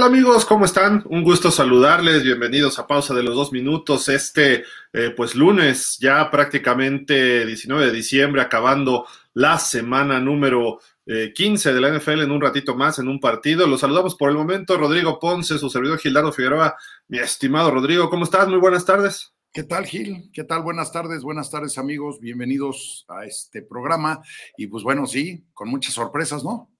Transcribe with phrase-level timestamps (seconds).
[0.00, 0.46] Hola, ¿qué tal amigos?
[0.46, 1.04] ¿Cómo están?
[1.10, 2.22] Un gusto saludarles.
[2.22, 4.08] Bienvenidos a Pausa de los Dos Minutos.
[4.08, 4.64] Este,
[4.94, 9.04] eh, pues lunes, ya prácticamente 19 de diciembre, acabando
[9.34, 13.66] la semana número 15 eh, de la NFL en un ratito más, en un partido.
[13.66, 14.78] Los saludamos por el momento.
[14.78, 16.76] Rodrigo Ponce, su servidor Gildardo Figueroa.
[17.08, 18.48] Mi estimado Rodrigo, ¿cómo estás?
[18.48, 19.34] Muy buenas tardes.
[19.52, 20.30] ¿Qué tal, Gil?
[20.32, 20.62] ¿Qué tal?
[20.62, 22.20] Buenas tardes, buenas tardes, amigos.
[22.20, 24.22] Bienvenidos a este programa.
[24.56, 26.70] Y pues bueno, sí, con muchas sorpresas, ¿no?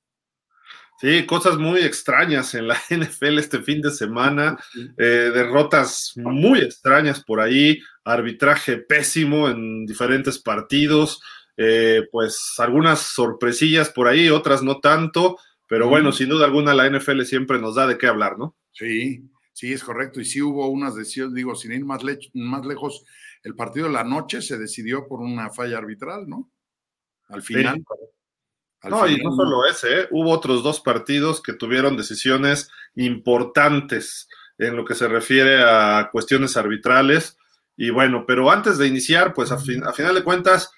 [1.00, 4.58] Sí, cosas muy extrañas en la NFL este fin de semana,
[4.98, 11.22] eh, derrotas muy extrañas por ahí, arbitraje pésimo en diferentes partidos,
[11.56, 16.86] eh, pues algunas sorpresillas por ahí, otras no tanto, pero bueno, sin duda alguna la
[16.86, 18.56] NFL siempre nos da de qué hablar, ¿no?
[18.72, 19.22] Sí,
[19.54, 22.02] sí, es correcto, y sí hubo unas decisiones, digo, sin ir más,
[22.34, 23.04] más lejos,
[23.42, 26.50] el partido de la noche se decidió por una falla arbitral, ¿no?
[27.28, 27.82] Al final
[28.88, 30.08] no, y no solo ese, ¿eh?
[30.10, 34.28] hubo otros dos partidos que tuvieron decisiones importantes
[34.58, 37.36] en lo que se refiere a cuestiones arbitrales.
[37.76, 40.70] Y bueno, pero antes de iniciar, pues a, a final de cuentas,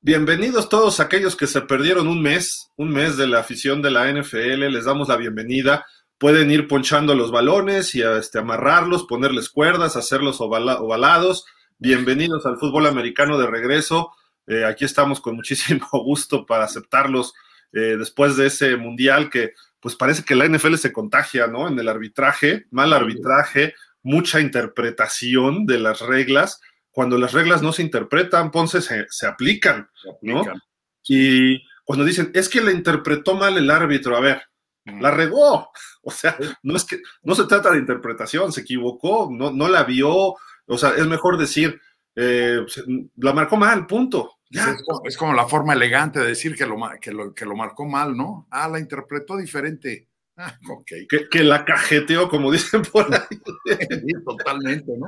[0.00, 4.10] bienvenidos todos aquellos que se perdieron un mes, un mes de la afición de la
[4.10, 5.84] NFL, les damos la bienvenida.
[6.18, 11.44] Pueden ir ponchando los balones y este, amarrarlos, ponerles cuerdas, hacerlos ovalados.
[11.78, 14.12] Bienvenidos al fútbol americano de regreso.
[14.46, 17.34] Eh, aquí estamos con muchísimo gusto para aceptarlos
[17.72, 21.66] eh, después de ese mundial que pues parece que la NFL se contagia, ¿no?
[21.66, 26.60] En el arbitraje, mal arbitraje, mucha interpretación de las reglas.
[26.90, 29.88] Cuando las reglas no se interpretan, Ponce se, aplican,
[30.20, 30.44] ¿no?
[31.04, 34.42] Y cuando dicen, es que la interpretó mal el árbitro, a ver,
[34.84, 35.70] la regó.
[36.02, 39.84] O sea, no es que no se trata de interpretación, se equivocó, no, no la
[39.84, 40.34] vio.
[40.64, 41.78] O sea, es mejor decir,
[42.16, 42.64] eh,
[43.16, 44.39] la marcó mal, punto.
[45.04, 48.16] Es, como, la forma elegante de decir que lo, que, lo, que lo marcó mal,
[48.16, 48.48] ¿no?
[48.50, 50.08] Ah, la interpretó diferente.
[50.36, 50.58] Ah,
[51.30, 53.40] que, la cajeteó, como dicen por ahí.
[54.24, 55.06] totalmente, ¿no?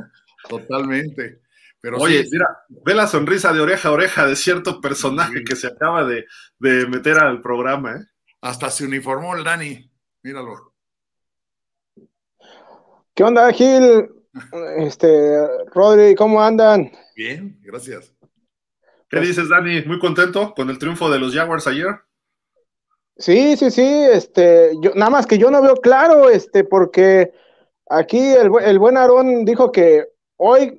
[0.48, 1.40] Totalmente.
[1.80, 5.66] Pero Oye, mira, ve la sonrisa de oreja a oreja de cierto personaje que se
[5.66, 6.26] acaba de,
[6.60, 8.04] de, meter al programa, ¿eh?
[8.40, 9.90] Hasta se uniformó el Dani,
[10.22, 10.74] míralo.
[13.14, 14.08] ¿Qué onda, Gil?
[14.78, 16.90] Este, Rodri, ¿cómo andan?
[17.14, 18.14] Bien, gracias.
[19.12, 19.82] ¿Qué dices, Dani?
[19.82, 22.00] ¿Muy contento con el triunfo de los Jaguars ayer?
[23.18, 27.30] Sí, sí, sí, este, yo, nada más que yo no veo claro, este, porque
[27.90, 30.06] aquí el, el buen Aarón dijo que
[30.38, 30.78] hoy,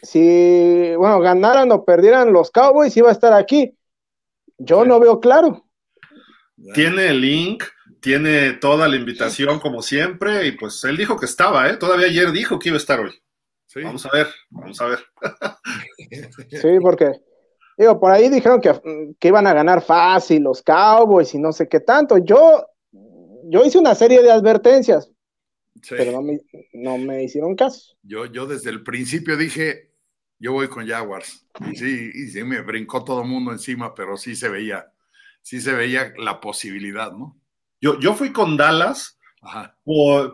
[0.00, 3.76] si, bueno, ganaran o perdieran los Cowboys, iba a estar aquí.
[4.56, 5.66] Yo no veo claro.
[6.72, 7.64] Tiene el link,
[8.00, 11.76] tiene toda la invitación como siempre, y pues él dijo que estaba, ¿eh?
[11.76, 13.20] Todavía ayer dijo que iba a estar hoy.
[13.82, 15.00] Vamos a ver, vamos a ver.
[16.48, 17.12] sí, porque
[17.80, 18.78] Digo, por ahí dijeron que,
[19.18, 22.18] que, iban a ganar fácil los Cowboys y no sé qué tanto.
[22.18, 22.66] Yo,
[23.44, 25.10] yo hice una serie de advertencias,
[25.88, 26.40] pero no me,
[26.74, 27.96] no me, hicieron caso.
[28.02, 29.94] Yo, yo desde el principio dije,
[30.38, 31.46] yo voy con Jaguars.
[31.72, 34.92] Y sí, y sí me brincó todo el mundo encima, pero sí se veía,
[35.40, 37.40] sí se veía la posibilidad, ¿no?
[37.80, 39.18] Yo, yo fui con Dallas,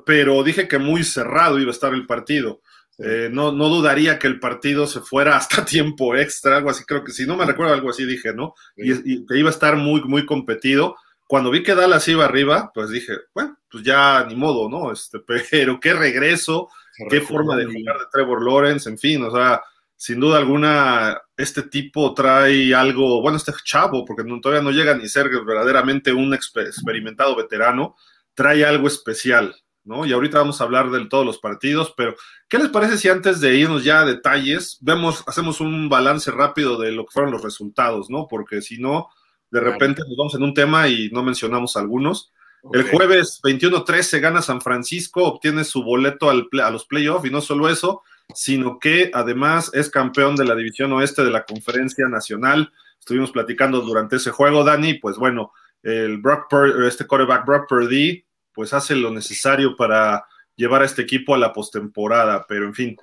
[0.04, 2.60] pero dije que muy cerrado iba a estar el partido.
[2.98, 7.04] Eh, no, no dudaría que el partido se fuera hasta tiempo extra, algo así, creo
[7.04, 8.54] que si no me recuerdo algo así dije, ¿no?
[8.76, 10.96] Y, que iba a estar muy, muy competido.
[11.28, 14.92] Cuando vi que Dallas iba arriba, pues dije, bueno, pues ya ni modo, ¿no?
[14.92, 15.18] Este,
[15.50, 16.68] pero qué regreso,
[17.10, 19.62] qué forma de jugar de Trevor Lawrence, en fin, o sea,
[19.96, 25.08] sin duda alguna, este tipo trae algo, bueno, este chavo, porque todavía no llega ni
[25.08, 27.96] ser verdaderamente un experimentado veterano,
[28.34, 29.54] trae algo especial,
[29.86, 30.04] ¿no?
[30.04, 32.14] Y ahorita vamos a hablar de todos los partidos, pero
[32.48, 36.78] ¿qué les parece si antes de irnos ya a detalles, vemos, hacemos un balance rápido
[36.78, 38.26] de lo que fueron los resultados, ¿no?
[38.28, 39.08] Porque si no,
[39.50, 42.32] de repente nos vamos en un tema y no mencionamos algunos.
[42.72, 47.40] El jueves 21-13 gana San Francisco, obtiene su boleto al, a los playoffs y no
[47.40, 48.02] solo eso,
[48.34, 52.72] sino que además es campeón de la División Oeste de la Conferencia Nacional.
[52.98, 55.52] Estuvimos platicando durante ese juego, Dani, pues bueno,
[55.82, 56.52] el Brock
[56.86, 58.25] este quarterback Brock Purdy
[58.56, 60.24] pues hace lo necesario para
[60.56, 62.46] llevar a este equipo a la postemporada.
[62.48, 62.96] Pero en fin,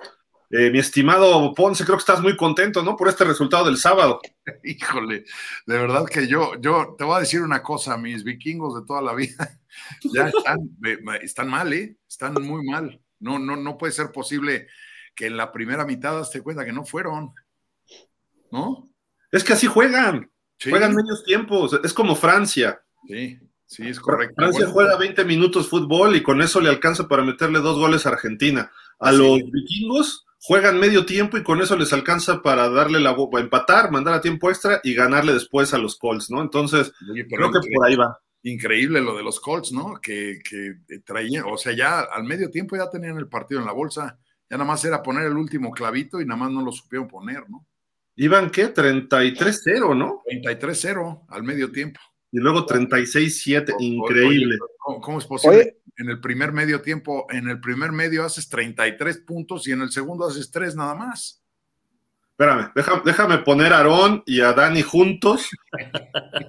[0.50, 2.96] eh, mi estimado Ponce, creo que estás muy contento, ¿no?
[2.96, 4.20] Por este resultado del sábado.
[4.64, 5.24] Híjole,
[5.64, 9.00] de verdad que yo, yo te voy a decir una cosa, mis vikingos de toda
[9.00, 9.60] la vida
[10.12, 10.58] ya están,
[11.22, 11.96] están mal, ¿eh?
[12.08, 13.00] Están muy mal.
[13.20, 14.66] No, no, no puede ser posible
[15.14, 17.32] que en la primera mitad te cuenta que no fueron,
[18.50, 18.90] ¿no?
[19.30, 20.30] Es que así juegan,
[20.60, 22.82] juegan medios tiempos, es como Francia.
[23.06, 23.38] Sí.
[23.66, 24.34] Sí, es correcto.
[24.36, 28.10] Francia juega 20 minutos fútbol y con eso le alcanza para meterle dos goles a
[28.10, 28.70] Argentina.
[28.98, 33.90] A los vikingos juegan medio tiempo y con eso les alcanza para darle la empatar,
[33.90, 36.42] mandar a tiempo extra y ganarle después a los Colts, ¿no?
[36.42, 38.18] Entonces, creo que por ahí va.
[38.42, 39.94] increíble lo de los Colts, ¿no?
[40.02, 43.72] Que, que traían, o sea, ya al medio tiempo ya tenían el partido en la
[43.72, 44.18] bolsa,
[44.50, 47.48] ya nada más era poner el último clavito y nada más no lo supieron poner,
[47.48, 47.66] ¿no?
[48.16, 48.72] Iban, ¿qué?
[48.72, 50.22] 33-0, ¿no?
[50.30, 52.00] 33-0 al medio tiempo.
[52.34, 54.58] Y luego 36-7, increíble.
[55.00, 55.76] ¿cómo, es posible?
[55.96, 59.92] En el primer medio tiempo, en el primer medio haces 33 puntos y en el
[59.92, 61.44] segundo haces 3 nada más.
[62.36, 62.72] Espérame,
[63.04, 65.48] déjame, poner a Aarón y a Dani juntos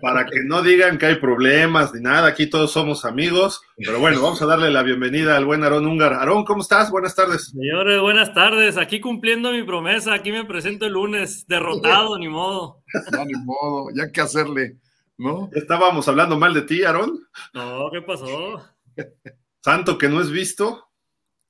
[0.01, 2.29] para que no digan que hay problemas ni nada.
[2.29, 3.61] Aquí todos somos amigos.
[3.77, 6.13] Pero bueno, vamos a darle la bienvenida al buen Aarón Ungar.
[6.13, 6.89] Aarón, ¿cómo estás?
[6.89, 7.51] Buenas tardes.
[7.51, 8.77] Señores, buenas tardes.
[8.77, 10.15] Aquí cumpliendo mi promesa.
[10.15, 11.45] Aquí me presento el lunes.
[11.45, 12.81] Derrotado, ni modo.
[13.11, 13.89] No, ni modo.
[13.93, 14.79] Ya que hacerle,
[15.17, 15.49] ¿no?
[15.53, 17.27] Estábamos hablando mal de ti, Aarón.
[17.53, 18.61] No, ¿qué pasó?
[19.61, 20.84] Santo que no es visto.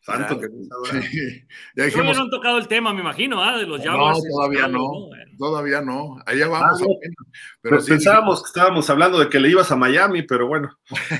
[0.05, 0.47] Santo que
[1.75, 3.57] ya dijimos, no han tocado el tema, me imagino, ¿ah?
[3.57, 4.19] de los Jaguars.
[4.19, 5.09] No, todavía no,
[5.39, 6.17] todavía no.
[6.27, 6.79] Allá vamos.
[6.79, 6.85] Ah,
[7.59, 10.77] pero pensábamos que estábamos hablando de que le ibas a Miami, pero bueno.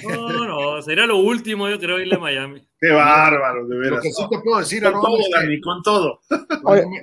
[0.07, 2.61] No, no, sería lo último, yo creo, irle a Miami.
[2.79, 3.95] Qué bárbaro, de veras.
[3.95, 6.19] Lo que sí te puedo decir, con todo, Dani, con todo.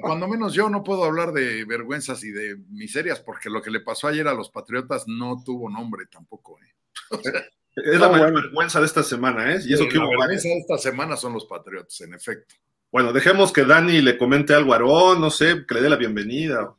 [0.02, 3.80] Cuando, menos yo no puedo hablar de vergüenzas y de miserias, porque lo que le
[3.80, 6.60] pasó ayer a los Patriotas no tuvo nombre tampoco.
[6.60, 6.70] ¿eh?
[7.74, 9.60] Es la mayor vergüenza de esta semana, ¿eh?
[9.64, 12.54] Y eso que la vergüenza de esta semana son los Patriots, en efecto.
[12.90, 15.96] Bueno, dejemos que Dani le comente algo a Aarón, no sé, que le dé la
[15.96, 16.74] bienvenida.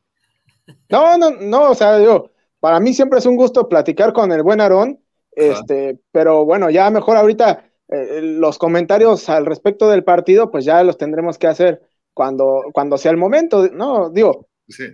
[0.89, 2.29] No, no, no, o sea, yo,
[2.59, 4.99] para mí siempre es un gusto platicar con el buen Aarón,
[5.31, 10.83] este, pero bueno, ya mejor ahorita eh, los comentarios al respecto del partido, pues ya
[10.83, 11.81] los tendremos que hacer
[12.13, 14.09] cuando, cuando sea el momento, ¿no?
[14.11, 14.85] Digo, sí.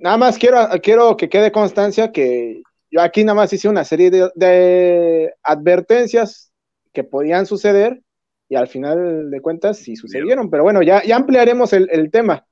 [0.00, 4.10] nada más quiero, quiero que quede constancia que yo aquí nada más hice una serie
[4.10, 6.52] de, advertencias
[6.92, 8.02] que podían suceder
[8.50, 12.44] y al final de cuentas sí sucedieron, pero bueno, ya, ya ampliaremos el, tema.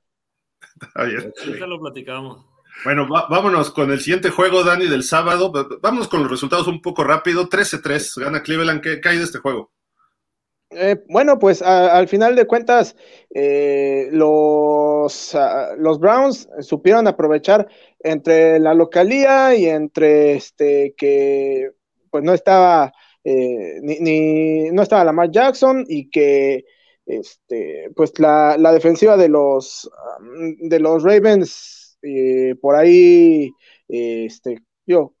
[0.97, 2.43] Ya lo platicamos.
[2.83, 5.51] Bueno, vámonos con el siguiente juego, Dani, del sábado.
[5.79, 7.47] Vámonos con los resultados un poco rápido.
[7.47, 8.81] 13-3, gana Cleveland.
[8.81, 9.71] ¿Qué, hay de este juego?
[10.73, 12.95] Eh, bueno, pues al final de cuentas,
[13.29, 15.37] eh, los,
[15.77, 17.67] los Browns supieron aprovechar
[17.99, 21.71] entre la localía y entre este que
[22.09, 26.63] pues no estaba eh, ni, no estaba Lamar Jackson y que
[27.05, 29.89] este pues la, defensiva de los
[30.59, 31.97] de los Ravens
[32.61, 33.51] por ahí
[33.87, 35.15] este yo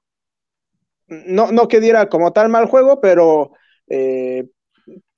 [1.07, 3.51] no, no que diera como tal mal juego pero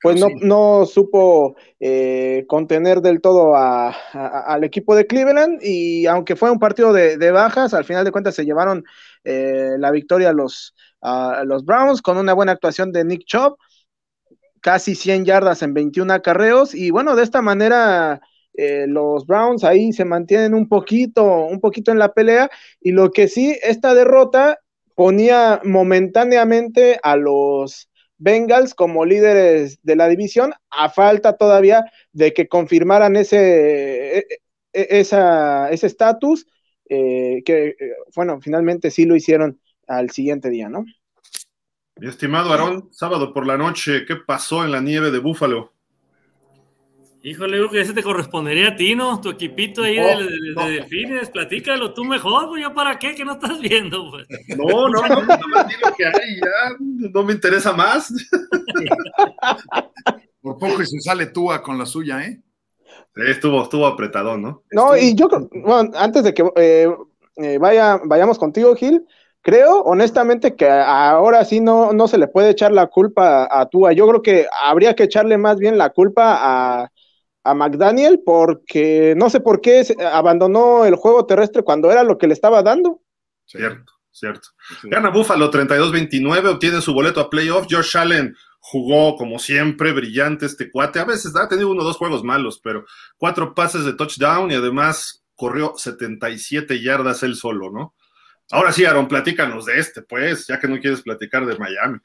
[0.03, 6.51] pues no, no supo eh, contener del todo al equipo de Cleveland y aunque fue
[6.51, 8.83] un partido de, bajas, al final de cuentas se llevaron
[9.23, 10.75] eh, la victoria a los,
[11.45, 13.55] los Browns con una buena actuación de Nick Chubb,
[14.59, 18.19] casi 100 yardas en 21 acarreos y bueno, de esta manera
[18.55, 22.49] eh, los Browns ahí se mantienen un poquito, un poquito en la pelea
[22.81, 24.59] y lo que sí, esta derrota
[24.95, 27.89] ponía momentáneamente a los
[28.23, 34.25] Bengals como líderes de la división, a falta todavía de que confirmaran ese e,
[34.71, 36.47] e, ese estatus,
[36.89, 37.75] eh, que eh,
[38.15, 40.85] bueno, finalmente sí lo hicieron al siguiente día, ¿no?
[41.97, 45.72] Mi estimado Aarón, sábado por la noche, ¿qué pasó en la nieve de Búfalo?
[47.25, 49.21] Híjole, creo que ese te correspondería a ti, ¿no?
[49.21, 53.61] Tu equipito ahí de, delfines, platícalo tú mejor, pues yo para qué, que no estás
[53.61, 54.27] viendo, pues.
[54.57, 56.75] No, no, no, no me digo que hay, ya,
[57.13, 58.11] no me interesa más.
[60.41, 62.41] Por poco y se sale Túa con la suya, ¿eh?
[63.15, 64.63] Sí, estuvo, estuvo apretado, ¿no?
[64.71, 66.93] No, y yo, bueno, antes de que eh,
[67.37, 69.07] eh, vaya, vayamos contigo, Gil,
[69.41, 73.93] creo honestamente que ahora sí no, no se le puede echar la culpa a Tua.
[73.93, 76.91] Yo creo que habría que echarle más bien la culpa a
[77.43, 82.27] a McDaniel porque no sé por qué abandonó el juego terrestre cuando era lo que
[82.27, 83.01] le estaba dando.
[83.45, 84.49] Cierto, cierto.
[84.83, 87.67] Gana Buffalo 32-29, obtiene su boleto a playoff.
[87.69, 90.99] Josh Allen jugó como siempre, brillante este cuate.
[90.99, 92.85] A veces ha tenido uno o dos juegos malos, pero
[93.17, 97.93] cuatro pases de touchdown y además corrió 77 yardas él solo, ¿no?
[98.51, 101.99] Ahora sí, Aaron, platícanos de este, pues, ya que no quieres platicar de Miami.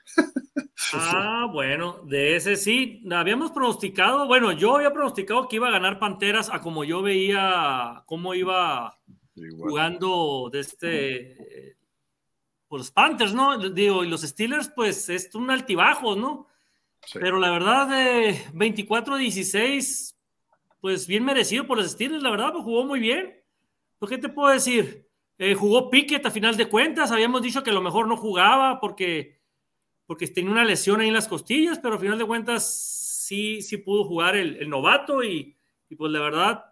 [0.95, 5.99] ah, bueno, de ese sí, habíamos pronosticado, bueno, yo había pronosticado que iba a ganar
[5.99, 8.99] Panteras a como yo veía cómo iba
[9.35, 11.77] jugando de este,
[12.69, 13.59] por los Panthers, ¿no?
[13.71, 16.47] Digo, y los Steelers, pues es un altibajo, ¿no?
[17.13, 20.15] Pero la verdad, de 24-16,
[20.81, 23.35] pues bien merecido por los Steelers, la verdad, pues jugó muy bien.
[24.09, 25.08] ¿Qué te puedo decir?
[25.39, 27.13] Eh, jugó Pickett a final de cuentas.
[27.13, 29.41] Habíamos dicho que a lo mejor no jugaba porque,
[30.07, 33.77] porque tenía una lesión ahí en las costillas, pero a final de cuentas sí, sí
[33.77, 35.57] pudo jugar el, novato y,
[35.97, 36.65] pues la verdad,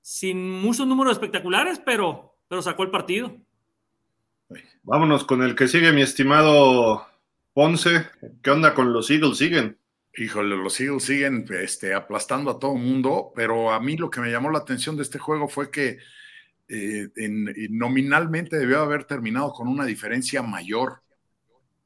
[0.00, 3.36] sin muchos números espectaculares, pero, pero sacó el partido.
[4.82, 7.06] Vámonos con el que sigue, mi estimado
[7.52, 8.06] Ponce,
[8.42, 9.38] ¿qué onda con los Eagles?
[9.38, 9.78] ¿Siguen?
[10.16, 14.30] Híjole, los Eagles siguen este, aplastando a todo mundo, pero a mí lo que me
[14.30, 15.98] llamó la atención de este juego fue que
[16.68, 17.08] eh,
[17.70, 21.02] nominalmente debió haber terminado con una diferencia mayor,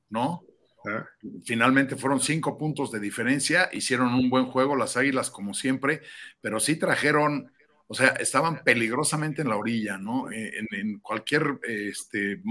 [0.08, 0.42] ¿no?
[0.86, 1.06] Ah.
[1.44, 6.02] Finalmente fueron cinco puntos de diferencia, hicieron un buen juego las Águilas como siempre,
[6.40, 7.50] pero sí trajeron
[7.90, 10.30] o sea, estaban peligrosamente en la orilla, ¿no?
[10.30, 12.42] Eh, en, cualquier, este,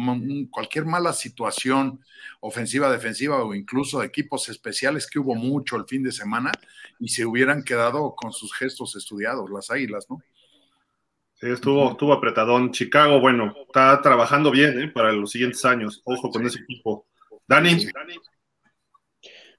[0.50, 2.04] cualquier mala situación
[2.40, 6.52] ofensiva, defensiva o incluso equipos especiales que hubo mucho el fin de semana
[7.00, 10.24] y se hubieran quedado con sus gestos estudiados, las águilas, ¿no?
[11.39, 12.72] Sí, estuvo, estuvo apretadón.
[12.72, 14.91] Chicago, bueno, está trabajando bien ¿eh?
[14.94, 16.01] para los siguientes años.
[16.03, 17.06] Ojo con ese equipo.
[17.48, 17.88] Dani.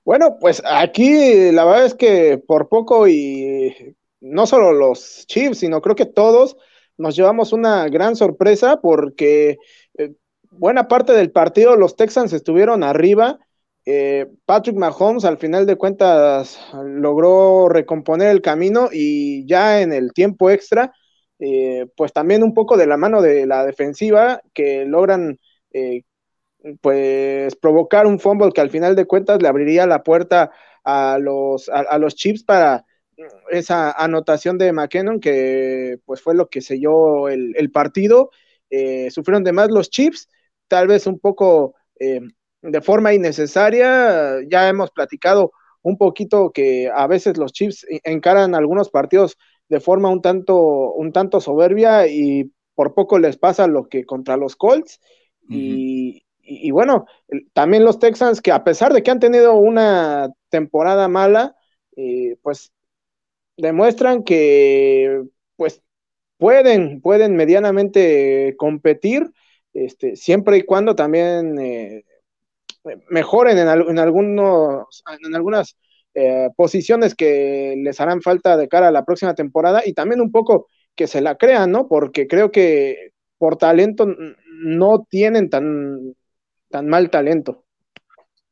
[0.04, 5.80] Bueno, pues aquí la verdad es que por poco y no solo los Chiefs, sino
[5.80, 6.56] creo que todos
[6.96, 9.58] nos llevamos una gran sorpresa porque
[9.96, 10.14] eh,
[10.50, 13.38] buena parte del partido los Texans estuvieron arriba.
[13.84, 20.12] Eh, Patrick Mahomes al final de cuentas logró recomponer el camino y ya en el
[20.12, 20.92] tiempo extra,
[21.38, 25.38] eh, pues también un poco de la mano de la defensiva que logran
[26.80, 30.50] pues provocar un fumble que al final de cuentas le abriría la puerta
[30.82, 32.84] a los, a los Chiefs para
[33.50, 38.30] esa anotación de McKinnon, que pues fue lo que selló el, partido.
[38.70, 40.28] Eh, sufrieron de más los Chips,
[40.68, 42.20] tal vez un poco eh,
[42.62, 44.40] de forma innecesaria.
[44.48, 45.52] Ya hemos platicado
[45.82, 49.36] un poquito que a veces los Chips encaran algunos partidos
[49.68, 54.36] de forma un tanto, un tanto soberbia y por poco les pasa lo que contra
[54.36, 55.00] los Colts.
[55.48, 57.06] y, y, bueno,
[57.52, 61.56] también los Texans, que a pesar de que han tenido una temporada mala,
[61.96, 62.72] eh, pues
[63.56, 65.24] demuestran que
[65.56, 65.82] pues
[66.38, 69.30] pueden, pueden medianamente competir,
[69.74, 72.04] este, siempre y cuando también eh,
[73.10, 75.76] mejoren en, algunos, en algunas
[76.18, 80.32] eh, posiciones que les harán falta de cara a la próxima temporada y también un
[80.32, 81.88] poco que se la crean, ¿no?
[81.88, 84.06] Porque creo que por talento
[84.62, 86.14] no tienen tan,
[86.68, 87.64] tan mal talento.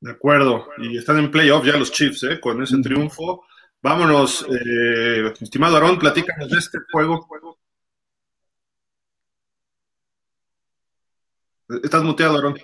[0.01, 2.41] De acuerdo, y están en playoff ya los Chiefs, ¿eh?
[2.41, 3.43] Con ese triunfo
[3.87, 7.29] Vámonos, eh, estimado Aarón, platícanos de este juego.
[11.85, 12.57] Estás muteado, Aarón.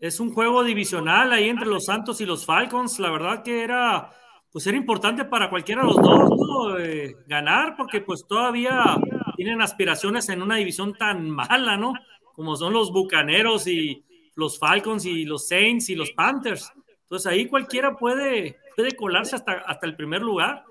[0.00, 2.98] Es un juego divisional ahí entre los Santos y los Falcons.
[2.98, 4.10] La verdad que era,
[4.50, 8.96] pues era importante para cualquiera de los dos eh, ganar, porque pues todavía
[9.36, 11.92] tienen aspiraciones en una división tan mala, ¿no?
[12.34, 14.02] Como son los Bucaneros y
[14.36, 16.72] los Falcons y los Saints y los Panthers.
[17.02, 20.64] Entonces ahí cualquiera puede, puede colarse hasta, hasta el primer lugar.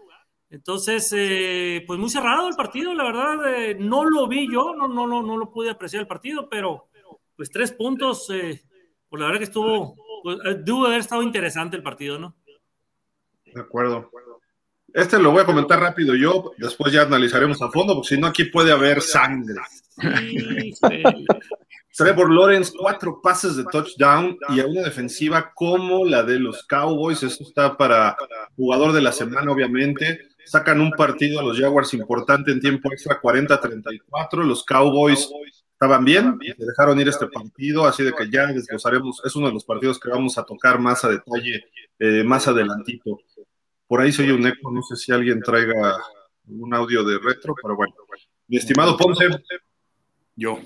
[0.49, 4.87] Entonces, eh, pues muy cerrado el partido, la verdad, eh, no lo vi yo, no,
[4.87, 6.87] no, no, no lo pude apreciar el partido, pero
[7.35, 8.63] pues tres puntos, eh,
[9.09, 12.35] pues la verdad que estuvo, pues, debo haber estado interesante el partido, ¿no?
[13.45, 14.11] De acuerdo.
[14.93, 18.27] Este lo voy a comentar rápido yo, después ya analizaremos a fondo, porque si no
[18.27, 19.59] aquí puede haber sangre.
[19.99, 20.73] Sí,
[21.99, 27.23] Trevor Lawrence, cuatro pases de touchdown y a una defensiva como la de los Cowboys.
[27.23, 28.15] Eso está para
[28.55, 30.21] jugador de la semana, obviamente.
[30.45, 34.45] Sacan un partido a los Jaguars importante en tiempo extra, 40-34.
[34.45, 35.29] Los Cowboys
[35.79, 39.21] estaban bien, se dejaron ir este partido, así de que ya desglosaremos.
[39.23, 41.63] Es uno de los partidos que vamos a tocar más a detalle
[41.97, 43.17] eh, más adelantito.
[43.87, 45.97] Por ahí soy un eco, no sé si alguien traiga
[46.47, 47.93] un audio de retro, pero bueno.
[48.49, 49.29] Mi estimado Ponce.
[50.35, 50.59] Yo.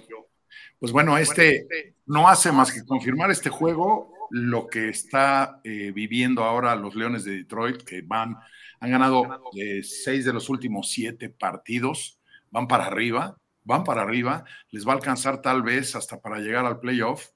[0.79, 6.43] Pues bueno, este no hace más que confirmar este juego lo que está eh, viviendo
[6.43, 8.35] ahora los Leones de Detroit, que van,
[8.79, 14.43] han ganado eh, seis de los últimos siete partidos, van para arriba, van para arriba,
[14.69, 17.29] les va a alcanzar tal vez hasta para llegar al playoff.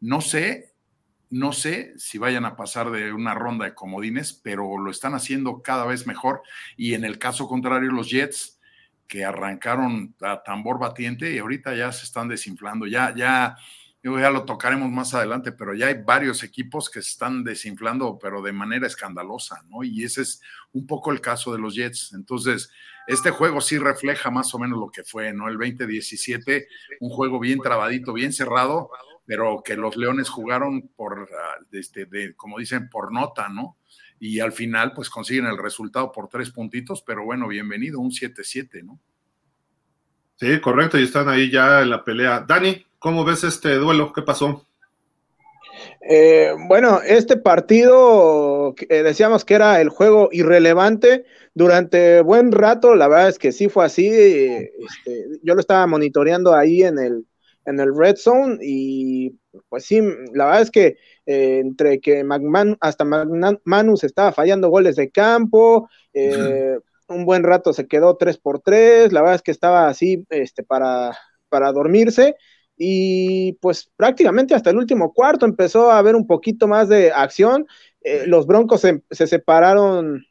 [0.00, 0.74] No sé,
[1.30, 5.62] no sé si vayan a pasar de una ronda de comodines, pero lo están haciendo
[5.62, 6.42] cada vez mejor.
[6.76, 8.60] Y en el caso contrario, los Jets,
[9.06, 12.86] que arrancaron a tambor batiente y ahorita ya se están desinflando.
[12.86, 13.56] Ya, ya,
[14.02, 18.42] ya lo tocaremos más adelante, pero ya hay varios equipos que se están desinflando, pero
[18.42, 19.84] de manera escandalosa, ¿no?
[19.84, 20.40] Y ese es
[20.72, 22.12] un poco el caso de los Jets.
[22.14, 22.70] Entonces,
[23.06, 25.48] este juego sí refleja más o menos lo que fue, ¿no?
[25.48, 26.66] El 2017,
[27.00, 28.90] un juego bien trabadito, bien cerrado,
[29.24, 33.76] pero que los Leones jugaron por, ah, este, de, como dicen, por nota, ¿no?
[34.24, 38.84] y al final pues consiguen el resultado por tres puntitos, pero bueno, bienvenido, un 7-7,
[38.84, 39.00] ¿no?
[40.36, 42.44] Sí, correcto, y están ahí ya en la pelea.
[42.46, 44.12] Dani, ¿cómo ves este duelo?
[44.12, 44.64] ¿Qué pasó?
[46.08, 53.08] Eh, bueno, este partido eh, decíamos que era el juego irrelevante durante buen rato, la
[53.08, 57.26] verdad es que sí fue así, este, yo lo estaba monitoreando ahí en el,
[57.66, 59.36] en el red zone y
[59.68, 60.00] pues sí,
[60.32, 65.88] la verdad es que eh, entre que McManus, hasta McManus estaba fallando goles de campo,
[66.14, 66.78] eh,
[67.08, 70.62] un buen rato se quedó 3 por 3 la verdad es que estaba así este,
[70.62, 71.16] para,
[71.48, 72.36] para dormirse
[72.84, 77.64] y pues prácticamente hasta el último cuarto empezó a haber un poquito más de acción.
[78.00, 80.26] Eh, los Broncos se, se separaron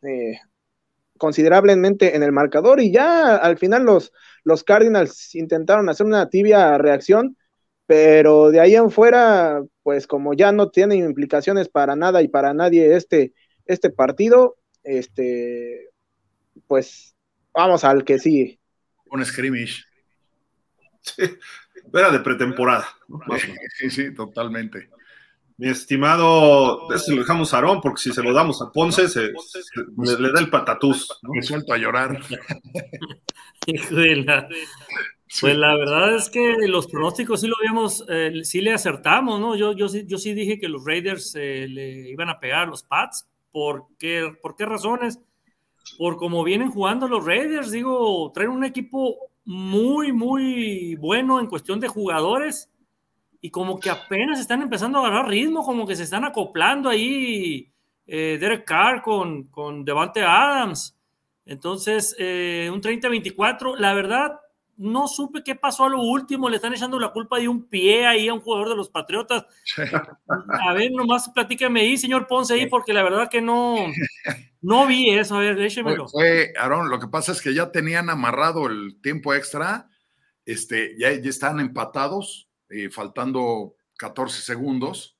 [1.17, 4.11] considerablemente en el marcador y ya al final los,
[4.43, 7.37] los Cardinals intentaron hacer una tibia reacción,
[7.85, 12.53] pero de ahí en fuera, pues como ya no tiene implicaciones para nada y para
[12.53, 13.33] nadie este,
[13.65, 15.89] este partido, este,
[16.67, 17.15] pues
[17.53, 18.59] vamos al que sigue.
[19.05, 19.85] Un scrimmage.
[21.01, 21.23] Sí,
[21.93, 22.87] era de pretemporada.
[23.77, 24.89] Sí, sí, totalmente.
[25.57, 29.27] Mi estimado, se lo dejamos a Aarón, porque si se lo damos a Ponce, se,
[29.27, 31.19] le, da el patatús.
[31.21, 32.19] Me suelto a llorar.
[35.39, 39.55] Pues la verdad es que los pronósticos sí lo habíamos, eh, sí le acertamos, ¿no?
[39.55, 42.83] Yo, yo, yo sí dije que los Raiders eh, le iban a pegar a los
[42.83, 43.29] Pats.
[43.51, 45.21] ¿Por qué, ¿Por qué razones?
[45.97, 51.79] Por cómo vienen jugando los Raiders, digo, traen un equipo muy, muy bueno en cuestión
[51.79, 52.69] de jugadores
[53.41, 57.71] y como que apenas están empezando a agarrar ritmo, como que se están acoplando ahí
[58.05, 60.95] eh, Derek Carr con, con Devante Adams.
[61.45, 64.39] Entonces, eh, un 30-24, la verdad,
[64.77, 68.05] no supe qué pasó a lo último, le están echando la culpa de un pie
[68.05, 69.45] ahí a un jugador de los Patriotas.
[70.65, 73.75] A ver, nomás platícame ahí, señor Ponce, ahí, porque la verdad que no,
[74.61, 75.35] no vi eso.
[75.35, 76.07] A ver, déjemelo.
[76.07, 79.89] Fue, Aaron, lo que pasa es que ya tenían amarrado el tiempo extra,
[80.45, 85.17] este, ya, ya están empatados, eh, faltando 14 segundos,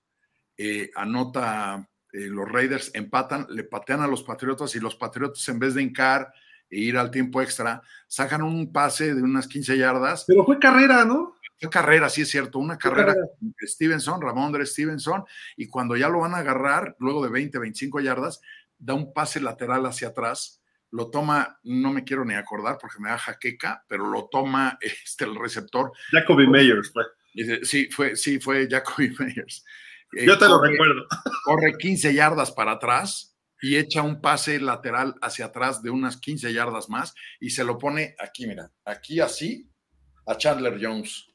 [0.57, 5.59] eh, anota eh, los Raiders, empatan, le patean a los Patriotas y los Patriotas en
[5.59, 6.33] vez de hincar
[6.69, 10.25] e ir al tiempo extra, sacan un pase de unas 15 yardas.
[10.27, 11.37] Pero fue carrera, ¿no?
[11.59, 15.23] Fue carrera, sí es cierto, una carrera, de Stevenson, Ramondre Stevenson,
[15.55, 18.41] y cuando ya lo van a agarrar, luego de 20, 25 yardas,
[18.81, 23.09] da un pase lateral hacia atrás, lo toma, no me quiero ni acordar porque me
[23.09, 25.91] da jaqueca, pero lo toma este, el receptor.
[26.11, 27.03] Jacoby Meyers fue.
[27.63, 29.63] Sí, fue, sí, fue Jacoby Meyers.
[30.17, 31.07] Eh, Yo te lo recuerdo.
[31.45, 36.51] Corre 15 yardas para atrás y echa un pase lateral hacia atrás de unas 15
[36.51, 39.69] yardas más y se lo pone aquí, mira, aquí así
[40.25, 41.27] a Chandler Jones.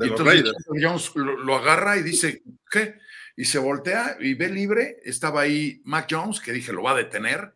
[0.00, 2.94] y entonces Chandler Jones lo, agarra y dice, ¿qué?
[3.36, 5.00] Y se voltea y ve libre.
[5.04, 7.54] Estaba ahí Mac Jones, que dije, lo va a detener.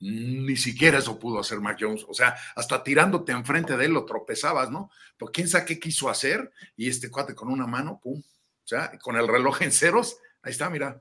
[0.00, 2.04] Ni siquiera eso pudo hacer Mac Jones.
[2.08, 4.90] O sea, hasta tirándote enfrente de él lo tropezabas, ¿no?
[5.16, 6.50] Pero quién sabe qué quiso hacer.
[6.76, 8.20] Y este cuate con una mano, pum.
[8.20, 10.18] O sea, con el reloj en ceros.
[10.42, 11.00] Ahí está, mira.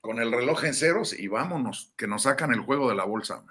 [0.00, 3.44] Con el reloj en ceros y vámonos, que nos sacan el juego de la bolsa.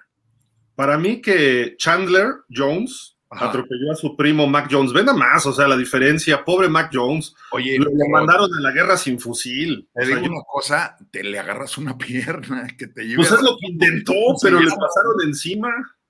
[0.75, 4.93] Para mí que Chandler Jones atropelló a su primo Mac Jones.
[4.93, 6.43] Ven más, o sea, la diferencia.
[6.43, 7.33] Pobre Mac Jones.
[7.51, 9.87] Oye, lo, mandaron a la guerra sin fusil.
[9.93, 13.17] Te digo una cosa, te le agarras una pierna que te lleva.
[13.17, 15.69] Pues es lo que intentó, pero le pasaron encima.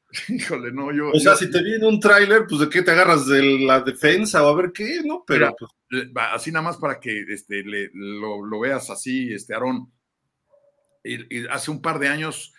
[0.30, 1.10] Híjole, no, yo.
[1.12, 4.43] O sea, si te viene un tráiler, pues de qué te agarras de la defensa
[4.43, 5.23] o a ver qué, ¿no?
[5.25, 5.56] Pero.
[5.58, 5.71] pues...
[6.34, 9.89] Así nada más para que este, le, lo, veas así, este, Aarón.
[11.03, 12.53] y hace un par de años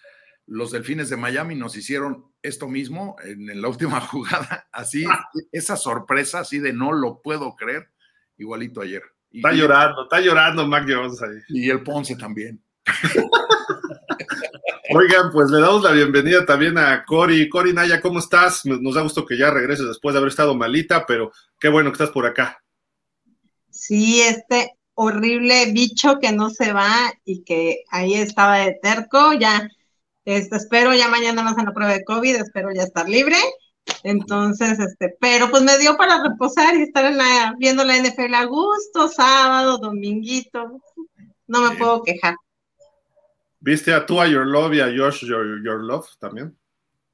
[0.49, 5.29] los Delfines de Miami nos hicieron esto mismo en, la última jugada, así, ah.
[5.53, 7.90] esa sorpresa, así de no lo puedo creer,
[8.37, 9.03] igualito ayer.
[9.33, 11.38] está llorando, está llorando Mac Jones ahí.
[11.48, 12.62] Y el Ponce también.
[14.94, 17.46] Oigan, pues le damos la bienvenida también a Cori.
[17.51, 18.64] Cori Naya, ¿cómo estás?
[18.64, 21.96] Nos da gusto que ya regreses después de haber estado malita, pero qué bueno que
[21.96, 22.62] estás por acá.
[23.68, 29.68] Sí, este horrible bicho que no se va y que ahí estaba de terco, ya
[30.29, 33.37] este, espero ya mañana más en la prueba de COVID, espero ya estar libre.
[34.03, 38.35] Entonces, este, pero pues me dio para reposar y estar en la, viendo la NFL
[38.35, 40.83] a gusto, sábado, dominguito.
[41.47, 42.37] No me puedo quejar.
[43.59, 46.55] ¿Viste a tú, a Your Love y a Josh Your, Your Love también?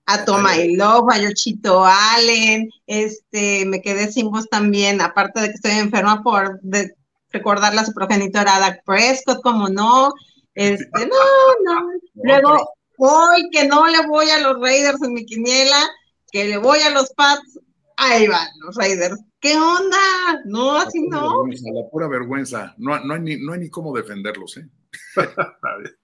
[0.07, 5.47] A Toma y Love, a Yoshito Allen, este, me quedé sin voz también, aparte de
[5.51, 6.97] que estoy enferma por de,
[7.31, 10.13] recordarle a su progenitora Dak Prescott, como no,
[10.55, 11.17] este, no,
[11.65, 15.83] no, luego hoy que no le voy a los Raiders en mi quiniela,
[16.31, 17.61] que le voy a los Pats,
[17.97, 19.21] ahí van los Raiders.
[19.41, 19.99] ¿Qué onda?
[20.47, 21.45] No, así no.
[21.47, 22.75] la pura vergüenza.
[22.79, 24.69] No, hay ni, no hay ni cómo defenderlos, ¿eh?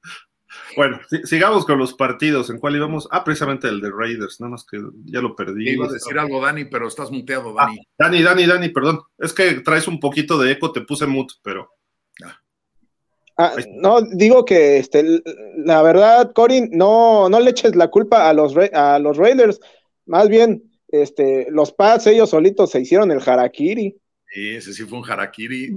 [0.76, 2.50] bueno, sigamos con los partidos.
[2.50, 3.08] ¿En cuál íbamos?
[3.10, 5.70] Ah, precisamente el de Raiders, nada más que ya lo perdí.
[5.70, 7.78] Iba a decir algo, Dani, pero estás muteado, Dani.
[7.78, 9.00] Ah, Dani, Dani, Dani, perdón.
[9.18, 11.70] Es que traes un poquito de eco, te puse mute, pero.
[13.42, 15.22] Ah, no, digo que este,
[15.56, 19.58] la verdad, Corin, no, no le eches la culpa a los, a los Raiders,
[20.04, 23.96] más bien, este, los Pats ellos solitos se hicieron el harakiri.
[24.30, 25.74] Sí, ese sí fue un harakiri.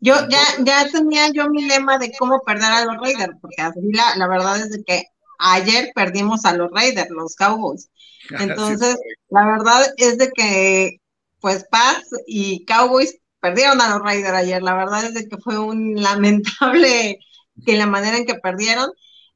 [0.00, 3.80] Yo, ya, ya, tenía yo mi lema de cómo perder a los Raiders, porque así
[3.92, 5.02] la, la verdad es que
[5.40, 7.90] ayer perdimos a los Raiders, los Cowboys.
[8.38, 8.96] Entonces,
[9.30, 11.00] la verdad es de que,
[11.40, 14.62] pues, Paz y Cowboys perdieron a los Raiders ayer.
[14.62, 17.18] La verdad es que fue un lamentable
[17.64, 18.90] que la manera en que perdieron.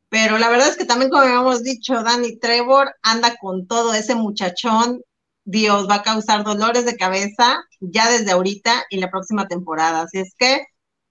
[0.08, 4.14] Pero la verdad es que también, como habíamos dicho, Danny Trevor anda con todo ese
[4.14, 5.00] muchachón.
[5.44, 10.02] Dios va a causar dolores de cabeza ya desde ahorita y la próxima temporada.
[10.02, 10.66] Así es que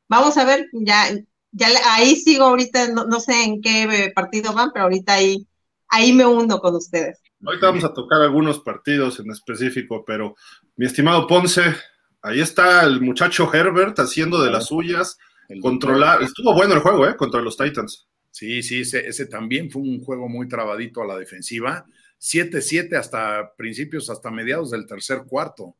[0.07, 1.09] vamos a ver, ya,
[1.51, 5.47] ya ahí sigo ahorita, no, sé en qué partido van, pero ahorita ahí,
[5.87, 7.19] ahí me hundo con ustedes.
[7.45, 10.35] Ahorita vamos a tocar algunos partidos en específico, pero
[10.75, 11.75] mi estimado Ponce,
[12.21, 15.17] ahí está el muchacho Herbert haciendo de las suyas,
[15.61, 17.15] controlar, estuvo bueno el juego, ¿eh?
[17.15, 18.07] Contra los Titans.
[18.31, 21.85] Sí, sí, ese, ese también fue un juego muy trabadito a la defensiva.
[22.19, 25.75] 7-7 hasta principios, hasta mediados del tercer cuarto.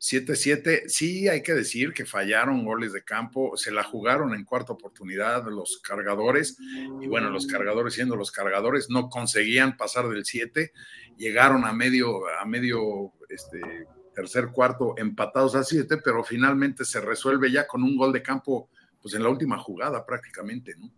[0.00, 4.72] 7-7, sí hay que decir que fallaron goles de campo, se la jugaron en cuarta
[4.72, 6.58] oportunidad los cargadores,
[7.00, 10.72] y bueno, los cargadores siendo los cargadores, no conseguían pasar del 7,
[11.16, 17.50] llegaron a medio, a medio este, tercer cuarto empatados a 7, pero finalmente se resuelve
[17.50, 18.70] ya con un gol de campo,
[19.02, 20.90] pues en la última jugada prácticamente, ¿no?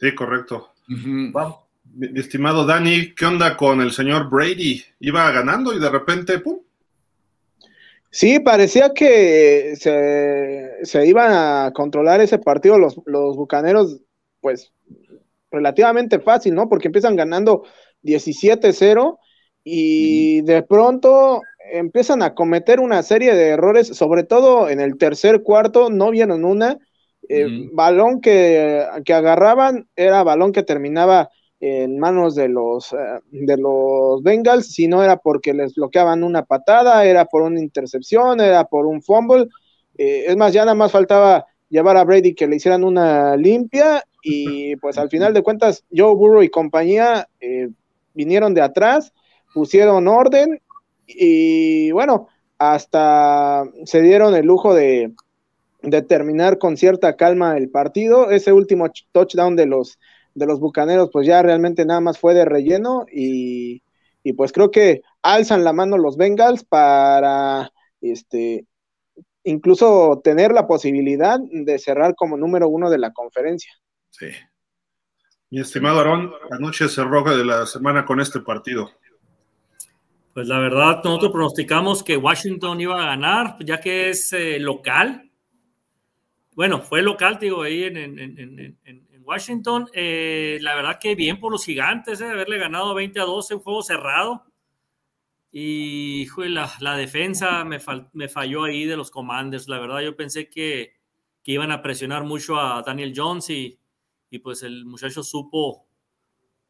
[0.00, 0.72] Sí, correcto.
[0.86, 1.32] mi,
[2.18, 4.84] estimado Dani, ¿qué onda con el señor Brady?
[5.00, 6.60] Iba ganando y de repente, ¡pum!
[8.10, 14.00] Sí, parecía que se, se iban a controlar ese partido los, los bucaneros,
[14.40, 14.72] pues
[15.50, 16.68] relativamente fácil, ¿no?
[16.68, 17.64] Porque empiezan ganando
[18.02, 19.18] 17-0
[19.64, 25.42] y de pronto empiezan a cometer una serie de errores, sobre todo en el tercer
[25.42, 26.78] cuarto, no vieron una.
[27.30, 31.28] Eh, balón que, que, agarraban era balón que terminaba
[31.60, 32.96] en manos de los, eh,
[33.30, 38.40] de los Bengals, si no era porque les bloqueaban una patada, era por una intercepción,
[38.40, 39.48] era por un fumble.
[39.96, 44.04] Eh, es más, ya nada más faltaba llevar a Brady que le hicieran una limpia
[44.22, 47.68] y pues al final de cuentas Joe Burrow y compañía eh,
[48.14, 49.12] vinieron de atrás,
[49.52, 50.60] pusieron orden
[51.08, 55.14] y bueno, hasta se dieron el lujo de,
[56.06, 58.30] terminar con cierta calma el partido.
[58.30, 59.98] Ese último touchdown de los
[60.34, 63.82] de los Bucaneros, pues ya realmente nada más fue de relleno y,
[64.36, 68.66] pues creo que alzan la mano los Bengals para este
[69.42, 73.72] incluso tener la posibilidad de cerrar como número uno de la conferencia.
[74.10, 74.26] Sí.
[75.48, 78.90] Mi estimado Aarón, anoche cerró de la semana con este partido.
[80.38, 85.32] Pues la verdad, nosotros pronosticamos que Washington iba a ganar, ya que es eh, local.
[86.54, 88.78] Bueno, fue local, digo, ahí en,
[89.24, 93.56] Washington, eh, la verdad que bien por los gigantes, eh, haberle ganado 20 a 12,
[93.56, 94.44] un juego cerrado.
[95.50, 97.80] Y la, defensa me,
[98.28, 99.66] falló ahí de los Commanders.
[99.66, 100.92] La verdad, yo pensé que,
[101.46, 103.76] iban a presionar mucho a Daniel Jones y,
[104.40, 105.87] pues el muchacho supo,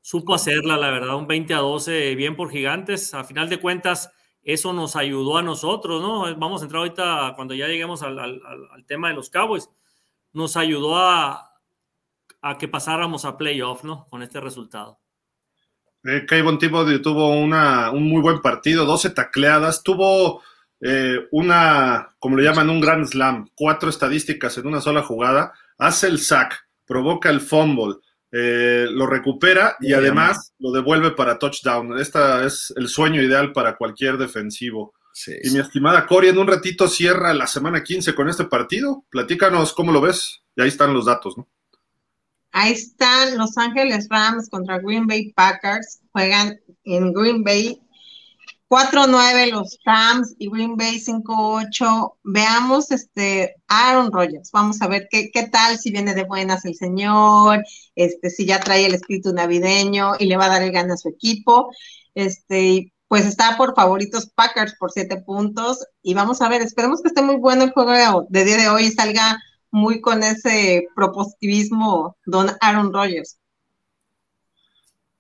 [0.09, 3.13] supo hacerla, la verdad, un 20 a 12, bien por gigantes.
[3.13, 4.11] A final de cuentas,
[4.43, 6.35] eso nos ayudó a nosotros, ¿no?
[6.39, 8.41] Vamos a entrar ahorita cuando ya lleguemos al,
[8.87, 9.69] tema de los Cowboys.
[10.33, 11.53] Nos ayudó a,
[12.59, 14.07] que pasáramos a playoff, ¿no?
[14.09, 14.99] Con este resultado.
[16.05, 20.41] Eh, Kayvon tuvo una, un muy buen partido, 12 tacleadas, tuvo
[20.81, 26.07] eh, una, como le llaman, un gran slam, cuatro estadísticas en una sola jugada, hace
[26.07, 27.97] el sack, provoca el fumble,
[28.31, 31.99] eh, lo recupera y además lo devuelve para touchdown.
[31.99, 34.95] Este es el sueño ideal para cualquier defensivo.
[35.43, 39.05] y mi estimada Cori, en un ratito cierra la semana 15 con este partido.
[39.11, 40.43] Platícanos cómo lo ves.
[40.57, 41.49] Y ahí están los datos, ¿no?
[42.53, 46.01] Ahí están Los Ángeles Rams contra Green Bay Packers.
[46.13, 47.81] Juegan en Green Bay
[48.69, 52.17] 4-9 los Rams y Green Bay 5-8.
[52.25, 54.51] Veamos este Aaron Rodgers.
[54.53, 58.61] Vamos a ver qué, qué tal si viene de buenas el señor, este, si ya
[58.61, 61.71] trae el espíritu navideño y le va a dar el gana a su equipo.
[62.15, 65.85] Este, pues está por favoritos Packers por 7 puntos.
[66.03, 68.85] Y vamos a ver, esperemos que esté muy bueno el juego de día de hoy
[68.85, 69.39] y salga
[69.71, 73.38] muy con ese propositivismo don Aaron Rodgers.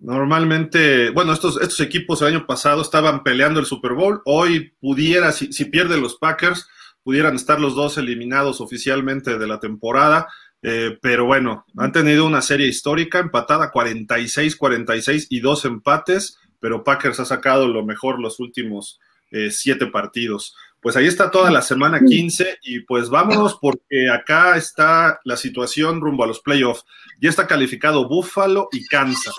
[0.00, 4.22] Normalmente, bueno, estos, estos equipos el año pasado estaban peleando el Super Bowl.
[4.24, 6.68] Hoy pudiera, si, si pierden los Packers,
[7.02, 10.28] pudieran estar los dos eliminados oficialmente de la temporada.
[10.62, 17.20] Eh, pero bueno, han tenido una serie histórica empatada 46-46 y dos empates, pero Packers
[17.20, 22.00] ha sacado lo mejor los últimos eh, siete partidos pues ahí está toda la semana
[22.04, 26.84] 15 y pues vámonos porque acá está la situación rumbo a los playoffs.
[27.20, 29.34] Ya está calificado Buffalo y Kansas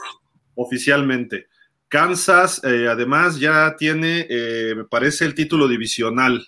[0.62, 1.48] oficialmente.
[1.88, 6.48] Kansas, eh, además, ya tiene, eh, me parece, el título divisional.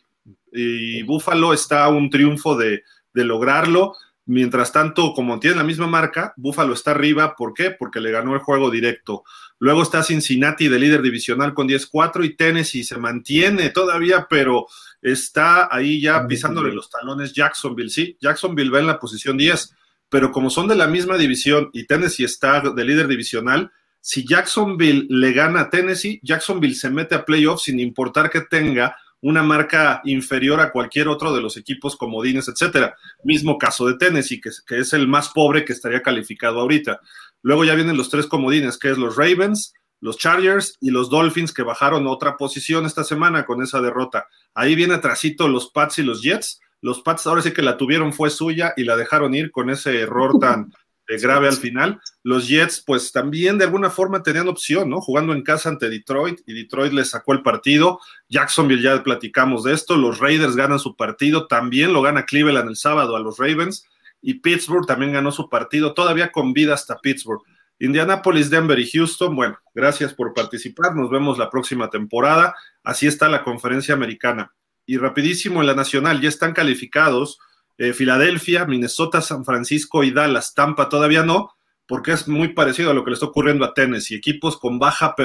[0.51, 3.93] Y Buffalo está a un triunfo de, de lograrlo.
[4.25, 7.35] Mientras tanto, como tiene la misma marca, Buffalo está arriba.
[7.35, 7.71] ¿Por qué?
[7.71, 9.23] Porque le ganó el juego directo.
[9.57, 14.67] Luego está Cincinnati de líder divisional con 10-4 y Tennessee se mantiene todavía, pero
[15.01, 17.89] está ahí ya pisándole los talones Jacksonville.
[17.89, 19.75] Sí, Jacksonville va en la posición 10,
[20.09, 23.71] pero como son de la misma división y Tennessee está de líder divisional,
[24.01, 28.95] si Jacksonville le gana a Tennessee, Jacksonville se mete a playoffs sin importar que tenga
[29.21, 32.95] una marca inferior a cualquier otro de los equipos comodines, etcétera.
[33.23, 36.99] Mismo caso de Tennessee, que, es el más pobre que estaría calificado ahorita.
[37.43, 41.53] Luego ya vienen los tres comodines, que es los Ravens, los Chargers y los Dolphins
[41.53, 44.27] que bajaron otra posición esta semana con esa derrota.
[44.55, 46.59] Ahí viene atrasito los Pats y los Jets.
[46.81, 50.01] Los Pats ahora sí que la tuvieron fue suya y la dejaron ir con ese
[50.01, 50.73] error tan
[51.19, 51.99] grave al final.
[52.23, 55.01] Los Jets pues también de alguna forma tenían opción, ¿no?
[55.01, 57.99] Jugando en casa ante Detroit y Detroit les sacó el partido.
[58.29, 59.97] Jacksonville ya platicamos de esto.
[59.97, 61.47] Los Raiders ganan su partido.
[61.47, 63.85] También lo gana Cleveland el sábado a los Ravens.
[64.21, 67.41] Y Pittsburgh también ganó su partido, todavía con vida hasta Pittsburgh.
[67.79, 72.53] Indianapolis, Denver y Houston, bueno, gracias por participar, nos vemos la próxima temporada.
[72.83, 74.53] Así está la conferencia americana.
[74.85, 77.39] Y rapidísimo en la nacional, ya están calificados
[77.81, 80.53] eh, Filadelfia, Minnesota, San Francisco y Dallas.
[80.53, 81.55] Tampa todavía no,
[81.87, 84.13] porque es muy parecido a lo que le está ocurriendo a Tennessee.
[84.13, 85.15] Equipos con baja,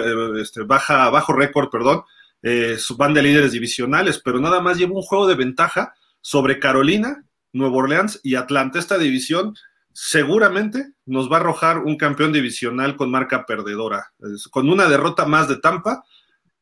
[0.41, 2.05] este, baja, bajo récord, perdón,
[2.43, 5.93] eh, van de líderes divisionales, pero nada más lleva un juego de ventaja
[6.23, 8.79] sobre Carolina, Nueva Orleans y Atlanta.
[8.79, 9.55] Esta división
[9.93, 14.15] seguramente nos va a arrojar un campeón divisional con marca perdedora.
[14.51, 16.05] Con una derrota más de Tampa,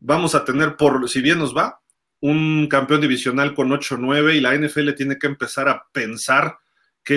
[0.01, 1.81] vamos a tener, por si bien nos va,
[2.25, 6.57] un campeón divisional con 8-9 y la NFL tiene que empezar a pensar
[7.03, 7.17] qué,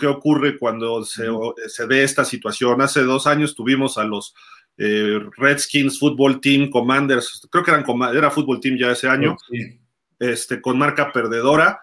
[0.00, 1.26] qué ocurre cuando se,
[1.68, 2.82] se, dé esta situación.
[2.82, 4.34] Hace dos años tuvimos a los
[4.76, 9.36] eh, Redskins Football Team Commanders, creo que eran, era Football Team ya ese año,
[10.18, 11.80] este, con marca perdedora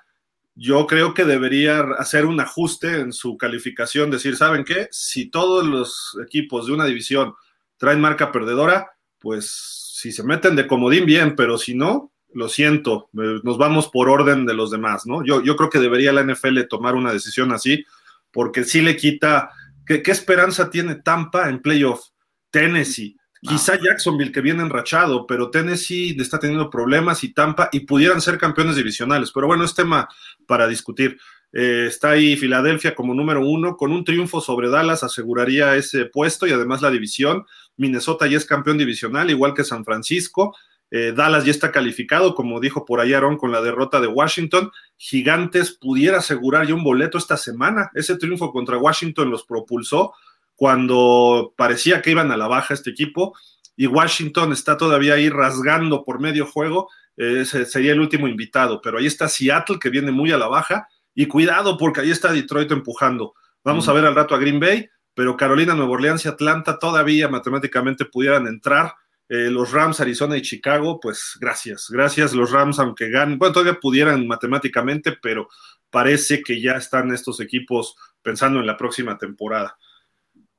[0.57, 4.87] yo creo que debería hacer un ajuste en su calificación, decir, ¿saben qué?
[4.89, 7.33] Si todos los equipos de una división
[7.75, 9.49] traen marca perdedora, pues
[9.93, 14.45] si se meten de comodín, bien, pero si no, lo siento, nos vamos por orden
[14.45, 15.25] de los demás, ¿no?
[15.25, 17.85] Yo, yo creo que debería la NFL tomar una decisión así,
[18.31, 19.49] porque sí le quita,
[19.85, 22.09] ¿qué, qué esperanza tiene Tampa en playoff?
[22.51, 23.17] Tennessee,
[23.47, 28.37] Quizá Jacksonville que viene enrachado, pero Tennessee está teniendo problemas y Tampa y pudieran ser
[28.37, 29.31] campeones divisionales.
[29.31, 30.09] Pero bueno, es tema
[30.47, 31.19] para discutir.
[31.53, 36.47] Eh, está ahí Filadelfia como número uno, con un triunfo sobre Dallas aseguraría ese puesto
[36.47, 37.45] y además la división.
[37.77, 40.55] Minnesota ya es campeón divisional, igual que San Francisco.
[40.91, 44.71] Eh, Dallas ya está calificado, como dijo por ahí Aaron, con la derrota de Washington.
[44.97, 47.91] Gigantes pudiera asegurar ya un boleto esta semana.
[47.93, 50.13] Ese triunfo contra Washington los propulsó
[50.55, 53.35] cuando parecía que iban a la baja este equipo
[53.75, 58.97] y Washington está todavía ahí rasgando por medio juego, ese sería el último invitado, pero
[58.97, 62.71] ahí está Seattle que viene muy a la baja y cuidado porque ahí está Detroit
[62.71, 63.33] empujando.
[63.63, 67.27] Vamos a ver al rato a Green Bay, pero Carolina, Nueva Orleans y Atlanta todavía
[67.29, 68.93] matemáticamente pudieran entrar.
[69.27, 73.79] Eh, los Rams, Arizona y Chicago, pues gracias, gracias los Rams, aunque ganen, bueno, todavía
[73.79, 75.49] pudieran matemáticamente, pero
[75.89, 79.77] parece que ya están estos equipos pensando en la próxima temporada.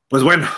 [0.09, 0.49] Pues bueno,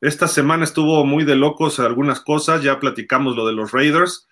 [0.00, 4.26] esta semana estuvo muy de locos algunas cosas, ya platicamos lo de los Raiders,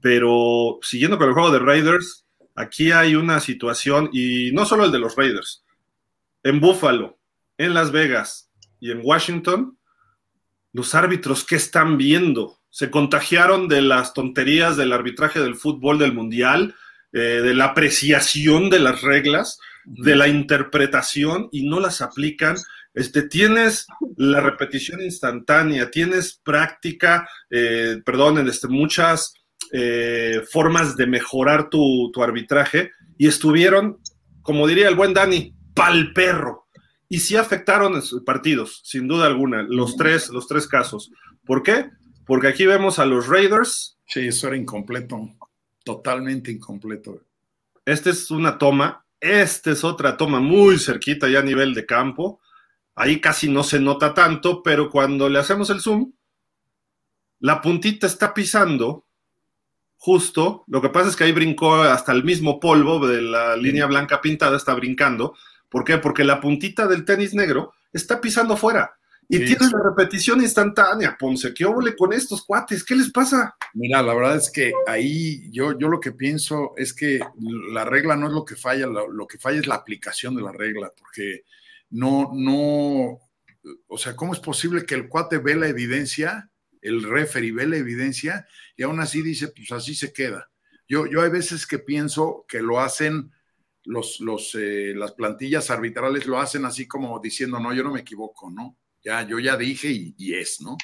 [0.00, 4.92] pero siguiendo con el juego de Raiders, aquí hay una situación, y no solo el
[4.92, 5.64] de los Raiders,
[6.44, 7.18] en Buffalo,
[7.58, 9.78] en Las Vegas y en Washington,
[10.72, 12.58] los árbitros, ¿qué están viendo?
[12.70, 16.74] Se contagiaron de las tonterías del arbitraje del fútbol del Mundial,
[17.12, 22.56] eh, de la apreciación de las reglas, de la interpretación y no las aplican
[22.94, 29.34] este, tienes la repetición instantánea, tienes práctica, eh, perdón, este, muchas
[29.72, 33.98] eh, formas de mejorar tu, arbitraje y estuvieron,
[34.42, 36.66] como diría el buen Dani, pal perro.
[37.12, 41.12] Y sí afectaron partidos, sin duda alguna, los tres, los tres casos.
[41.44, 41.90] ¿Por qué?
[42.24, 43.98] Porque aquí vemos a los Raiders.
[44.06, 45.18] Sí, eso era incompleto,
[45.84, 47.20] totalmente incompleto.
[47.84, 52.40] Esta es una toma, esta es otra toma muy cerquita ya a nivel de campo
[52.94, 56.12] Ahí casi no se nota tanto, pero cuando le hacemos el zoom,
[57.40, 59.06] la puntita está pisando
[59.96, 60.64] justo.
[60.66, 64.20] Lo que pasa es que ahí brincó hasta el mismo polvo de la línea blanca
[64.20, 65.34] pintada, está brincando.
[65.72, 65.98] ¿Por qué?
[65.98, 68.94] Porque la puntita del tenis negro está pisando fuera.
[69.28, 71.54] Y tienes la repetición instantánea, Ponce.
[71.54, 72.84] ¿Qué óvole con estos cuates?
[72.84, 73.56] ¿Qué les pasa?
[73.72, 77.18] Mira, la verdad es que ahí yo, yo lo que pienso es que
[77.72, 80.52] la regla no es lo que falla, lo que falla es la aplicación de la
[80.52, 81.44] regla, porque
[81.90, 83.20] no, no,
[83.86, 86.50] o sea, ¿cómo es posible que el cuate ve la evidencia
[86.82, 90.50] el referee ve la evidencia y aún así dice, pues así se queda.
[90.88, 93.30] Yo, yo hay veces que pienso que lo hacen
[93.84, 98.00] los, los, eh, las plantillas arbitrales, lo hacen así como diciendo, no, yo no me
[98.00, 98.76] equivoco, ¿no?
[99.04, 100.76] Ya, yo ya dije y, y es, ¿no?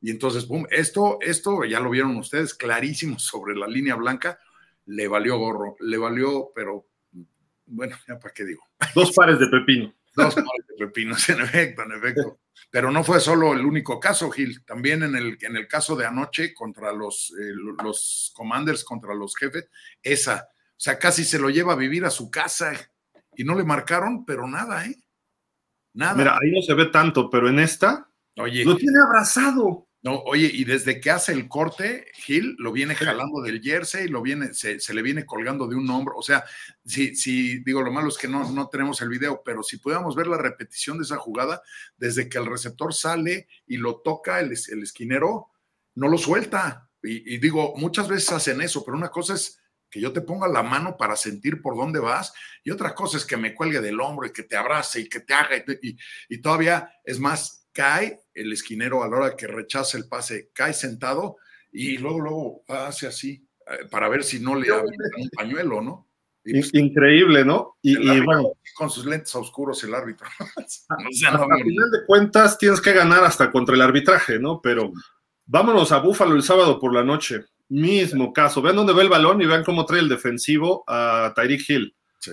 [0.00, 4.38] Y entonces, boom, esto, esto ya lo vieron ustedes clarísimo sobre la línea blanca,
[4.86, 6.86] le valió gorro, le valió, pero
[7.66, 8.62] bueno, ya para qué digo.
[8.94, 9.94] Dos pares de pepino.
[10.16, 12.40] Dos pares de pepinos, en efecto, en efecto.
[12.68, 14.64] Pero no fue solo el único caso, Gil.
[14.64, 19.36] También en el, en el caso de anoche contra los, eh, los commanders, contra los
[19.36, 19.68] jefes,
[20.02, 20.48] esa,
[20.80, 22.72] o sea, casi se lo lleva a vivir a su casa
[23.36, 24.96] y no le marcaron, pero nada, ¿eh?
[25.92, 26.14] Nada.
[26.14, 29.88] Mira, ahí no se ve tanto, pero en esta, Oye, lo tiene abrazado.
[30.00, 34.22] No, oye, y desde que hace el corte, Gil lo viene jalando del jersey, lo
[34.22, 36.16] viene, se, le viene colgando de un hombro.
[36.16, 36.44] O sea,
[36.82, 40.16] si, si digo, lo malo es que no, no tenemos el video, pero si pudiéramos
[40.16, 41.60] ver la repetición de esa jugada,
[41.98, 45.48] desde que el receptor sale y lo toca el, el esquinero,
[45.94, 46.88] no lo suelta.
[47.02, 50.48] Y, y, digo, muchas veces hacen eso, pero una cosa es que yo te ponga
[50.48, 54.00] la mano para sentir por dónde vas, y otra cosa es que me cuelgue del
[54.00, 55.96] hombro y que te abrace y que te haga, y,
[56.28, 60.72] y todavía es más, cae el esquinero a la hora que rechaza el pase, cae
[60.72, 61.36] sentado
[61.72, 66.08] y luego, luego hace así eh, para ver si no le abre un pañuelo, ¿no?
[66.42, 67.76] Pues, Increíble, ¿no?
[67.82, 70.26] Y, bueno, con sus lentes oscuros el árbitro.
[70.38, 74.60] a final de cuentas tienes que ganar hasta contra el arbitraje, ¿no?
[74.60, 74.90] Pero
[75.46, 77.44] vámonos a Búfalo el sábado por la noche.
[77.70, 78.60] Mismo caso.
[78.60, 81.96] Vean dónde va el balón y vean cómo trae el defensivo a Tyreek Hill.
[82.18, 82.32] Sí.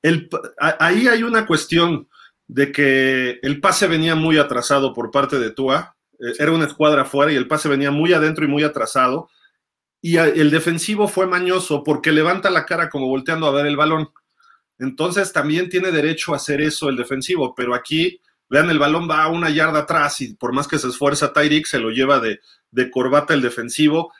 [0.00, 2.08] El, ahí hay una cuestión
[2.46, 5.96] de que el pase venía muy atrasado por parte de Tua.
[6.20, 9.28] Eh, era una escuadra afuera y el pase venía muy adentro y muy atrasado.
[10.00, 14.08] Y el defensivo fue mañoso porque levanta la cara como volteando a ver el balón.
[14.78, 19.24] Entonces también tiene derecho a hacer eso el defensivo, pero aquí, vean, el balón va
[19.24, 22.40] a una yarda atrás y por más que se esfuerza Tyreek, se lo lleva de,
[22.70, 24.10] de corbata el defensivo.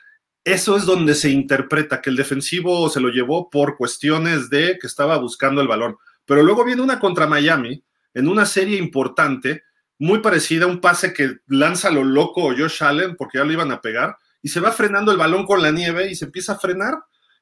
[0.43, 4.87] Eso es donde se interpreta que el defensivo se lo llevó por cuestiones de que
[4.87, 5.97] estaba buscando el balón.
[6.25, 9.63] Pero luego viene una contra Miami, en una serie importante,
[9.99, 13.71] muy parecida a un pase que lanza lo loco Josh Allen, porque ya lo iban
[13.71, 16.59] a pegar, y se va frenando el balón con la nieve y se empieza a
[16.59, 16.95] frenar,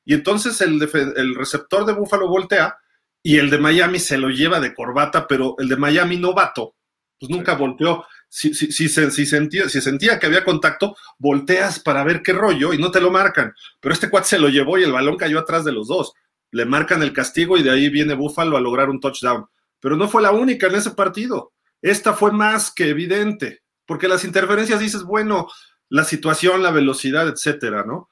[0.04, 0.82] y entonces el,
[1.16, 2.78] el receptor de Buffalo voltea
[3.22, 6.76] y el de Miami se lo lleva de corbata, pero el de Miami novato,
[7.20, 8.06] pues nunca volteó.
[8.30, 8.54] Si,
[8.89, 13.54] sentía, que había contacto, volteas para ver qué rollo y no te lo marcan.
[13.80, 16.13] Pero este cuate se lo llevó y el balón cayó atrás de los dos.
[16.52, 19.46] Le marcan el castigo y de ahí viene Buffalo a lograr un touchdown
[19.80, 21.54] pero no fue la única en ese partido.
[21.82, 25.48] Esta fue más que evidente, porque las interferencias dices, bueno,
[25.88, 28.10] la situación, la velocidad, etcétera, ¿no?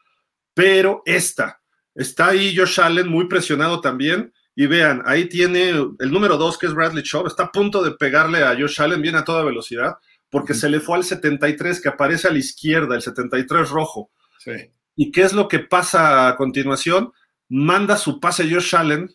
[0.53, 1.61] Pero esta,
[1.93, 4.33] está ahí Josh Allen muy presionado también.
[4.55, 7.91] Y vean, ahí tiene el número dos, que es Bradley Chubb, está a punto de
[7.91, 9.97] pegarle a Josh Allen bien a toda velocidad,
[10.29, 14.11] porque se le fue al 73, que aparece a la izquierda, el 73 rojo.
[14.39, 14.51] Sí.
[14.95, 17.11] ¿Y qué es lo que pasa a continuación?
[17.49, 19.09] Manda su pase Josh Allen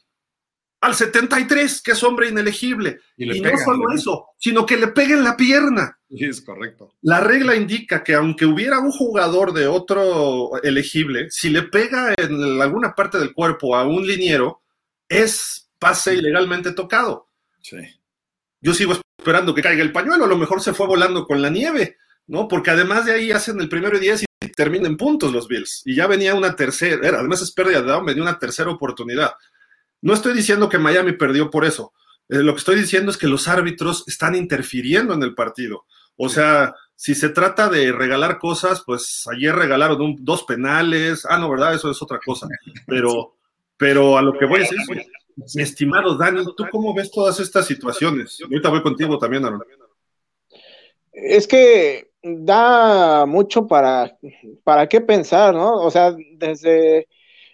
[0.83, 2.99] al 73, que es hombre inelegible.
[3.17, 5.97] Y, no solo eso, sino que le peguen la pierna.
[6.11, 6.95] Sí, es correcto.
[7.03, 12.61] La regla indica que aunque hubiera un jugador de otro elegible, si le pega en
[12.61, 14.63] alguna parte del cuerpo a un liniero,
[15.09, 17.29] es pase ilegalmente tocado.
[17.61, 17.79] Sí.
[18.61, 21.49] Yo sigo esperando que caiga el pañuelo, a lo mejor se fue volando con la
[21.49, 22.49] nieve, ¿no?
[22.49, 25.83] Porque además de ahí hacen el primero y diez y terminan puntos los Bills.
[25.85, 29.33] Y ya venía una tercera, además es pérdida de down, venía una tercera oportunidad.
[30.01, 31.93] No estoy diciendo que Miami perdió por eso.
[32.29, 35.85] Eh, lo que estoy diciendo es que los árbitros están interfiriendo en el partido.
[36.17, 41.25] O sea, si se trata de regalar cosas, pues ayer regalaron dos penales.
[41.29, 41.75] Ah, no, ¿verdad?
[41.75, 42.49] Eso es otra cosa.
[42.87, 43.37] Pero,
[43.77, 44.79] pero a lo que voy a decir,
[45.37, 48.39] mi estimado Dani, ¿tú cómo ves todas estas situaciones?
[48.43, 49.63] Ahorita voy contigo también, Aaron.
[51.13, 54.17] Es que da mucho para,
[54.65, 55.75] para qué pensar, ¿no?
[55.75, 57.09] O sea, desde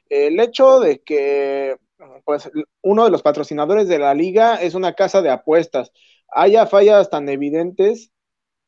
[0.08, 1.76] el hecho de que
[2.24, 2.50] pues
[2.82, 5.90] uno de los patrocinadores de la liga es una casa de apuestas.
[6.28, 8.12] Haya fallas tan evidentes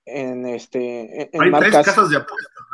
[0.05, 2.65] en este en, Hay marcas, tres casas de apuestas.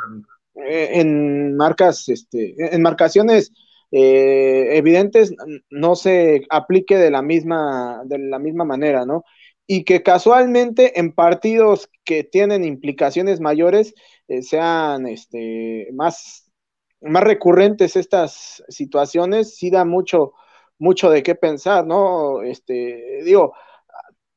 [0.55, 3.53] Eh, en marcas, este, en marcaciones
[3.91, 5.33] eh, evidentes
[5.69, 9.23] no se aplique de la misma de la misma manera, ¿no?
[9.65, 13.93] Y que casualmente en partidos que tienen implicaciones mayores
[14.27, 16.51] eh, sean este, más,
[17.01, 20.33] más recurrentes estas situaciones, sí da mucho,
[20.79, 22.41] mucho de qué pensar, ¿no?
[22.43, 23.53] Este, digo,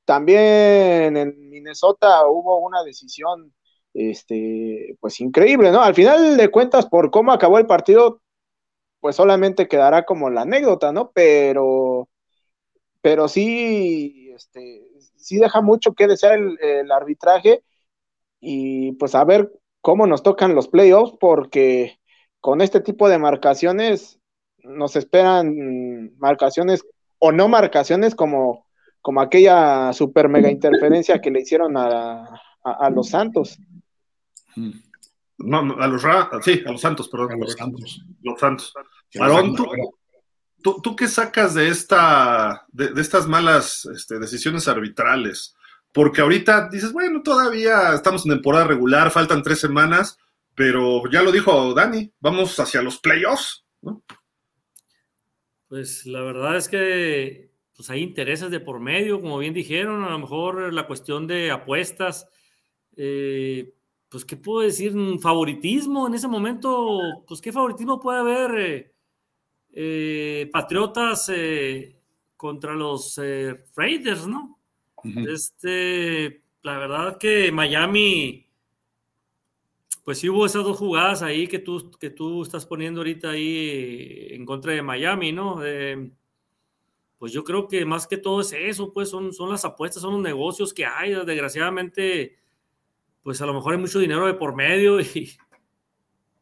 [0.05, 3.55] también en Minnesota hubo una decisión,
[3.95, 5.83] este, pues increíble, ¿no?
[5.83, 8.21] Al final de cuentas, por cómo acabó el partido,
[9.01, 11.11] pues solamente quedará como la anécdota, ¿no?
[11.13, 12.09] Pero,
[13.01, 14.87] pero sí, este,
[15.17, 17.63] sí deja mucho que desear el, arbitraje
[18.41, 21.99] y pues a ver cómo nos tocan los playoffs, porque
[22.41, 24.19] con este tipo de marcaciones
[24.59, 26.85] nos esperan marcaciones
[27.19, 28.67] o no marcaciones como,
[29.01, 32.41] como aquella super mega interferencia que le hicieron a,
[32.95, 33.59] los Santos.
[35.41, 36.03] No, a los
[36.45, 37.33] sí, a los Santos, perdón.
[37.33, 38.05] A los Santos.
[38.23, 38.73] Los Santos.
[40.63, 45.55] ¿tú, qué sacas de esta, de, estas malas este, decisiones arbitrales?
[45.93, 50.19] Porque ahorita dices, bueno, todavía estamos en temporada regular, faltan tres semanas,
[50.55, 54.03] pero ya lo dijo Dani, vamos hacia los playoffs, ¿no?
[55.69, 60.11] Pues la verdad es que pues hay intereses de por medio, como bien dijeron, a
[60.11, 62.29] lo mejor la cuestión de apuestas,
[62.97, 63.73] eh,
[64.11, 68.93] pues qué puedo decir, favoritismo en ese momento, pues qué favoritismo puede haber eh,
[69.73, 71.31] eh, Patriotas
[72.37, 73.21] contra los
[73.77, 74.59] Raiders, ¿no?
[75.05, 78.47] Este, la verdad que Miami,
[80.05, 84.27] pues sí hubo esas dos jugadas ahí que tú, que tú estás poniendo ahorita ahí
[84.31, 85.61] en contra de Miami, ¿no?
[87.21, 90.15] pues yo creo que más que todo es eso, pues son, son las apuestas, son
[90.15, 91.13] los negocios que hay.
[91.27, 92.40] Desgraciadamente,
[93.23, 95.31] pues a lo mejor hay mucho dinero de por medio y,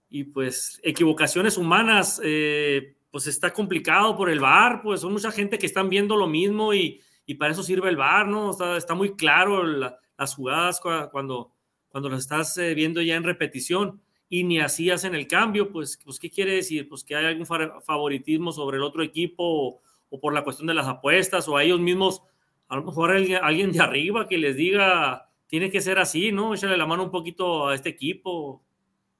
[0.09, 5.59] y pues equivocaciones humanas, eh, pues está complicado por el bar, pues son mucha gente
[5.59, 8.51] que están viendo lo mismo y, y para eso sirve el VAR, ¿no?
[8.51, 11.53] Está, está muy claro las jugadas cuando,
[11.89, 14.01] cuando las estás eh, viendo ya en repetición
[14.31, 16.89] y ni así hacen el cambio, pues, pues ¿qué quiere decir?
[16.89, 20.87] Pues que hay algún favoritismo sobre el otro equipo o, por la cuestión de las
[20.87, 22.23] apuestas o a ellos mismos,
[22.69, 26.55] a lo mejor alguien de arriba que les diga, tiene que ser así, ¿no?
[26.55, 28.63] Échale la mano un poquito a este equipo.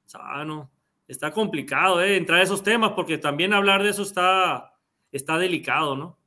[0.09, 0.71] Sano.
[1.07, 2.17] Está complicado, ¿eh?
[2.17, 4.73] Entrar a esos temas porque también hablar de eso está,
[5.39, 6.19] delicado, ¿no?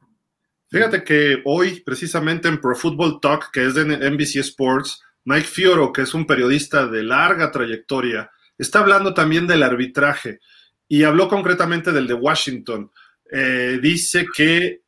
[0.69, 5.91] Fíjate que hoy, precisamente en Pro Football Talk, que es de NBC Sports, Mike Fioro,
[5.91, 10.39] que es un periodista de larga trayectoria, está hablando también del arbitraje
[10.87, 12.89] y habló concretamente del de Washington.
[13.31, 14.80] Eh, dice que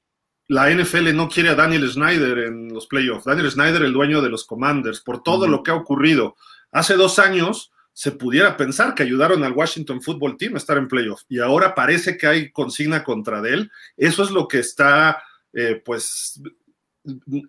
[0.47, 3.25] la NFL no quiere a Daniel Snyder en los playoffs.
[3.25, 6.35] Daniel Snyder, el dueño de los Commanders, por todo lo que ha ocurrido.
[6.71, 10.87] Hace dos años se pudiera pensar que ayudaron al Washington Football Team a estar en
[10.87, 13.71] playoffs y ahora parece que hay consigna contra él.
[13.95, 15.21] Eso es lo que está
[15.53, 16.41] eh, pues,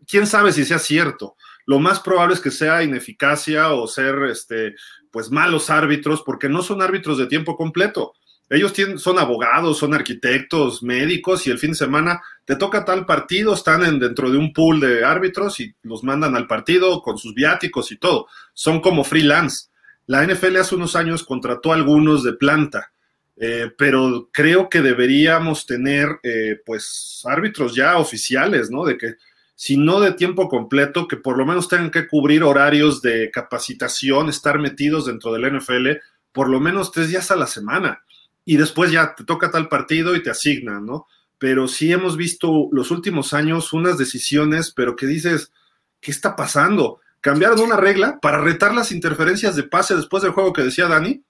[0.07, 1.37] quién sabe si sea cierto.
[1.67, 4.75] Lo más probable es que sea ineficacia o ser, este,
[5.11, 8.13] pues, malos árbitros, porque no son árbitros de tiempo completo.
[8.51, 13.07] Ellos tienen, son abogados, son arquitectos, médicos, y el fin de semana te toca tal
[13.07, 17.19] partido, están en, dentro de un pool de árbitros y los mandan al partido con
[17.19, 18.27] sus viáticos y todo.
[18.53, 19.69] Son como freelance.
[20.07, 22.93] La NFL hace unos años contrató a algunos de planta
[23.37, 28.85] eh, pero creo que deberíamos tener eh, pues árbitros ya oficiales, ¿no?
[28.85, 29.15] De que
[29.57, 34.29] si no de tiempo completo, que por lo menos tengan que cubrir horarios de capacitación,
[34.29, 35.91] estar metidos dentro del NFL
[36.33, 38.03] por lo menos tres días a la semana.
[38.45, 41.07] Y después ya te toca tal partido y te asignan, ¿no?
[41.39, 45.53] Pero sí hemos visto los últimos años unas decisiones, pero que dices,
[46.01, 47.01] ¿qué está pasando?
[47.21, 51.25] Cambiaron una regla para retar las interferencias de pase después del juego que decía Dani,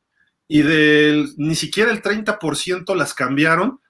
[0.49, 3.81] y del ni siquiera el 30% las cambiaron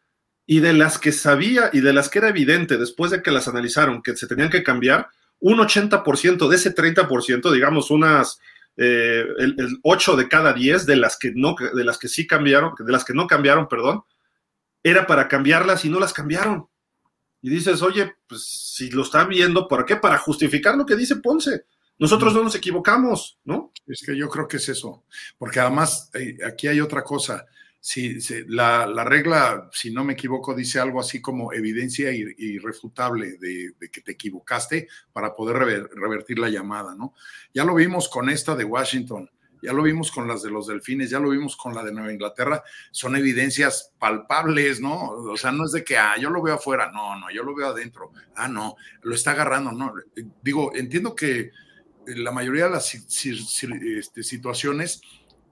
[0.46, 3.48] y de las que sabía y de las que era evidente después de que las
[3.48, 5.08] analizaron que se tenían que cambiar,
[5.40, 8.38] un 80% de ese 30%, digamos unas
[8.76, 12.72] eh, el, 8 de cada 10 de las que no de las que sí cambiaron,
[12.78, 14.02] de las que no cambiaron, perdón,
[14.84, 16.68] era para cambiarlas y no las cambiaron.
[17.42, 19.96] Y dices, "Oye, pues si lo están viendo, ¿por qué?
[19.96, 21.64] Para justificar lo que dice Ponce.
[21.98, 23.72] Nosotros no nos equivocamos, ¿no?
[23.86, 25.04] Es que yo creo que es eso,
[25.38, 27.46] porque además eh, aquí hay otra cosa.
[27.80, 34.00] Si, la, regla, si no me equivoco, dice algo así como evidencia irrefutable de, que
[34.00, 37.12] te equivocaste para poder revertir la llamada, ¿no?
[37.52, 39.30] Ya lo vimos con esta de Washington,
[39.64, 42.12] ya lo vimos con las de los delfines, ya lo vimos con la de Nueva
[42.12, 45.08] Inglaterra, son evidencias palpables, ¿no?
[45.08, 47.54] O sea, no es de que, ah, yo lo veo afuera, no, no, yo lo
[47.54, 49.94] veo adentro, ah, no, lo está agarrando, no.
[50.42, 51.50] Digo, entiendo que
[52.06, 55.00] la mayoría de las este, situaciones,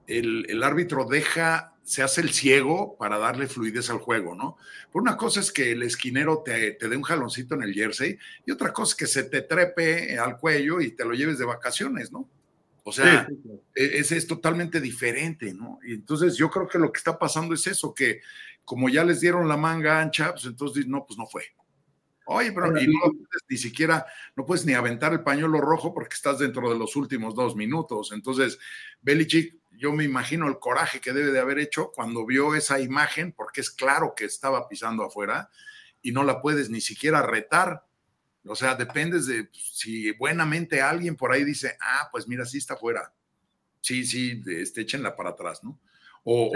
[0.05, 4.57] el, árbitro deja, se hace el ciego para darle fluidez al juego, ¿no?
[4.91, 8.51] Por una cosa es que el esquinero te, dé un jaloncito en el jersey y
[8.51, 12.11] otra cosa es que se te trepe al cuello y te lo lleves de vacaciones,
[12.11, 12.29] ¿no?
[12.83, 13.27] O sea,
[13.73, 15.79] e, ese es totalmente diferente, ¿no?
[15.85, 18.21] Y entonces yo creo que lo que está pasando es eso, que
[18.65, 21.43] como ya les dieron la manga ancha, pues entonces no, pues no fue.
[22.25, 24.05] Oye, pero no puedes ni siquiera,
[24.35, 28.11] no puedes ni aventar el pañuelo rojo porque estás dentro de los últimos dos minutos.
[28.13, 28.59] Entonces,
[29.01, 33.33] Belichick, yo me imagino el coraje que debe de haber hecho cuando vio esa imagen,
[33.33, 35.49] porque es claro que estaba pisando afuera
[36.01, 37.85] y no la puedes ni siquiera retar.
[38.45, 42.73] O sea, dependes de si buenamente alguien por ahí dice, ah, pues mira, sí está
[42.73, 43.13] afuera.
[43.81, 45.79] sí, sí, este, échenla para atrás, ¿no?
[46.23, 46.51] O,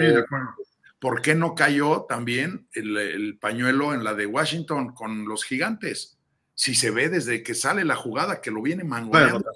[1.00, 6.18] ¿por qué no cayó también el, pañuelo en la de Washington con los gigantes?
[6.56, 9.52] Si se ve desde que sale la jugada que lo viene mangoneando.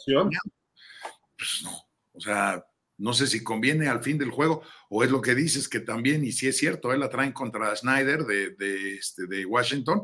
[1.37, 1.71] Pues no,
[2.13, 2.63] o sea,
[2.97, 6.23] no sé si conviene al fin del juego o es lo que dices que también,
[6.23, 10.03] y si es cierto, él la traen contra Snyder de, de, este, de Washington,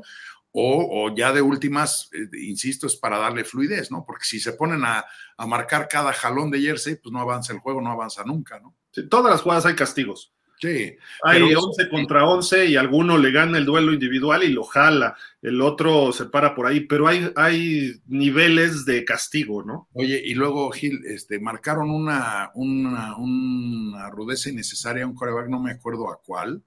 [0.52, 4.04] o, ya de últimas, eh, insisto, es para darle fluidez, ¿no?
[4.06, 5.06] Porque si se ponen a,
[5.48, 8.76] marcar cada jalón de jersey, pues no avanza el juego, no avanza nunca, ¿no?
[9.12, 10.34] todas las jugadas hay castigos.
[10.60, 10.98] Sí.
[11.22, 15.62] Hay 11 contra 11 y alguno le gana el duelo individual y lo jala, el
[15.62, 19.88] otro se para por ahí, pero hay, hay niveles de castigo, ¿no?
[19.94, 25.60] Oye, y luego, Gil, este, marcaron una, una, una rudeza innecesaria a un coreback, no
[25.60, 26.64] me acuerdo a cuál,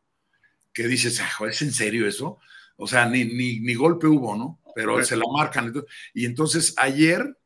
[0.73, 2.39] que dices, ah, ¿es en serio eso?
[2.81, 4.61] O sea, ni, ni, golpe hubo, ¿no?
[4.75, 5.73] Pero se la marcan.
[6.15, 7.37] Y entonces ayer,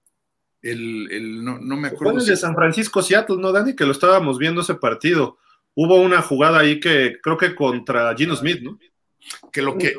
[0.62, 2.24] el, el no, me acuerdo.
[2.24, 3.74] De San Francisco Seattle, ¿no, Dani?
[3.74, 5.38] Que lo estábamos viendo ese partido
[5.74, 8.78] hubo una jugada ahí que creo que contra Gino Smith, ¿no?
[9.52, 9.94] Que lo que.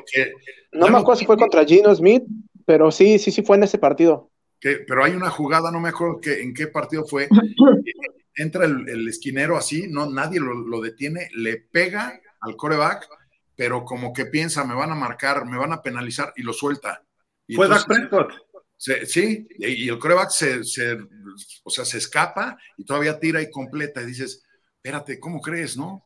[0.72, 2.24] no me acuerdo si fue contra Gino Smith,
[2.66, 4.32] pero sí, sí, sí fue en ese partido.
[4.60, 7.28] Que, pero hay una jugada, no me acuerdo que, en qué partido fue.
[8.38, 13.08] Entra el, esquinero así, no, nadie lo, detiene, le pega al coreback,
[13.56, 17.04] pero como que piensa, me van a marcar, me van a penalizar y lo suelta.
[17.54, 18.34] fue Dak Prescott.
[18.78, 20.98] sí, y, el coreback se, se,
[21.64, 24.02] o sea, se escapa y todavía tira y completa.
[24.02, 24.44] Y dices,
[24.78, 26.06] espérate, ¿cómo crees, no?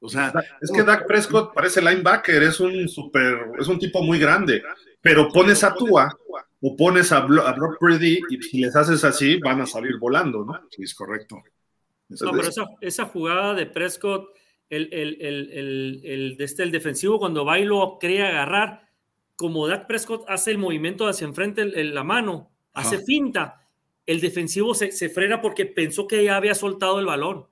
[0.00, 4.18] O sea, es que Dak Prescott parece linebacker, es un super, es un tipo muy
[4.18, 4.62] grande,
[5.02, 6.10] pero pones a Tua
[6.62, 10.58] o pones a, Brock Purdy y si les haces así van a salir volando, ¿no?
[10.70, 11.42] Sí, es correcto.
[12.08, 12.48] No, pero
[12.80, 14.30] esa, jugada de Prescott,
[14.70, 18.88] el, el, este, el defensivo cuando va y lo cree agarrar,
[19.36, 23.66] como Dak Prescott hace el movimiento hacia enfrente la mano, hace finta,
[24.06, 27.46] el defensivo se, se frena porque pensó que ya había soltado el balón.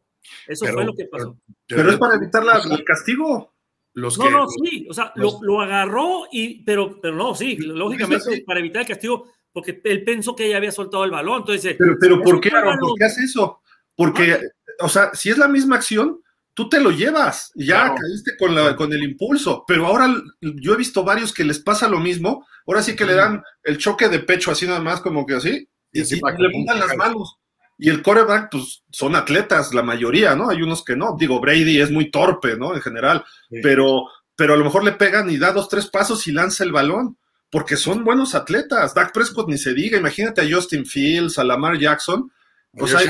[0.47, 1.37] Eso fue lo que pasó.
[1.67, 3.53] Pero, es para evitar el castigo.
[3.95, 8.61] Los no, no, sí, o sea, lo, agarró y, pero, pero no, sí, lógicamente para
[8.61, 11.75] evitar el castigo, porque él pensó que ya había soltado el balón, entonces.
[11.77, 13.61] Pero, pero ¿por qué, ¿por qué hace eso?
[13.97, 14.41] Porque, ah.
[14.85, 16.21] o sea, si es la misma acción,
[16.59, 20.77] tú te lo llevas, ya caíste con, la, con el impulso, pero ahora yo he
[20.77, 24.19] visto varios que les pasa lo mismo, ahora sí que le dan el choque de
[24.19, 27.37] pecho así nada más como que así, y, y le pongan las manos.
[27.79, 30.51] Y el coreback, pues son atletas, la mayoría, ¿no?
[30.51, 31.15] Hay unos que no.
[31.17, 32.75] Digo, Brady es muy torpe, ¿no?
[32.75, 33.25] En general,
[33.63, 36.73] pero, pero a lo mejor le pegan y da dos, tres pasos y lanza el
[36.73, 37.19] balón,
[37.53, 38.95] porque son buenos atletas.
[38.95, 42.33] Dak Prescott ni se diga, imagínate a Justin Fields, a Lamar Jackson.
[42.81, 43.01] O, sea,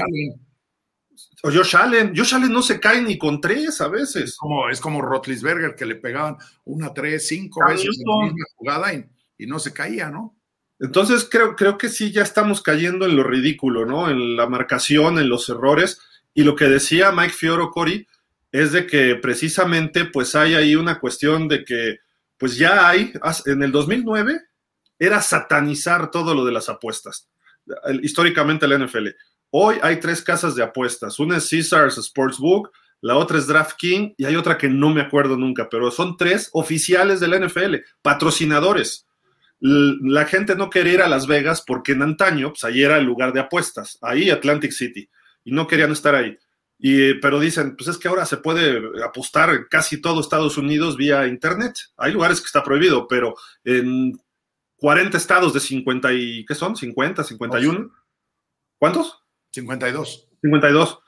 [1.43, 2.13] o Josh Allen.
[2.17, 4.25] Josh Allen no se cae ni con tres a veces.
[4.25, 8.45] Es como, es como Rotlisberger, que le pegaban una, tres, cinco veces en la misma
[8.57, 10.39] jugada y no se caía, ¿no?
[10.81, 14.09] Entonces creo, creo que sí ya estamos cayendo en lo ridículo, ¿no?
[14.09, 16.01] En la marcación, en los errores.
[16.35, 18.07] Y lo que decía Mike Fioro Cori
[18.53, 21.99] es de que precisamente pues hay ahí una cuestión de que
[22.37, 23.13] pues ya hay,
[23.47, 24.41] en el 2009
[24.99, 27.29] era satanizar todo lo de las apuestas,
[28.03, 29.09] históricamente la NFL.
[29.51, 32.71] Hoy hay tres casas de apuestas, una es Caesars Sportsbook,
[33.01, 36.51] la otra es DraftKings y hay otra que no me acuerdo nunca, pero son tres
[36.53, 39.09] oficiales de la NFL, patrocinadores
[39.61, 43.05] la gente no quería ir a Las Vegas porque en antaño, pues ahí era el
[43.05, 45.09] lugar de apuestas, ahí Atlantic City,
[45.45, 46.39] y no querían estar ahí.
[46.79, 50.97] Y, pero dicen, pues es que ahora se puede apostar en casi todo Estados Unidos
[50.97, 51.75] vía Internet.
[51.97, 53.35] Hay lugares que está prohibido, pero
[53.65, 54.13] en
[54.77, 56.77] 40 estados de 50 y, ¿qué son?
[56.77, 57.91] 50, 51.
[58.79, 59.25] ¿Cuántos?
[59.53, 60.29] 52.
[60.43, 60.99] 52.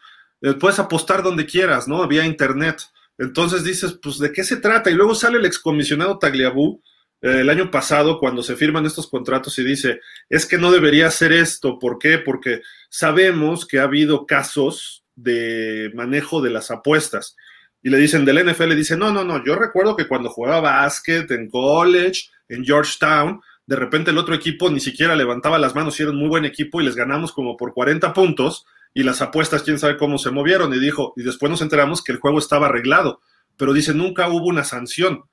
[0.43, 2.07] Eh, puedes apostar donde quieras, ¿no?
[2.07, 2.83] Vía Internet.
[3.19, 4.91] Entonces dices, pues, ¿de qué se trata?
[4.91, 6.81] Y luego sale el excomisionado Tagliabue
[7.23, 11.33] el año pasado cuando se firman estos contratos y dice, es que no debería hacer
[11.33, 11.79] esto.
[11.79, 12.19] ¿Por qué?
[12.19, 17.37] Porque sabemos que ha habido casos de manejo de las apuestas.
[17.83, 21.31] Y le dicen del NFL, dice, no, no, no, yo recuerdo que cuando jugaba básquet
[21.31, 26.03] en college, en Georgetown, de repente el otro equipo ni siquiera levantaba las manos y
[26.03, 29.63] era un muy buen equipo y les ganamos como por 40 puntos y las apuestas,
[29.63, 30.75] quién sabe cómo se movieron.
[30.75, 33.21] Y dijo, y después nos enteramos que el juego estaba arreglado,
[33.57, 35.25] pero dice, nunca hubo una sanción.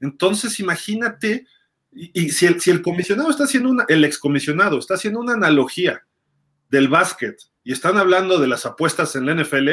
[0.00, 1.46] Entonces, imagínate,
[1.92, 6.04] y, si, el, si, el, comisionado está haciendo una, el excomisionado está haciendo una analogía
[6.68, 9.70] del básquet y están hablando de las apuestas en la NFL,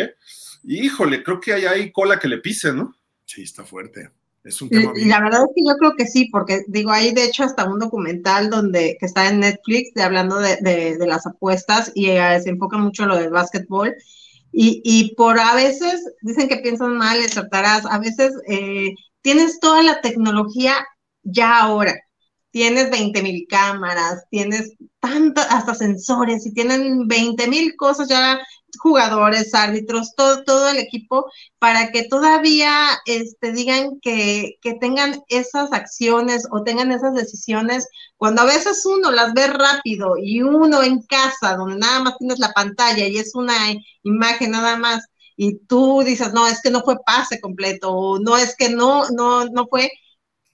[0.64, 2.96] híjole, creo que hay, hay cola que le pise, ¿no?
[3.26, 4.12] Sí, está fuerte.
[4.44, 7.14] Es un tema y, la verdad es que yo creo que sí, porque digo, hay
[7.14, 11.26] de hecho hasta un documental donde que está en Netflix de hablando de, de, las
[11.26, 13.96] apuestas y eh, se enfoca mucho en lo del básquetbol.
[14.52, 19.82] Y, y, por a veces dicen que piensan mal, tratarás, a veces eh, tienes toda
[19.82, 20.76] la tecnología
[21.24, 21.96] ya ahora.
[22.52, 28.40] Tienes 20 mil cámaras, tienes tantas, hasta sensores y tienen 20 mil cosas ya,
[28.78, 31.26] jugadores, árbitros, todo, todo el equipo,
[31.60, 38.42] para que todavía este, digan que, que tengan esas acciones o tengan esas decisiones, cuando
[38.44, 42.54] a veces uno las ve rápido y uno en casa, donde nada más tienes la
[42.54, 43.56] pantalla y es una
[44.04, 45.06] imagen nada más,
[45.36, 49.10] y tú dices, no, es que no fue pase completo, o no, es que no,
[49.10, 49.92] no, no fue,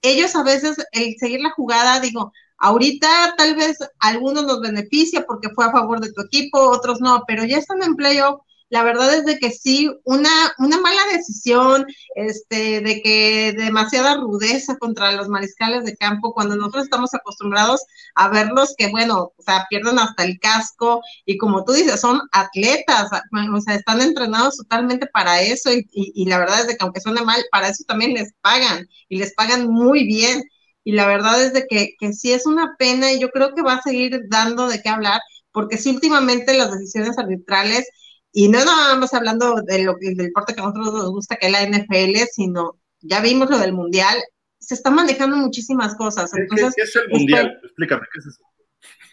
[0.02, 5.50] ellos a veces, el seguir la jugada, digo, ahorita tal vez algunos nos beneficia porque
[5.50, 8.40] fue a favor de tu equipo, otros no, pero ya están en playoff
[8.70, 14.76] la verdad es de que sí, una, una mala decisión, este, de que demasiada rudeza
[14.78, 17.80] contra los mariscales de campo, cuando nosotros estamos acostumbrados
[18.14, 22.20] a verlos que, bueno, o sea, pierden hasta el casco y como tú dices, son
[22.30, 23.10] atletas,
[23.52, 27.22] o sea, están entrenados totalmente para eso y, la verdad es de que aunque suene
[27.22, 30.44] mal, para eso también les pagan y les pagan muy bien.
[30.90, 33.62] Y la verdad es de que, que sí es una pena y yo creo que
[33.62, 35.20] va a seguir dando de qué hablar,
[35.52, 37.88] porque sí últimamente las decisiones arbitrales
[38.32, 41.46] y no nada más hablando de lo, del deporte que a nosotros nos gusta, que
[41.46, 44.18] es la NFL, sino ya vimos lo del Mundial,
[44.58, 46.28] se están manejando muchísimas cosas.
[46.34, 47.60] Entonces, ¿Qué, es el Mundial?
[47.62, 48.42] Explícame, ¿qué es eso?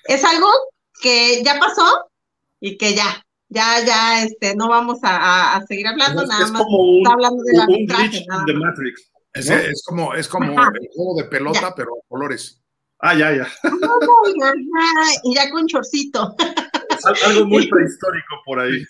[0.05, 0.49] Es algo
[0.99, 2.09] que ya pasó
[2.59, 6.63] y que ya, ya, ya, este, no vamos a, a seguir hablando, nada es más
[6.63, 8.63] como un, está hablando de la un arbitraje, glitch nada de más.
[8.63, 9.11] Matrix.
[9.39, 9.55] Es, ¿no?
[9.55, 10.71] es como, es como Ajá.
[10.79, 11.75] el juego de pelota, Ya.
[11.75, 12.61] pero a colores.
[12.99, 13.47] Ah, ya, ya.
[15.23, 16.35] Y ya con chorcito.
[17.03, 18.83] Al- Algo muy prehistórico por ahí.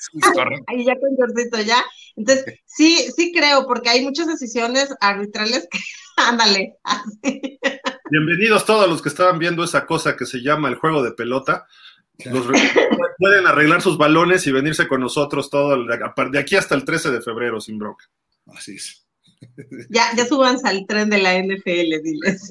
[0.68, 1.84] Ahí ya con shortcito ya.
[2.16, 5.80] Entonces, sí, sí creo, porque hay muchas decisiones arbitrales que,
[6.18, 7.60] ándale, así.
[8.10, 11.68] Bienvenidos todos los que estaban viendo esa cosa que se llama el juego de pelota.
[12.26, 12.48] Los
[13.20, 15.88] pueden arreglar sus balones y venirse con nosotros todo el-
[16.32, 18.06] de aquí hasta el 13 de febrero sin bronca.
[18.56, 19.06] Así es.
[19.90, 22.50] Ya, ya súbanse al tren de la NFL, diles.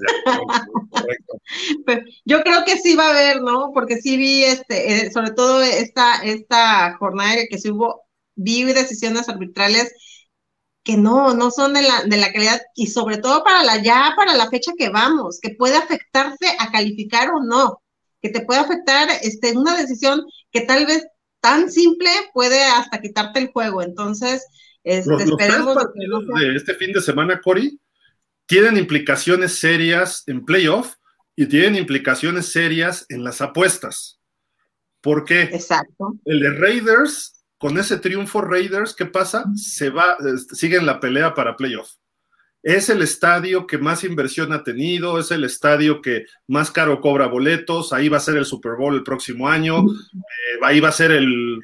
[1.85, 3.71] Pero yo creo que sí va a haber, ¿no?
[3.73, 8.03] Porque sí vi, este, eh, sobre todo esta, esta jornada que sí hubo,
[8.35, 9.93] vi decisiones arbitrales
[10.85, 14.15] que no, no son de la, de la calidad y sobre todo para la, ya
[14.17, 17.83] para la fecha que vamos, que puede afectarte a calificar o no,
[18.23, 20.23] que te puede afectar, este, una decisión
[20.53, 21.07] que tal vez
[21.41, 23.83] tan simple puede hasta quitarte el juego.
[23.83, 24.47] Entonces,
[24.87, 27.81] este, Los, los tres no partidos de este fin de semana, Cory,
[28.47, 30.95] tienen implicaciones serias en playoff
[31.35, 34.21] y tienen implicaciones serias en las apuestas.
[35.01, 36.15] Porque Exacto.
[36.25, 39.45] el de Raiders, con ese triunfo Raiders, ¿qué pasa?
[39.57, 41.91] Se va, este, sigue en la pelea para playoff.
[42.63, 47.27] Es el estadio que más inversión ha tenido, es el estadio que más caro cobra
[47.27, 50.93] boletos, ahí va a ser el Super Bowl el próximo año, eh, ahí va a
[50.93, 51.61] ser el,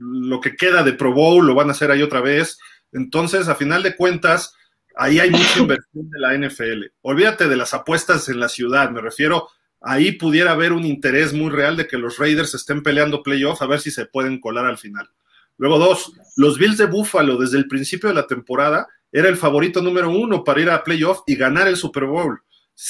[0.00, 2.58] lo que queda de Pro Bowl, lo van a hacer ahí otra vez.
[2.92, 4.54] Entonces, a final de cuentas,
[4.96, 6.86] ahí hay mucha inversión de la NFL.
[7.02, 9.48] Olvídate de las apuestas en la ciudad, me refiero,
[9.80, 13.66] ahí pudiera haber un interés muy real de que los Raiders estén peleando playoff a
[13.66, 15.08] ver si se pueden colar al final.
[15.56, 19.82] Luego dos, los Bills de Buffalo desde el principio de la temporada era el favorito
[19.82, 22.40] número uno para ir a playoff y ganar el Super Bowl.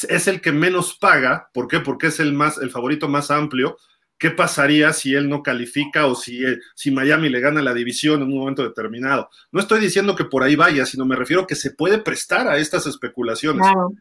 [0.08, 1.80] Es el que menos paga, ¿por qué?
[1.80, 3.76] Porque es el más, el favorito más amplio.
[4.20, 8.20] ¿Qué pasaría si él no califica o si, eh, si Miami le gana la división
[8.20, 9.30] en un momento determinado?
[9.50, 12.58] No estoy diciendo que por ahí vaya, sino me refiero que se puede prestar a
[12.58, 13.62] estas especulaciones.
[13.62, 13.92] Claro.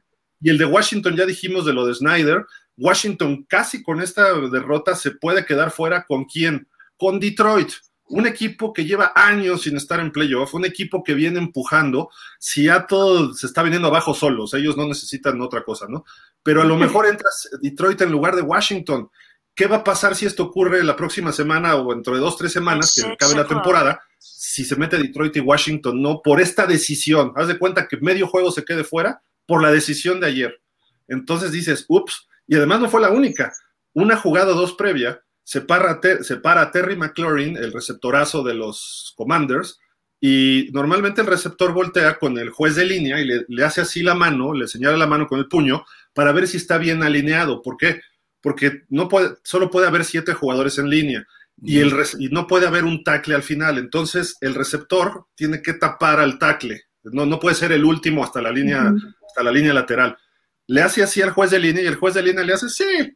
[0.42, 2.46] Y el de Washington, ya dijimos de lo de Snyder,
[2.76, 6.68] Washington casi con esta derrota se puede quedar fuera con quién?
[6.98, 7.70] Con Detroit,
[8.10, 12.10] un equipo que lleva años sin estar en playoff, un equipo que viene empujando,
[12.40, 16.04] Seattle se está viniendo abajo solos, ellos no necesitan otra cosa, ¿no?
[16.44, 19.10] Pero a lo mejor entras Detroit en lugar de Washington.
[19.60, 22.54] ¿Qué va a pasar si esto ocurre la próxima semana o dentro de dos, tres
[22.54, 26.22] semanas, que acabe la temporada, si se mete Detroit y Washington, no?
[26.22, 27.34] Por esta decisión.
[27.36, 30.62] Haz de cuenta que medio juego se quede fuera por la decisión de ayer.
[31.10, 33.52] Entonces dices, ups, y además no fue la única.
[33.92, 37.74] Una jugada o dos previa, se para, a Ter- se para a Terry McLaurin, el
[37.74, 39.78] receptorazo de los Commanders,
[40.22, 44.04] y normalmente el receptor voltea con el juez de línea y le, le hace así
[44.04, 45.84] la mano, le señala la mano con el puño
[46.14, 47.62] para ver si está bien alineado.
[47.62, 48.00] ¿Por qué?
[48.42, 51.26] Porque no puede, solo puede haber siete jugadores en línea
[51.62, 53.78] y, el, res- y no puede haber un tackle al final.
[53.78, 56.84] Entonces el receptor tiene que tapar al tackle.
[57.04, 58.94] No, no puede ser el último hasta la línea,
[59.28, 60.18] hasta la línea lateral.
[60.68, 63.14] Le hace así al juez de línea y el juez de línea le hace sí.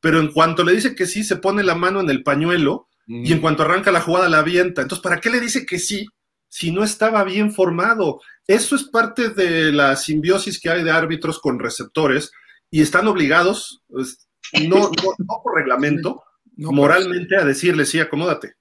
[0.00, 3.32] Pero en cuanto le dice que sí, se pone la mano en el pañuelo y
[3.32, 4.82] en cuanto arranca la jugada la avienta.
[4.82, 6.06] Entonces, ¿para qué le dice que sí
[6.48, 8.20] si no estaba bien formado?
[8.46, 12.30] Eso es parte de la simbiosis que hay de árbitros con receptores
[12.70, 14.28] y están obligados, pues,
[14.68, 16.22] no, no, no por reglamento,
[16.56, 18.54] No, moralmente a decirle sí, acomódate.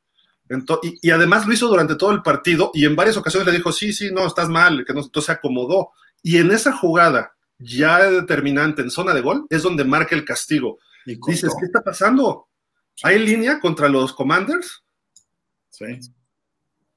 [0.83, 3.71] Y, y además lo hizo durante todo el partido y en varias ocasiones le dijo,
[3.71, 5.91] sí, sí, no, estás mal, que no, entonces se acomodó.
[6.21, 10.79] Y en esa jugada ya determinante en zona de gol es donde marca el castigo.
[11.05, 12.47] dices, ¿qué está pasando?
[13.03, 14.83] ¿Hay línea contra los Commanders?
[15.69, 15.85] Sí.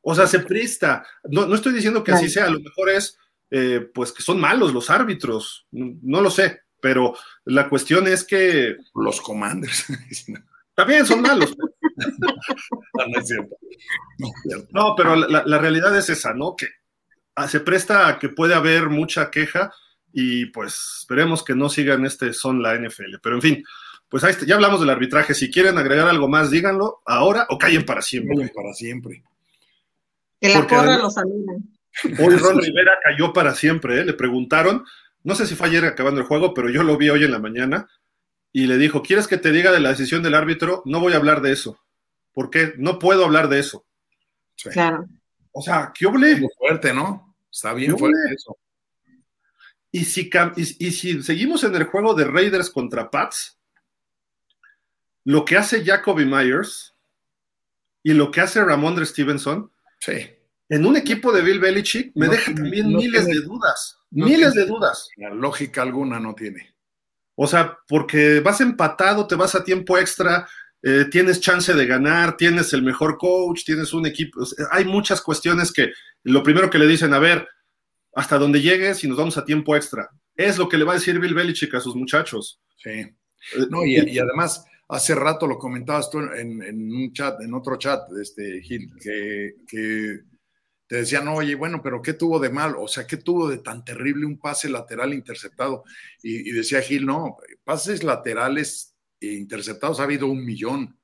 [0.03, 1.07] O sea, se presta.
[1.25, 3.17] No, no estoy diciendo que así sea, a lo mejor es,
[3.51, 5.67] eh, pues, que son malos los árbitros.
[5.71, 7.17] No, lo sé, pero
[7.47, 8.77] la cuestión es que.
[8.95, 9.87] Los Commanders.
[10.75, 11.57] También son malos.
[11.97, 13.57] no, es cierto.
[14.71, 16.55] No, pero la, la, realidad es esa, ¿no?
[16.55, 16.67] Que
[17.49, 19.73] se presta a que puede haber mucha queja
[20.13, 23.17] y pues esperemos que no sigan este son la NFL.
[23.23, 23.65] Pero en fin,
[24.11, 25.33] pues ahí está, ya hablamos del arbitraje.
[25.33, 28.37] Si quieren agregar algo más, díganlo ahora o callen para siempre.
[28.37, 29.25] Callen para siempre.
[30.39, 31.75] Que la porra los saluden.
[32.19, 34.05] Hoy Ron Rivera cayó para siempre, ¿eh?
[34.05, 34.85] le preguntaron,
[35.25, 37.39] no sé si fue ayer acabando el juego, pero yo lo vi hoy en la
[37.39, 37.89] mañana
[38.53, 40.83] y le dijo, ¿quieres que te diga de la decisión del árbitro?
[40.85, 41.81] No voy a hablar de eso.
[42.33, 42.75] ¿Por qué?
[42.77, 43.85] No puedo hablar de eso.
[44.71, 45.09] Claro.
[45.51, 46.37] O sea, ¿qué oble?
[46.37, 47.35] Muy fuerte, ¿no?
[47.51, 48.57] Está bien fuerte eso.
[49.91, 53.59] Y si, y, si seguimos en el juego de Raiders contra Pats,
[55.25, 56.95] lo que hace Jacoby Myers
[58.03, 59.71] y lo que hace Ramondre Stevenson,
[60.01, 60.31] sí.
[60.69, 64.01] en un equipo de Bill Belichick, me deja también miles de dudas.
[64.15, 65.09] Miles de dudas.
[65.17, 66.75] La lógica alguna no tiene.
[67.35, 70.49] O sea, porque vas empatado, te vas a tiempo extra,
[70.83, 74.41] eh, tienes chance de ganar, tienes el mejor coach, tienes un equipo.
[74.71, 75.93] hay muchas cuestiones que
[76.23, 77.49] lo primero que le dicen, a ver,
[78.15, 80.11] hasta donde llegues y nos vamos a tiempo extra.
[80.37, 82.61] Es lo que le va a decir Bill Belichick a sus muchachos.
[82.77, 82.91] Sí.
[82.91, 83.15] Eh,
[83.71, 86.61] no, y, además, hace rato lo comentabas tú en,
[86.93, 90.21] un chat, en otro chat, este, Gil, que,
[90.95, 92.77] te decían, oye, bueno, pero ¿qué tuvo de mal?
[92.79, 95.83] O sea, ¿qué tuvo de tan terrible un pase lateral interceptado?
[96.23, 100.99] Y, y decía Gil, no, pases laterales interceptados ha habido un millón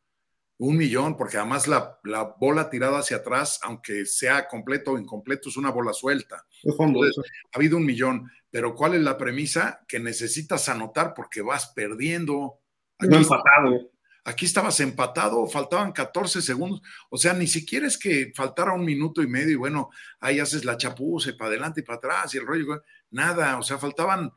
[0.61, 1.99] un millón, porque además la,
[2.39, 6.37] bola tirada hacia atrás, aunque sea completo o incompleto, es una bola suelta.
[6.37, 9.81] ha habido un millón, pero ¿cuál es la premisa?
[9.89, 12.61] Que necesitas anotar porque vas perdiendo.
[12.99, 13.91] Aquí, empatado.
[14.25, 19.23] Aquí estabas empatado, faltaban 14 segundos, o sea, ni siquiera es que faltara un minuto
[19.23, 19.91] y medio y bueno,
[20.21, 23.79] ahí haces la chapuza para adelante y para atrás y el rollo, nada, o sea,
[23.79, 24.31] faltaban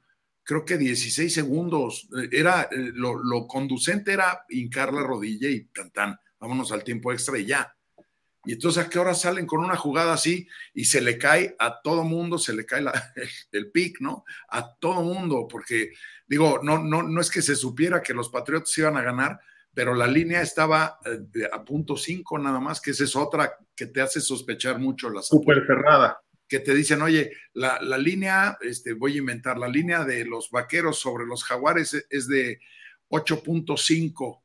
[0.44, 2.08] creo que 16 segundos.
[2.32, 7.38] Era eh, lo, conducente era hincar la rodilla y tan tan, vámonos al tiempo extra
[7.38, 7.76] y ya.
[8.46, 11.82] Y entonces a qué hora salen con una jugada así y se le cae a
[11.82, 12.84] todo mundo, se le cae
[13.54, 14.26] el pick, ¿no?
[14.50, 15.94] A todo mundo, porque
[16.28, 19.40] digo, no, no, no es que se supiera que los Patriotas iban a ganar,
[19.74, 23.88] pero la línea estaba eh, a punto 5 nada más, que esa es otra que
[23.88, 26.20] te hace sospechar mucho la Súper cerrada
[26.54, 31.00] que te dicen, oye, la, línea, este, voy a inventar, la línea de los vaqueros
[31.00, 32.60] sobre los jaguares es de
[33.10, 34.42] 8.5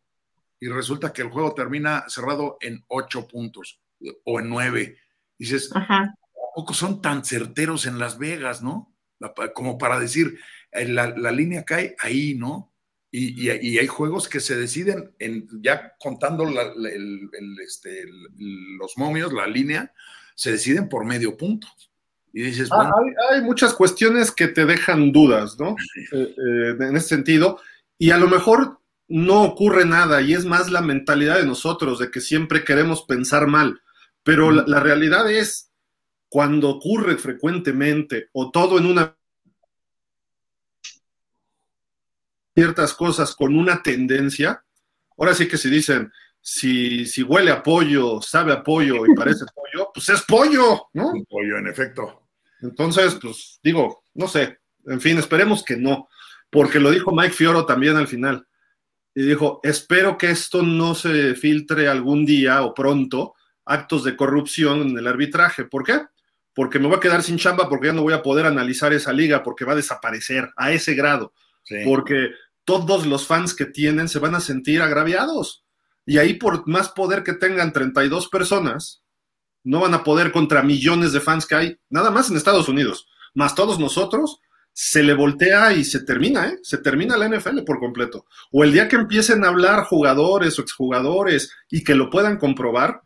[0.60, 3.82] y resulta que el juego termina cerrado en 8 puntos
[4.24, 4.96] o en 9.
[5.38, 6.14] Dices, ¿a
[6.54, 8.94] poco son tan certeros en Las Vegas, no?
[9.54, 10.38] como para decir,
[10.72, 12.67] eh, la, línea cae ahí, ¿no?
[13.10, 16.46] Y, hay juegos que se deciden, en, ya contando
[17.66, 18.04] este,
[18.78, 19.92] los momios, la línea,
[20.34, 21.66] se deciden por medio punto.
[22.32, 22.90] Y dices, ah,
[23.30, 25.74] hay, muchas cuestiones que te dejan dudas, ¿no?
[26.12, 27.60] Eh, eh, en ese sentido.
[27.98, 28.78] Y a lo mejor
[29.08, 33.46] no ocurre nada y es más la mentalidad de nosotros, de que siempre queremos pensar
[33.46, 33.80] mal.
[34.22, 35.72] Pero la, realidad es,
[36.28, 39.17] cuando ocurre frecuentemente o todo en una
[42.58, 44.64] ciertas cosas con una tendencia,
[45.16, 49.44] ahora sí que si dicen, si, si huele a pollo, sabe a pollo y parece
[49.54, 51.10] pollo, pues es pollo, ¿no?
[51.10, 52.26] Un pollo, en efecto.
[52.60, 56.08] Entonces, pues digo, no sé, en fin, esperemos que no,
[56.50, 58.44] porque lo dijo Mike Fioro también al final.
[59.14, 63.34] Y dijo, espero que esto no se filtre algún día o pronto
[63.66, 65.64] actos de corrupción en el arbitraje.
[65.64, 66.00] ¿Por qué?
[66.54, 69.12] Porque me voy a quedar sin chamba, porque ya no voy a poder analizar esa
[69.12, 71.32] liga, porque va a desaparecer a ese grado.
[71.84, 72.30] Porque
[72.68, 75.64] todos los fans que tienen se van a sentir agraviados.
[76.04, 79.02] Y ahí por más poder que tengan 32 personas,
[79.64, 83.06] no van a poder contra millones de fans que hay, nada más en Estados Unidos,
[83.32, 84.40] más todos nosotros,
[84.74, 86.58] se le voltea y se termina, ¿eh?
[86.62, 88.26] Se termina la NFL por completo.
[88.52, 93.00] O el día que empiecen a hablar jugadores o exjugadores y que lo puedan comprobar,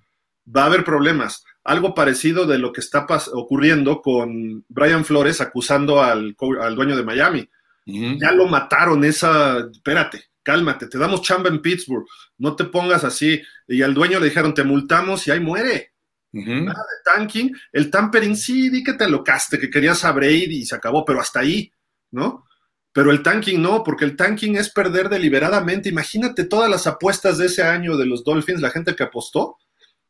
[0.45, 1.45] va a haber problemas.
[1.63, 6.35] Algo parecido de lo que está ocurriendo con Brian Flores acusando al,
[6.75, 7.49] dueño de Miami.
[7.85, 12.07] Ya lo mataron esa, espérate, cálmate, te damos chamba en Pittsburgh,
[12.39, 13.43] no te pongas así.
[13.67, 15.93] Y al dueño le dijeron, te multamos y ahí muere.
[16.33, 17.55] Nada de tanking.
[17.73, 21.21] El tampering sí, di que te locaste, que querías a Brady y se acabó, pero
[21.21, 21.71] hasta ahí,
[22.11, 22.47] ¿no?
[22.93, 25.89] Pero el tanking no, porque el tanking es perder deliberadamente.
[25.89, 29.57] Imagínate todas las apuestas de ese año de los Dolphins, la gente que apostó.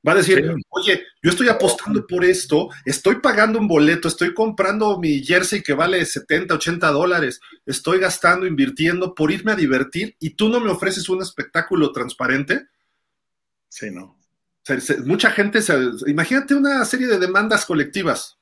[0.07, 4.99] Va a decir, oye, yo estoy apostando por esto, estoy pagando un boleto, estoy comprando
[4.99, 10.31] mi jersey que vale 70, 80 dólares, estoy gastando, invirtiendo por irme a divertir y
[10.31, 12.67] tú no me ofreces un espectáculo transparente.
[13.69, 14.19] Sí, no.
[15.05, 15.75] mucha gente, se,
[16.09, 18.39] imagínate una serie de demandas colectivas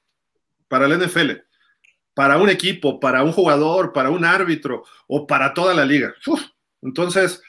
[0.67, 1.33] para la NFL,
[2.15, 6.15] para un equipo, para un jugador, para un árbitro o para toda la liga.
[6.81, 7.43] entonces,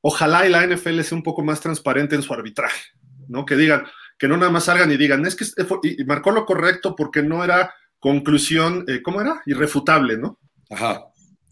[0.00, 2.90] ojalá y la NFL sea un poco más transparente en su arbitraje.
[3.30, 3.44] ¿No?
[3.46, 3.84] Que digan,
[4.18, 5.46] que no nada más salgan y digan, es que
[5.82, 9.42] y marcó lo correcto porque no era conclusión, eh, ¿cómo era?
[9.46, 10.38] Irrefutable, ¿no?
[10.70, 11.04] Ajá.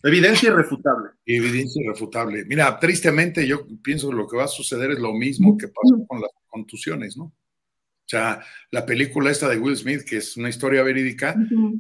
[0.02, 1.10] Evidencia irrefutable.
[1.26, 2.44] Evidencia irrefutable.
[2.44, 6.06] Mira, tristemente yo pienso que lo que va a suceder es lo mismo que pasó
[6.06, 7.24] con las contusiones, ¿no?
[7.24, 11.34] O sea, la película esta de Will Smith, que es una historia verídica,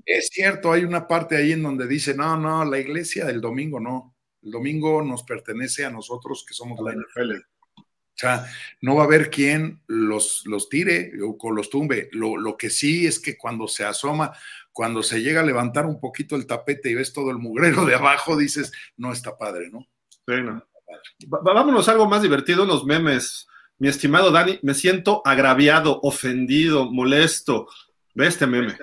[0.04, 3.80] es cierto, hay una parte ahí en donde dice, no, no, la iglesia del domingo
[3.80, 4.14] no.
[4.42, 7.32] El domingo nos pertenece a nosotros que somos la NFL.
[8.18, 8.46] O sea,
[8.80, 12.08] no va a haber quien los, los tire o los tumbe.
[12.10, 14.32] Lo, que sí es que cuando se asoma,
[14.72, 17.94] cuando se llega a levantar un poquito el tapete y ves todo el mugrero de
[17.94, 19.86] abajo, dices, no está padre, ¿no?
[20.26, 20.66] Sí, no.
[21.28, 23.46] Vámonos a algo más divertido, unos memes.
[23.78, 27.68] Mi estimado Dani, me siento agraviado, ofendido, molesto.
[28.14, 28.76] Ve este meme.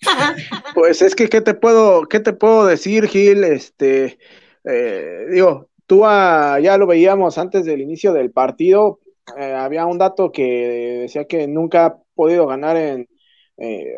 [0.74, 3.44] Pues es que, ¿qué te puedo, qué te puedo decir, Gil?
[3.44, 4.18] Este,
[4.64, 9.00] eh, digo, Tú ya lo veíamos antes del inicio del partido.
[9.36, 13.08] Eh, había un dato que decía que nunca ha podido ganar en,
[13.56, 13.96] eh,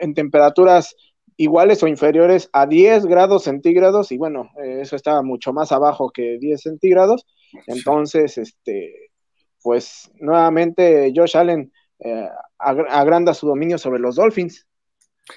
[0.00, 0.96] en temperaturas
[1.36, 6.10] iguales o inferiores a 10 grados centígrados y bueno, eh, eso estaba mucho más abajo
[6.10, 7.24] que 10 centígrados.
[7.68, 9.12] Entonces, este,
[9.62, 11.72] pues nuevamente Josh Allen
[12.58, 14.66] agranda su dominio sobre los Dolphins.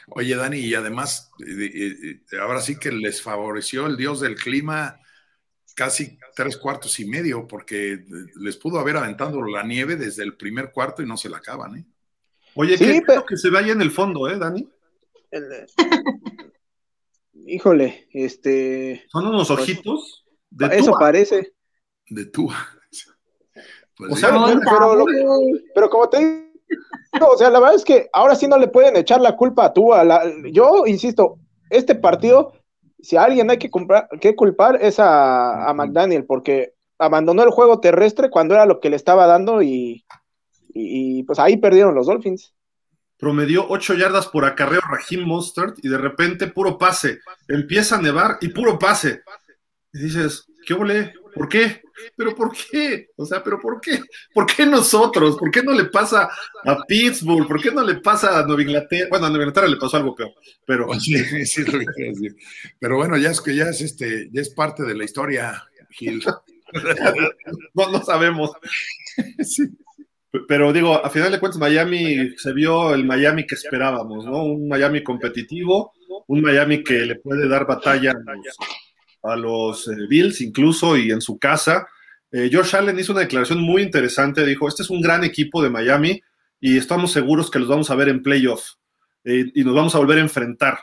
[0.07, 1.29] Oye, Dani, y además,
[2.41, 4.97] ahora sí que les favoreció el dios del clima
[5.75, 8.03] casi tres cuartos y medio, porque
[8.35, 11.77] les pudo haber aventado la nieve desde el primer cuarto y no se la acaban,
[11.77, 11.85] ¿eh?
[12.55, 13.25] Oye, ¿qué pero...
[13.25, 14.67] que se ve ahí en el fondo, eh, Dani?
[17.45, 19.05] Híjole, este.
[19.07, 20.25] ¿Son unos pues, ojitos?
[20.49, 21.53] De eso parece.
[22.09, 22.49] De tú.
[23.93, 25.05] Pues o sea, pero,
[25.75, 28.95] pero, como te digo, o sea, la verdad es que ahora sí no le pueden
[28.95, 29.91] echar la culpa a tú.
[30.51, 31.37] yo insisto,
[31.69, 32.53] este partido
[33.01, 33.69] si a alguien hay que,
[34.19, 38.95] que culpar es a, McDaniel, porque abandonó el juego terrestre cuando era lo que le
[38.95, 40.05] estaba dando y,
[41.25, 42.53] pues ahí perdieron los Dolphins.
[43.17, 47.19] Promedió 8 yardas por acarreo Raheem Mostert y de repente puro pase.
[47.47, 49.21] Empieza a nevar y puro pase.
[49.93, 51.13] Y dices, ¿qué ole?
[51.33, 51.81] ¿Por qué?
[52.15, 53.09] ¿Pero por qué?
[53.15, 53.99] O sea, ¿pero por qué?
[54.33, 55.37] ¿Por qué nosotros?
[55.37, 56.29] ¿Por qué no le pasa
[56.65, 57.47] a Pittsburgh?
[57.47, 59.07] ¿Por qué no le pasa a Nueva Inglaterra?
[59.09, 60.33] Bueno, a Nueva Inglaterra le pasó algo peor,
[60.65, 60.87] pero...
[60.99, 62.35] Sí, sí, lo que decir.
[62.79, 66.23] Pero bueno, ya es que ya es, este, ya es parte de la historia, Gil.
[67.73, 68.51] no, no sabemos.
[70.47, 74.43] Pero digo, a final de cuentas, Miami se vio el Miami que esperábamos, ¿no?
[74.43, 75.93] Un Miami competitivo,
[76.27, 78.57] un Miami que le puede dar batalla a los,
[79.23, 81.87] a los eh, Bills incluso y en su casa.
[82.31, 85.69] Eh, Josh Allen hizo una declaración muy interesante, dijo, este es un gran equipo de
[85.69, 86.21] Miami
[86.59, 88.73] y estamos seguros que los vamos a ver en playoff
[89.23, 90.79] eh, y nos vamos a volver a enfrentar.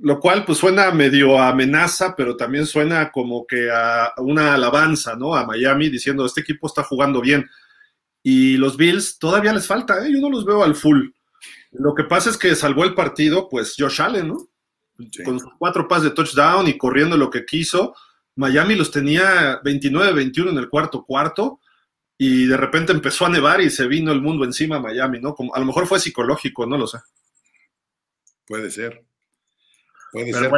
[0.00, 5.34] lo cual pues suena medio amenaza, pero también suena como que a una alabanza, ¿no?
[5.34, 7.48] A Miami diciendo, este equipo está jugando bien.
[8.22, 11.08] Y los Bills todavía les falta, yo no los veo al full.
[11.72, 14.47] Lo que pasa es que salvó el partido, pues Josh Allen, ¿no?
[15.24, 17.94] Con sus cuatro pases de touchdown y corriendo lo que quiso.
[18.36, 21.60] Miami los tenía 29-21 en el cuarto cuarto
[22.16, 25.34] y de repente empezó a nevar y se vino el mundo encima a Miami, ¿no?
[25.34, 26.98] Como, a lo mejor fue psicológico, no lo sé.
[28.46, 29.04] Puede ser.
[30.10, 30.50] Puede ser.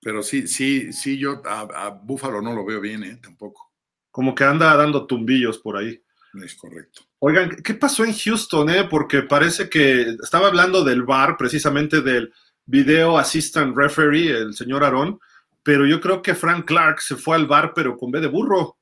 [0.00, 3.18] Pero sí, sí, sí, yo a, Búfalo no lo veo bien, ¿eh?
[3.22, 3.72] Tampoco.
[4.10, 6.02] Como que anda dando tumbillos por ahí.
[6.44, 7.02] Es correcto.
[7.18, 8.84] Oigan, ¿qué pasó en Houston, eh?
[8.84, 12.32] Porque parece que estaba hablando del bar, precisamente del
[12.66, 15.20] video assistant referee, el señor Aarón,
[15.62, 18.76] pero yo creo que Frank Clark se fue al bar, pero con B de burro.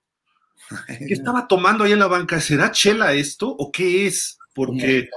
[0.87, 2.41] ¿Qué estaba tomando ahí en la banca?
[2.41, 4.39] ¿Será chela esto o qué es?
[4.55, 5.09] Porque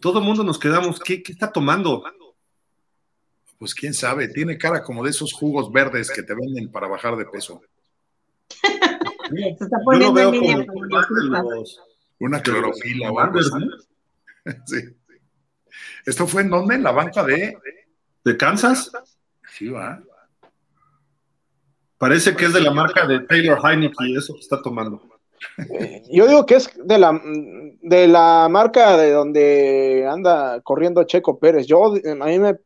[0.00, 2.02] todo el mundo nos quedamos, ¿qué, está tomando?
[3.58, 7.16] Pues quién sabe, tiene cara como de esos jugos verdes que te venden para bajar
[7.16, 7.60] de peso.
[9.30, 10.66] Se está poniendo en
[12.18, 13.50] Una clorofila o algo así.
[14.64, 14.80] Sí.
[16.06, 16.74] ¿Esto fue en dónde?
[16.74, 17.58] ¿En la banca de
[18.24, 18.90] ¿De Kansas?
[19.56, 20.02] Sí, va.
[21.98, 25.02] Parece que es de la marca de Taylor Heineke, eso que está tomando.
[26.10, 27.20] Yo digo que es de la,
[27.82, 31.66] de la marca de donde anda corriendo Checo Pérez.
[31.66, 32.56] Yo, a mí me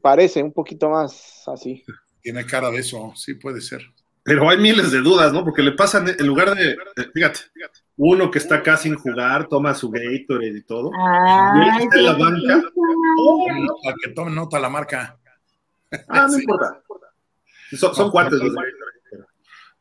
[0.00, 1.84] parece un poquito más así.
[2.20, 3.82] Tiene cara de eso, sí puede ser.
[4.28, 5.42] Pero hay miles de dudas, ¿no?
[5.42, 6.76] Porque le pasan, en lugar de,
[7.14, 7.40] fíjate,
[7.96, 10.90] uno que está acá sin jugar, toma su Gatorade y todo.
[10.92, 12.62] y está en la banca.
[13.20, 13.46] Oh,
[14.04, 15.18] que tome nota la marca.
[16.08, 16.82] Ah, no importa.
[17.76, 18.54] Son, son cuates los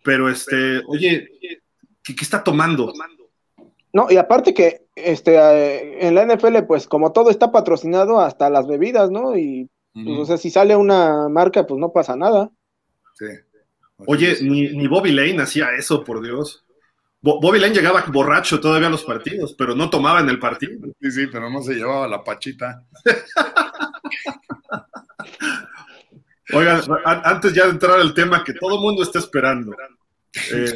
[0.04, 1.30] Pero este, oye,
[2.04, 2.94] ¿qué, ¿qué, está tomando?
[3.94, 8.50] No, y aparte que este eh, en la NFL, pues como todo está patrocinado hasta
[8.50, 9.38] las bebidas, ¿no?
[9.38, 12.50] Y pues, o sea, si sale una marca, pues no pasa nada.
[13.16, 13.26] Sí.
[14.06, 16.64] Oye, ni, Bobby Lane hacía eso, por Dios.
[17.20, 20.80] Bobby Lane llegaba borracho todavía a los partidos, pero no tomaba en el partido.
[21.02, 22.84] Sí, sí, pero no se llevaba la pachita.
[26.54, 29.76] Oigan, antes ya de entrar al tema que todo el mundo está esperando.
[30.52, 30.72] Eh,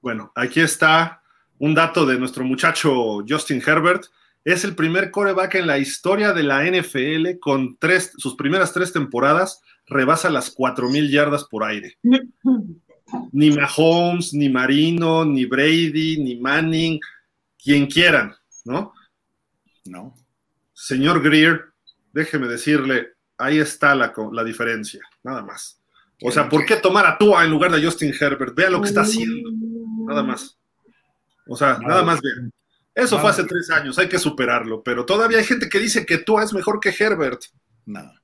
[0.00, 1.22] bueno, aquí está
[1.58, 4.04] un dato de nuestro muchacho Justin Herbert.
[4.44, 8.92] Es el primer coreback en la historia de la NFL con tres, sus primeras tres
[8.92, 11.98] temporadas rebasa las 4.000 yardas por aire.
[13.32, 16.98] Ni Mahomes, ni Marino, ni Brady, ni Manning,
[17.62, 18.92] quien quieran, ¿no?
[19.84, 20.14] No.
[20.72, 21.72] Señor Greer,
[22.12, 25.78] déjeme decirle, ahí está la, la diferencia, nada más.
[26.24, 28.54] O sea, ¿por qué tomar a Tua en lugar de Justin Herbert?
[28.54, 29.50] Vea lo que está haciendo,
[30.06, 30.56] nada más.
[31.46, 32.52] O sea, nada más vean.
[32.94, 36.18] Eso fue hace tres años, hay que superarlo, pero todavía hay gente que dice que
[36.18, 37.40] Tua es mejor que Herbert.
[37.86, 38.21] Nada.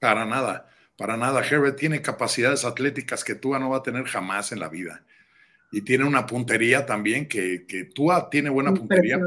[0.00, 1.44] Para nada, para nada.
[1.44, 5.04] Herbert tiene capacidades atléticas que Tua no va a tener jamás en la vida.
[5.70, 9.20] Y tiene una puntería también que, que Tua tiene buena puntería,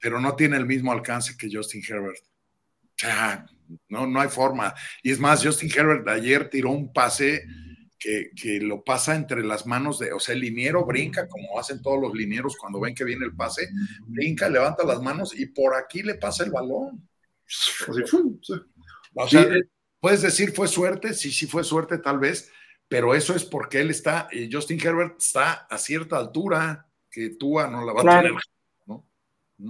[0.00, 2.24] pero, no tiene el mismo alcance que Justin Herbert.
[2.24, 3.44] O sea,
[3.88, 4.74] no, no hay forma.
[5.02, 7.44] Y es más, Justin Herbert ayer tiró un pase
[7.98, 11.82] que, que, lo pasa entre las manos de, o sea, el liniero brinca como hacen
[11.82, 13.68] todos los linieros cuando ven que viene el pase,
[14.06, 17.08] brinca, levanta las manos y por aquí le pasa el balón.
[19.14, 19.46] O sea,
[20.02, 22.50] puedes decir fue suerte, sí, sí fue suerte tal vez,
[22.88, 27.84] pero eso es porque él está, Justin Herbert está a cierta altura que Tua no
[27.84, 28.32] la va a tener.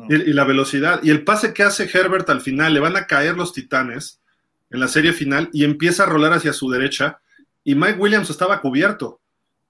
[0.08, 1.00] Y, la velocidad.
[1.02, 4.22] Y el pase que hace Herbert al final, le van a caer los titanes
[4.70, 7.20] en la serie final y empieza a rolar hacia su derecha.
[7.62, 9.20] Y Mike Williams estaba cubierto,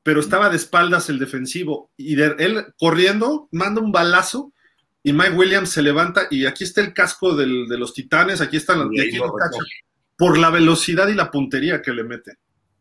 [0.05, 1.91] pero estaba de espaldas el defensivo.
[1.97, 4.53] Y él corriendo, manda un balazo
[5.03, 8.79] y Mike Williams se levanta y aquí está el casco de los titanes, aquí están
[8.79, 8.91] los
[10.17, 12.39] por la velocidad y la puntería que le mete.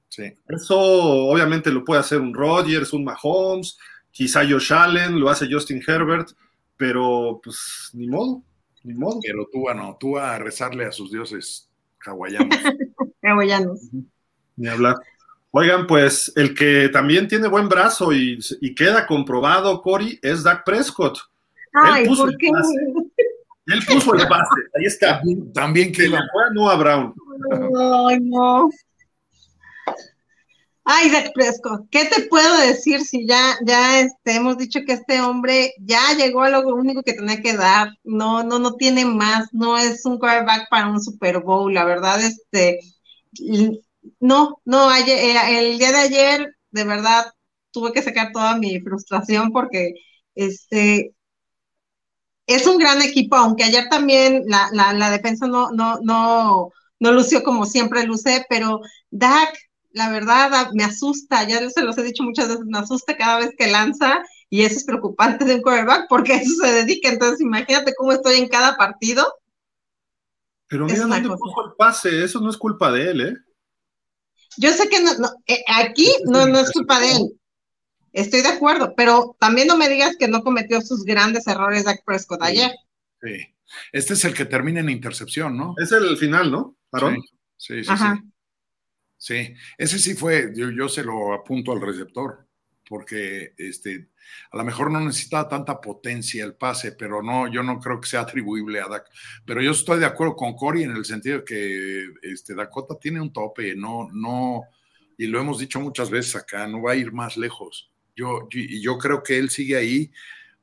[0.09, 0.23] Sí.
[0.47, 3.77] Eso obviamente lo puede hacer un Rodgers, un Mahomes,
[4.11, 6.29] quizá Josh Allen, lo hace Justin Herbert,
[6.75, 8.43] pero pues ni modo,
[8.83, 9.19] ni modo.
[9.25, 11.69] Pero tú a no, tú a rezarle a sus dioses
[12.05, 12.57] hawaianos.
[13.23, 13.79] hawaianos.
[14.57, 14.97] Ni hablar.
[15.51, 20.63] Oigan, pues el que también tiene buen brazo y, y queda comprobado, Cory, es Dak
[20.63, 21.19] Prescott.
[21.73, 22.49] Ay, ¿por qué?
[23.67, 25.21] Él puso el pase, ahí está.
[25.53, 26.09] También que
[26.53, 27.13] no a Brown.
[28.07, 28.69] Ay, no.
[30.83, 35.21] Ay, Dak Prescott, ¿qué te puedo decir si ya, ya este, hemos dicho que este
[35.21, 37.89] hombre ya llegó a lo único que tenía que dar?
[38.03, 42.19] No, no, no tiene más, no es un quarterback para un Super Bowl, la verdad,
[42.19, 42.79] este,
[44.19, 47.25] no, no, eh, el día de ayer, de verdad,
[47.71, 49.93] tuve que sacar toda mi frustración porque,
[50.33, 51.13] este,
[52.47, 57.43] es un gran equipo, aunque ayer también la, la, defensa no, no, no, no lució
[57.43, 59.57] como siempre luce, pero Dak,
[59.91, 63.51] la verdad, me asusta, ya se los he dicho muchas veces, me asusta cada vez
[63.57, 67.93] que lanza y eso es preocupante de un quarterback porque eso se dedica, entonces imagínate
[67.95, 69.25] cómo estoy en cada partido.
[70.67, 73.33] Pero mira dónde puso el pase, eso no es culpa de él, ¿eh?
[74.57, 75.11] Yo sé que no,
[75.47, 77.40] eh, aquí no, no es culpa de él,
[78.13, 82.03] Estoy de acuerdo, pero también no me digas que no cometió sus grandes errores Dak
[82.05, 82.71] Prescott ayer.
[83.21, 83.47] Sí.
[83.91, 85.75] Este es el que termina en intercepción, ¿no?
[85.77, 86.77] Es el final, ¿no?
[87.57, 87.93] Sí, sí, sí,
[89.17, 89.53] sí.
[89.77, 92.47] ese sí fue, yo, yo se lo apunto al receptor,
[92.87, 94.09] porque este,
[94.51, 98.09] a lo mejor no necesitaba tanta potencia el pase, pero no, yo no creo que
[98.09, 99.09] sea atribuible a Dak.
[99.45, 103.21] Pero yo estoy de acuerdo con Cory en el sentido de que este, Dakota tiene
[103.21, 104.63] un tope, no, no,
[105.17, 107.90] y lo hemos dicho muchas veces acá, no va a ir más lejos.
[108.21, 110.11] Yo, y yo creo que él sigue ahí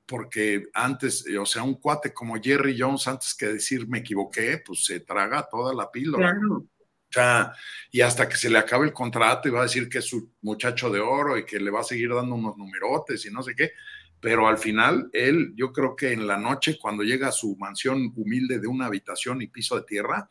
[0.08, 4.86] porque antes, o sea, un cuate como Jerry Jones, antes que decir me equivoqué, pues
[4.86, 6.34] se traga toda la píldora.
[6.50, 6.64] O
[7.10, 7.52] sea,
[7.90, 10.32] y hasta que se le acabe el contrato y va a decir que es su
[10.40, 13.54] muchacho de oro y que le va a seguir dando unos numerotes y no sé
[13.54, 13.72] qué.
[14.18, 18.10] Pero al final, él, yo creo que en la noche, cuando llega a su mansión
[18.16, 20.26] humilde de una habitación y piso de tierra,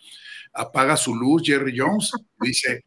[0.53, 2.85] apaga su luz, Jerry Jones, dice,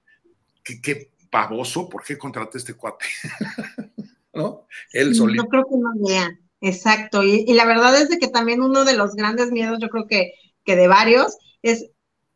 [0.65, 1.89] ¿qué, qué pavoso?
[1.89, 3.07] ¿Por qué contraté este cuate?
[4.33, 4.67] ¿no?
[4.93, 5.45] Él solito.
[5.45, 7.23] Yo creo que no vea, exacto.
[7.23, 10.33] Y, la verdad es de que también uno de los grandes miedos, yo creo que,
[10.65, 11.91] que de varios, es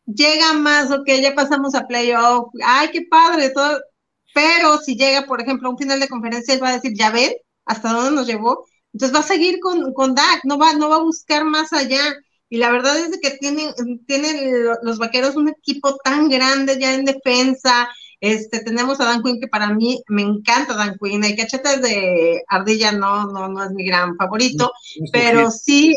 [0.06, 3.80] llega más, ok, ya pasamos a playoff, ay, qué padre, todo,
[4.34, 7.10] pero si llega, por ejemplo, a un final de conferencia, él va a decir, ya
[7.10, 7.32] ven,
[7.64, 10.96] hasta dónde nos llevó, entonces va a seguir con, con Dak, no va, no va
[10.96, 12.00] a buscar más allá.
[12.48, 13.72] Y la verdad es que tienen,
[14.06, 17.88] tienen los vaqueros un equipo tan grande ya en defensa.
[18.20, 21.24] Este, tenemos a Dan Quinn, que para mí me encanta Dan Quinn.
[21.24, 24.72] El cachetes de Ardilla no, no, no es mi gran favorito,
[25.12, 25.96] pero sí.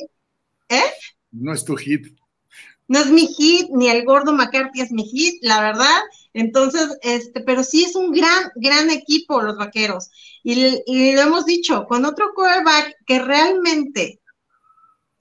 [0.69, 0.83] ¿Eh?
[1.31, 2.07] No es tu hit.
[2.89, 6.01] No es mi hit, ni el gordo McCarthy es mi hit, la verdad.
[6.33, 10.09] Entonces, este, pero sí es un gran, gran equipo los vaqueros.
[10.43, 14.21] Y, y lo hemos dicho, con otro quarterback que realmente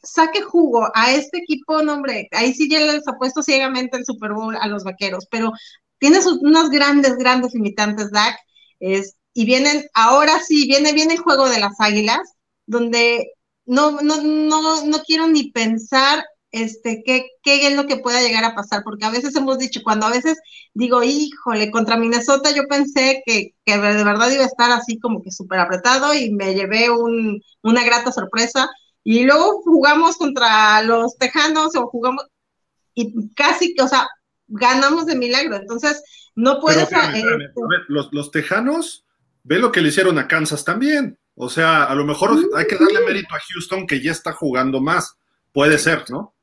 [0.07, 4.33] saque jugo a este equipo, no hombre, ahí sí ya les apuesto ciegamente el Super
[4.33, 5.53] Bowl a los vaqueros, pero
[5.99, 8.37] tiene sus, unos grandes, grandes limitantes, Dak,
[8.81, 12.35] es, y vienen, ahora sí, viene, viene el juego de las águilas,
[12.67, 13.33] donde
[13.67, 18.45] no, no, no, no quiero ni pensar este, qué, qué es lo que pueda llegar
[18.45, 20.39] a pasar, porque a veces hemos dicho, cuando a veces
[20.73, 25.23] digo, híjole, contra Minnesota yo pensé que, que de verdad iba a estar así como
[25.23, 28.71] que súper apretado y me llevé un, una grata sorpresa,
[29.05, 32.25] y luego jugamos contra los Tejanos o jugamos
[32.95, 34.09] y casi, o sea,
[34.49, 35.57] ganamos de milagro.
[35.57, 36.03] Entonces,
[36.35, 36.91] no puedes...
[36.93, 37.25] Eh,
[37.89, 39.05] los, los Tejanos,
[39.43, 41.19] ve lo que le hicieron a Kansas también.
[41.35, 44.81] O sea, a lo mejor hay que darle mérito a Houston que ya está jugando
[44.81, 45.17] más.
[45.53, 46.36] Puede ser, ¿no?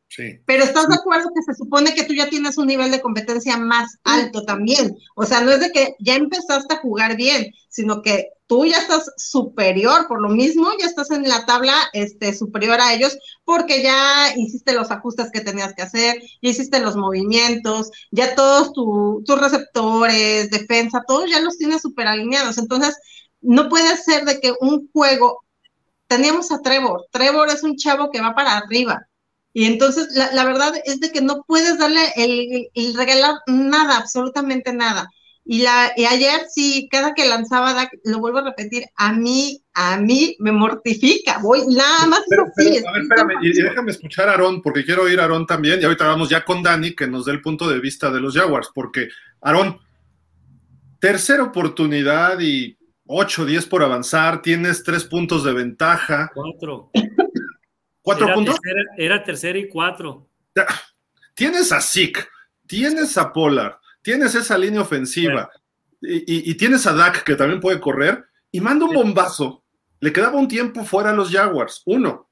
[0.45, 3.57] Pero estás de acuerdo que se supone que tú ya tienes un nivel de competencia
[3.57, 4.95] más alto también.
[5.15, 8.77] O sea, no es de que ya empezaste a jugar bien, sino que tú ya
[8.77, 13.81] estás superior, por lo mismo ya estás en la tabla este, superior a ellos, porque
[13.81, 19.39] ya hiciste los ajustes que tenías que hacer, ya hiciste los movimientos, ya todos tus
[19.39, 22.57] receptores, defensa, todos ya los tienes super alineados.
[22.57, 22.95] Entonces,
[23.41, 25.43] no puede ser de que un juego,
[26.07, 29.07] teníamos a Trevor, Trevor es un chavo que va para arriba
[29.53, 35.09] y entonces la, verdad es de que no puedes darle el, regalar nada, absolutamente nada.
[35.45, 39.97] Y, la, y ayer sí, cada que lanzaba lo vuelvo a repetir, a mí, a
[39.97, 44.61] mí me mortifica, voy nada más pero, a ver, espérame, y, déjame escuchar a Aarón,
[44.61, 47.33] porque quiero oír a Aarón también, y ahorita vamos ya con Dani, que nos dé
[47.33, 49.09] el punto de vista de los Jaguars, porque
[49.41, 49.79] Aarón,
[50.99, 56.31] tercera oportunidad y 8, 10 por avanzar, tienes tres puntos de ventaja.
[56.33, 56.89] Cuatro.
[58.03, 58.59] ¿Cuatro puntos?
[58.97, 60.29] era tercera y cuatro.
[61.33, 62.27] Tienes a Zeke,
[62.67, 65.49] tienes a Pollard, tienes esa línea ofensiva
[65.99, 69.63] y, tienes a Dak que también puede correr y manda un bombazo.
[69.99, 72.29] Le quedaba un tiempo fuera a los Jaguars, uno.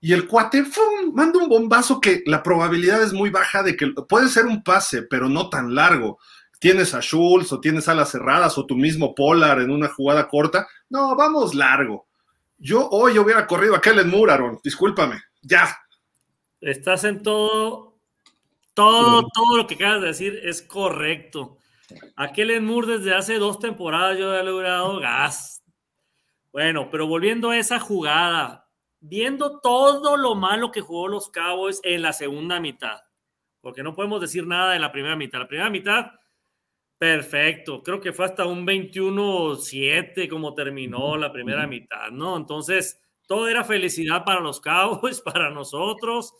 [0.00, 1.14] Y el cuate ¡fum!
[1.14, 5.02] manda un bombazo que la probabilidad es muy baja de que puede ser un pase,
[5.02, 6.18] pero no tan largo.
[6.58, 10.66] Tienes a Schultz o tienes alas cerradas o tu mismo Pollard en una jugada corta.
[10.88, 12.08] No, vamos largo.
[12.64, 15.68] Yo hoy hubiera corrido a Kellen Moore, Aaron, discúlpame, ya.
[16.62, 17.98] Estás en todo,
[18.72, 21.58] todo, todo lo que acabas de decir es correcto.
[22.16, 25.62] A Kellen Moore desde hace dos temporadas yo he logrado gas.
[26.52, 28.66] Bueno, pero volviendo a esa jugada,
[28.98, 32.96] viendo todo lo malo que jugó los Cowboys en la segunda mitad,
[33.60, 35.38] porque no podemos decir nada de la primera mitad.
[35.38, 36.12] La primera mitad
[36.98, 42.36] Perfecto, creo que fue hasta un 21-7 como terminó la primera mitad, ¿no?
[42.36, 46.34] Entonces, todo era felicidad para los Cowboys, para nosotros.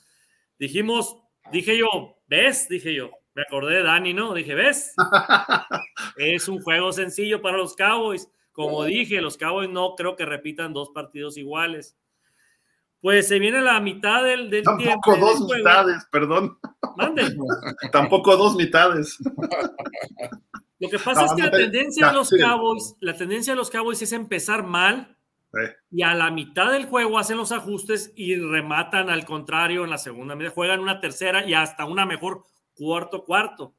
[0.59, 1.19] Dijimos,
[1.51, 2.69] dije yo, ¿ves?
[2.69, 4.33] Dije yo, me acordé de Dani, ¿no?
[4.33, 4.95] Dije, ¿ves?
[6.17, 8.31] es un juego sencillo para los Cowboys.
[8.53, 11.97] Como dije, los Cowboys no creo que repitan dos partidos iguales.
[13.05, 16.59] Pues se viene la mitad del, del Tampoco dos mitades, perdón.
[16.97, 17.37] Mande.
[17.93, 19.19] Tampoco dos mitades.
[20.79, 24.01] Lo que pasa es que la tendencia de los Cowboys, la tendencia de los Cowboys
[24.01, 25.19] es empezar mal
[25.91, 29.99] y a la mitad del juego hacen los ajustes y rematan al contrario en la
[29.99, 33.75] segunda mitad, juegan una tercera y hasta una mejor cuarto cuarto.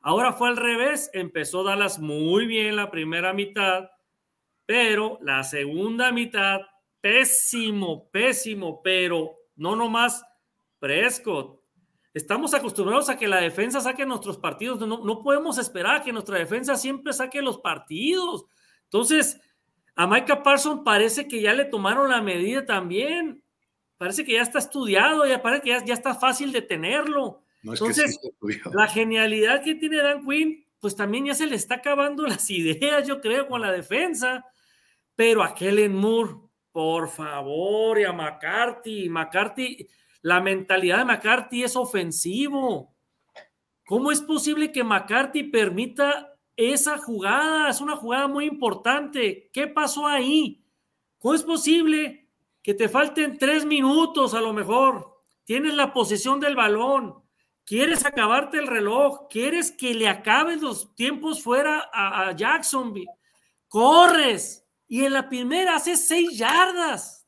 [0.00, 3.90] Ahora fue al revés, empezó Dallas muy bien la primera mitad,
[4.64, 6.62] pero la segunda mitad
[7.00, 10.24] pésimo, pésimo, pero no nomás
[10.78, 11.60] Prescott.
[12.12, 14.80] Estamos acostumbrados a que la defensa saque nuestros partidos.
[14.80, 18.46] No, no podemos esperar que nuestra defensa siempre saque los partidos.
[18.84, 19.40] Entonces,
[19.94, 23.44] a Micah Parsons parece que ya le tomaron la medida también.
[23.96, 27.42] Parece que ya está estudiado, ya parece que ya, está fácil de tenerlo.
[27.62, 28.18] Entonces,
[28.72, 33.06] la genialidad que tiene Dan Quinn, pues también ya se le está acabando las ideas,
[33.06, 34.46] yo creo, con la defensa.
[35.14, 36.32] Pero a Kellen Moore,
[36.72, 39.08] por favor, y a McCarthy.
[39.08, 39.88] McCarthy,
[40.22, 42.94] la mentalidad de McCarthy es ofensivo.
[43.86, 47.70] ¿Cómo es posible que McCarthy permita esa jugada?
[47.70, 49.50] Es una jugada muy importante.
[49.52, 50.64] ¿Qué pasó ahí?
[51.18, 52.28] ¿Cómo es posible
[52.62, 55.22] que te falten tres minutos a lo mejor?
[55.44, 57.16] Tienes la posesión del balón.
[57.64, 63.10] quieres acabarte el reloj, quieres que le acabes los tiempos fuera a, Jacksonville,
[63.68, 67.24] corres y en la primera haces seis yardas.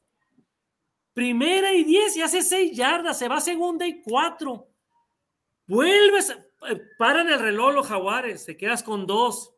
[1.14, 4.66] Primera y diez y hace seis yardas, se va segunda y cuatro.
[5.68, 6.30] Vuelves,
[6.68, 9.55] eh, paran el reloj los jaguares, te quedas con dos.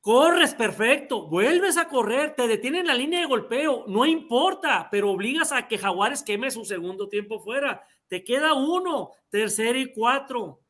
[0.00, 5.52] Corres perfecto, vuelves a correr, te detienen la línea de golpeo, no importa, pero obligas
[5.52, 7.84] a que Jaguares queme su segundo tiempo fuera.
[8.06, 10.62] Te queda uno, tercero y cuatro.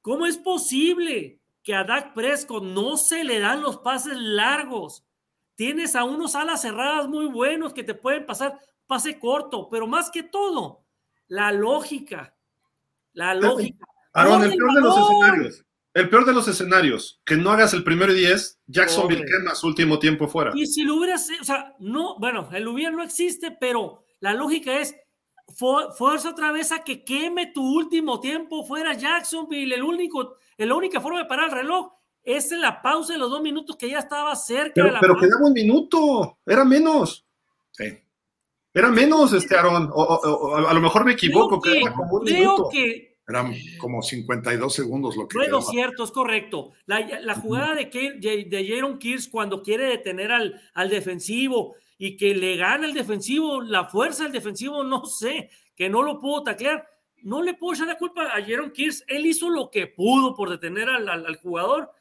[0.00, 5.06] ¿Cómo es posible que a Dak Prescott no se le dan los pases largos?
[5.54, 10.10] Tienes a unos alas cerradas muy buenos que te pueden pasar pase corto, pero más
[10.10, 10.84] que todo,
[11.28, 12.36] la lógica.
[13.12, 13.86] La lógica.
[14.12, 15.64] Aaron, el peor de los escenarios.
[15.94, 19.66] El peor de los escenarios, que no hagas el primero y diez, Jacksonville quema su
[19.66, 20.52] último tiempo fuera.
[20.54, 24.78] Y si lo hubieras, o sea, no, bueno, el hubiera no existe, pero la lógica
[24.80, 24.94] es,
[25.54, 29.74] fuerza otra vez a que queme tu último tiempo fuera Jacksonville.
[29.74, 31.92] El único, la única forma de parar el reloj
[32.24, 34.72] es en la pausa de los dos minutos que ya estaba cerca.
[34.74, 37.24] Pero, de la pero quedaba un minuto, era menos.
[37.72, 37.98] Sí.
[38.74, 39.90] Era menos, este Aaron.
[39.92, 44.74] O, a lo mejor me equivoco, creo que, como un creo que eran como 52
[44.74, 46.72] segundos lo que Bueno, cierto, es correcto.
[46.86, 47.86] La, jugada de,
[48.48, 53.60] de, Jaron Kears cuando quiere detener al, al defensivo y que le gana el defensivo,
[53.60, 56.88] la fuerza del defensivo, no sé, que no lo pudo taclear.
[57.22, 59.04] No le puedo echar la culpa a Jaron Kears.
[59.06, 61.92] Él hizo lo que pudo por detener al, al, jugador.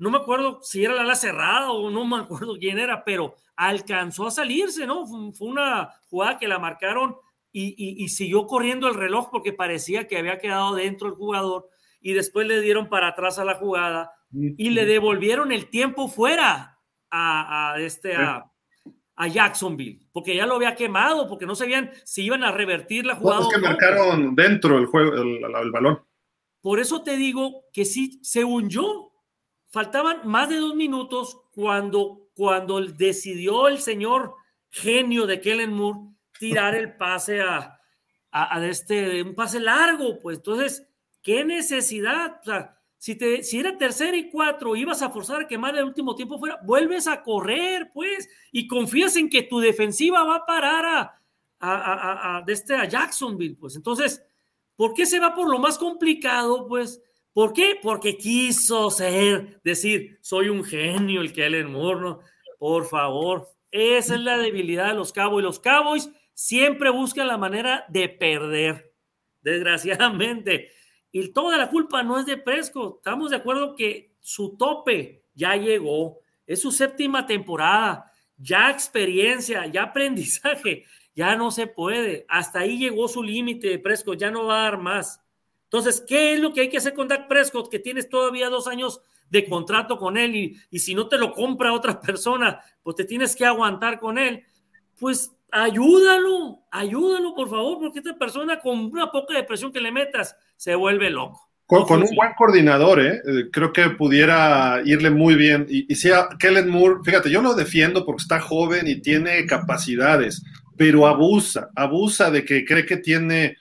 [0.00, 3.34] No me acuerdo si era la ala cerrada o no me acuerdo quién era, pero
[3.54, 5.06] alcanzó a salirse, ¿no?
[5.06, 7.16] Fue una jugada que la marcaron
[7.52, 11.68] y, siguió corriendo el reloj porque parecía que había quedado dentro el jugador
[12.00, 16.78] y después le dieron para atrás a la jugada y le devolvieron el tiempo fuera
[17.10, 18.46] a, este a,
[19.30, 23.42] Jacksonville porque ya lo había quemado porque no sabían si iban a revertir la jugada.
[23.42, 26.00] es que marcaron dentro el juego el, balón.
[26.62, 29.09] Por eso te digo que sí, según yo,
[29.70, 34.34] faltaban más de dos minutos cuando, cuando decidió el señor
[34.68, 36.00] genio de Kellen Moore
[36.38, 37.80] tirar el pase a,
[38.30, 40.86] a, este, un pase largo, pues entonces,
[41.22, 42.40] ¿qué necesidad?
[42.98, 46.38] Si, te, si era tercera y cuatro, ibas a forzar a quemar el último tiempo
[46.38, 51.20] fuera, vuelves a correr, pues, y confías en que tu defensiva va a parar a,
[51.60, 53.76] a, a, este, a Jacksonville, pues.
[53.76, 54.22] Entonces,
[54.76, 57.02] ¿por qué se va por lo más complicado, pues?
[57.32, 57.78] ¿Por qué?
[57.80, 62.16] Porque quiso ser, decir, soy un genio el que Allen Moore,
[62.58, 65.44] Por favor, esa es la debilidad de los Cowboys.
[65.44, 68.92] Los Cowboys siempre buscan la manera de perder,
[69.42, 70.70] desgraciadamente.
[71.12, 72.96] Y toda la culpa no es de Presco.
[72.98, 76.20] Estamos de acuerdo que su tope ya llegó.
[76.46, 78.10] Es su séptima temporada.
[78.36, 80.84] Ya experiencia, ya aprendizaje.
[81.14, 82.24] Ya no se puede.
[82.28, 84.18] Hasta ahí llegó su límite de Prescott.
[84.18, 85.19] Ya no va a dar más.
[85.70, 87.70] Entonces, ¿qué es lo que hay que hacer con Dak Prescott?
[87.70, 91.32] Que tienes todavía dos años de contrato con él y, y si no te lo
[91.32, 94.42] compra otra persona, pues te tienes que aguantar con él.
[94.98, 100.36] Pues ayúdalo, ayúdalo por favor, porque esta persona con una poca depresión que le metas
[100.56, 101.48] se vuelve loco.
[101.66, 103.22] Con, un buen coordinador, ¿eh?
[103.24, 103.44] ¿eh?
[103.52, 105.66] creo que pudiera irle muy bien.
[105.68, 109.46] Y, y si a Kellen Moore, fíjate, yo lo defiendo porque está joven y tiene
[109.46, 110.42] capacidades,
[110.76, 113.56] pero abusa, abusa de que cree que tiene,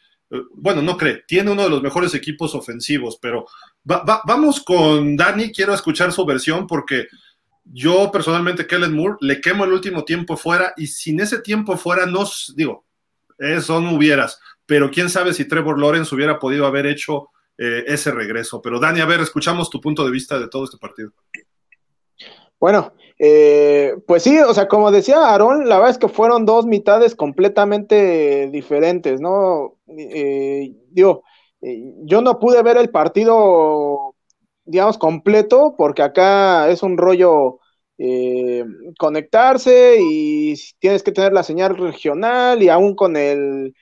[0.54, 3.46] bueno, no cree, tiene uno de los mejores equipos ofensivos, pero
[3.84, 7.08] vamos con Dani, quiero escuchar su versión porque
[7.66, 12.06] yo personalmente, Kellen Moore, le quemo el último tiempo fuera y sin ese tiempo fuera,
[12.06, 12.26] no,
[12.56, 12.86] digo,
[13.38, 18.12] eso no hubieras, pero quién sabe si Trevor Lawrence hubiera podido haber hecho eh, ese
[18.12, 18.62] regreso.
[18.62, 21.12] Pero Dani, a ver, escuchamos tu punto de vista de todo este partido.
[22.58, 26.66] Bueno, eh, pues sí, o sea, como decía Aaron, la verdad es que fueron dos
[26.66, 29.78] mitades completamente diferentes, ¿no?
[29.98, 31.24] Eh, digo,
[31.62, 34.16] yo no pude ver el partido
[34.70, 37.60] digamos, completo, porque acá es un rollo
[37.98, 38.64] eh,
[39.00, 43.74] conectarse y tienes que tener la señal regional y aún con el,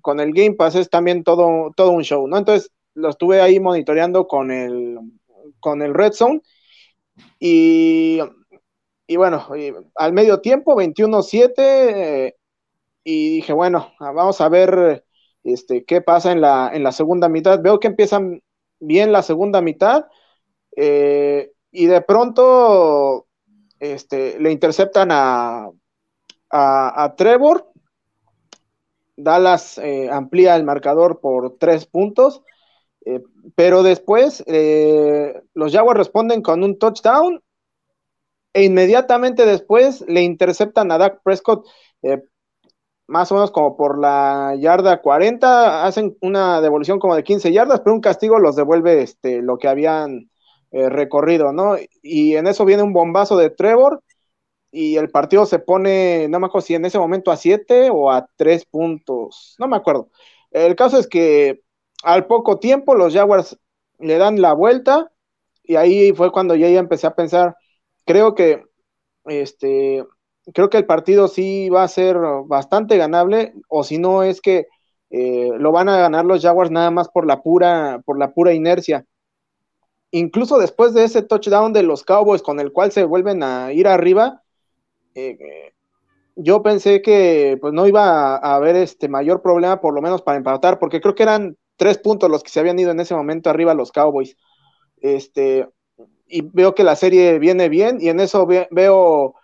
[0.00, 2.38] con el Game Pass es también todo, todo un show, ¿no?
[2.38, 4.98] Entonces lo estuve ahí monitoreando con el,
[5.58, 6.40] con el Red Zone
[7.40, 8.20] y,
[9.06, 9.48] y bueno,
[9.96, 12.36] al medio tiempo, 21-7, eh,
[13.04, 15.03] y dije, bueno, vamos a ver
[15.44, 17.60] este, qué pasa en la, en la segunda mitad.
[17.60, 18.42] Veo que empiezan
[18.80, 20.06] bien la segunda mitad.
[20.76, 23.26] Eh, y de pronto
[23.78, 25.70] este, le interceptan a,
[26.50, 27.70] a, Trevor.
[29.16, 32.42] Dallas eh, amplía el marcador por tres puntos.
[33.04, 33.22] Eh,
[33.54, 34.42] pero después
[35.52, 37.42] los Jaguars responden con un touchdown.
[38.54, 41.66] E inmediatamente después le interceptan a Dak Prescott
[43.06, 47.80] más o menos como por la yarda 40, hacen una devolución como de 15 yardas,
[47.80, 50.30] pero un castigo los devuelve este, lo que habían
[50.72, 51.76] eh, recorrido, ¿no?
[52.02, 54.02] Y en eso viene un bombazo de Trevor
[54.70, 58.10] y el partido se pone, no me acuerdo si en ese momento a 7 o
[58.10, 60.10] a 3 puntos, no me acuerdo.
[60.50, 61.62] El caso es que
[62.02, 63.58] al poco tiempo los Jaguars
[63.98, 65.12] le dan la vuelta
[65.62, 67.56] y ahí fue cuando yo ya empecé a pensar,
[68.04, 68.64] creo que
[69.26, 70.04] este
[70.52, 72.16] creo que el partido sí va a ser
[72.46, 74.66] bastante ganable, o si no es que
[75.10, 78.52] eh, lo van a ganar los Jaguars nada más por la pura, por la pura
[78.52, 79.06] inercia.
[80.10, 83.88] Incluso después de ese touchdown de los Cowboys con el cual se vuelven a ir
[83.88, 84.42] arriba,
[85.14, 85.72] eh,
[86.36, 90.36] yo pensé que pues no iba a, haber este mayor problema, por lo menos para
[90.36, 93.50] empatar, porque creo que eran tres puntos los que se habían ido en ese momento
[93.50, 94.36] arriba los Cowboys.
[95.00, 95.68] Este,
[96.26, 99.34] y veo que la serie viene bien, y en eso veo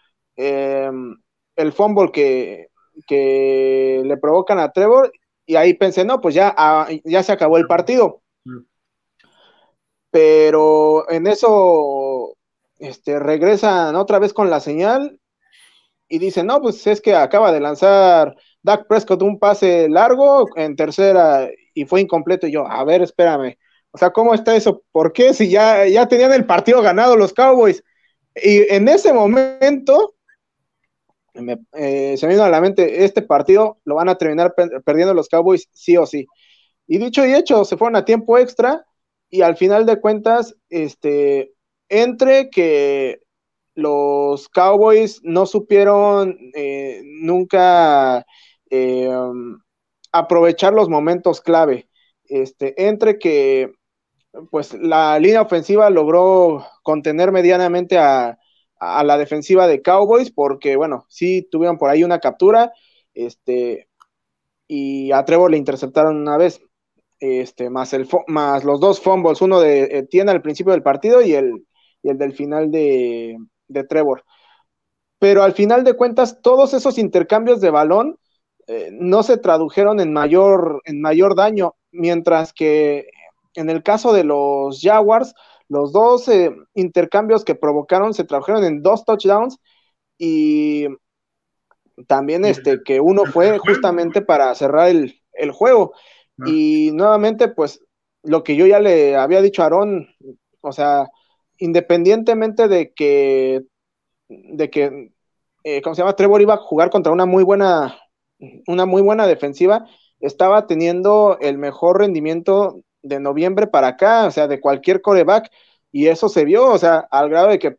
[0.43, 1.17] Em,
[1.55, 2.69] el fumble que,
[3.07, 5.13] que le provocan a Trevor
[5.45, 8.23] y ahí pensé, no, pues ya, ah, ya se acabó el partido.
[8.45, 8.61] Mm.
[10.11, 12.37] Pero en eso
[12.79, 15.21] este, regresan otra vez con la señal
[16.09, 20.75] y dicen, no, pues es que acaba de lanzar Dak Prescott un pase largo en
[20.75, 22.47] tercera y fue incompleto.
[22.47, 23.59] Y yo, a ver, espérame.
[23.91, 24.83] O sea, ¿cómo está eso?
[24.91, 27.85] ¿Por qué si ya, ya tenían el partido ganado los Cowboys?
[28.35, 30.15] Y en ese momento
[31.35, 34.55] eh, se me vino a la mente, este partido lo van a terminar
[34.85, 36.27] perdiendo los Cowboys sí o sí.
[36.87, 38.85] Y dicho y hecho, se fueron a tiempo extra
[39.31, 41.53] y al final de cuentas, este,
[41.89, 43.21] entre que
[43.75, 48.27] los Cowboys no supieron eh, nunca
[48.71, 49.11] eh,
[50.13, 51.89] aprovechar los momentos clave,
[52.25, 53.73] este, entre que
[54.51, 58.40] pues la línea ofensiva logró contener medianamente a,
[58.81, 62.73] a la defensiva de Cowboys, porque bueno, sí tuvieron por ahí una captura,
[63.15, 63.89] este,
[64.67, 66.63] y a Trevor le interceptaron una vez,
[67.21, 71.35] este, más, el, más los dos fumbles, uno de Etienne al principio del partido y
[71.35, 71.67] el,
[72.03, 73.37] el del final de,
[73.69, 74.25] de, Trevor.
[75.19, 78.19] Pero al final de cuentas, todos esos intercambios de balón
[78.67, 83.09] eh, no se tradujeron en mayor, en mayor daño, mientras que
[83.55, 85.35] en el caso de los Jaguars,
[85.71, 89.57] los dos eh, intercambios que provocaron se tradujeron en dos touchdowns
[90.19, 90.89] y
[92.09, 95.15] también este que uno fue justamente para cerrar el,
[95.53, 95.93] juego.
[96.41, 96.45] Ah.
[96.49, 97.81] Y nuevamente, pues
[98.25, 100.09] lo que yo ya le había dicho a Aarón,
[100.61, 101.09] o sea,
[101.59, 103.63] independientemente de que,
[104.29, 105.13] de que,
[105.63, 106.17] eh, ¿cómo se llama?
[106.17, 107.97] Trevor iba a jugar contra una muy buena,
[108.67, 109.87] una muy buena defensiva,
[110.19, 115.51] estaba teniendo el mejor rendimiento de noviembre para acá, o sea, de cualquier coreback,
[115.93, 117.79] y eso se vio, o sea, al grado de que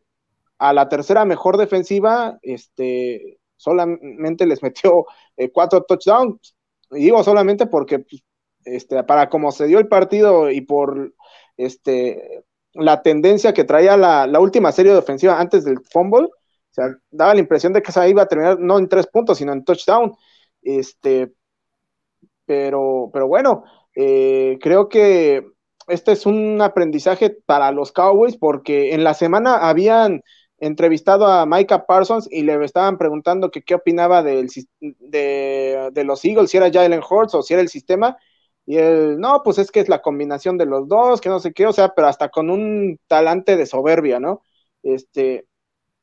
[0.58, 6.56] a la tercera mejor defensiva, este, solamente les metió eh, cuatro touchdowns,
[6.92, 8.22] y digo solamente porque, pues,
[8.64, 11.14] este, para como se dio el partido y por,
[11.56, 12.44] este,
[12.74, 16.94] la tendencia que traía la, la última serie de ofensiva antes del fumble, o sea,
[17.10, 19.64] daba la impresión de que esa iba a terminar no en tres puntos, sino en
[19.64, 20.14] touchdown,
[20.62, 21.32] este,
[22.46, 25.46] pero, pero bueno, eh, creo que
[25.88, 30.22] este es un aprendizaje para los Cowboys porque en la semana habían
[30.58, 34.48] entrevistado a Micah Parsons y le estaban preguntando que qué opinaba del,
[34.80, 38.16] de, los Eagles, si era Jalen Hurts o si era el sistema.
[38.64, 41.52] Y él, no, pues es que es la combinación de los dos, que no sé
[41.52, 44.42] qué, o sea, pero hasta con un talante de soberbia, ¿no?
[44.84, 45.46] Este,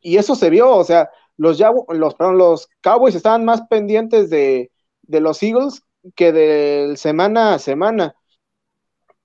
[0.01, 1.57] y eso se vio, o sea, los,
[1.89, 4.71] los, los Cowboys estaban más pendientes de,
[5.03, 5.83] de los Eagles
[6.15, 8.15] que de semana a semana.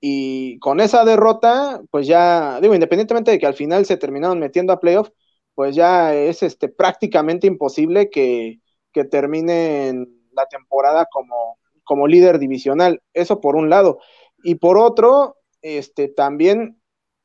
[0.01, 4.73] Y con esa derrota, pues ya, digo, independientemente de que al final se terminaron metiendo
[4.73, 5.09] a playoff,
[5.55, 8.61] pues ya es este, prácticamente imposible que,
[8.93, 13.03] que terminen la temporada como, como líder divisional.
[13.15, 13.99] Eso por un lado.
[14.43, 16.81] Y por otro, este, también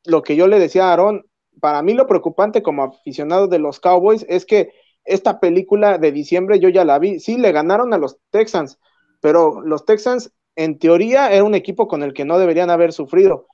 [0.05, 1.25] lo que yo le decía a Aaron,
[1.59, 4.71] para mí lo preocupante como aficionado de los Cowboys es que
[5.03, 7.19] esta película de diciembre yo ya la vi.
[7.19, 8.79] Sí, le ganaron a los Texans,
[9.19, 13.47] pero los Texans en teoría era un equipo con el que no deberían haber sufrido.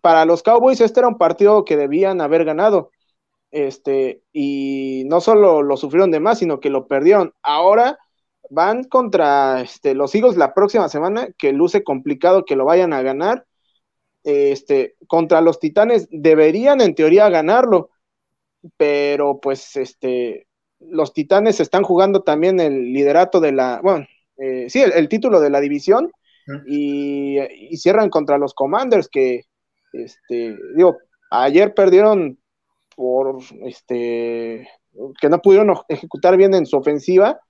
[0.00, 2.90] Para los Cowboys este era un partido que debían haber ganado.
[3.50, 7.34] Este, y no solo lo sufrieron de más, sino que lo perdieron.
[7.42, 7.98] Ahora
[8.50, 13.02] van contra este, los Eagles la próxima semana, que luce complicado que lo vayan a
[13.02, 13.46] ganar.
[14.24, 17.90] Este, contra los Titanes deberían en teoría ganarlo,
[18.76, 20.46] pero pues este,
[20.78, 24.06] los Titanes están jugando también el liderato de la, bueno,
[24.42, 26.10] eh, sí, el, título de la división
[26.66, 27.38] y,
[27.76, 29.44] cierran contra los Commanders que,
[29.92, 30.98] este, digo,
[31.30, 32.38] ayer perdieron
[32.96, 34.68] por, este,
[35.20, 37.40] que no pudieron ejecutar bien en su ofensiva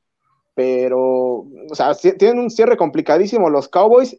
[0.55, 4.17] pero, o sea, tienen un cierre complicadísimo los Cowboys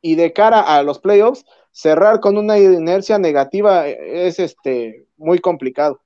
[0.00, 6.00] y de cara a los playoffs, cerrar con una inercia negativa es este muy complicado.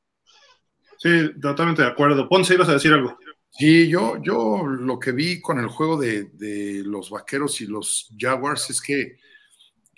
[0.98, 2.28] Sí, totalmente de acuerdo.
[2.28, 3.16] Ponce, ibas a decir algo.
[3.58, 8.68] Sí, yo, yo lo que vi con el juego de, los vaqueros y los Jaguars
[8.68, 9.16] es que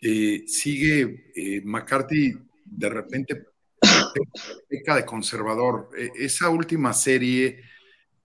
[0.00, 3.46] eh, sigue eh, McCarthy de repente
[4.68, 5.90] peca de conservador.
[5.98, 7.64] E, esa última serie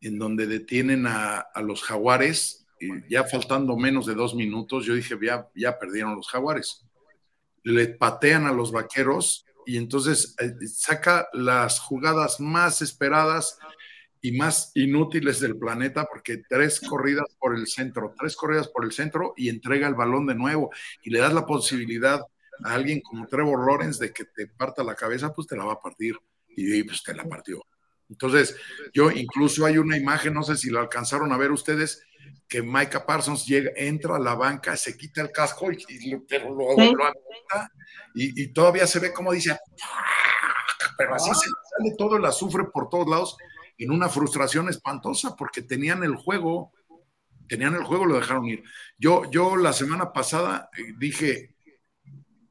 [0.01, 2.67] en donde detienen a, los jaguares,
[3.09, 6.85] ya faltando menos de dos minutos, yo dije, ya, ya perdieron los jaguares.
[7.63, 13.57] Le patean a los vaqueros y entonces eh, saca las jugadas más esperadas
[14.25, 18.93] y más inútiles del planeta porque tres corridas por el centro, tres corridas por el
[18.93, 20.71] centro y entrega el balón de nuevo
[21.03, 22.21] y le das la posibilidad
[22.63, 25.73] a alguien como Trevor Lawrence de que te parta la cabeza, pues te la va
[25.73, 26.15] a partir
[26.47, 27.65] y pues te la partió.
[28.09, 28.55] Entonces,
[28.93, 32.01] yo incluso hay una imagen, no sé si lo alcanzaron a ver ustedes,
[32.47, 36.67] que Micah Parsons llega, entra a la banca, se quita el casco y, pero lo,
[38.15, 39.57] y, todavía se ve como dice,
[40.97, 43.37] pero así se sale todo el azufre por todos lados
[43.77, 46.71] en una frustración espantosa porque tenían el juego,
[47.47, 48.63] tenían el juego, lo dejaron ir.
[48.97, 51.55] Yo, yo la semana pasada eh, dije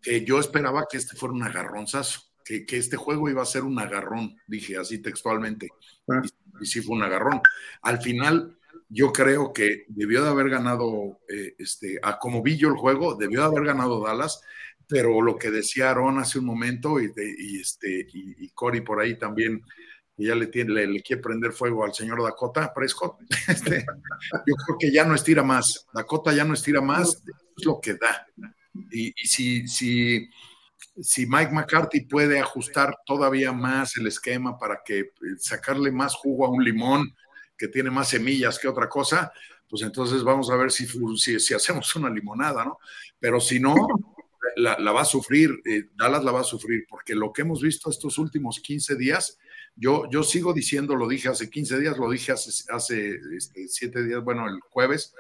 [0.01, 3.79] que yo esperaba que este fuera un agarronzazo que, este juego iba a ser un
[3.79, 5.69] agarrón, dije así textualmente.
[6.09, 6.23] Ah.
[6.61, 7.41] Y, sí fue un agarrón.
[7.83, 8.59] Al final,
[8.89, 13.15] yo creo que debió de haber ganado, eh, este, a como vi yo el juego,
[13.15, 14.43] debió de haber ganado Dallas,
[14.87, 17.11] pero lo que decía Aaron hace un momento y,
[17.61, 19.63] este, y, Cory por ahí también,
[20.17, 23.19] y ya le, tiene, le, quiere prender fuego al señor Dakota Prescott,
[23.49, 23.85] este,
[24.47, 25.87] yo creo que ya no estira más.
[25.93, 27.23] Dakota ya no estira más,
[27.57, 28.27] es lo que da.
[28.91, 30.29] Y, y si, si
[31.01, 36.47] si Mike McCarthy puede ajustar todavía más el esquema para que eh, sacarle más jugo
[36.47, 37.15] a un limón
[37.57, 39.33] que tiene más semillas que otra cosa,
[39.69, 40.87] pues entonces vamos a ver si,
[41.17, 42.79] si, hacemos una limonada, ¿no?
[43.19, 43.75] Pero si no,
[44.57, 47.89] la, va a sufrir, eh, Dallas la va a sufrir, porque lo que hemos visto
[47.89, 49.39] estos últimos 15 días,
[49.77, 54.05] yo, yo sigo diciendo, lo dije hace 15 días, lo dije hace, hace este, 7
[54.05, 55.15] días, bueno, el jueves,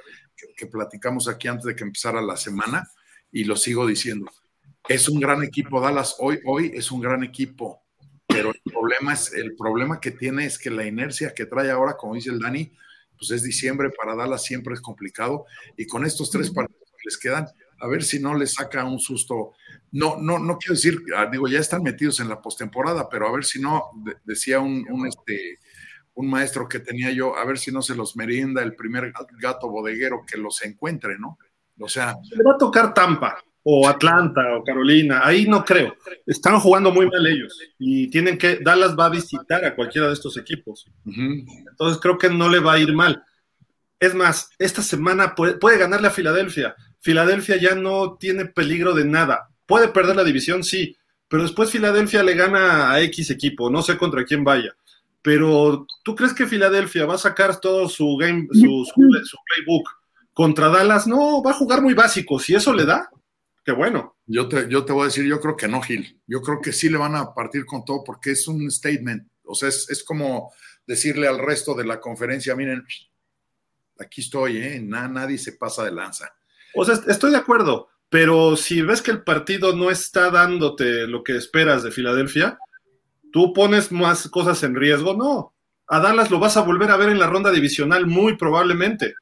[0.56, 2.88] que platicamos aquí antes de que empezara la semana,
[3.30, 4.30] y lo sigo diciendo
[4.88, 7.82] es un gran equipo Dallas, hoy, hoy es un gran equipo,
[8.26, 11.96] pero el problema, es, el problema que tiene es que la inercia que trae ahora,
[11.96, 12.72] como dice el Dani,
[13.16, 15.46] pues es diciembre, para Dallas siempre es complicado,
[15.76, 17.46] y con estos tres partidos que les quedan,
[17.78, 19.54] a ver si no les saca un susto.
[19.92, 23.32] No, no, no quiero decir, ah, digo, ya están metidos en la postemporada, pero a
[23.32, 23.90] ver si no,
[24.24, 25.58] decía un, un, este,
[26.14, 29.68] un maestro que tenía yo, a ver si no se los merienda el primer gato
[29.68, 31.38] bodeguero que los encuentre, ¿no?
[31.78, 32.16] O sea.
[32.30, 35.94] Le va a tocar Tampa o Atlanta o Carolina, ahí no creo.
[36.26, 40.14] Están jugando muy mal ellos y tienen que, Dallas va a visitar a cualquiera de
[40.14, 40.86] estos equipos.
[41.06, 43.22] Entonces creo que no le va a ir mal.
[44.00, 46.74] Es más, esta semana puede, puede, ganarle a Filadelfia.
[46.98, 49.48] Filadelfia ya no tiene peligro de nada.
[49.72, 50.94] Puede perder la división, sí,
[51.28, 54.76] pero después Filadelfia le gana a X equipo, no sé contra quién vaya.
[55.22, 58.84] Pero ¿tú crees que Filadelfia va a sacar todo su game, su,
[59.24, 59.88] su playbook
[60.34, 61.06] contra Dallas?
[61.06, 62.38] No, va a jugar muy básico.
[62.38, 63.08] Si eso le da,
[63.64, 64.14] qué bueno.
[64.26, 66.20] Yo te, yo te voy a decir, yo creo que no, Gil.
[66.26, 69.26] Yo creo que sí le van a partir con todo porque es un statement.
[69.44, 70.52] O sea, es, como
[70.86, 72.84] decirle al resto de la conferencia, miren,
[73.98, 74.78] aquí estoy, ¿eh?
[74.82, 76.30] nadie se pasa de lanza.
[76.74, 81.24] O sea, estoy de acuerdo, pero si ves que el partido no está dándote lo
[81.24, 82.58] que esperas de Filadelfia,
[83.32, 85.14] tú pones más cosas en riesgo.
[85.14, 85.54] No,
[85.88, 89.14] a Dallas lo vas a volver a ver en la ronda divisional muy probablemente,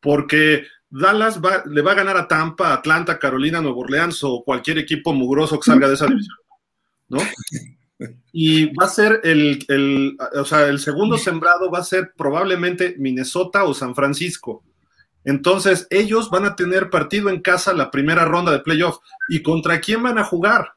[0.00, 5.12] porque Dallas le va a ganar a Tampa, Atlanta, Carolina, Nueva Orleans o cualquier equipo
[5.12, 6.38] mugroso que salga de esa división,
[7.08, 7.18] ¿no?
[8.32, 13.64] Y va a ser el, o sea, el segundo sembrado va a ser probablemente Minnesota
[13.64, 14.64] o San Francisco.
[15.24, 18.98] Entonces, ellos van a tener partido en casa la primera ronda de playoff.
[19.28, 20.74] ¿Y contra quién van a jugar?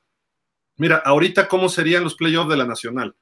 [0.78, 3.15] Mira, ahorita, ¿cómo serían los playoffs de la Nacional?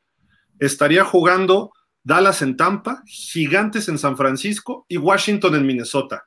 [0.60, 1.72] Estaría jugando
[2.04, 6.26] Dallas en Tampa, Gigantes en San Francisco y Washington en Minnesota.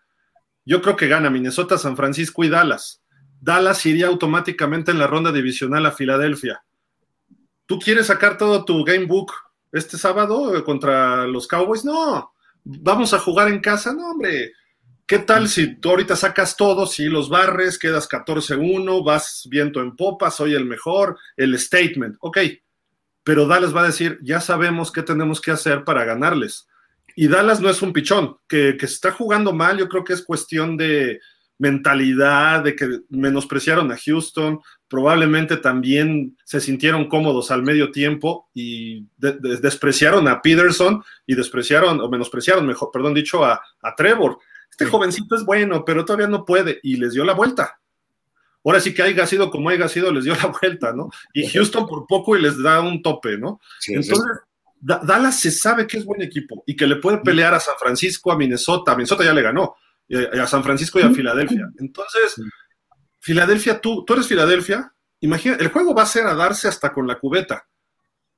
[0.65, 3.03] Yo creo que gana Minnesota, San Francisco y Dallas.
[3.41, 6.65] Dallas iría automáticamente en la ronda divisional a Filadelfia.
[7.67, 9.33] ¿Tú quieres sacar todo tu game book
[9.71, 11.85] este sábado contra los Cowboys?
[11.85, 12.33] No.
[12.65, 13.93] ¿Vamos a jugar en casa?
[13.93, 14.53] No, hombre.
[15.09, 19.97] ¿Qué tal si tú ahorita sacas todo, si los barres, quedas 14-1, vas viento en
[19.97, 22.17] popa, soy el mejor, el statement?
[22.21, 22.39] Ok.
[23.25, 26.69] Pero Dallas va a decir, ya sabemos qué tenemos que hacer para ganarles.
[27.17, 30.23] Y Dallas no es un pichón, que, se está jugando mal, yo creo que es
[30.23, 31.21] cuestión de
[31.57, 39.07] mentalidad, de que menospreciaron a Houston, probablemente también se sintieron cómodos al medio tiempo y
[39.17, 43.61] despreciaron a Peterson y despreciaron, o menospreciaron, mejor, perdón dicho, a,
[43.97, 44.39] Trevor.
[44.71, 47.81] Este jovencito es bueno, pero todavía no puede y les dio la vuelta.
[48.65, 51.11] Ahora sí que haya sido como haya sido, les dio la vuelta, ¿no?
[51.33, 53.61] Y Houston por poco y les da un tope, ¿no?
[53.87, 54.27] Entonces,
[54.81, 58.31] Dallas se sabe que es buen equipo y que le puede pelear a San Francisco,
[58.31, 58.93] a Minnesota.
[58.93, 59.77] A Minnesota ya le ganó,
[60.41, 61.69] a San Francisco y a Filadelfia.
[61.79, 62.41] Entonces,
[63.21, 67.07] Filadelfia, tú, tú eres Filadelfia, imagina, el juego va a ser a darse hasta con
[67.07, 67.67] la cubeta.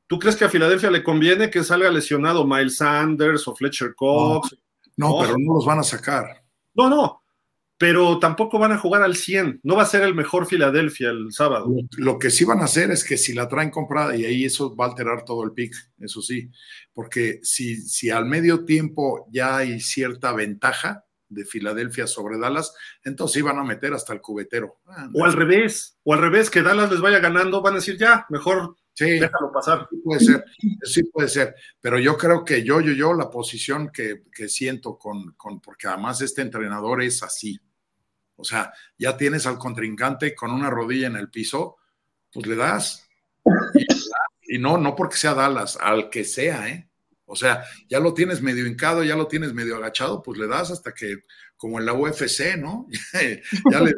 [0.07, 4.57] ¿Tú crees que a Filadelfia le conviene que salga lesionado Miles Sanders o Fletcher Cox?
[5.01, 6.45] No, pero no los van a sacar.
[6.75, 7.23] No, no,
[7.79, 9.61] pero tampoco van a jugar al 100.
[9.63, 11.67] No va a ser el mejor Filadelfia el sábado.
[11.97, 14.77] Lo, que sí van a hacer es que si la traen comprada, y ahí eso
[14.77, 16.51] va a alterar todo el pick, eso sí,
[16.93, 22.75] porque si, si al medio tiempo ya hay cierta ventaja, de Filadelfia sobre Dallas,
[23.05, 24.81] entonces iban a meter hasta el cubetero.
[24.87, 27.97] Ah, o al revés, o al revés, que Dallas les vaya ganando, van a decir
[27.97, 29.89] ya, mejor déjalo pasar.
[29.91, 30.45] Sí puede ser,
[30.83, 35.33] sí puede ser, pero yo creo que yo, yo, yo, la posición que, siento con,
[35.33, 37.61] con, porque además este entrenador es así.
[38.37, 41.77] O sea, ya tienes al contrincante con una rodilla en el piso,
[42.33, 43.07] pues le das.
[43.75, 46.91] Y, y no, no porque sea Dallas, al que sea, ¿eh?
[47.33, 50.73] O sea, ya lo tienes medio hincado, ya lo tienes medio agachado, pues le das
[50.73, 51.19] hasta que,
[51.57, 52.89] como en la UFC, ¿no?
[53.71, 53.95] ya le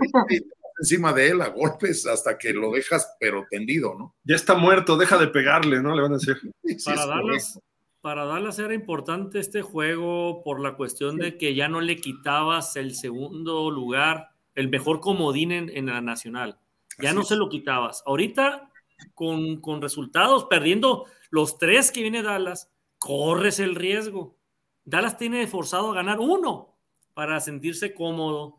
[0.83, 4.17] encima de él a golpes hasta que lo dejas, pero tendido, ¿no?
[4.25, 5.95] Ya está muerto, deja de pegarle, ¿no?
[5.95, 6.37] Le van a decir.
[6.85, 7.61] para, Dallas,
[8.01, 12.75] para Dallas era importante este juego por la cuestión de que ya no le quitabas
[12.75, 16.59] el segundo lugar, el mejor comodín en, la nacional.
[16.99, 18.03] Ya no se lo quitabas.
[18.05, 18.69] Ahorita,
[19.15, 24.37] con, con resultados, perdiendo los tres que viene Dallas, corres el riesgo.
[24.85, 26.77] Dallas tiene forzado a ganar uno
[27.15, 28.57] para sentirse cómodo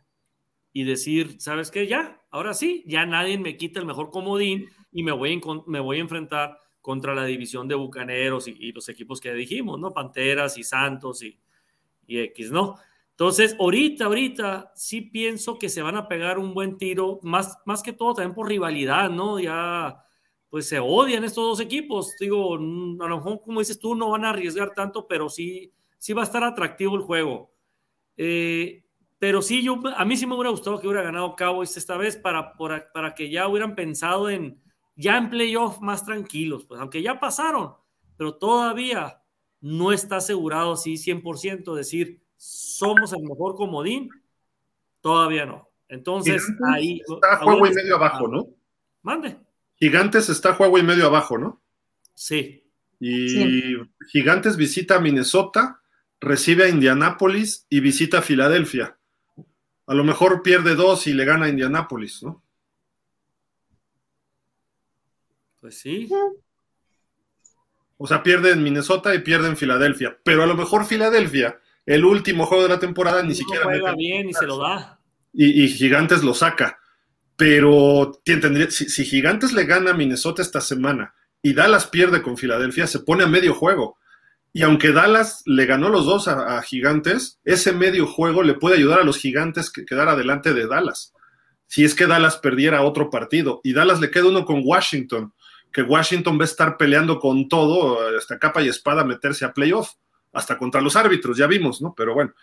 [0.73, 1.87] y decir, ¿sabes qué?
[1.87, 5.97] Ya, ahora sí, ya nadie me quita el mejor comodín y me voy, me voy
[5.97, 9.91] a enfrentar contra la división de Bucaneros y, los equipos que dijimos, ¿no?
[9.91, 11.39] Panteras y Santos y,
[12.07, 12.75] y X, ¿no?
[13.11, 17.83] Entonces, ahorita, ahorita sí pienso que se van a pegar un buen tiro, más, más
[17.83, 19.39] que todo también por rivalidad, ¿no?
[19.39, 20.03] Ya
[20.49, 22.15] pues se odian estos dos equipos.
[22.19, 25.71] Digo, mm, a lo mejor, como dices tú, no van a arriesgar tanto, pero sí,
[25.97, 27.51] sí va a estar atractivo el juego.
[28.17, 28.82] Eh,
[29.23, 32.17] pero sí, yo, a mí sí me hubiera gustado que hubiera ganado Cowboys esta vez
[32.17, 34.61] para, para, que ya hubieran pensado en,
[34.97, 37.71] ya en playoff más tranquilos, pues aunque ya pasaron,
[38.17, 39.21] pero todavía
[39.61, 44.09] no está asegurado así 100% decir, somos el mejor comodín,
[44.99, 45.69] todavía no.
[45.87, 46.99] Entonces, ahí...
[47.07, 48.49] Está juego y medio abajo, ¿no?
[49.03, 49.37] Mande.
[49.75, 51.61] Gigantes está juego y medio abajo, ¿no?
[52.13, 52.69] Sí.
[52.99, 53.77] Y
[54.11, 55.79] Gigantes visita a Minnesota,
[56.19, 58.97] recibe a Indianápolis y visita a Filadelfia.
[59.85, 62.41] A lo mejor pierde dos y le gana a Indianápolis, ¿no?
[65.59, 66.09] Pues sí.
[67.97, 70.17] O sea, pierde en Minnesota y pierde en Filadelfia.
[70.23, 73.63] Pero a lo mejor Filadelfia, el último juego de la temporada, ni siquiera.
[73.63, 74.99] Juega bien y se lo da.
[75.33, 76.79] y Gigantes lo saca.
[77.35, 78.21] Pero
[78.69, 83.23] si, Gigantes le gana a Minnesota esta semana y Dallas pierde con Filadelfia, se pone
[83.23, 83.97] a medio juego.
[84.55, 88.99] Y aunque Dallas le ganó los dos a, Gigantes, ese medio juego le puede ayudar
[88.99, 91.11] a los Gigantes que quedar adelante de Dallas.
[91.65, 93.61] Si es que Dallas perdiera otro partido.
[93.63, 95.33] Y Dallas le queda uno con Washington,
[95.71, 99.93] que Washington va a estar peleando con todo, hasta capa y espada, meterse a playoff,
[100.31, 101.95] hasta contra los árbitros, ya vimos, ¿no?
[101.97, 102.33] Pero bueno,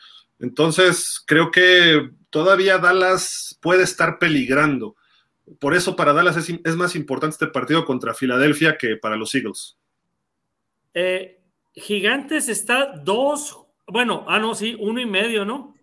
[0.41, 4.97] entonces creo que todavía Dallas puede estar peligrando.
[5.61, 9.77] Por eso para Dallas es, más importante este partido contra Filadelfia que para los Eagles.
[10.95, 11.40] Eh,
[11.75, 15.75] Gigantes está dos, bueno, ah, no, sí, uno y medio, ¿no?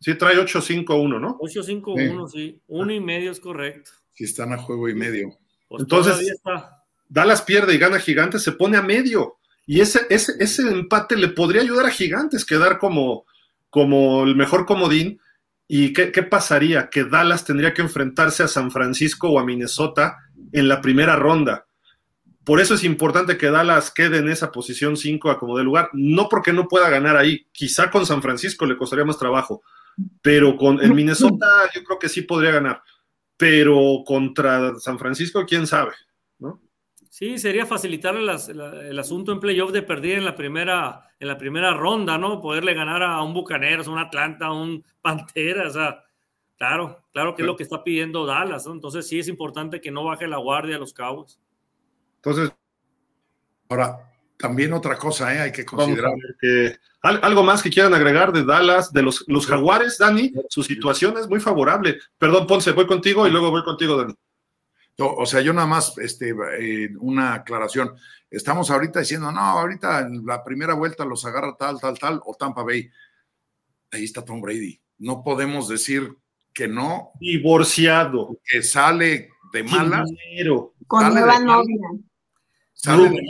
[0.00, 1.38] Sí, trae 8-5-1, ¿no?
[1.38, 2.60] 8-5-1, sí.
[2.68, 3.90] Uno y medio es correcto.
[4.12, 5.38] Sí, están a juego y medio.
[5.68, 6.40] Pues Entonces,
[7.08, 9.38] Dallas pierde y gana Gigantes, se pone a medio.
[9.66, 13.24] Y ese, ese, ese empate le podría ayudar a Gigantes quedar como,
[13.70, 15.18] como el mejor comodín
[15.66, 16.90] ¿Y qué, pasaría?
[16.90, 20.18] Que Dallas tendría que enfrentarse a San Francisco o a Minnesota
[20.52, 21.66] en la primera ronda.
[22.44, 25.88] Por eso es importante que Dallas quede en esa posición 5 a como de lugar.
[25.94, 27.46] No porque no pueda ganar ahí.
[27.52, 29.62] Quizá con San Francisco le costaría más trabajo.
[30.20, 32.82] Pero con el Minnesota yo creo que sí podría ganar.
[33.36, 35.92] Pero contra San Francisco, quién sabe.
[36.38, 36.60] ¿no?
[37.08, 41.72] Sí, sería facilitar el, asunto en playoff de perder en la primera, en la primera
[41.72, 42.40] ronda, ¿no?
[42.40, 46.04] Poderle ganar a un Bucaneros, a un Atlanta, a un Pantera, o sea,
[46.58, 48.72] claro, claro que es lo que está pidiendo Dallas, ¿no?
[48.72, 51.40] Entonces sí es importante que no baje la guardia a los Cowboys.
[52.24, 52.54] Entonces,
[53.68, 53.98] ahora,
[54.38, 55.40] también otra cosa, ¿eh?
[55.40, 56.12] Hay que considerar.
[56.40, 61.18] Que, algo más que quieran agregar de Dallas, de los, los Jaguares, Dani, su situación
[61.18, 61.98] es muy favorable.
[62.16, 64.14] Perdón, Ponce, voy contigo y luego voy contigo, Dani.
[64.98, 67.94] O sea, yo nada más, este, eh, una aclaración.
[68.30, 72.34] Estamos ahorita diciendo, no, ahorita en la primera vuelta los agarra tal, tal, tal, o
[72.34, 72.88] Tampa Bay.
[73.90, 74.80] Ahí está Tom Brady.
[74.98, 76.16] No podemos decir
[76.52, 77.10] que no.
[77.20, 78.38] Divorciado.
[78.44, 80.08] Que sale de malas.
[80.86, 81.76] Con nueva novia.
[82.74, 83.22] Sale de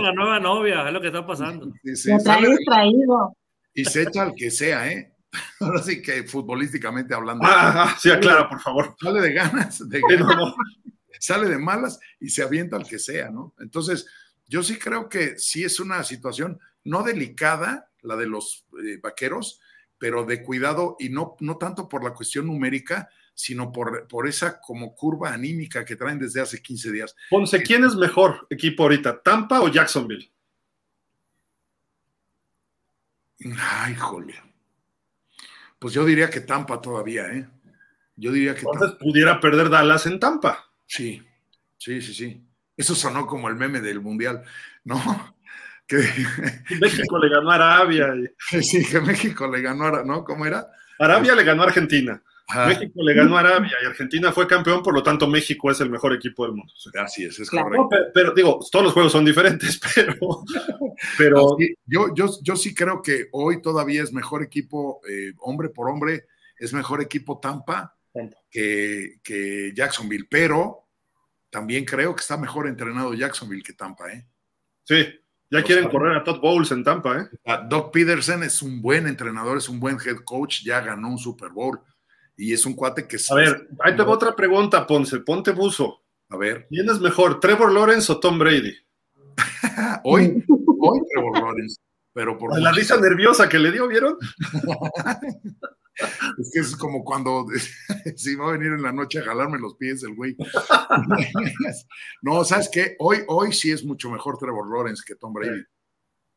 [0.00, 1.70] la nueva novia, es lo que está pasando.
[1.84, 3.36] Sí, sí, distraído.
[3.74, 5.12] Y se echa al que sea, ¿eh?
[5.60, 7.44] Ahora sí que futbolísticamente hablando.
[7.46, 8.94] Ah, sí, aclara, por favor.
[9.00, 10.00] Sale de ganas, de
[11.18, 13.54] sale de malas y se avienta al que sea, ¿no?
[13.60, 14.06] Entonces,
[14.46, 19.60] yo sí creo que sí es una situación no delicada, la de los eh, vaqueros,
[19.98, 24.60] pero de cuidado y no, no tanto por la cuestión numérica, sino por, por esa
[24.60, 27.16] como curva anímica que traen desde hace 15 días.
[27.30, 30.30] Ponce, ¿quién es mejor equipo ahorita, Tampa o Jacksonville?
[33.58, 34.34] Ay, jole.
[35.78, 37.48] Pues yo diría que Tampa todavía, ¿eh?
[38.16, 38.60] Yo diría que.
[38.60, 40.70] Entonces pudiera perder Dallas en Tampa.
[40.86, 41.22] Sí,
[41.76, 42.46] sí, sí, sí.
[42.76, 44.42] Eso sonó como el meme del Mundial,
[44.84, 45.00] ¿no?
[45.84, 45.98] Que
[46.80, 48.14] México le ganó a Arabia.
[48.62, 50.24] Sí, que México le ganó a, ¿no?
[50.24, 50.68] ¿Cómo era?
[50.98, 52.22] Arabia le ganó a Argentina.
[52.66, 55.90] México le ganó a Arabia y Argentina fue campeón, por lo tanto México es el
[55.90, 56.72] mejor equipo del mundo.
[56.98, 57.88] Así es, es correcto.
[58.12, 60.44] pero, digo, todos los juegos son diferentes, pero,
[61.16, 61.56] pero...
[61.86, 66.26] yo, yo, yo sí creo que hoy todavía es mejor equipo, eh, hombre por hombre,
[66.58, 67.96] es mejor equipo Tampa,
[68.50, 70.88] Que, que, Jacksonville, pero
[71.50, 74.26] también creo que está mejor entrenado Jacksonville que Tampa, ¿eh?
[74.84, 75.06] Sí,
[75.50, 77.28] ya quieren correr a Todd Bowles en Tampa, ¿eh?
[77.68, 81.50] Doc Peterson es un buen entrenador, es un buen head coach, ya ganó un Super
[81.50, 81.80] Bowl
[82.36, 83.16] y es un cuate que...
[83.30, 86.02] A ver, ahí tengo otra pregunta, Ponce, ponte buzo.
[86.28, 86.66] A ver.
[86.68, 88.74] ¿Quién es mejor, Trevor Lawrence o Tom Brady?
[90.04, 90.44] hoy,
[90.80, 91.76] hoy Trevor Lawrence,
[92.12, 92.58] pero por...
[92.58, 94.16] La risa nerviosa que le dio, ¿vieron?
[96.38, 97.46] Es que es como cuando
[98.16, 100.36] si va a venir en la noche a jalarme los pies el güey.
[102.22, 102.96] no, ¿sabes qué?
[102.98, 105.60] Hoy, hoy sí es mucho mejor Trevor Lawrence que Tom Brady.
[105.60, 105.66] Sí,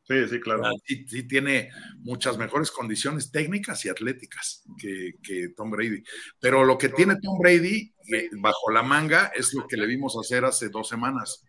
[0.07, 0.63] sí, claro.
[0.85, 1.69] Sí, tiene
[1.99, 6.03] muchas mejores condiciones técnicas y atléticas que, Tom Brady.
[6.39, 10.15] Pero lo que tiene Tom Brady eh, bajo la manga es lo que le vimos
[10.19, 11.43] hacer hace dos semanas.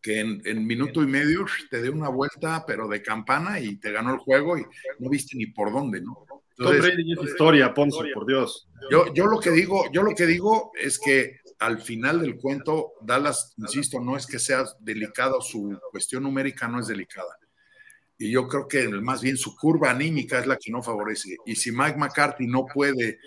[0.00, 4.14] Que en, minuto y medio te dé una vuelta, pero de campana y te ganó
[4.14, 4.64] el juego y
[4.98, 6.26] no viste ni por dónde, ¿no?
[6.56, 8.68] Tom Brady es historia, Ponce, por Dios.
[8.90, 12.92] Yo, yo, lo que digo, yo lo que digo es que al final del cuento,
[13.02, 17.36] Dallas, insisto, no es que sea delicado, su cuestión numérica no es delicada
[18.20, 21.38] y yo creo que más bien su curva anímica es la que no favorece.
[21.46, 23.18] Y si Mike McCarthy no puede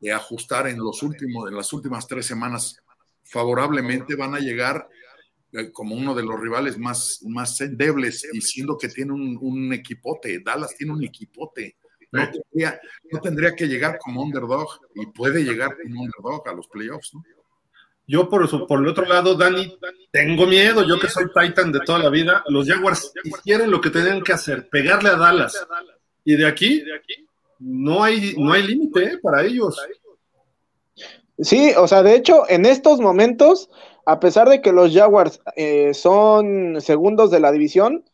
[0.00, 2.82] eh, ajustar en, los últimos, en las últimas tres semanas
[3.24, 4.88] favorablemente, van a llegar
[5.52, 8.40] eh, como uno de los rivales más, más endebles y
[8.80, 10.40] que tiene un, un equipote.
[10.42, 11.76] Dallas tiene un equipote.
[12.10, 12.80] No tendría,
[13.12, 17.22] no tendría que llegar como underdog y puede llegar como underdog a los playoffs, ¿no?
[18.08, 19.76] Yo, por, por el otro lado, Dani,
[20.10, 20.82] tengo miedo.
[20.82, 24.32] Yo que soy Titan de toda la vida, los Jaguars hicieron lo que tenían que
[24.32, 25.66] hacer, pegarle a Dallas.
[26.24, 26.82] Y de aquí
[27.58, 29.18] no hay, no hay límite ¿eh?
[29.22, 29.78] para ellos.
[31.38, 33.68] Sí, o sea, de hecho, en estos momentos,
[34.06, 38.06] a pesar de que los Jaguars eh, son segundos de la división,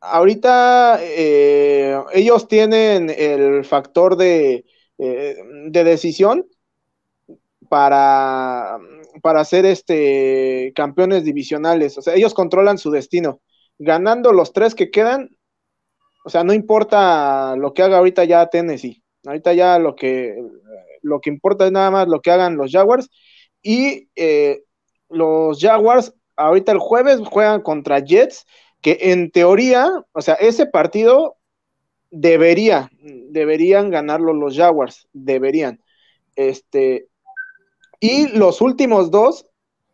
[0.00, 4.64] ahorita eh, ellos tienen el factor de,
[4.98, 6.46] de decisión
[7.74, 8.78] para,
[9.20, 11.98] para ser este, campeones divisionales.
[11.98, 13.40] O sea, ellos controlan su destino.
[13.80, 15.36] Ganando los tres que quedan,
[16.24, 19.02] o sea, no importa lo que haga ahorita ya Tennessee.
[19.26, 20.40] Ahorita ya lo que,
[21.02, 23.10] lo que importa es nada más lo que hagan los Jaguars.
[23.60, 24.62] Y eh,
[25.08, 28.46] los Jaguars ahorita el jueves juegan contra Jets,
[28.82, 31.38] que en teoría, o sea, ese partido
[32.12, 35.80] debería, deberían ganarlo los Jaguars, deberían.
[36.36, 37.08] Este,
[38.04, 39.46] y los últimos dos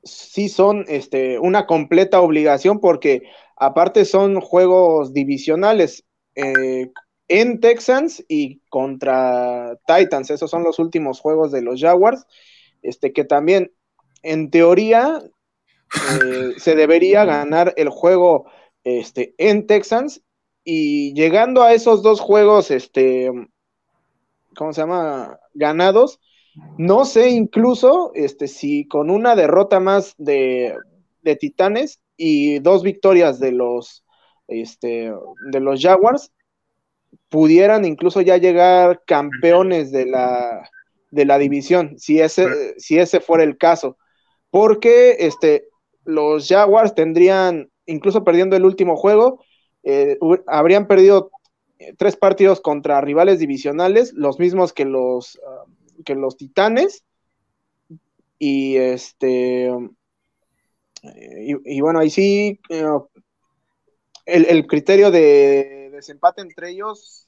[0.02, 3.22] sí son este, una completa obligación porque
[3.54, 6.04] aparte son juegos divisionales
[6.34, 6.90] eh,
[7.28, 10.28] en Texans y contra Titans.
[10.32, 12.26] Esos son los últimos juegos de los Jaguars,
[12.82, 13.70] este, que también
[14.24, 15.22] en teoría
[15.94, 18.46] eh, se debería ganar el juego
[18.82, 20.20] este, en Texans
[20.64, 23.30] y llegando a esos dos juegos, este,
[24.56, 25.38] ¿cómo se llama?
[25.54, 26.18] Ganados,
[26.78, 30.76] no sé incluso este, si con una derrota más de,
[31.38, 34.04] Titanes y dos victorias de los,
[34.48, 35.12] este,
[35.50, 36.32] de los Jaguars
[37.28, 40.68] pudieran incluso ya llegar campeones de la,
[41.10, 43.96] de la división, si ese, si ese fuera el caso.
[44.50, 45.68] Porque este,
[46.04, 49.44] los Jaguars tendrían, incluso perdiendo el último juego,
[49.84, 51.30] eh, habrían perdido
[51.96, 55.38] tres partidos contra rivales divisionales, los mismos que los,
[56.04, 57.04] que los Titanes
[58.38, 59.70] Y este.
[61.02, 62.60] Y, bueno, ahí sí.
[62.68, 62.84] Eh,
[64.26, 67.26] el, criterio de desempate entre ellos,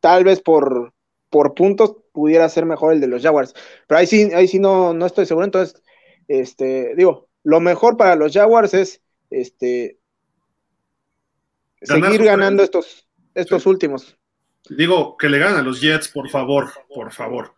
[0.00, 0.94] tal vez por,
[1.28, 3.54] por puntos, pudiera ser mejor el de los Jaguars.
[3.86, 5.44] Pero ahí sí, ahí sí no, no estoy seguro.
[5.44, 5.82] Entonces,
[6.28, 9.98] este, digo, lo mejor para los Jaguars es este
[11.82, 14.16] seguir ganando estos, estos últimos.
[14.68, 17.54] Digo, que le ganan a los Jets, por favor, por favor.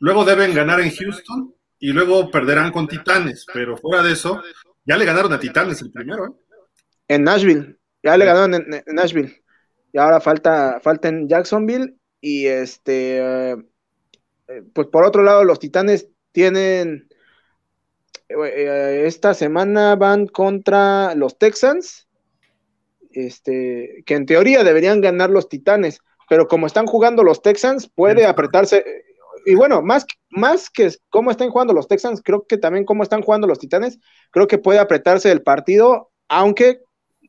[0.00, 4.42] Luego deben ganar en Houston y luego perderán con Titanes, pero fuera de eso,
[4.84, 6.30] ya le ganaron a Titanes el primero, ¿eh?
[7.08, 9.42] En Nashville, ya le ganaron en, Nashville.
[9.92, 13.56] Y ahora falta, falta en Jacksonville y este, eh,
[14.72, 17.08] pues por otro lado, los Titanes tienen,
[18.28, 22.08] eh, esta semana van contra los Texans,
[23.12, 28.24] este, que en teoría deberían ganar los Titanes, pero como están jugando los Texans, puede
[28.26, 28.84] apretarse.
[29.46, 33.22] Y bueno, más, más que cómo están jugando los Texans, creo que también cómo están
[33.22, 33.98] jugando los Titanes,
[34.30, 36.80] creo que puede apretarse el partido, aunque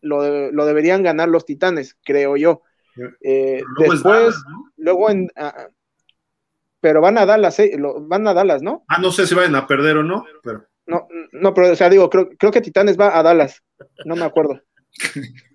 [0.02, 0.22] lo,
[0.66, 2.62] deberían ganar los Titanes, creo yo.
[3.22, 4.36] Eh, después,
[4.78, 5.30] luego en...
[5.36, 5.68] Ah,
[6.80, 8.84] pero van a Dallas, eh, van a Dallas, ¿no?
[8.88, 10.66] Ah, no sé si van a perder o no, pero...
[10.88, 13.64] No, no, pero o sea, digo, creo, creo que Titanes va a Dallas,
[14.06, 14.60] no me acuerdo.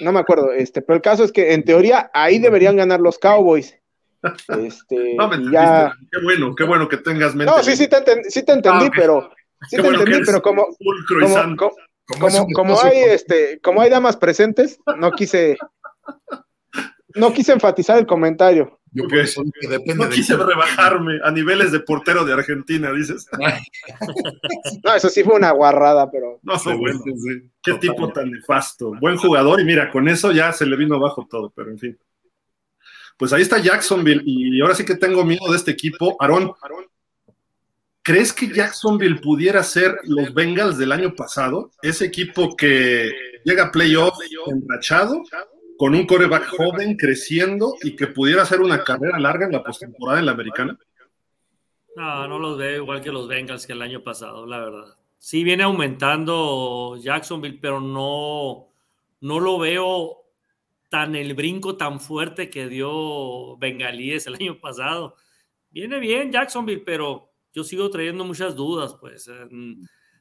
[0.00, 3.18] No me acuerdo, este, pero el caso es que en teoría ahí deberían ganar los
[3.18, 3.79] Cowboys.
[4.58, 5.16] Este,
[5.52, 5.94] ya...
[6.10, 7.52] Qué bueno, qué bueno que tengas mente.
[7.52, 7.98] No, sí, sí te,
[8.28, 9.30] sí te entendí, ah, pero
[9.68, 10.66] sí te entendí, pero como,
[12.18, 15.56] como, como, hay este, como hay damas presentes, no quise
[17.14, 18.78] no quise enfatizar el comentario.
[18.92, 19.04] Yo
[19.94, 23.26] no quise rebajarme a niveles de portero de Argentina, dices.
[24.84, 26.40] no, eso sí fue una guarrada, pero.
[26.42, 27.00] No, sé, bueno,
[27.62, 28.92] Qué tipo tan nefasto.
[29.00, 31.98] Buen jugador, y mira, con eso ya se le vino abajo todo, pero en fin.
[33.20, 36.16] Pues ahí está Jacksonville, y ahora sí que tengo miedo de este equipo.
[36.18, 36.54] Aarón,
[38.00, 41.70] ¿crees que Jacksonville pudiera ser los Bengals del año pasado?
[41.82, 43.12] Ese equipo que
[43.44, 44.16] llega a playoff
[44.46, 45.22] enrachado
[45.76, 50.20] con un coreback joven creciendo y que pudiera hacer una carrera larga en la postemporada
[50.20, 50.78] en la americana?
[51.96, 54.96] No, no los veo igual que los Bengals que el año pasado, la verdad.
[55.18, 58.68] Sí viene aumentando Jacksonville, pero no,
[59.20, 60.19] no lo veo
[60.90, 65.16] tan el brinco tan fuerte que dio Bengalíes el año pasado.
[65.70, 69.30] Viene bien Jacksonville, pero yo sigo trayendo muchas dudas, pues.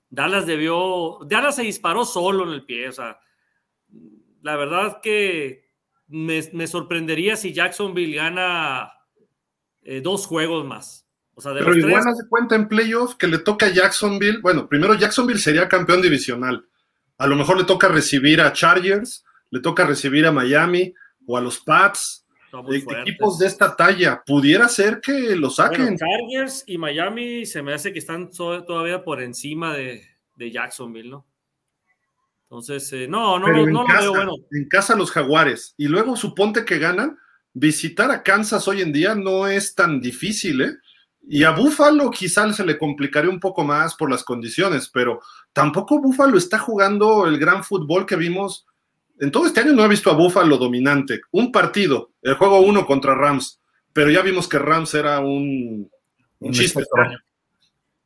[0.10, 3.20] Dallas debió, Dallas se disparó solo en el pie, o sea,
[4.42, 5.70] la verdad que
[6.08, 8.92] me, sorprendería si Jacksonville gana
[9.82, 11.08] eh, dos juegos más.
[11.34, 12.26] O sea, de Pero igual tres...
[12.30, 14.40] cuenta en playoff que le toca a Jacksonville.
[14.42, 16.68] Bueno, primero Jacksonville sería campeón divisional.
[17.18, 20.94] A lo mejor le toca recibir a Chargers, le toca recibir a Miami
[21.26, 22.26] o a los Pats.
[22.72, 24.24] equipos de esta talla.
[24.26, 25.98] Pudiera ser que lo saquen.
[25.98, 30.04] Chargers y Miami se me hace que están todavía por encima de,
[30.36, 31.26] de Jacksonville, ¿no?
[32.50, 34.34] Entonces, eh, no, no, no, lo veo bueno.
[34.52, 35.76] En casa los Jaguares.
[35.78, 37.18] Y luego suponte que ganan.
[37.54, 40.74] Visitar a Kansas hoy en día no es tan difícil, ¿eh?
[41.28, 45.22] Y a Buffalo quizás se le complicaría un poco más por las condiciones, pero
[45.54, 48.66] tampoco Buffalo está jugando el gran fútbol que vimos.
[49.20, 51.22] En todo este año no he visto a Buffalo dominante.
[51.32, 53.60] Un partido, el juego uno contra Rams,
[53.94, 55.90] pero ya vimos que Rams era un,
[56.40, 56.84] un chiste.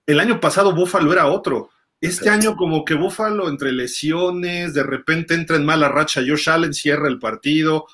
[0.06, 1.70] El año pasado Buffalo era otro.
[2.04, 6.74] Este año como que Búfalo entre lesiones, de repente entra en mala racha, Josh Allen
[6.74, 7.86] cierra el partido,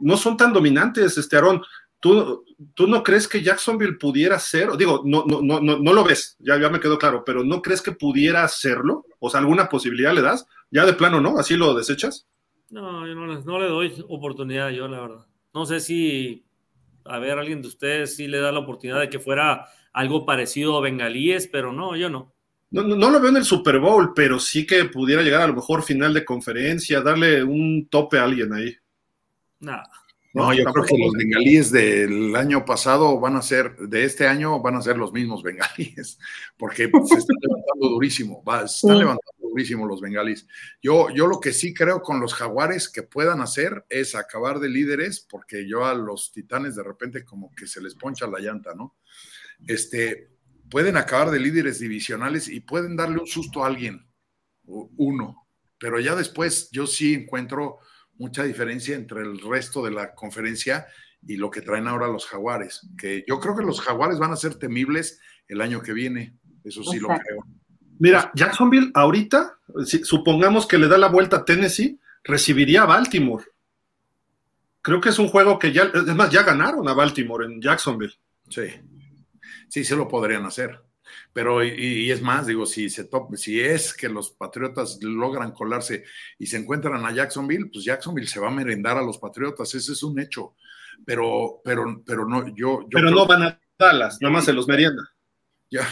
[0.00, 1.62] no son tan dominantes, este Aaron.
[2.00, 2.42] ¿Tú,
[2.72, 4.74] ¿Tú no crees que Jacksonville pudiera ser?
[4.78, 7.60] Digo, no, no, no, no, no lo ves, ya, ya me quedó claro, pero ¿no
[7.60, 9.04] crees que pudiera hacerlo?
[9.18, 10.46] O sea, ¿alguna posibilidad le das?
[10.70, 11.38] Ya de plano, ¿no?
[11.38, 12.26] ¿Así lo desechas?
[12.70, 15.26] No, yo no, no le doy oportunidad, yo la verdad.
[15.52, 16.46] No sé si,
[17.04, 20.78] a ver, alguien de ustedes sí le da la oportunidad de que fuera algo parecido
[20.78, 22.32] a Bengalíes, pero no, yo no.
[22.70, 25.54] No, no, lo veo en el Super Bowl, pero sí que pudiera llegar a lo
[25.54, 28.76] mejor final de conferencia, darle un tope a alguien ahí.
[29.58, 29.90] Nada.
[30.32, 34.60] No, yo creo que los bengalíes del año pasado van a ser, de este año
[34.60, 36.20] van a ser los mismos bengalíes,
[36.56, 40.46] porque se están levantando durísimo, se están levantando durísimo los bengalíes.
[40.82, 44.68] Yo, yo lo que sí creo con los jaguares que puedan hacer es acabar de
[44.68, 48.74] líderes, porque yo a los titanes de repente como que se les poncha la llanta,
[48.74, 48.96] ¿no?
[49.66, 50.30] Este,
[50.70, 54.06] pueden acabar de líderes divisionales y pueden darle un susto a alguien,
[54.64, 55.48] uno,
[55.78, 57.78] pero ya después yo sí encuentro
[58.14, 60.86] mucha diferencia entre el resto de la conferencia
[61.26, 64.36] y lo que traen ahora los jaguares, que yo creo que los jaguares van a
[64.36, 67.44] ser temibles el año que viene, eso sí lo creo.
[68.00, 69.58] Mira, Jacksonville ahorita,
[70.02, 73.44] supongamos que le da la vuelta a Tennessee, recibiría a Baltimore.
[74.82, 78.14] Creo que es un juego que ya, es más, ya ganaron a Baltimore en Jacksonville.
[78.48, 78.62] Sí
[79.70, 80.82] sí se lo podrían hacer.
[81.32, 86.04] Pero, y, es más, digo, si, se si es que los Patriotas logran colarse
[86.38, 89.92] y se encuentran a Jacksonville, pues Jacksonville se va a merendar a los Patriotas, ese
[89.92, 90.54] es un hecho.
[91.04, 92.86] Pero, pero, pero no, yo.
[92.90, 95.02] pero no van a Dallas, nada más se los merienda.
[95.72, 95.86] Ya,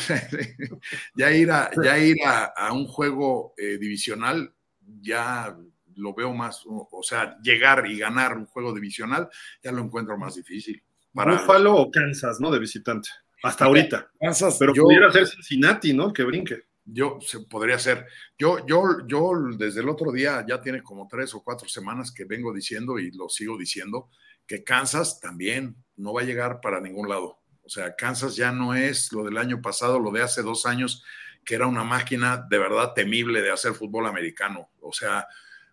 [1.15, 4.53] ya ir a, ya ir a, un juego eh, divisional,
[5.01, 5.57] ya
[5.95, 9.29] lo veo más, o, sea, llegar y ganar un juego divisional,
[9.63, 10.83] ya lo encuentro más difícil.
[11.13, 11.33] Para...
[11.33, 12.51] Buffalo o Kansas, ¿no?
[12.51, 13.09] De visitante.
[13.43, 14.11] Hasta ahorita.
[14.59, 16.13] Pero pudiera ser Cincinnati, ¿no?
[16.13, 16.65] Que brinque.
[16.85, 18.07] Yo, se podría ser.
[18.39, 22.25] Yo, yo, yo desde el otro día, ya tiene como tres o cuatro semanas que
[22.25, 24.09] vengo diciendo y lo sigo diciendo,
[24.47, 27.38] que Kansas también no va a llegar para ningún lado.
[27.69, 31.05] O sea, Kansas ya no es lo del año pasado, lo de hace dos años,
[31.45, 34.71] que era una máquina de verdad temible de hacer fútbol americano.
[34.81, 35.27] O sea,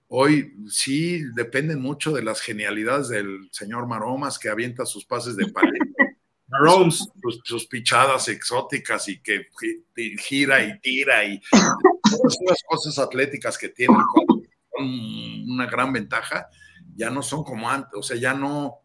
[0.09, 5.47] hoy sí dependen mucho de las genialidades del señor Maromas que avienta sus pases de
[5.47, 5.85] paleta
[7.45, 9.47] sus, pichadas exóticas y que
[10.19, 14.01] gira y tira y todas las cosas atléticas que tienen
[15.47, 16.49] una gran ventaja,
[16.93, 18.84] ya no son como antes, o sea, ya no,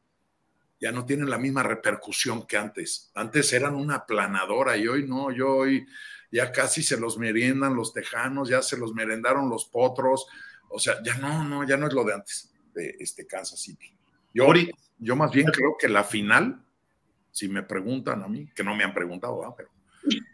[0.81, 3.11] ya no tienen la misma repercusión que antes.
[3.15, 5.87] Antes eran una planadora y hoy no, yo hoy
[6.33, 10.27] ya casi se los meriendan los tejanos, ya se los merendaron los potros,
[10.69, 13.93] o sea, ya no, no, ya no es lo de antes de este Kansas City.
[14.33, 14.47] Yo,
[14.99, 16.63] yo más bien creo que la final
[17.33, 19.71] si me preguntan a mí, que no me han preguntado, pero...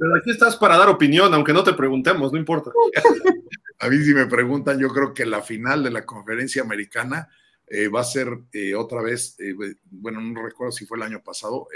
[0.00, 2.70] Pero aquí estás para dar opinión, aunque no te preguntemos, no importa.
[3.80, 7.28] A mí si me preguntan, yo creo que la final de la conferencia americana
[7.70, 9.54] eh, va a ser eh, otra vez, eh,
[9.84, 11.68] bueno, no recuerdo si fue el año pasado,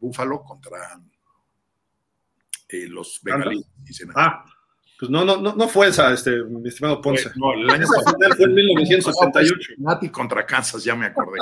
[0.00, 1.00] Búfalo contra
[2.68, 3.66] los Bengalíes.
[4.14, 4.44] Ah,
[4.98, 7.30] pues no, no, no, no fue esa, este, mi estimado Ponce.
[7.36, 9.54] no, el año pasado fue en 1978.
[9.54, 11.38] Cincinnati contra Kansas, ya me acordé.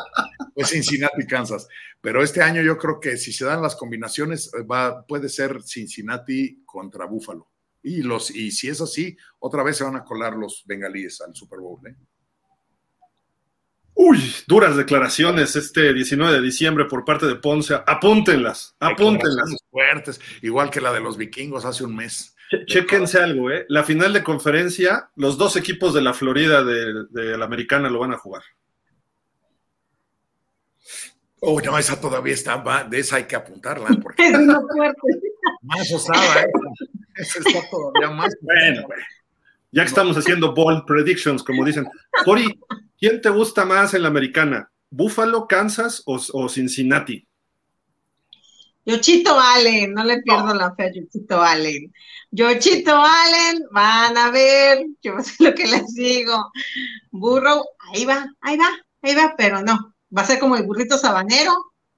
[0.55, 1.69] Fue Cincinnati, Kansas.
[2.01, 5.63] Pero este año yo creo que si se dan las combinaciones, eh, va, puede ser
[5.63, 7.49] Cincinnati contra Buffalo.
[7.83, 11.35] Y, los, y si es así, otra vez se van a colar los bengalíes al
[11.35, 11.79] Super Bowl.
[11.87, 11.95] ¿eh?
[13.95, 17.75] Uy, duras declaraciones este 19 de diciembre por parte de Ponce.
[17.87, 19.55] Apúntenlas, apúntenlas.
[19.71, 22.35] Fuertes, igual que la de los vikingos hace un mes.
[22.67, 23.67] Chequense algo, ¿eh?
[23.69, 28.13] La final de conferencia, los dos equipos de la Florida de, la Americana lo van
[28.13, 28.43] a jugar.
[31.41, 33.89] Oh, no, esa todavía está, de esa hay que apuntarla.
[34.03, 36.47] Porque es más osada, ¿eh?
[37.17, 38.35] Esa está todavía más.
[38.41, 38.89] Bueno,
[39.75, 41.87] ya que estamos haciendo bold predictions, como dicen.
[42.25, 42.59] Cori,
[42.99, 44.71] ¿quién te gusta más en la americana?
[44.89, 47.27] ¿Buffalo, Kansas o Cincinnati?
[48.87, 51.93] Yochito Allen, no le pierdo la fe a Yochito Allen.
[52.31, 56.51] Yochito Allen, van a ver, yo sé lo que les digo.
[57.11, 58.69] Burro, ahí va, ahí va,
[59.03, 61.53] ahí va, pero no, va a ser como el burrito sabanero,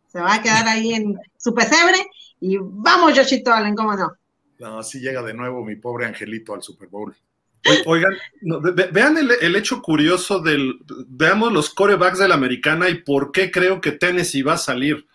[0.06, 2.06] se va a quedar ahí en su pesebre
[2.40, 4.12] y vamos, Yochito Allen, ¿cómo no?
[4.58, 7.14] No, así llega de nuevo mi pobre angelito al Super Bowl.
[7.86, 8.12] Oigan,
[8.92, 10.78] vean el, el, hecho curioso del,
[11.08, 15.06] veamos los corebacks de la americana y por qué creo que Tennessee va a salir.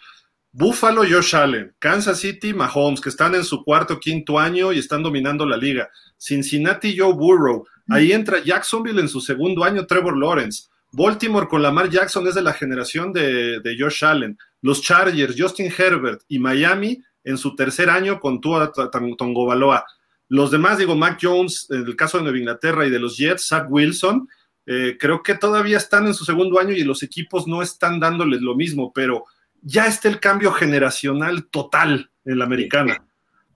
[0.53, 5.01] Buffalo, Josh Allen, Kansas City, Mahomes, que están en su cuarto, quinto año y están
[5.01, 5.89] dominando la liga.
[6.17, 7.65] Cincinnati, Joe Burrow.
[7.87, 10.63] Ahí entra Jacksonville en su segundo año, Trevor Lawrence.
[10.91, 14.37] Baltimore con Lamar Jackson es de la generación de, Josh Allen.
[14.61, 18.73] Los Chargers, Justin Herbert y Miami en su tercer año con Tua
[19.17, 19.85] Tongobaloa.
[20.31, 23.47] Los demás, digo, Mac Jones, en el caso de Nueva Inglaterra y de los Jets,
[23.47, 24.29] Zach Wilson,
[24.65, 28.39] eh, creo que todavía están en su segundo año y los equipos no están dándoles
[28.39, 29.25] lo mismo, pero
[29.61, 33.05] ya está el cambio generacional total en la americana.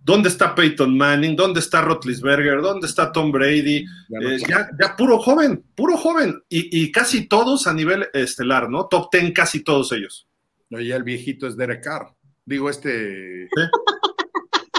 [0.03, 1.37] ¿Dónde está Peyton Manning?
[1.37, 2.61] ¿Dónde está Rotlisberger?
[2.61, 3.85] ¿Dónde está Tom Brady?
[4.09, 6.43] Ya, eh, ya, puro joven, puro joven.
[6.49, 8.87] Y, casi todos a nivel estelar, ¿no?
[8.87, 10.27] Top ten, casi todos ellos.
[10.69, 12.13] No, ya el viejito es Derek Carr.
[12.43, 13.47] Digo, este.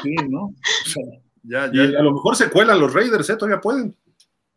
[0.03, 0.55] Sí, ¿no?
[1.47, 3.37] Ya, ya, y a lo mejor se cuelan los Raiders, ¿eh?
[3.37, 3.97] Todavía pueden.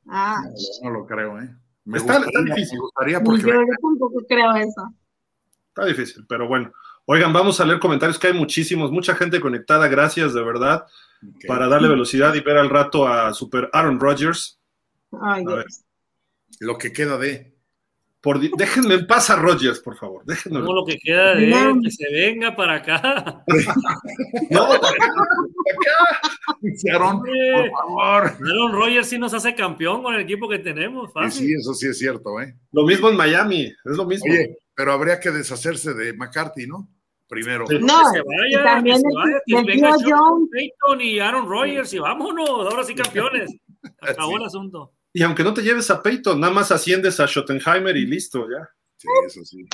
[0.08, 0.42] Ah.
[0.84, 1.50] No, lo creo, ¿eh?
[1.86, 2.78] Me está, difícil.
[2.78, 3.42] Me gustaría porque.
[3.42, 4.94] Yo, yo tampoco creo eso.
[5.70, 6.72] Está difícil, pero bueno.
[7.12, 10.86] Oigan, vamos a leer comentarios que hay muchísimos, mucha gente conectada, gracias de verdad,
[11.48, 14.60] para darle velocidad y ver al rato a Super Aaron Rodgers.
[15.20, 15.44] Ay,
[16.60, 17.56] Lo que queda de.
[18.22, 20.26] Por, déjenme en paz a Rodgers, por favor.
[20.26, 20.60] Déjenme.
[20.60, 23.44] Como lo que queda de que se venga para acá.
[24.50, 25.14] no, para acá.
[26.94, 28.24] Aaron, por favor.
[28.46, 31.14] Aaron Rodgers sí nos hace campeón con el equipo que tenemos.
[31.14, 31.48] Fácil.
[31.48, 32.56] Sí, eso sí es cierto, ¿eh?
[32.74, 34.30] Lo mismo en Miami, es lo mismo.
[34.30, 36.90] Oye, pero habría que deshacerse de McCarthy, ¿no?
[37.30, 37.64] Primero.
[37.64, 41.94] No, que se vaya, también que se vaya, que venga John Payton y Aaron Rodgers
[41.94, 43.50] y vámonos, ahora sí campeones.
[44.02, 44.94] Acabó el asunto.
[45.14, 48.70] Y aunque no te lleves a Peyton, nada más asciendes a Schottenheimer y listo, ya.
[48.98, 49.68] Sí, eso sí.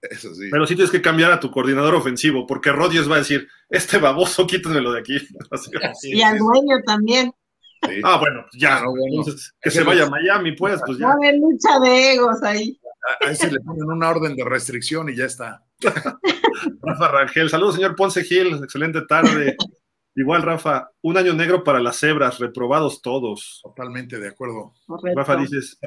[0.00, 0.48] Eso sí.
[0.50, 3.98] Pero sí tienes que cambiar a tu coordinador ofensivo, porque Rodgers va a decir, este
[3.98, 5.18] baboso, quítamelo de aquí.
[6.02, 7.32] y al dueño también.
[8.02, 8.82] Ah, bueno, ya,
[9.60, 11.06] que se vaya a Miami, pues, pues ya.
[11.06, 12.78] Va a haber lucha de egos ahí.
[13.20, 15.64] Ahí se le ponen una orden de restricción y ya está.
[16.82, 19.56] Rafa Rangel, saludos, señor Ponce Gil, excelente tarde.
[20.18, 23.60] Igual, Rafa, un año negro para las cebras, reprobados todos.
[23.62, 24.74] Totalmente de acuerdo.
[25.14, 25.78] Rafa dices,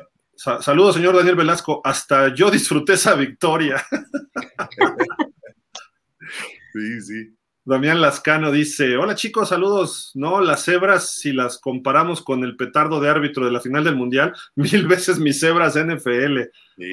[0.62, 3.86] saludos, señor Daniel Velasco, hasta yo disfruté esa victoria.
[6.74, 7.36] sí, sí.
[7.66, 10.12] Damián Lascano dice, hola chicos, saludos.
[10.14, 13.98] No, las cebras, si las comparamos con el petardo de árbitro de la final del
[13.98, 16.40] Mundial, mil veces mis cebras NFL.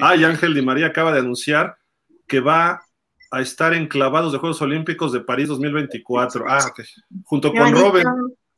[0.01, 1.77] Ay, Ángel Di María acaba de anunciar
[2.27, 2.81] que va
[3.31, 6.45] a estar en clavados de Juegos Olímpicos de París 2024.
[6.47, 6.81] Ah, ok.
[7.25, 8.05] Junto con Robin.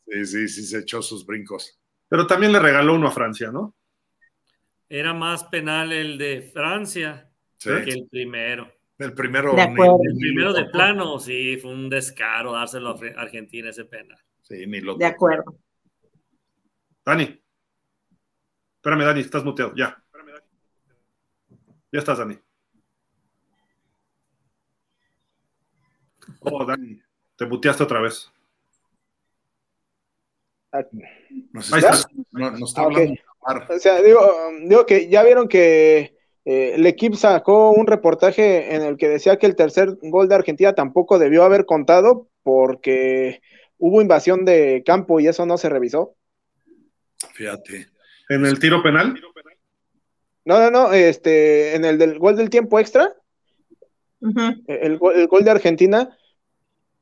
[0.07, 1.79] Sí, sí, sí, se echó sus brincos.
[2.07, 3.75] Pero también le regaló uno a Francia, ¿no?
[4.89, 8.71] Era más penal el de Francia que el primero.
[8.97, 13.85] El primero de, el primero de plano, sí, fue un descaro dárselo a Argentina ese
[13.85, 14.19] penal.
[14.41, 15.57] Sí, ni lo De acuerdo.
[17.03, 17.41] Dani.
[18.75, 20.03] Espérame, Dani, estás muteado, ya.
[21.91, 22.37] Ya estás, Dani.
[26.39, 27.01] Oh, Dani,
[27.35, 28.31] te muteaste otra vez.
[31.51, 33.13] Nos está, no, está hablando.
[33.69, 34.19] O sea, digo,
[34.63, 39.37] digo que ya vieron que eh, el equipo sacó un reportaje en el que decía
[39.37, 43.41] que el tercer gol de Argentina tampoco debió haber contado porque
[43.77, 46.15] hubo invasión de campo y eso no se revisó.
[47.33, 47.87] Fíjate.
[48.29, 49.19] ¿En el tiro penal?
[50.45, 53.13] No, no, no, este, en el del gol del tiempo extra,
[54.67, 56.17] el, gol de Argentina,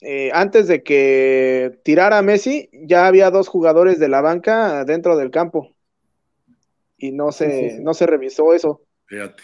[0.02, 5.32] eh, antes de que tirara Messi, ya había dos jugadores de la banca dentro del
[5.32, 5.76] campo.
[6.98, 8.82] Y no se, no se revisó eso.
[9.06, 9.42] Fíjate.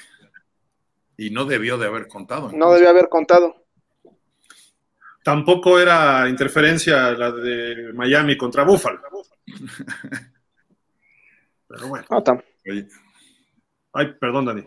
[1.18, 2.52] Y no debió de haber contado.
[2.54, 3.66] No debió haber contado.
[5.24, 9.00] Tampoco era interferencia la de Miami contra Buffalo.
[11.68, 12.06] Pero bueno.
[13.94, 14.64] Ay, perdón, Dani.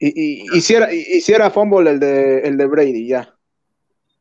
[0.00, 3.37] Y, y, hiciera, hiciera fumble el de, el de Brady, ya.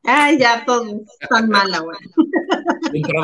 [0.04, 0.88] Ay, ya todos
[1.20, 1.98] están mala, güey.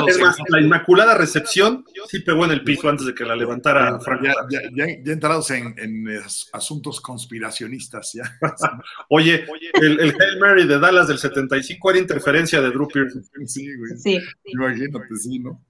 [0.08, 4.00] Es más, la inmaculada recepción sí pegó en el piso antes de que la levantara
[4.00, 4.24] Frank.
[4.24, 6.06] Ya, ya, entrados en,
[6.52, 8.38] asuntos conspiracionistas, ya.
[9.10, 13.24] Oye, el, el Hail Mary de Dallas del 75 era interferencia de Drew Pearson.
[13.46, 13.98] Sí, güey.
[13.98, 14.20] Sí.
[14.46, 15.64] Imagínate, sí, ¿no?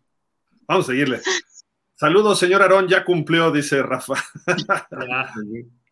[0.67, 1.21] Vamos a seguirle.
[1.95, 4.15] Saludos, señor Aarón, ya cumplió, dice Rafa.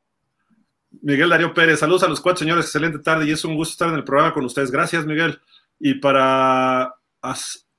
[1.01, 3.89] Miguel Darío Pérez, saludos a los cuatro señores, excelente tarde y es un gusto estar
[3.89, 4.72] en el programa con ustedes.
[4.72, 5.39] Gracias, Miguel.
[5.80, 6.95] Y para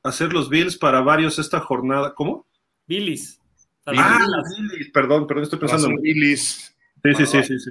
[0.02, 2.46] hacer los Bills para varios esta jornada, ¿cómo?
[2.86, 3.38] Billis.
[3.86, 6.74] Ah, las Billis, perdón, perdón, estoy pensando en Billis.
[7.02, 7.70] Sí, sí, sí, sí, sí.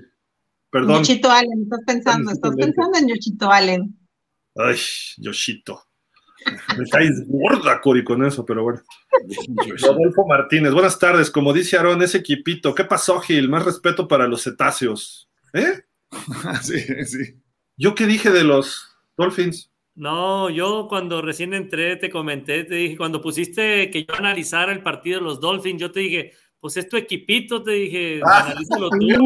[0.69, 0.99] Perdón.
[0.99, 3.97] Yoshito Allen, estás pensando, estás pensando en Yoshito Allen.
[4.55, 4.77] Ay,
[5.17, 5.83] Yoshito.
[6.77, 8.81] Me caes gorda, Cori, con eso, pero bueno.
[9.81, 11.29] Rodolfo Martínez, buenas tardes.
[11.29, 13.49] Como dice Aarón, ese equipito, ¿qué pasó, Gil?
[13.49, 15.30] Más respeto para los cetáceos.
[15.53, 15.81] ¿Eh?
[16.61, 17.41] sí, sí.
[17.77, 19.71] ¿Yo qué dije de los Dolphins?
[19.95, 24.83] No, yo cuando recién entré te comenté, te dije, cuando pusiste que yo analizara el
[24.83, 28.45] partido de los Dolphins, yo te dije, pues es tu equipito, te dije, ah.
[28.45, 29.19] analiza lo tuyo.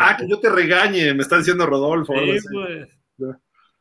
[0.00, 2.14] ah, que yo te regañe, me está diciendo Rodolfo.
[2.14, 2.88] Sí, pues.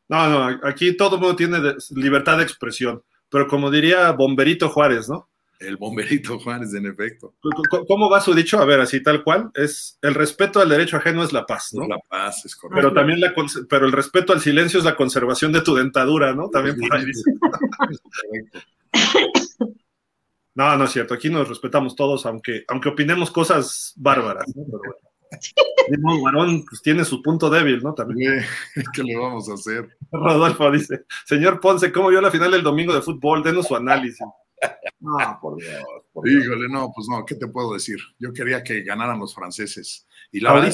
[0.08, 1.58] No, no, aquí todo el mundo tiene
[1.92, 5.31] libertad de expresión, pero como diría Bomberito Juárez, ¿no?
[5.62, 7.36] El bomberito Juárez, en efecto.
[7.88, 8.60] ¿Cómo va su dicho?
[8.60, 11.88] A ver, así tal cual, es el respeto al derecho ajeno es la paz, ¿no?
[11.88, 12.82] La paz, es correcto.
[12.82, 13.32] Pero también la,
[13.70, 16.50] pero el respeto al silencio es la conservación de tu dentadura, ¿no?
[16.50, 17.32] También por ahí dice.
[20.54, 21.14] No, no es cierto.
[21.14, 24.66] Aquí nos respetamos todos, aunque, aunque opinemos cosas bárbaras, ¿no?
[24.66, 26.24] Pero bueno.
[26.24, 27.94] varón pues, tiene su punto débil, ¿no?
[27.94, 28.44] También.
[28.94, 29.88] ¿Qué le vamos a hacer?
[30.12, 33.44] Rodolfo dice, señor Ponce, ¿cómo vio la final del domingo de fútbol?
[33.44, 34.20] Denos su análisis.
[35.00, 35.84] No, por Dios.
[36.26, 37.98] Híjole, no, pues no, ¿qué te puedo decir?
[38.20, 40.06] Yo quería que ganaran los franceses.
[40.32, 40.74] Y la verdad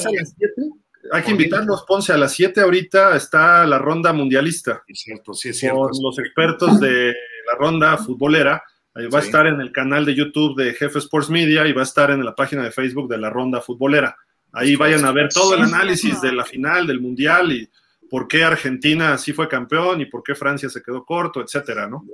[1.12, 4.82] Hay que invitarlos, Ponce, a las 7 ahorita está la ronda mundialista.
[4.86, 5.88] Es cierto, sí, es cierto.
[5.88, 7.14] Con los expertos de
[7.46, 8.62] la ronda futbolera.
[8.94, 11.82] Ahí va a estar en el canal de YouTube de Jefe Sports Media y va
[11.82, 14.16] a estar en la página de Facebook de la ronda futbolera.
[14.52, 17.70] Ahí vayan a ver todo el análisis de la final, del mundial y
[18.10, 22.04] por qué Argentina sí fue campeón y por qué Francia se quedó corto, etcétera, ¿no?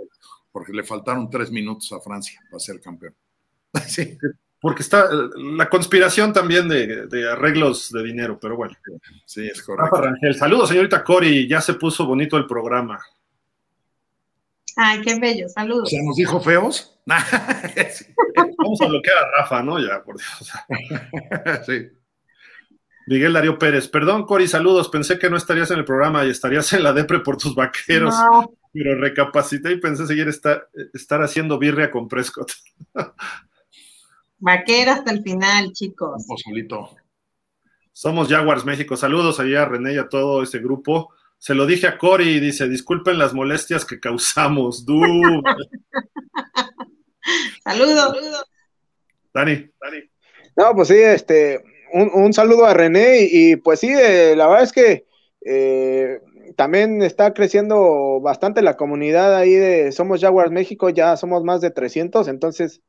[0.55, 3.13] Porque le faltaron tres minutos a Francia para ser campeón.
[3.89, 4.17] sí.
[4.61, 8.77] Porque está la conspiración también de, arreglos de dinero, pero bueno.
[9.27, 10.01] Sí, es correcto.
[10.01, 10.37] Rangel.
[10.37, 13.05] Saludos, señorita Cori, ya se puso bonito el programa.
[14.77, 15.83] Ay, qué bello, saludos.
[15.83, 17.01] O sea, nos dijo feos.
[17.05, 19.81] Vamos a bloquear a Rafa, ¿no?
[19.81, 21.67] Ya, por Dios.
[21.67, 21.89] sí.
[23.09, 24.89] Miguel Darío Pérez, perdón, Cori, saludos.
[24.89, 28.15] Pensé que no estarías en el programa y estarías en la depre por tus vaqueros.
[28.75, 32.53] Pero recapacité y pensé seguir estar, estar haciendo birria con Prescott.
[34.39, 36.27] Vaquero hasta el final, chicos.
[37.93, 38.97] Somos Jaguars México.
[38.97, 41.15] Saludos allá a René y a todo ese grupo.
[41.39, 44.85] Se lo dije a Cori y dice, disculpen las molestias que causamos.
[47.65, 48.45] Saludos.
[49.33, 49.99] Dani, Dani.
[50.57, 54.73] No, pues sí, este, un, saludo a René y, pues sí, eh, la verdad es
[54.73, 55.07] que
[55.45, 56.21] eh,
[56.57, 61.71] también está creciendo bastante la comunidad ahí de Somos Jaguars México, ya somos más de
[61.71, 62.81] 300, entonces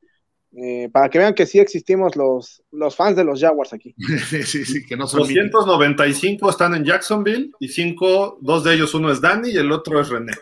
[0.57, 3.93] eh, para que vean que sí existimos los, los fans de los Jaguars aquí.
[4.29, 8.93] Sí, sí, sí, que no son 295 están en Jacksonville y cinco, dos de ellos,
[8.93, 10.33] uno es Danny y el otro es René.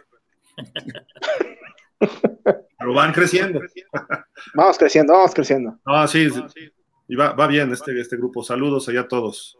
[2.78, 3.62] Pero van creciendo.
[4.54, 5.80] vamos creciendo, vamos creciendo.
[5.86, 6.28] Ah, sí,
[7.08, 8.44] y va, va bien este, este grupo.
[8.44, 9.58] Saludos allá a todos.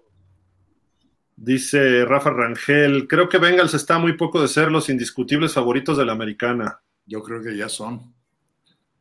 [1.36, 6.06] Dice Rafa Rangel, creo que Bengals está muy poco de ser los indiscutibles favoritos de
[6.06, 6.82] la americana.
[7.06, 8.14] Yo creo que ya son.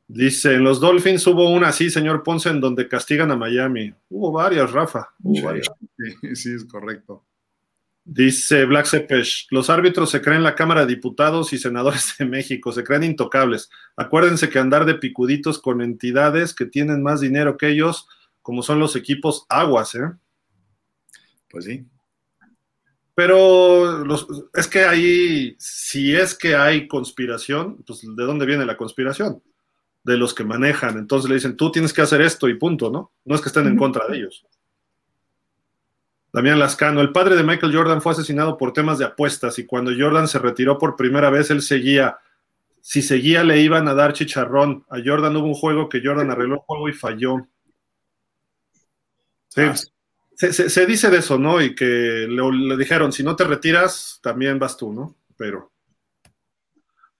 [0.09, 3.95] Dice, en los Dolphins hubo una así, señor Ponce, en donde castigan a Miami.
[4.11, 5.15] Hubo varias, Rafa.
[5.23, 5.71] Hubo varias.
[5.97, 7.25] Sí, sí, es correcto.
[8.05, 12.73] Dice Black Sepesh, los árbitros se creen la Cámara de Diputados y Senadores de México,
[12.73, 13.71] se creen intocables.
[13.97, 18.09] Acuérdense que andar de picuditos con entidades que tienen más dinero que ellos
[18.43, 20.11] como son los equipos aguas, ¿eh?
[21.49, 21.87] Pues sí.
[23.15, 24.05] Pero
[24.55, 29.43] es que ahí, si es que hay conspiración, pues ¿de dónde viene la conspiración?
[30.03, 30.97] De los que manejan.
[30.97, 33.13] Entonces le dicen, tú tienes que hacer esto y punto, ¿no?
[33.25, 34.47] No es que estén en contra de ellos.
[36.33, 39.93] Damián Lascano, el padre de Michael Jordan fue asesinado por temas de apuestas y cuando
[39.97, 42.17] Jordan se retiró por primera vez, él seguía.
[42.81, 44.87] Si seguía, le iban a dar chicharrón.
[44.89, 47.47] A Jordan hubo un juego que Jordan arregló el juego y falló.
[49.49, 49.63] Sí.
[50.37, 51.61] Se, dice de eso, ¿no?
[51.61, 55.17] Y que le, dijeron, si no te retiras, también vas tú, ¿no?
[55.37, 55.71] Pero.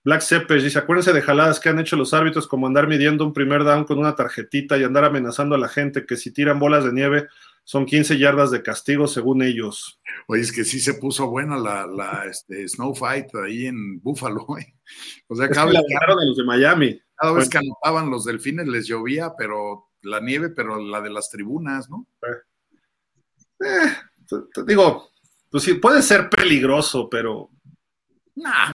[0.03, 3.31] Black Seppes dice, acuérdense de jaladas que han hecho los árbitros como andar midiendo un
[3.31, 6.83] primer down con una tarjetita y andar amenazando a la gente que si tiran bolas
[6.83, 7.27] de nieve
[7.63, 10.01] son 15 yardas de castigo según ellos.
[10.27, 14.45] Oye, es que sí se puso buena la, la este, Snow Fight ahí en Buffalo.
[14.59, 14.73] ¿eh?
[15.27, 16.99] O sea, cada vez, de los de Miami.
[17.15, 21.29] Cada vez que anotaban los delfines les llovía, pero la nieve, pero la de las
[21.29, 22.05] tribunas, ¿no?
[22.23, 22.41] Eh,
[24.53, 25.09] te, digo,
[25.49, 27.49] pues sí, puede ser peligroso, pero.
[28.35, 28.71] Nah.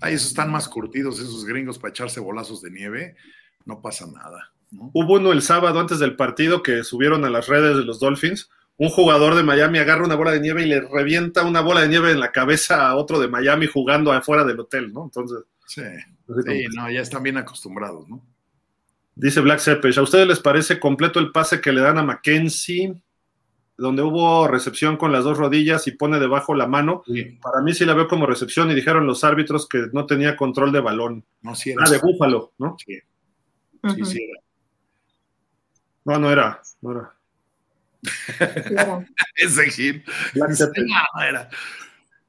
[0.00, 3.16] Ahí esos están más curtidos, esos gringos para echarse bolazos de nieve,
[3.64, 4.52] no pasa nada.
[4.92, 8.50] Hubo uno el sábado antes del partido que subieron a las redes de los Dolphins.
[8.76, 11.88] Un jugador de Miami agarra una bola de nieve y le revienta una bola de
[11.88, 15.04] nieve en la cabeza a otro de Miami jugando afuera del hotel, ¿no?
[15.04, 15.38] Entonces.
[15.66, 18.22] Sí, sí no, ya están bien acostumbrados, ¿no?
[19.14, 23.00] Dice Black Sepesh, ¿a ustedes les parece completo el pase que le dan a Mackenzie?
[23.76, 27.02] Donde hubo recepción con las dos rodillas y pone debajo la mano.
[27.42, 30.70] Para mí sí la veo como recepción y dijeron los árbitros que no tenía control
[30.70, 31.24] de balón.
[31.42, 32.76] No, sí Ah, de Búfalo, ¿no?
[32.84, 32.98] Sí.
[33.94, 34.40] Sí, sí era.
[36.04, 36.60] No, no era.
[36.80, 37.14] No era.
[39.36, 40.04] Ese Gil.
[40.34, 40.46] No,
[41.22, 41.48] era.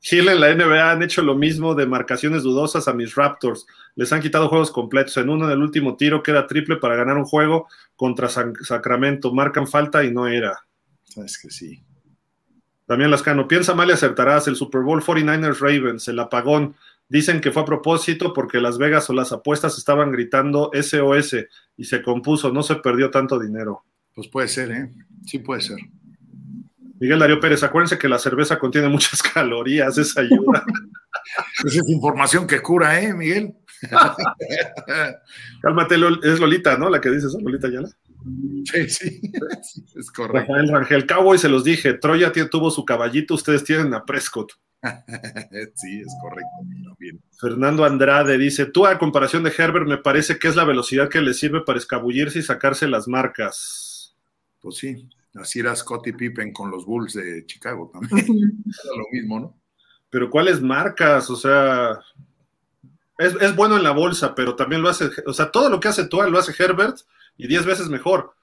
[0.01, 3.65] Gil en la NBA han hecho lo mismo de marcaciones dudosas a mis Raptors.
[3.95, 5.17] Les han quitado juegos completos.
[5.17, 9.33] En uno del último tiro queda triple para ganar un juego contra Sacramento.
[9.33, 10.63] Marcan falta y no era.
[11.15, 11.81] Sabes que sí.
[12.85, 14.49] También Lascano, piensa mal y acertarás.
[14.49, 16.75] El Super Bowl 49ers Ravens, el apagón.
[17.07, 21.37] Dicen que fue a propósito porque Las Vegas o las apuestas estaban gritando SOS
[21.77, 22.51] y se compuso.
[22.51, 23.85] No se perdió tanto dinero.
[24.13, 24.91] Pues puede ser, ¿eh?
[25.25, 25.77] Sí puede ser.
[26.99, 30.63] Miguel Darío Pérez, acuérdense que la cerveza contiene muchas calorías, esa ayuda.
[31.65, 33.55] Esa es información que cura, ¿eh, Miguel?
[35.61, 36.89] Cálmate, es Lolita, ¿no?
[36.89, 37.89] La que dices, Lolita Yala.
[38.65, 39.21] Sí, sí,
[39.95, 40.53] es correcto.
[40.53, 44.53] Rafael Rangel Cowboy se los dije, Troya tuvo su caballito, ustedes tienen a Prescott.
[45.75, 46.95] sí, es correcto.
[46.99, 47.21] Bien.
[47.39, 51.21] Fernando Andrade dice, tú a comparación de Herbert me parece que es la velocidad que
[51.21, 54.15] le sirve para escabullirse y sacarse las marcas.
[54.59, 58.25] Pues sí, Así era Scottie Pippen con los Bulls de Chicago también.
[58.83, 59.57] era lo mismo, ¿no?
[60.09, 61.29] Pero ¿cuáles marcas?
[61.29, 61.99] O sea,
[63.17, 66.07] es, bueno en la bolsa, pero también lo hace, o sea, todo lo que hace
[66.07, 66.97] Tua lo hace Herbert
[67.37, 68.33] y diez veces mejor.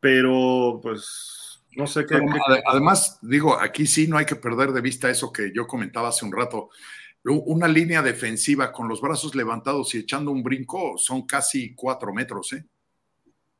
[0.00, 2.18] Pero, pues, no sé qué,
[2.66, 6.24] Además, digo, aquí sí no hay que perder de vista eso que yo comentaba hace
[6.24, 6.70] un rato.
[7.24, 12.54] Una línea defensiva con los brazos levantados y echando un brinco son casi cuatro metros,
[12.54, 12.64] ¿eh?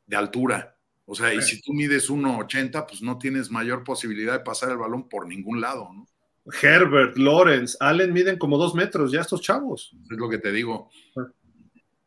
[0.06, 0.76] De altura.
[1.04, 4.78] O sea, y si tú mides 1,80, pues no tienes mayor posibilidad de pasar el
[4.78, 6.06] balón por ningún lado, ¿no?
[6.62, 9.94] Herbert, Lawrence, Allen miden como dos metros, ya estos chavos.
[10.10, 10.90] Es lo que te digo.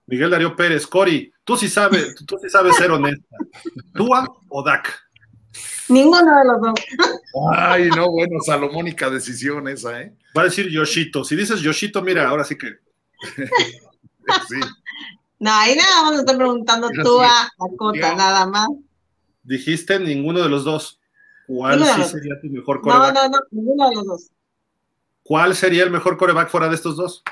[0.05, 3.37] Miguel Darío Pérez, Cori, tú sí sabes, tú sí sabes ser honesta.
[3.93, 5.03] ¿Tua o Dak?
[5.89, 6.73] Ninguno de los dos.
[7.55, 10.15] Ay, no, bueno, salomónica decisión esa, ¿eh?
[10.35, 11.23] Va a decir Yoshito.
[11.23, 12.67] Si dices Yoshito, mira, ahora sí que.
[14.49, 14.59] sí.
[15.39, 18.67] No, ahí nada más estoy preguntando tú a Dakota, nada más.
[19.43, 20.99] Dijiste ninguno de los dos.
[21.47, 23.13] ¿Cuál sí sería tu mejor coreback?
[23.13, 24.31] No, no, no, ninguno de los dos.
[25.21, 27.23] ¿Cuál sería el mejor coreback fuera de estos dos?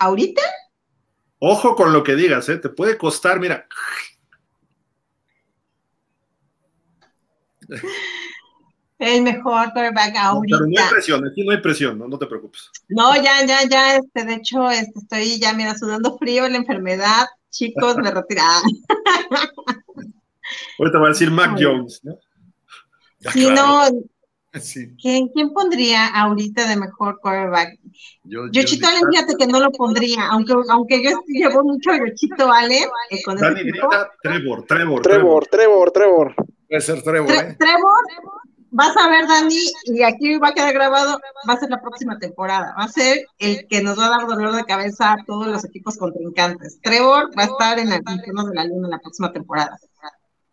[0.00, 0.42] ¿Ahorita?
[1.38, 2.56] Ojo con lo que digas, ¿eh?
[2.56, 3.66] Te puede costar, mira.
[8.98, 10.56] El mejor quarterback ahorita.
[10.58, 12.70] Pero no hay presión, aquí no hay presión, no, no te preocupes.
[12.88, 17.26] No, ya, ya, ya, este, de hecho, este, estoy ya, mira, sudando frío, la enfermedad,
[17.50, 18.62] chicos, me retirada.
[20.78, 22.18] Ahorita va a decir Mac Jones, ¿no?
[23.32, 23.86] Sí, no.
[24.58, 24.96] Sí.
[25.00, 27.78] ¿Quién, ¿Quién, pondría ahorita de mejor quarterback?
[28.24, 31.98] Yo, yo Yochito Allen, fíjate que no lo pondría, aunque, aunque yo llevo mucho a
[31.98, 32.84] Yochito Allen.
[33.10, 36.34] Eh, con Dani grita Trevor, Trevor, Trevor, Trevor, Trevor.
[36.68, 37.56] Puede ser Trevor, ¿eh?
[37.58, 38.04] Trevor,
[38.70, 42.18] vas a ver, Dani, y aquí va a quedar grabado, va a ser la próxima
[42.18, 42.74] temporada.
[42.76, 45.64] Va a ser el que nos va a dar dolor de cabeza a todos los
[45.64, 46.80] equipos contrincantes.
[46.82, 49.78] Trevor va a estar en el de la luna en la próxima temporada.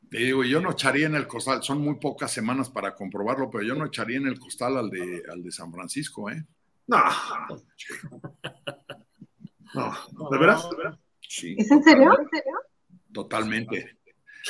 [0.10, 3.64] Te digo, yo no echaría en el costal, son muy pocas semanas para comprobarlo, pero
[3.64, 6.46] yo no echaría en el costal al de, al de San Francisco, ¿eh?
[6.88, 6.98] No.
[9.74, 10.68] No, ¿de veras?
[11.28, 11.56] Sí.
[11.58, 12.10] ¿Es en serio?
[12.18, 12.54] ¿En serio?
[13.12, 13.98] Totalmente.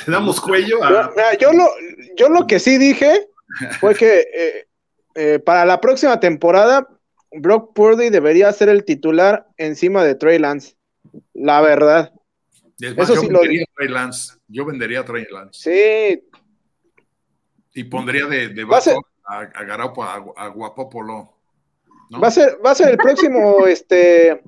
[0.06, 1.12] Le damos cuello a...
[1.40, 1.66] Yo, lo,
[2.16, 3.28] yo lo que sí dije
[3.80, 4.68] fue que eh,
[5.16, 6.88] eh, para la próxima temporada
[7.32, 10.76] Brock Purdy debería ser el titular encima de Trey Lance.
[11.34, 12.12] La verdad.
[12.80, 14.38] Eso yo sí vendería a Trey Lance.
[14.46, 15.60] Yo vendería a Trey Lance.
[15.60, 16.28] Sí.
[17.74, 21.34] Y pondría de, de a, a, a, Guapopolo.
[22.22, 24.42] Va, a ser, va a ser el próximo este,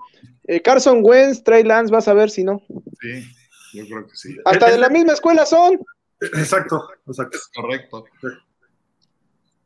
[0.45, 2.63] eh, Carson Wentz, Trey Lance, vas a ver si no.
[3.01, 3.25] Sí,
[3.75, 4.37] yo creo que sí.
[4.45, 5.79] Hasta de la misma escuela son.
[6.21, 7.39] Exacto, exacto.
[7.55, 8.05] correcto.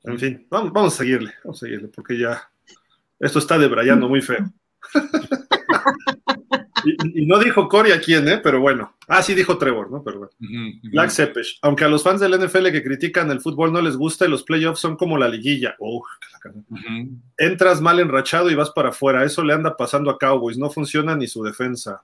[0.05, 2.51] En fin, vamos, vamos a seguirle, vamos a seguirle, porque ya
[3.19, 4.53] esto está debrayando muy feo.
[6.85, 8.39] y, no dijo Cory a quién, ¿eh?
[8.43, 8.95] Pero bueno.
[9.09, 10.03] Ah, sí dijo Trevor, ¿no?
[10.03, 10.33] Pero bueno.
[10.85, 11.59] Black Sepesh.
[11.63, 14.81] Aunque a los fans del NFL que critican el fútbol no les gusta, los playoffs
[14.81, 15.77] son como la liguilla.
[17.37, 19.25] Entras mal enrachado y vas para afuera.
[19.25, 20.59] Eso le anda pasando a Cowboys.
[20.59, 22.03] No funciona ni su defensa.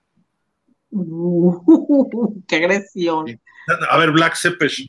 [2.48, 3.40] ¡Qué agresión!
[3.90, 4.88] A ver, Black Sepesh.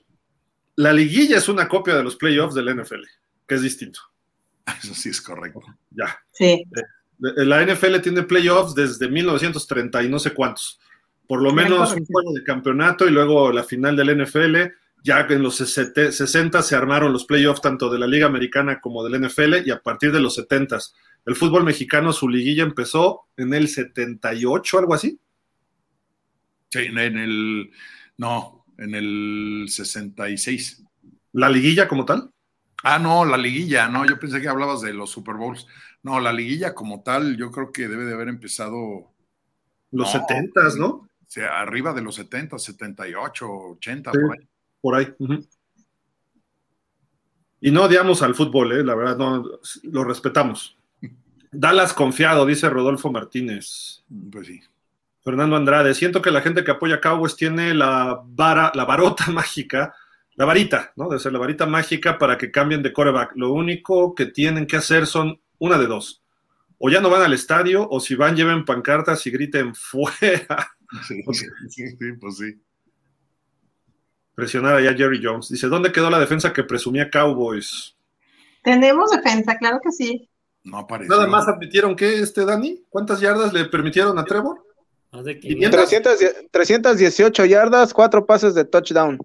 [0.75, 3.03] La liguilla es una copia de los playoffs del NFL,
[3.47, 3.99] que es distinto.
[4.81, 5.61] Eso sí es correcto.
[5.91, 6.17] Ya.
[6.31, 6.45] Sí.
[6.45, 6.81] Eh,
[7.21, 10.79] la NFL tiene playoffs desde 1930 y no sé cuántos.
[11.27, 14.57] Por lo menos un juego de campeonato y luego la final del NFL.
[15.03, 19.25] Ya en los 60 se armaron los playoffs tanto de la Liga Americana como del
[19.25, 20.77] NFL y a partir de los 70
[21.25, 25.19] el fútbol mexicano, su liguilla empezó en el 78, algo así.
[26.69, 27.71] Sí, en el.
[28.17, 30.83] No, en el 66.
[31.33, 32.31] ¿La liguilla como tal?
[32.83, 35.67] Ah, no, la liguilla, no, yo pensé que hablabas de los Super Bowls.
[36.03, 39.11] No, la liguilla como tal, yo creo que debe de haber empezado.
[39.91, 40.87] Los setentas, 70, ¿no?
[40.87, 44.47] O sea, arriba de los 70, 78, 80, por ahí.
[44.81, 45.07] Por ahí.
[47.61, 48.83] Y no odiamos al fútbol, ¿eh?
[48.83, 49.45] la verdad, no,
[49.83, 50.77] lo respetamos.
[51.51, 54.03] Dallas confiado, dice Rodolfo Martínez.
[54.31, 54.61] Pues sí.
[55.23, 59.25] Fernando Andrade, siento que la gente que apoya a Cowboys tiene la vara, la varota
[59.31, 59.93] mágica,
[60.35, 61.07] la varita, ¿no?
[61.07, 63.33] Debe ser la varita mágica para que cambien de coreback.
[63.35, 66.23] Lo único que tienen que hacer son una de dos.
[66.79, 70.73] O ya no van al estadio, o si van, lleven pancartas y griten fuera.
[71.07, 71.23] Sí,
[71.69, 72.61] sí, pues sí.
[74.35, 75.47] Presionar allá Jerry Jones.
[75.47, 77.95] Dice, ¿dónde quedó la defensa que presumía Cowboys?
[78.61, 80.29] Tenemos defensa, claro que sí.
[80.65, 81.15] No apareció.
[81.15, 84.61] Nada más admitieron que este Dani, ¿cuántas yardas le permitieron a Trevor?
[86.51, 89.17] 318 yardas, cuatro pases de touchdown.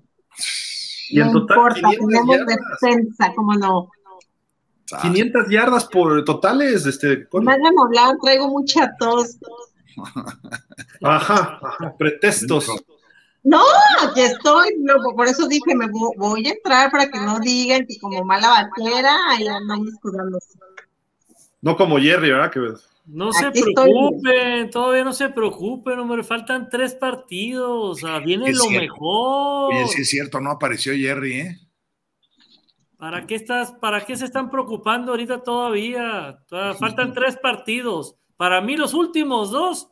[1.09, 3.91] Y en total, importa, tenemos defensa, ¿cómo no?
[5.03, 6.87] 500 yardas por totales.
[6.87, 9.39] Este, Me hagan hablar, traigo mucha tos.
[11.03, 12.71] Ajá, ajá, pretextos.
[13.43, 13.63] No,
[14.03, 14.75] aquí estoy,
[15.15, 19.17] por eso dije, me voy a entrar para que no digan que como mala vaquera,
[19.31, 20.59] ahí andamos escudándose.
[21.63, 22.51] No como Jerry, ¿verdad?
[22.51, 22.61] Que
[23.07, 28.69] no se preocupen, todavía no se preocupen, hombre, faltan tres partidos, o sea, viene lo
[28.69, 29.75] mejor.
[29.75, 31.59] Oye, sí es cierto, no apareció Jerry, ¿eh?
[32.99, 36.39] ¿Para qué estás, para qué se están preocupando ahorita todavía?
[36.79, 38.17] faltan tres partidos.
[38.37, 39.89] Para mí los últimos dos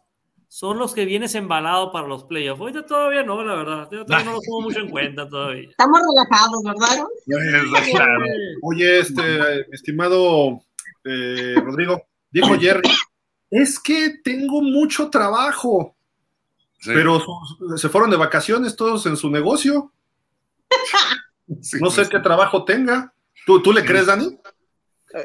[0.48, 2.60] son los que vienes embalado para los playoffs.
[2.60, 3.88] Ahorita todavía no, la verdad.
[3.88, 5.68] Todavía no lo tomo mucho en cuenta todavía.
[5.68, 7.04] Estamos relajados, ¿verdad?
[8.62, 9.22] Oye, este,
[9.68, 10.62] mi estimado
[11.04, 12.88] eh, Rodrigo, dijo Jerry,
[13.50, 15.94] es que tengo mucho trabajo.
[16.86, 17.20] Pero
[17.76, 19.92] se fueron de vacaciones todos en su negocio.
[21.80, 23.12] no sé qué trabajo tenga.
[23.46, 24.38] ¿Tú, tú le crees, Dani?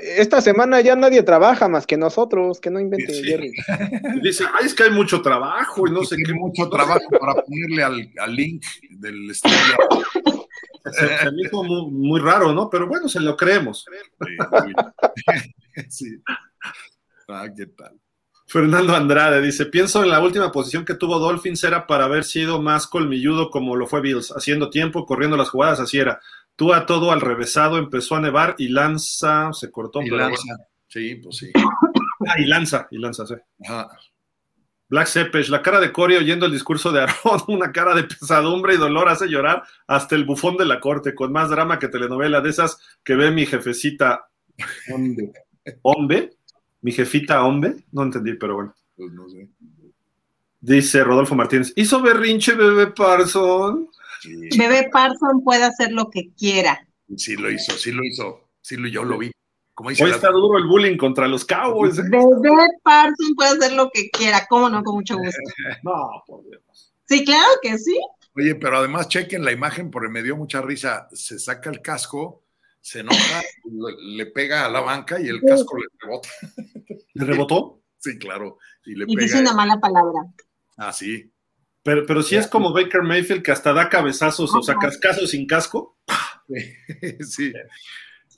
[0.01, 3.51] Esta semana ya nadie trabaja más que nosotros, que no invente Jerry.
[4.23, 6.31] Dice, ay, es que hay mucho trabajo y no sé qué.
[6.33, 7.83] Mucho trabajo para ponerle
[8.19, 9.55] al, link del estudio.
[10.91, 12.69] Se, me hizo muy, raro, ¿no?
[12.69, 13.85] Pero bueno, se lo creemos.
[15.89, 16.21] Sí.
[17.31, 17.95] Ah, ¿qué tal?
[18.49, 22.59] Fernando Andrade dice: Pienso en la última posición que tuvo Dolphins era para haber sido
[22.59, 26.19] más colmilludo como lo fue Bills, haciendo tiempo, corriendo las jugadas, así era.
[26.55, 30.01] Tú a todo al revésado, empezó a nevar y lanza, se cortó.
[30.01, 30.57] Y lanza,
[30.87, 31.51] sí, pues sí.
[32.27, 33.35] Ah, y lanza, y lanza, sí.
[34.89, 38.73] Black Sepesh, la cara de Corey oyendo el discurso de Aaron, una cara de pesadumbre
[38.73, 42.41] y dolor hace llorar hasta el bufón de la corte, con más drama que telenovela
[42.41, 44.27] de esas que ve mi jefecita.
[44.91, 45.31] ¿Hombre?
[45.83, 46.38] ¿Hombre?
[46.81, 47.75] ¿Mi jefita hombre?
[47.91, 48.75] No entendí, pero bueno.
[48.95, 49.49] Pues no sé.
[50.61, 53.89] Dice Rodolfo Martínez, ¿hizo berrinche bebé Parson?
[54.57, 56.85] Bebé Parson puede hacer lo que quiera.
[57.15, 58.49] Sí lo hizo, sí lo hizo.
[58.61, 59.31] Sí, lo, yo lo vi.
[59.73, 61.97] Como Hoy está duro el bullying contra los Cowboys.
[61.97, 62.03] ¿eh?
[62.09, 64.45] Bebé Parson puede hacer lo que quiera.
[64.49, 64.83] ¿Cómo no?
[64.83, 65.39] Con mucho gusto.
[65.83, 66.93] no, por Dios.
[67.05, 67.97] Sí, claro que sí.
[68.35, 71.07] Oye, pero además chequen la imagen porque me dio mucha risa.
[71.13, 72.43] Se saca el casco,
[72.89, 73.43] se enoja,
[74.01, 76.29] le pega a la banca y el casco le rebota.
[77.13, 77.83] ¿Le rebotó?
[77.99, 78.57] Sí, claro.
[78.83, 80.21] Y, le dice una mala palabra.
[80.75, 81.31] Ah, sí.
[81.83, 85.45] Pero, pero si es como Baker Mayfield que hasta da cabezazos, o sea, cascazos sin
[85.45, 85.97] casco.
[87.21, 87.53] Sí,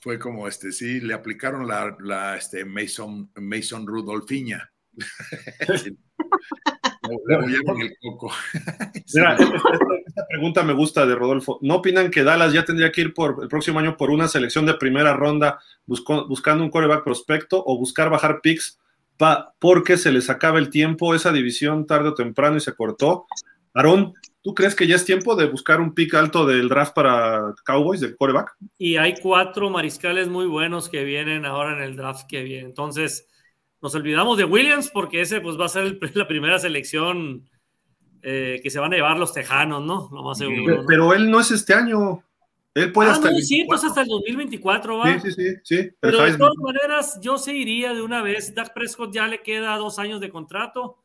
[0.02, 4.70] fue como este, sí, le aplicaron la, la este, Mason, Mason Rudolfiña.
[7.02, 8.32] el coco.
[9.14, 11.58] Mira, esta, pregunta me gusta de Rodolfo.
[11.62, 14.66] ¿No opinan que Dallas ya tendría que ir por el próximo año por una selección
[14.66, 18.78] de primera ronda buscando un coreback prospecto o buscar bajar picks
[19.58, 23.26] porque se les acaba el tiempo, esa división tarde o temprano y se cortó.
[23.74, 27.54] Aarón, ¿tú crees que ya es tiempo de buscar un pick alto del draft para
[27.64, 28.54] Cowboys, de coreback?
[28.78, 32.66] Y hay cuatro mariscales muy buenos que vienen ahora en el draft que viene.
[32.66, 33.28] Entonces,
[33.82, 37.48] nos olvidamos de Williams porque ese pues va a ser la primera selección
[38.22, 40.08] eh, que se van a llevar los tejanos, ¿no?
[40.12, 40.84] Lo más seguro.
[40.86, 42.22] Pero él no es este año.
[42.74, 45.20] Él puede ah, hasta el sí, pues hasta el 2024 va.
[45.20, 45.56] Sí, sí, sí.
[45.62, 45.90] sí.
[46.00, 48.54] Pero de todas maneras, yo se iría de una vez.
[48.54, 51.02] Dak Prescott ya le queda dos años de contrato.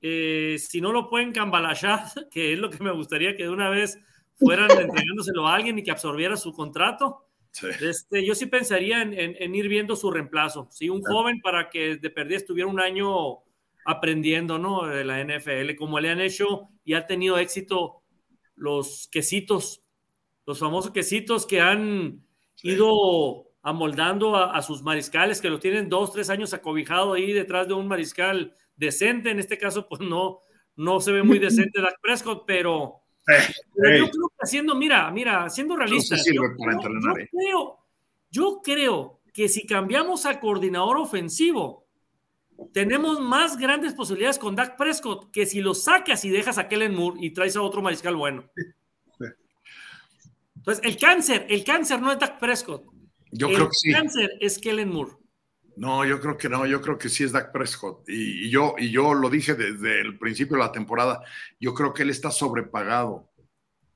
[0.00, 3.68] Eh, si no lo pueden cambalachar, que es lo que me gustaría que de una
[3.68, 3.98] vez
[4.36, 7.26] fueran entregándoselo a alguien y que absorbiera su contrato.
[7.80, 10.68] Este, yo sí pensaría en, ir viendo su reemplazo.
[10.70, 13.44] Sí, un joven para que de perdida estuviera un año
[13.84, 14.86] aprendiendo, ¿no?
[14.86, 18.02] De la NFL, como le han hecho y ha tenido éxito
[18.56, 19.84] los quesitos
[20.46, 22.22] los famosos quesitos que han
[22.62, 27.74] ido amoldando a, sus mariscales, que lo tienen dos, tres años acobijado ahí detrás de
[27.74, 29.30] un mariscal decente.
[29.30, 30.40] En este caso, pues no,
[30.76, 35.76] no se ve muy decente Dak Prescott, pero, yo creo que haciendo, mira, mira, siendo
[35.76, 36.42] realista, yo,
[37.30, 37.78] creo,
[38.30, 41.86] yo creo que si cambiamos a coordinador ofensivo,
[42.72, 46.94] tenemos más grandes posibilidades con Dak Prescott que si lo sacas y dejas a Kellen
[46.94, 48.44] Moore y traes a otro mariscal bueno.
[50.56, 52.84] Entonces, el cáncer, el cáncer no es Dak Prescott.
[53.32, 53.88] Yo creo que sí.
[53.90, 55.12] El cáncer es Kellen Moore.
[55.76, 58.08] No, yo creo que no, yo creo que sí es Dak Prescott.
[58.08, 61.22] Y, yo, y yo lo dije desde el principio de la temporada,
[61.58, 63.30] yo creo que él está sobrepagado.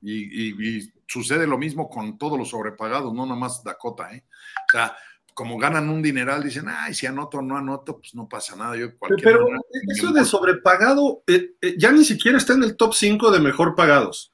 [0.01, 4.23] Y, sucede lo mismo con todos los sobrepagados, no nomás Dakota, ¿eh?
[4.27, 4.95] O sea,
[5.33, 8.75] como ganan un dineral, dicen, ay, si anoto o no anoto, pues no pasa nada.
[8.75, 8.89] Yo
[9.23, 9.47] Pero
[9.87, 13.73] eso de sobrepagado eh, eh, ya ni siquiera está en el top 5 de mejor
[13.73, 14.33] pagados.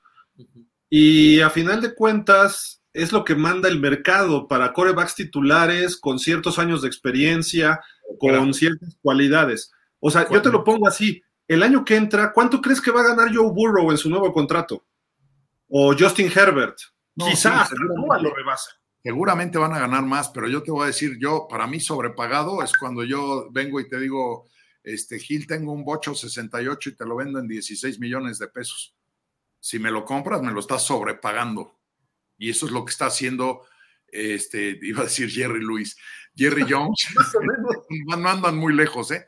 [0.90, 6.18] Y a final de cuentas, es lo que manda el mercado para corebacks titulares con
[6.18, 7.82] ciertos años de experiencia,
[8.20, 9.72] con ciertas cualidades.
[10.00, 11.22] O sea, yo te lo pongo así.
[11.48, 14.32] El año que entra, ¿cuánto crees que va a ganar Joe Burrow en su nuevo
[14.32, 14.86] contrato?
[15.68, 16.78] O Justin Herbert.
[17.18, 18.72] Quizás lo rebasa.
[19.04, 22.64] Seguramente van a ganar más, pero yo te voy a decir, yo, para mí sobrepagado
[22.64, 24.48] es cuando yo vengo y te digo,
[24.84, 28.96] este Gil, tengo un bocho 68 y te lo vendo en 16 millones de pesos
[29.66, 31.75] si me lo compras, me lo estás sobrepagando.
[32.38, 33.62] Y eso es lo que está haciendo,
[34.08, 35.96] este, iba a decir Jerry Lewis,
[36.36, 37.08] Jerry Jones.
[38.18, 39.26] no andan muy lejos, ¿eh?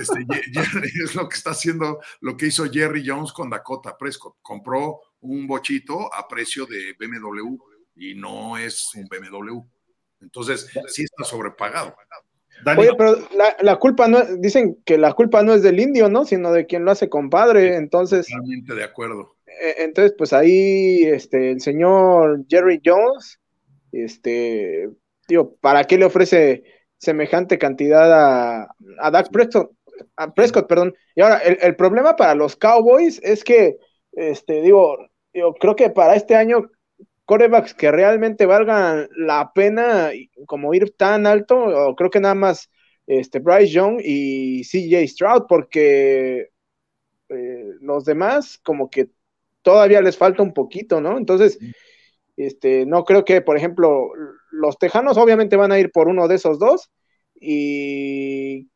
[0.00, 0.26] Este,
[1.04, 4.36] es lo que está haciendo, lo que hizo Jerry Jones con Dakota Prescott.
[4.42, 7.56] Compró un bochito a precio de BMW
[7.96, 9.60] y no es un BMW.
[10.20, 11.94] Entonces, sí está sobrepagado.
[12.76, 13.16] Oye, pero
[13.60, 16.24] la, culpa no, dicen que la culpa no es del indio, ¿no?
[16.24, 18.26] Sino de quien lo hace compadre, entonces.
[18.26, 19.35] Totalmente de acuerdo.
[19.60, 23.40] E, entonces, pues ahí, este, el señor Jerry Jones,
[23.92, 24.90] este,
[25.28, 26.64] digo, ¿para qué le ofrece
[26.98, 29.72] semejante cantidad a, a Dak Prescott?
[30.34, 30.94] Prescott, perdón.
[31.14, 33.78] Y ahora, el, problema para los Cowboys es que,
[34.12, 34.98] este, digo,
[35.32, 36.70] yo creo que para este año
[37.24, 40.10] corebacks que realmente valgan la pena
[40.46, 42.70] como ir tan alto, creo que nada más
[43.06, 46.50] este, Bryce Young y CJ Stroud, porque
[47.28, 49.08] eh, los demás como que
[49.66, 51.18] todavía les falta un poquito, ¿no?
[51.18, 51.58] Entonces,
[52.36, 54.12] este, no creo que, por ejemplo,
[54.52, 56.88] los Tejanos obviamente van a ir por uno de esos dos
[57.34, 58.68] y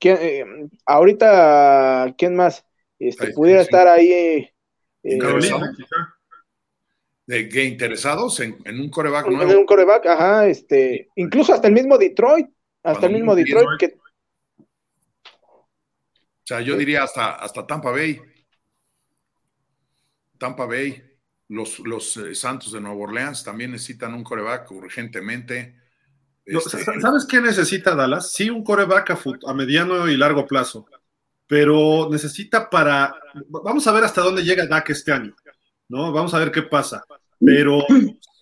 [0.00, 0.44] eh,
[0.86, 2.64] ahorita, ¿quién más?
[3.00, 4.48] Este, pudiera estar ahí.
[5.02, 5.74] Eh, Carolina,
[7.26, 9.50] de que interesados en, un coreback nuevo.
[9.50, 12.46] En un coreback, ajá, este, incluso hasta el mismo Detroit,
[12.84, 13.96] hasta el mismo Detroit que...
[14.58, 18.20] O sea, yo diría hasta, hasta Tampa Bay.
[20.38, 21.02] Tampa Bay,
[21.48, 25.76] los, los eh, Santos de Nueva Orleans también necesitan un coreback urgentemente.
[26.44, 28.32] Este, ¿Sabes qué necesita Dallas?
[28.32, 30.86] Sí, un coreback a, a mediano y largo plazo,
[31.46, 33.14] pero necesita para...
[33.48, 35.34] Vamos a ver hasta dónde llega Dak este año.
[35.88, 36.12] ¿no?
[36.12, 37.04] Vamos a ver qué pasa.
[37.40, 37.84] Pero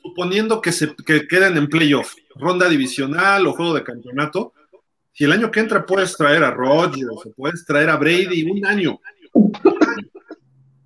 [0.02, 0.94] suponiendo que se
[1.28, 4.52] queden en playoff, ronda divisional o juego de campeonato,
[5.12, 8.64] si el año que entra puedes traer a Rodgers o puedes traer a Brady un
[8.64, 9.00] año,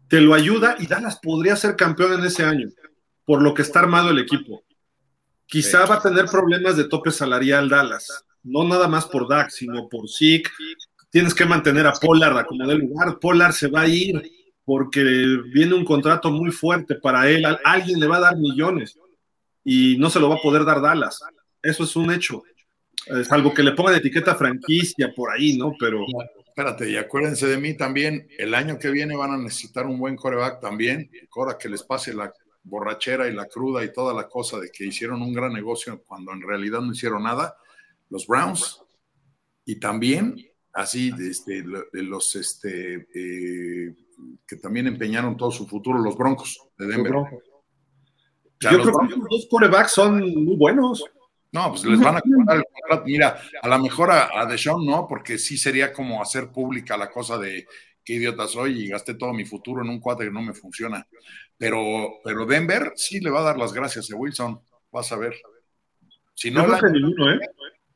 [0.08, 2.68] te lo ayuda y Dallas podría ser campeón en ese año,
[3.24, 4.62] por lo que está armado el equipo.
[5.46, 9.88] Quizá va a tener problemas de tope salarial Dallas, no nada más por Dak, sino
[9.88, 10.50] por Zeke.
[11.10, 13.18] Tienes que mantener a Pollard a como del lugar.
[13.18, 14.20] Pollard se va a ir
[14.64, 15.02] porque
[15.52, 18.98] viene un contrato muy fuerte para él, alguien le va a dar millones
[19.62, 21.20] y no se lo va a poder dar Dallas.
[21.62, 22.42] Eso es un hecho.
[23.28, 25.72] Salvo que le pongan etiqueta franquicia por ahí, ¿no?
[25.78, 26.04] Pero.
[26.56, 30.16] Espérate, y acuérdense de mí también, el año que viene van a necesitar un buen
[30.16, 31.10] coreback también.
[31.36, 34.86] Ahora que les pase la borrachera y la cruda y toda la cosa de que
[34.86, 37.58] hicieron un gran negocio cuando en realidad no hicieron nada,
[38.08, 38.82] los Browns.
[39.66, 40.34] Y también,
[40.72, 43.94] así, este, de los este, eh,
[44.48, 47.12] que también empeñaron todo su futuro los Broncos de Denver.
[48.60, 51.04] Yo creo que los dos corebacks son muy buenos.
[51.56, 53.04] No, pues les van a cobrar el contrato.
[53.06, 57.10] Mira, a lo mejor a, a Deshaun no, porque sí sería como hacer pública la
[57.10, 57.66] cosa de
[58.04, 61.06] qué idiota soy y gasté todo mi futuro en un cuadro que no me funciona.
[61.56, 64.60] Pero, pero Denver sí le va a dar las gracias a Wilson.
[64.92, 65.34] Vas a ver.
[66.34, 67.40] Si no, yo, ninguno, ¿eh?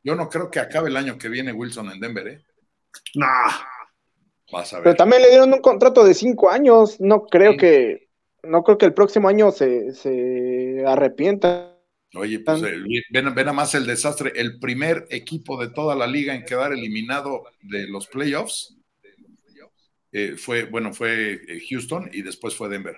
[0.02, 2.44] yo no creo que acabe el año que viene Wilson en Denver, ¿eh?
[3.14, 3.52] Nah.
[4.82, 6.98] Pero también le dieron un contrato de cinco años.
[6.98, 8.08] No creo que,
[8.42, 11.69] no creo que el próximo año se, se arrepienta.
[12.14, 14.32] Oye, pues eh, ven, ven a más el desastre.
[14.34, 18.76] El primer equipo de toda la liga en quedar eliminado de los playoffs
[20.12, 22.96] eh, fue, bueno, fue eh, Houston y después fue Denver.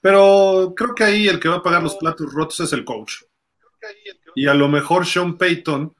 [0.00, 3.22] Pero creo que ahí el que va a pagar los platos rotos es el coach.
[4.34, 5.94] Y a lo mejor Sean Payton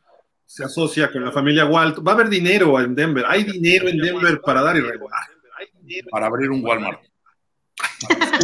[0.44, 1.98] se asocia con la familia Walt.
[2.06, 3.24] Va a haber dinero en Denver.
[3.27, 5.20] Hay dinero en Denver para dar y regular.
[6.10, 7.01] Para abrir un Walmart.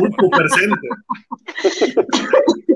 [0.00, 0.90] un supercenter.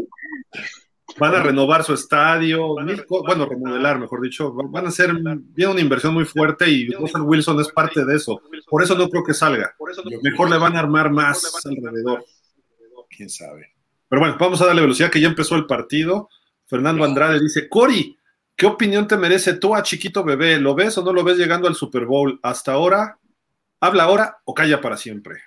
[1.18, 4.52] Van a renovar su estadio, bueno, remodelar, mejor dicho.
[4.52, 8.42] Van a hacer bien una inversión muy fuerte y Russell Wilson es parte de eso.
[8.68, 9.74] Por eso no creo que salga.
[10.22, 12.24] Mejor le van a armar más alrededor.
[13.08, 13.72] Quién sabe.
[14.08, 16.28] Pero bueno, vamos a darle velocidad que ya empezó el partido.
[16.66, 18.16] Fernando Andrade dice: Cori,
[18.56, 20.58] ¿Qué opinión te merece tú a chiquito bebé?
[20.58, 22.40] ¿Lo ves o no lo ves llegando al Super Bowl?
[22.42, 23.18] Hasta ahora,
[23.80, 25.42] habla ahora o calla para siempre.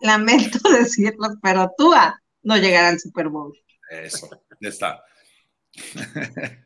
[0.00, 1.92] Lamento decirlo, pero tú
[2.48, 3.52] no llegará al Super Bowl.
[3.90, 5.04] Eso, ya está.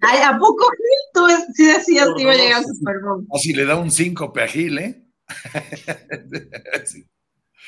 [0.00, 0.70] Ay, ¿a poco
[1.12, 3.26] tú sí decías que iba a llegar al Super Bowl?
[3.34, 5.04] Así le da un 5 a Gil, ¿eh?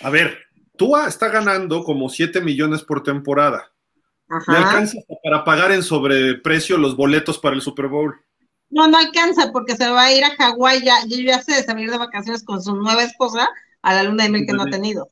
[0.02, 0.38] A ver,
[0.76, 3.72] Tua está ganando como 7 millones por temporada.
[4.46, 8.14] ¿Le alcanza para pagar en sobreprecio los boletos para el Super Bowl?
[8.70, 11.90] No, no alcanza porque se va a ir a Hawái ya, ya se de ir
[11.90, 13.48] de vacaciones con su nueva esposa
[13.82, 15.08] a la luna de miel que no ha tenido.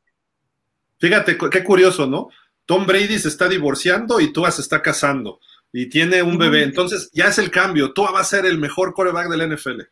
[0.99, 2.29] Fíjate, qué curioso, ¿no?
[2.67, 5.41] Tom Brady se está divorciando y Tua se está casando
[5.73, 6.63] y tiene un bebé.
[6.65, 7.93] Entonces ya es el cambio.
[7.93, 9.83] Tua va a ser el mejor coreback del NFL.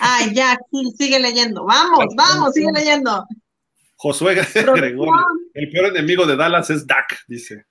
[0.00, 0.58] Ay, ya,
[0.96, 1.64] sigue leyendo.
[1.64, 3.26] Vamos, vamos, sigue leyendo.
[3.96, 5.12] Josué Gregorio.
[5.52, 7.66] El peor enemigo de Dallas es Dak, dice.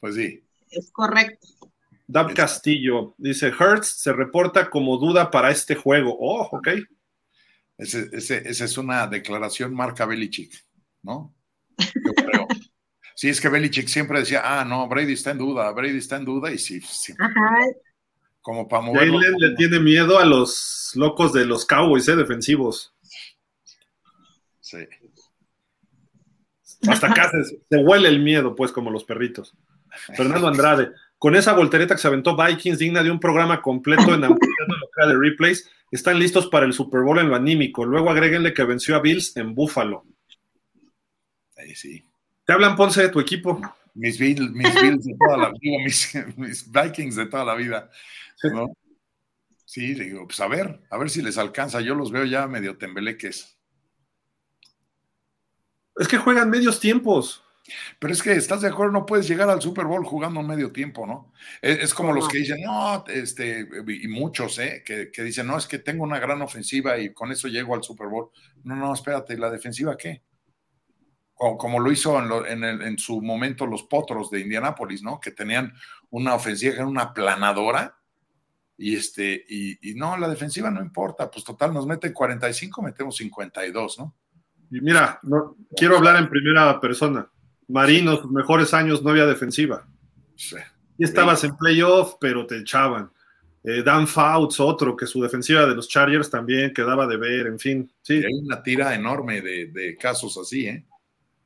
[0.00, 0.42] Pues sí.
[0.70, 1.46] Es correcto.
[2.06, 6.16] Dab Castillo dice: Hertz se reporta como duda para este juego.
[6.18, 6.68] Oh, ok.
[7.76, 10.52] Esa es una declaración marca Belichick,
[11.02, 11.34] ¿no?
[11.78, 12.46] Yo creo.
[13.14, 16.24] sí, es que Belichick siempre decía: Ah, no, Brady está en duda, Brady está en
[16.24, 17.14] duda, y sí, sí.
[17.18, 17.56] Ajá.
[18.40, 19.18] Como para moverlo.
[19.20, 22.16] Le tiene miedo a los locos de los Cowboys, ¿eh?
[22.16, 22.94] Defensivos.
[24.60, 24.78] Sí.
[26.88, 29.54] Hasta acá se, se huele el miedo, pues, como los perritos.
[30.14, 34.20] Fernando Andrade, con esa voltereta que se aventó Vikings, digna de un programa completo en
[34.20, 37.84] de replays, están listos para el Super Bowl en lo anímico.
[37.84, 40.04] Luego agréguenle que venció a Bills en Buffalo.
[41.74, 42.04] Sí.
[42.44, 43.60] Te hablan Ponce de tu equipo.
[43.94, 45.78] Mis Bills, mis Bills de toda la vida,
[46.36, 47.90] mis, Vikings de toda la vida.
[49.64, 51.80] Sí, digo, pues a ver, a ver si les alcanza.
[51.80, 53.58] Yo los veo ya medio tembeleques.
[55.96, 57.44] Es que juegan medios tiempos.
[57.98, 58.92] Pero es que, ¿estás de acuerdo?
[58.92, 61.32] No puedes llegar al Super Bowl jugando medio tiempo, ¿no?
[61.60, 64.82] Es, como los que dicen, no, este, y muchos, ¿eh?
[64.84, 68.08] Que, dicen, no, es que tengo una gran ofensiva y con eso llego al Super
[68.08, 68.30] Bowl.
[68.64, 70.22] No, no, espérate, ¿y la defensiva qué?
[71.38, 75.20] Como, lo hizo en, su momento los potros de Indianápolis, ¿no?
[75.20, 75.72] Que tenían
[76.10, 77.96] una ofensiva que era una planadora.
[78.76, 83.16] Y, este, y, y no, la defensiva no importa, pues total, nos meten 45, metemos
[83.16, 84.14] 52, ¿no?
[84.70, 87.28] Y mira, no, quiero hablar en primera persona
[87.68, 89.86] Marino, sus mejores años no había defensiva.
[90.96, 93.10] Y estabas en playoff, pero te echaban.
[93.62, 97.58] Eh, Dan Fouts, otro, que su defensiva de los Chargers también quedaba de ver, en
[97.58, 97.92] fin.
[98.02, 98.14] Sí.
[98.14, 100.86] hay una tira enorme de, casos así, ¿eh?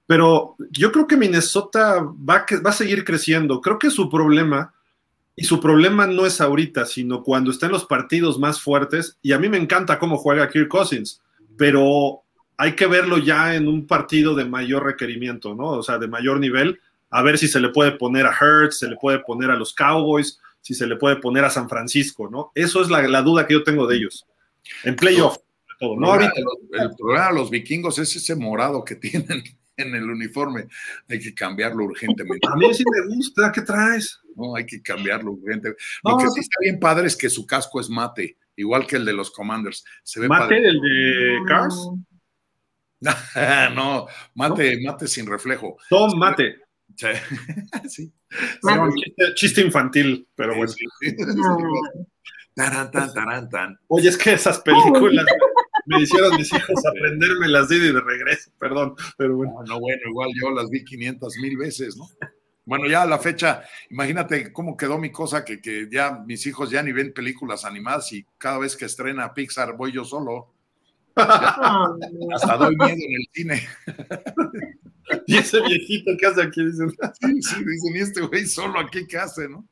[0.07, 3.61] Pero yo creo que Minnesota va, va a seguir creciendo.
[3.61, 4.75] Creo que su problema,
[5.37, 9.33] y su problema no es ahorita, sino cuando está en los partidos más fuertes, y
[9.33, 11.23] a mí me encanta cómo juega Kirk Cousins,
[11.57, 12.23] pero
[12.57, 15.69] hay que verlo ya en un partido de mayor requerimiento, ¿no?
[15.69, 16.81] O sea, de mayor nivel,
[17.11, 19.75] a ver si se le puede poner a Hertz, se le puede poner a los
[19.75, 22.53] Cowboys, si se le puede poner a San Francisco, ¿no?
[22.55, 24.27] Eso es la, duda que yo tengo de ellos.
[24.85, 25.39] En playoff,
[25.79, 26.13] todo, ¿no?
[26.13, 26.33] Ahorita.
[26.73, 29.43] El, problema de los vikingos es ese morado que tienen
[29.77, 30.67] en el uniforme.
[31.09, 32.47] Hay que cambiarlo urgentemente.
[32.49, 34.21] A mí sí me gusta, ¿qué traes?
[34.37, 35.83] No, hay que cambiarlo urgentemente.
[36.05, 39.05] Lo que sí está bien padre es que su casco es mate, igual que el
[39.05, 39.85] de los Commanders.
[40.03, 41.75] Se ve ¿Mate, el de Cars?
[43.75, 45.77] no, mate, mate sin reflejo.
[45.89, 46.57] Tom Mate.
[47.89, 48.13] Sí.
[49.35, 50.73] chiste, infantil, pero bueno.
[53.89, 55.25] Oye, es que esas películas
[55.87, 59.63] me hicieron mis hijos aprenderme las di de regreso, perdón, pero bueno.
[59.67, 62.09] No, bueno, igual yo las vi 500 mil veces, ¿no?
[62.65, 66.71] Bueno, ya a la fecha, imagínate cómo quedó mi cosa, que, que ya mis hijos
[66.71, 70.55] ya ni ven películas animadas y cada vez que estrena Pixar voy yo solo.
[71.17, 73.69] Hasta doy miedo en el cine.
[75.27, 76.91] y ese viejito que hace aquí, dicen.
[76.91, 79.67] sí, sí, dicen, y este güey solo aquí, ¿qué hace, no?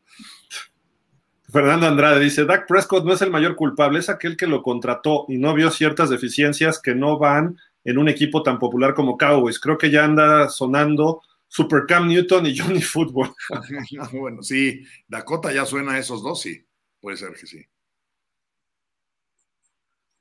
[1.51, 5.25] Fernando Andrade dice, Dak Prescott no es el mayor culpable, es aquel que lo contrató
[5.29, 9.59] y no vio ciertas deficiencias que no van en un equipo tan popular como Cowboys.
[9.59, 13.35] Creo que ya anda sonando Super Cam Newton y Johnny Football.
[14.13, 16.65] bueno, sí, Dakota ya suena a esos dos, sí,
[17.01, 17.65] puede ser que sí.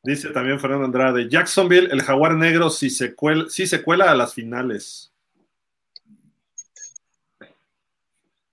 [0.02, 4.34] Dice también Fernando Andrade, Jacksonville, el jaguar negro si se, cuela, se cuela a las
[4.34, 5.12] finales.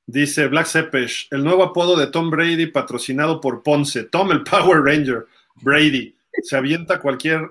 [0.07, 4.05] Dice Black Sepesh, el nuevo apodo de Tom Brady patrocinado por Ponce.
[4.05, 5.27] Tom el Power Ranger.
[5.63, 6.15] Brady.
[6.43, 7.49] Se avienta cualquier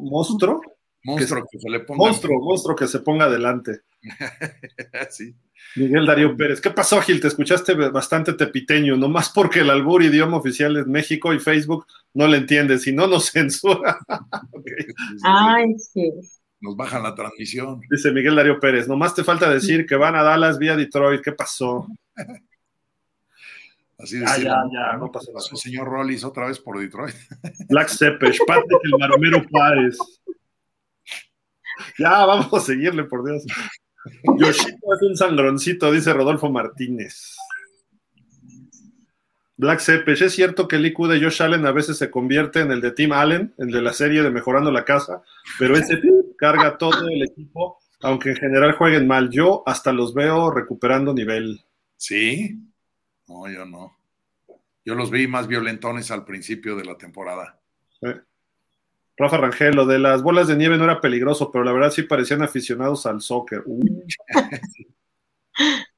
[0.00, 0.60] monstruo.
[1.04, 1.98] Monstruo que, se le ponga.
[1.98, 3.82] Monstruo, monstruo que se ponga adelante.
[5.10, 5.34] sí.
[5.76, 6.60] Miguel Darío Pérez.
[6.60, 7.20] ¿Qué pasó, Gil?
[7.20, 12.26] Te escuchaste bastante tepiteño, nomás porque el albur idioma oficial es México y Facebook no
[12.26, 13.98] le entiende, si no nos censura.
[15.24, 16.12] Ay, sí.
[16.62, 17.80] Nos bajan la transmisión.
[17.90, 21.20] Dice Miguel Darío Pérez, nomás te falta decir que van a Dallas vía Detroit.
[21.20, 21.88] ¿Qué pasó?
[23.98, 24.54] Así decía.
[24.54, 25.44] Ah, ya, ya, no pasa nada.
[25.56, 27.16] Señor Rollis, otra vez por Detroit.
[27.68, 29.98] Black Sepesh, Patrick el Maromero Páez.
[31.98, 33.44] Ya, vamos a seguirle, por Dios.
[34.38, 37.36] Yoshito es un sangroncito, dice Rodolfo Martínez.
[39.56, 42.72] Black Sepesh, ¿es cierto que el IQ de Josh Allen a veces se convierte en
[42.72, 45.22] el de Tim Allen, el de la serie de Mejorando la Casa?
[45.58, 46.00] Pero ese
[46.38, 49.30] carga todo el equipo, aunque en general jueguen mal.
[49.30, 51.62] Yo hasta los veo recuperando nivel.
[51.96, 52.58] ¿Sí?
[53.28, 53.96] No, yo no.
[54.84, 57.60] Yo los vi más violentones al principio de la temporada.
[59.16, 62.02] Rafa Rangel, lo de las bolas de nieve no era peligroso, pero la verdad sí
[62.02, 63.62] parecían aficionados al soccer.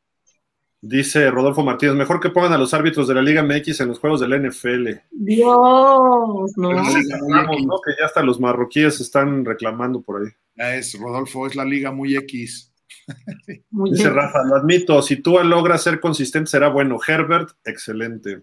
[0.87, 3.99] Dice Rodolfo Martínez, mejor que pongan a los árbitros de la Liga MX en los
[3.99, 4.91] juegos del NFL.
[5.13, 6.71] Dios, no.
[6.71, 10.29] Que ya hasta los marroquíes están reclamando por ahí.
[10.57, 12.71] Es, Rodolfo, es la liga muy X.
[13.71, 16.99] Dice Rafa, lo admito, si tú logras ser consistente será bueno.
[17.07, 18.43] Herbert, excelente.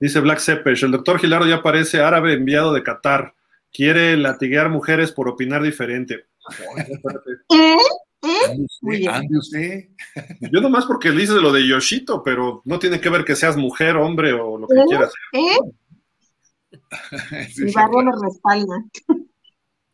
[0.00, 3.34] Dice Black Sepesh, el doctor Gilardo ya parece árabe enviado de Qatar.
[3.70, 6.24] Quiere latiguear mujeres por opinar diferente.
[7.50, 7.76] ¿Eh?
[8.22, 9.08] ¿Eh?
[9.08, 9.88] ¿Ande usted?
[10.40, 13.56] Yo nomás porque le dices lo de Yoshito, pero no tiene que ver que seas
[13.56, 14.84] mujer, hombre o lo que ¿Eh?
[14.88, 15.12] quieras.
[15.32, 15.58] ¿Eh?
[17.58, 18.84] Mi barrio respalda.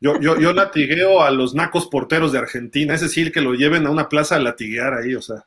[0.01, 3.87] Yo, yo, yo latigueo a los nacos porteros de Argentina, es decir, que lo lleven
[3.87, 5.45] a una plaza a latiguear ahí, o sea.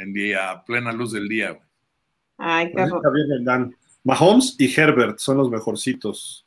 [0.00, 1.50] en día, plena luz del día.
[1.50, 1.66] Güey.
[2.38, 2.86] Ay, qué
[4.02, 6.45] Mahomes y Herbert son los mejorcitos.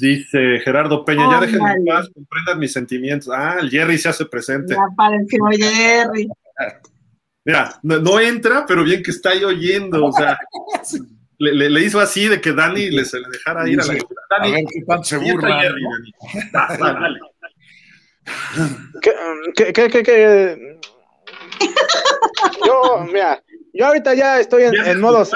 [0.00, 3.28] Dice Gerardo Peña, ya déjenme en paz, comprendan mis sentimientos.
[3.32, 4.74] Ah, el Jerry se hace presente.
[4.74, 6.28] Ya apareció Jerry.
[7.44, 10.06] Mira, no, entra, pero bien que está ahí oyendo.
[10.06, 10.38] O sea,
[11.38, 13.94] le, hizo así de que Dani le, se le dejara ir a la.
[13.94, 15.74] Dani, a ver qué tan se burla.
[19.54, 20.78] ¿Qué, qué, qué, qué?
[22.64, 23.42] Yo, mira,
[23.72, 25.26] yo ahorita ya estoy en, en modo.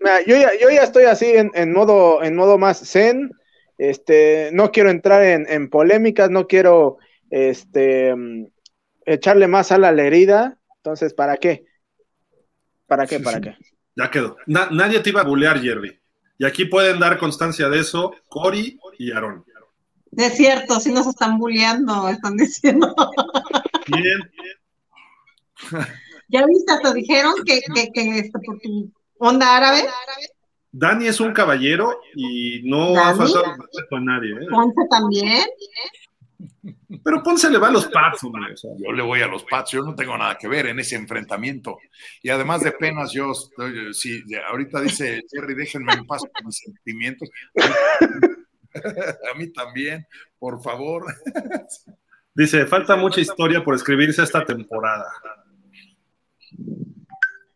[0.00, 3.30] Mira, yo, ya, yo ya estoy así en, en, modo, en modo más zen.
[3.78, 6.98] Este, no quiero entrar en, en polémicas, no quiero
[7.30, 8.14] este,
[9.04, 10.58] echarle más a la herida.
[10.76, 11.64] Entonces, ¿para qué?
[12.86, 13.20] ¿Para qué?
[13.20, 13.56] ¿Para qué?
[13.96, 14.36] Ya quedó.
[14.46, 15.98] nadie te iba a bulear, Jerry.
[16.38, 19.44] Y aquí pueden dar constancia de eso Cory y Aaron.
[20.16, 22.94] Es cierto, si nos están bulleando, están diciendo.
[23.86, 24.20] Bien,
[26.28, 26.72] ¿Ya viste?
[26.82, 29.88] Te dijeron que, que, que este, por tu onda árabe.
[30.72, 34.32] Dani es un caballero y no ha faltado respeto a nadie.
[34.32, 34.46] ¿eh?
[34.50, 35.44] Ponce también.
[37.02, 38.54] Pero Ponce le va a los Pats, hombre.
[38.78, 41.78] Yo le voy a los Pats, yo no tengo nada que ver en ese enfrentamiento.
[42.22, 43.32] Y además de penas, yo,
[43.92, 47.30] si ahorita dice Jerry, déjenme en paz con mis sentimientos.
[48.74, 50.06] a mí también,
[50.38, 51.04] por favor.
[52.34, 55.06] Dice, falta mucha historia por escribirse esta temporada.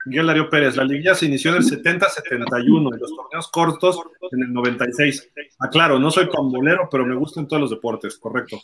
[0.06, 4.00] Miguel Darío Pérez, la liguilla se inició en el 70-71 y los torneos cortos
[4.30, 5.30] en el 96.
[5.58, 8.58] Aclaro, no soy pambolero, pero me gustan todos los deportes, correcto.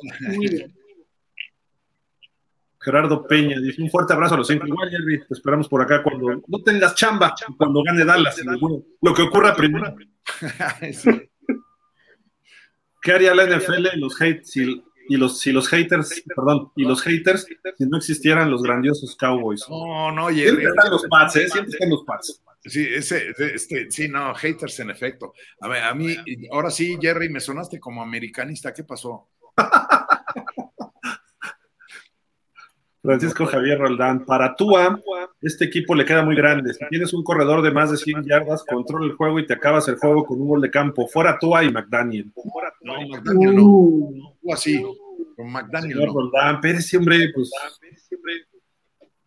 [2.81, 4.67] Gerardo Peña dice: Un fuerte abrazo a los cinco.
[4.67, 8.41] Igual, Jerry, te esperamos por acá cuando no tengas chamba, cuando gane Dallas.
[9.03, 9.95] Lo que ocurra primero.
[13.03, 16.85] ¿Qué haría la NFL y los hate si y los, si los haters, perdón, y
[16.85, 17.47] los haters,
[17.79, 19.65] si no existieran los grandiosos Cowboys.
[19.69, 20.43] No, no, Jerry.
[20.43, 21.49] Siempre están los Pats, ¿eh?
[21.49, 22.43] Siempre están los Pats.
[22.65, 25.35] Sí, ese, este, sí, no, haters en efecto.
[25.61, 26.17] A ver, a mí,
[26.51, 29.29] ahora sí, Jerry, me sonaste como americanista, ¿qué pasó?
[33.07, 35.01] Francisco Javier Roldán, para Tua,
[35.41, 36.75] este equipo le queda muy grande.
[36.75, 39.87] Si tienes un corredor de más de 100 yardas, controla el juego y te acabas
[39.87, 41.07] el juego con un gol de campo.
[41.07, 42.33] Fuera Tua y McDaniel.
[42.83, 43.63] No, McDaniel no.
[43.63, 44.53] Uh.
[44.53, 44.83] así,
[45.37, 47.53] con McDaniel Señor Roldán, Pérez siempre, pues,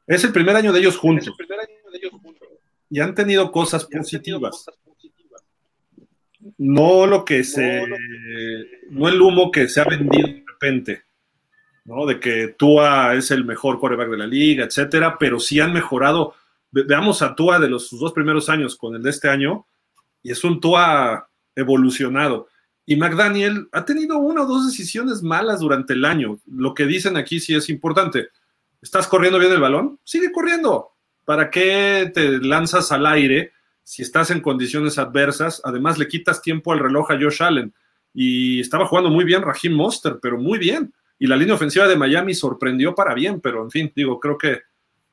[0.08, 1.34] es el primer año de ellos juntos.
[2.90, 4.66] Y han tenido cosas positivas.
[6.58, 7.86] No lo que se,
[8.90, 11.09] no el humo que se ha vendido de repente
[12.06, 16.36] de que Tua es el mejor quarterback de la liga, etcétera, pero sí han mejorado.
[16.72, 19.66] veamos a Tua de los sus dos primeros años con el de este año,
[20.22, 22.48] y es un Tua evolucionado.
[22.86, 26.40] Y McDaniel ha tenido una o dos decisiones malas durante el año.
[26.46, 28.30] Lo que dicen aquí sí es importante.
[28.82, 30.00] ¿Estás corriendo bien el balón?
[30.04, 30.92] Sigue corriendo.
[31.26, 33.52] ¿Para qué te lanzas al aire
[33.84, 35.62] si estás en condiciones adversas?
[35.64, 37.74] Además, le quitas tiempo al reloj a Josh Allen.
[38.14, 41.98] Y estaba jugando muy bien Raheem Monster, pero muy bien y la línea ofensiva de
[41.98, 44.62] Miami sorprendió para bien, pero en fin, digo, creo que,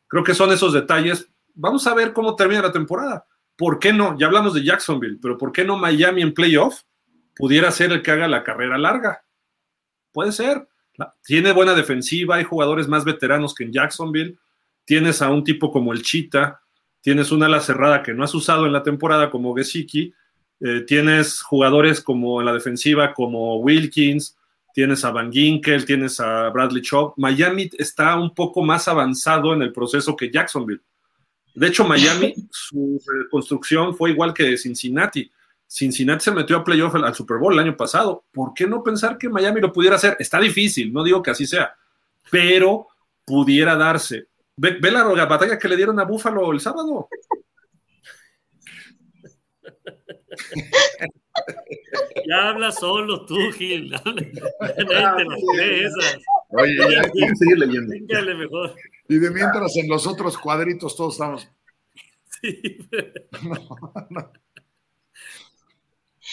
[0.07, 1.29] creo que son esos detalles.
[1.55, 3.27] Vamos a ver cómo termina la temporada.
[3.57, 4.17] ¿Por qué no?
[4.17, 6.83] Ya hablamos de Jacksonville, pero ¿por qué no Miami en playoff
[7.35, 9.25] pudiera ser el que haga la carrera larga?
[10.13, 10.69] Puede ser.
[11.25, 14.39] Tiene buena defensiva, hay jugadores más veteranos que en Jacksonville.
[14.85, 16.61] Tienes a un tipo como el Chita,
[17.01, 20.15] tienes una ala cerrada que no has usado en la temporada como Gesicki,
[20.61, 24.37] eh, tienes jugadores como en la defensiva como Wilkins,
[24.77, 27.15] tienes a Van Ginkel, tienes a Bradley Chubb.
[27.17, 30.83] Miami está un poco más avanzado en el proceso que Jacksonville.
[31.55, 35.33] De hecho, Miami, su construcción fue igual que Cincinnati.
[35.67, 38.27] Cincinnati se metió a playoff al Super Bowl el año pasado.
[38.31, 40.15] ¿Por qué no pensar que Miami lo pudiera hacer?
[40.19, 41.75] Está difícil, no digo que así sea,
[42.31, 42.89] pero
[43.25, 44.29] pudiera darse.
[44.59, 47.09] Ve, ve la batalla que le dieron a Buffalo el sábado.
[52.29, 53.95] Ya habla solo tú, Gil.
[56.51, 57.95] Oye, ya, hay que seguir leyendo.
[58.37, 58.75] Mejor.
[59.09, 61.49] Y de mientras en los otros cuadritos todos estamos.
[62.41, 62.79] Sí.
[63.43, 63.57] No,
[64.11, 64.33] no.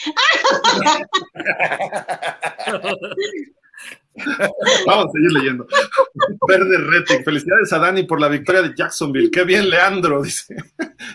[4.85, 5.67] Vamos a seguir leyendo.
[6.47, 9.31] Verde Retic, felicidades a Dani por la victoria de Jacksonville.
[9.31, 10.55] Qué bien, Leandro, dice.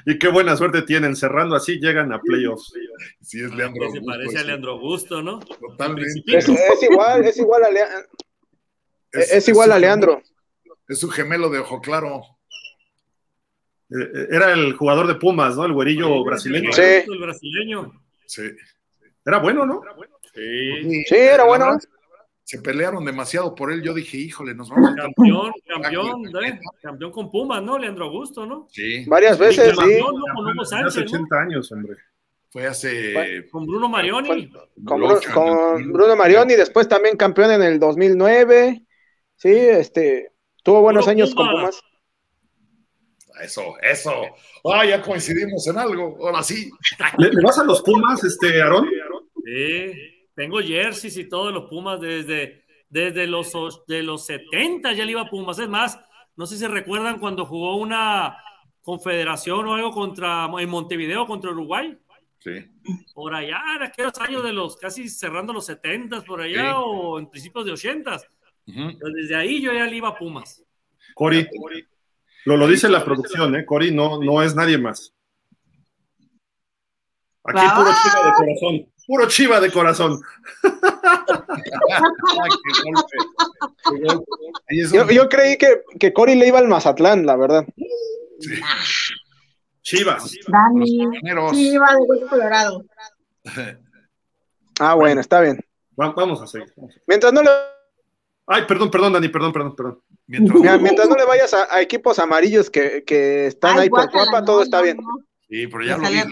[0.04, 1.14] Y qué buena suerte tienen.
[1.14, 2.72] Cerrando así, llegan a playoffs.
[3.20, 3.90] Sí, es Leandro.
[3.90, 5.38] Se parece a Leandro Augusto, ¿no?
[5.38, 6.22] Totalmente.
[6.26, 6.48] Es,
[6.82, 8.08] igual, es igual a Leandro.
[9.12, 10.22] Es, igual a Leandro.
[10.88, 12.22] Es su gemelo de ojo claro.
[13.90, 15.64] Eh, eh, era el jugador de Pumas, ¿no?
[15.64, 16.72] El güerillo brasileño.
[16.72, 16.82] Sí.
[16.82, 17.92] El brasileño.
[18.26, 18.42] Sí.
[19.24, 19.82] Era bueno, ¿no?
[20.34, 21.78] Sí, sí era bueno
[22.48, 23.82] se pelearon demasiado por él.
[23.82, 26.58] Yo dije, híjole, nos vamos a Campeón, campeón, ¿eh?
[26.80, 27.78] campeón con Pumas, ¿no?
[27.78, 28.66] Leandro Augusto, ¿no?
[28.70, 29.04] Sí.
[29.06, 30.00] Varias veces, sí.
[30.86, 31.96] Hace 80 años, hombre.
[32.48, 33.46] Fue hace.
[33.50, 34.50] con Bruno Marioni.
[34.82, 38.82] con, Bruno Marioni, después también campeón en el 2009.
[39.36, 40.32] Sí, este.
[40.64, 41.78] Tuvo buenos años con Pumas.
[43.42, 44.22] Eso, eso.
[44.64, 46.16] Ah, ya coincidimos en algo.
[46.18, 46.70] Ahora sí.
[47.18, 48.88] ¿Le, vas a los Pumas, este, Aarón?
[49.44, 53.52] Sí, tengo jerseys y todos los Pumas desde, desde los,
[53.88, 55.58] de los 70 ya le iba a Pumas.
[55.58, 55.98] Es más,
[56.36, 58.38] no sé si recuerdan cuando jugó una
[58.80, 61.98] confederación o algo contra en Montevideo contra Uruguay.
[62.38, 62.52] Sí.
[63.12, 67.28] Por allá, en aquellos años de los casi cerrando los 70 por allá o en
[67.28, 68.20] principios de 80
[68.64, 70.62] Desde ahí yo ya le iba a Pumas.
[71.14, 71.48] Cori,
[72.44, 73.66] lo, lo dice la producción, ¿eh?
[73.66, 75.12] Cori no, no es nadie más.
[77.42, 78.97] Aquí puro chiva de corazón.
[79.08, 80.20] Puro chiva de corazón.
[85.10, 87.66] yo, creí que, que Cori le iba al Mazatlán, la verdad.
[89.80, 90.34] Chivas.
[90.46, 91.08] Dani.
[91.52, 92.84] Chivas de Colorado.
[94.78, 95.58] Ah, bueno, está bien.
[95.96, 96.70] Vamos a seguir.
[97.06, 97.48] Mientras no le.
[98.46, 100.02] Ay, perdón, perdón, Dani, perdón, perdón, perdón.
[100.26, 104.82] Mientras, no le vayas a, equipos amarillos que, que están ahí por Cuapa, todo está
[104.82, 104.98] bien.
[105.48, 106.28] Sí, pero ya lo, dice,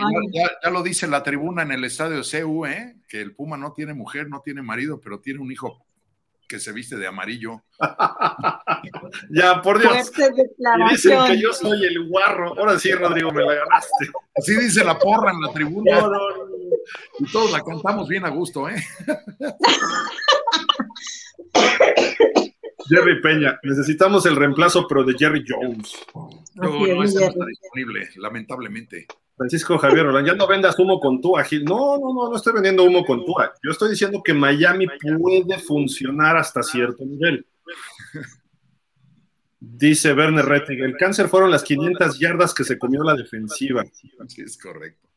[0.63, 2.97] ya, lo, dice, la tribuna en el estadio CU, ¿eh?
[3.09, 5.87] que el Puma no tiene mujer, no tiene marido, pero tiene un hijo
[6.47, 7.63] que se viste de amarillo.
[9.31, 10.13] ya, por Dios.
[10.17, 12.59] Y dicen que yo soy el guarro.
[12.59, 14.11] Ahora sí, Rodrigo, me la ganaste.
[14.37, 16.09] Así dice la porra en la tribuna.
[17.19, 18.77] Y todos la cantamos bien a gusto, ¿eh?
[22.89, 25.95] Jerry Peña, necesitamos el reemplazo, pero de Jerry Jones.
[26.15, 26.31] No,
[26.87, 29.07] no, está disponible, lamentablemente.
[29.37, 31.65] Francisco Javier Roland, ya no vendas humo con tú, Gil.
[31.65, 33.35] No, no, no, no estoy vendiendo humo con tú.
[33.63, 37.47] Yo estoy diciendo que Miami puede funcionar hasta cierto nivel.
[39.61, 43.85] Dice Werner Rettig, el cáncer fueron las 500 yardas que se comió la defensiva.
[44.27, 45.09] Sí, es correcto.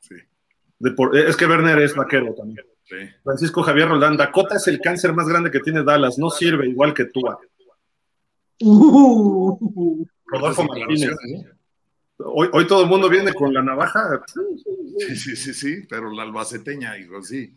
[0.00, 0.16] Sí.
[1.14, 2.66] es que Werner es vaquero también.
[3.22, 6.94] Francisco Javier Roland, Dakota es el cáncer más grande que tiene Dallas, no sirve igual
[6.94, 7.22] que tú.
[8.60, 10.06] Uh.
[10.26, 11.10] Rodolfo Martínez.
[12.24, 14.22] Hoy, todo el mundo viene con la navaja.
[14.98, 17.52] Sí, sí, sí, sí, pero la albaceteña, hijo, sí.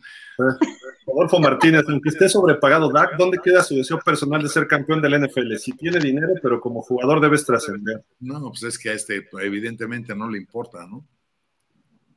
[1.06, 5.20] Rodolfo Martínez, aunque esté sobrepagado, Dak, ¿dónde queda su deseo personal de ser campeón del
[5.20, 5.54] NFL?
[5.56, 8.04] Si tiene dinero, pero como jugador debes trascender.
[8.18, 11.06] No, pues es que a este evidentemente no le importa, ¿no?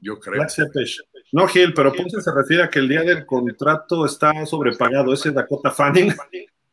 [0.02, 0.42] Yo creo.
[1.32, 5.14] No, Gil, pero Ponce se refiere a que el día del contrato está sobrepagado.
[5.14, 6.14] Ese Dakota Fanning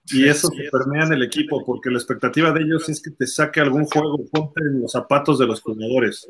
[0.09, 3.27] y eso se permea en el equipo, porque la expectativa de ellos es que te
[3.27, 6.29] saque algún juego, ponte en los zapatos de los jugadores.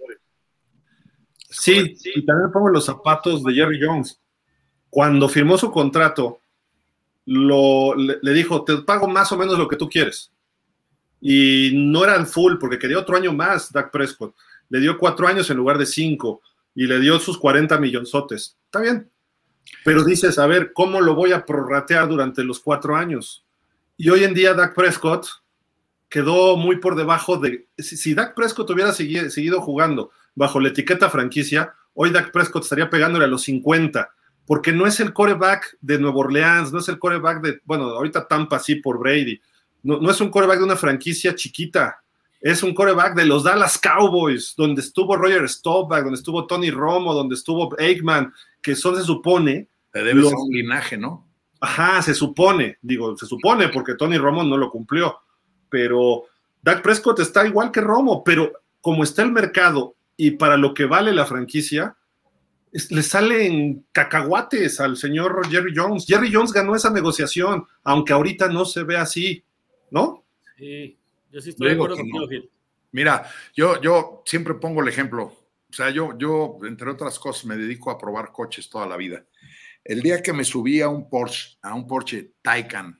[1.51, 4.19] Sí, y también pongo los zapatos de Jerry Jones.
[4.89, 6.41] Cuando firmó su contrato,
[7.27, 10.33] lo, le, dijo, te pago más o menos lo que tú quieres.
[11.21, 14.35] Y no eran full, porque quería otro año más, Dak Prescott.
[14.69, 16.41] Le dio cuatro años en lugar de cinco,
[16.77, 18.57] y le dio sus 40 millonzotes.
[18.67, 19.11] Está bien.
[19.83, 23.45] Pero dices, a ver, ¿cómo lo voy a prorratear durante los cuatro años?
[23.97, 25.27] Y hoy en día Dak Prescott
[26.09, 27.67] quedó muy por debajo de...
[27.79, 33.25] Si, Dak Prescott hubiera seguido, jugando bajo la etiqueta franquicia, hoy Dak Prescott estaría pegándole
[33.25, 34.11] a los 50,
[34.45, 38.29] porque no es el coreback de Nueva Orleans, no es el coreback de, bueno, ahorita
[38.29, 39.41] Tampa sí por Brady,
[39.83, 42.03] no, no es un coreback de una franquicia chiquita,
[42.40, 47.15] es un coreback de los Dallas Cowboys, donde estuvo Roger Staubach, donde estuvo Tony Romo,
[47.15, 48.32] donde estuvo Aikman,
[48.62, 49.68] que son, se supone...
[49.92, 51.26] Te debe un linaje, ¿no?
[51.60, 55.20] Ajá, se supone, digo, se supone porque Tony Romo no lo cumplió,
[55.70, 56.24] pero
[56.62, 60.84] Dak Prescott está igual que Romo, pero como está el mercado y para lo que
[60.84, 61.97] vale la franquicia,
[62.90, 66.05] le salen cacahuates al señor Jerry Jones.
[66.06, 69.42] Jerry Jones ganó esa negociación, aunque ahorita no se ve así,
[69.90, 70.24] ¿no?
[70.58, 70.98] Sí,
[71.31, 72.51] yo sí estoy de acuerdo contigo, Gil.
[72.93, 75.25] Mira, yo, yo siempre pongo el ejemplo.
[75.69, 79.27] O sea, yo, yo, entre otras cosas, me dedico a probar coches toda la vida.
[79.85, 82.99] El día que me subí a un Porsche, a un Porsche Taycan,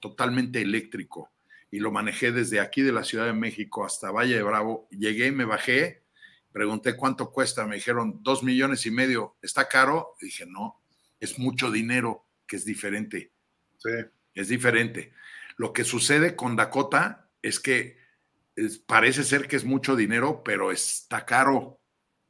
[0.00, 1.30] totalmente eléctrico,
[1.70, 5.30] y lo manejé desde aquí de la Ciudad de México hasta Valle de Bravo, llegué,
[5.32, 6.02] me bajé,
[6.52, 10.14] pregunté cuánto cuesta, me dijeron dos millones y medio, ¿está caro?
[10.20, 10.80] dije, no,
[11.20, 13.32] es mucho dinero, que es diferente.
[13.78, 13.90] Sí.
[14.34, 15.12] Es diferente.
[15.56, 17.96] Lo que sucede con Dakota es que
[18.86, 21.80] parece ser que es mucho dinero, pero está caro.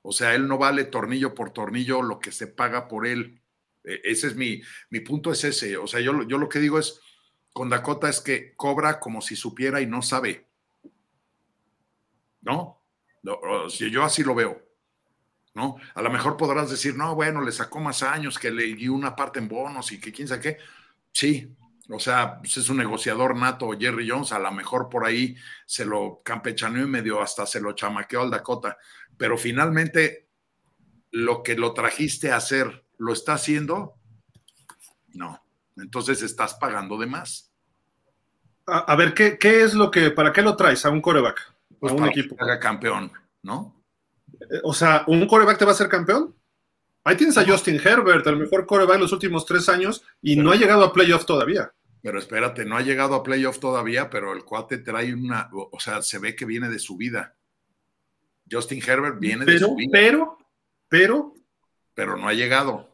[0.03, 3.41] O sea, él no vale tornillo por tornillo lo que se paga por él.
[3.83, 5.77] E, ese es mi, mi punto, es ese.
[5.77, 7.01] O sea, yo, yo lo que digo es,
[7.53, 10.47] con Dakota es que cobra como si supiera y no sabe.
[12.43, 12.83] ¿No?
[13.91, 14.63] Yo así lo veo.
[15.55, 15.77] ¿No?
[15.95, 19.17] A lo mejor podrás decir, no, bueno, le sacó más años, que le dio una
[19.17, 20.59] parte en bonos y que quién sabe qué.
[21.13, 21.57] Sí,
[21.89, 25.85] o sea, pues es un negociador nato, Jerry Jones, a lo mejor por ahí se
[25.85, 28.77] lo campechaneó y medio hasta se lo chamaqueó al Dakota,
[29.17, 30.29] pero finalmente
[31.13, 33.95] lo que lo trajiste a hacer, ¿lo está haciendo?
[35.15, 35.43] No.
[35.77, 37.53] Entonces estás pagando de más.
[38.67, 41.55] A, ver, ¿qué, ¿qué, es lo que, para qué lo traes a un coreback?
[41.79, 42.35] Pues a un equipo.
[42.35, 43.81] Que haga campeón, ¿no?
[44.41, 46.35] Eh, o sea, ¿un coreback te va a ser campeón?
[47.07, 50.51] Ahí tienes a Justin Herbert, el mejor coreback en los últimos tres años, y no
[50.51, 51.73] ha llegado a playoff todavía.
[52.03, 56.03] Pero espérate, no ha llegado a playoff todavía, pero el cuate trae una, o sea,
[56.03, 57.37] se ve que viene de su vida.
[58.51, 59.89] Justin Herbert viene de su vida.
[59.93, 60.39] Pero,
[60.89, 61.35] pero.
[61.95, 62.91] Pero no ha llegado.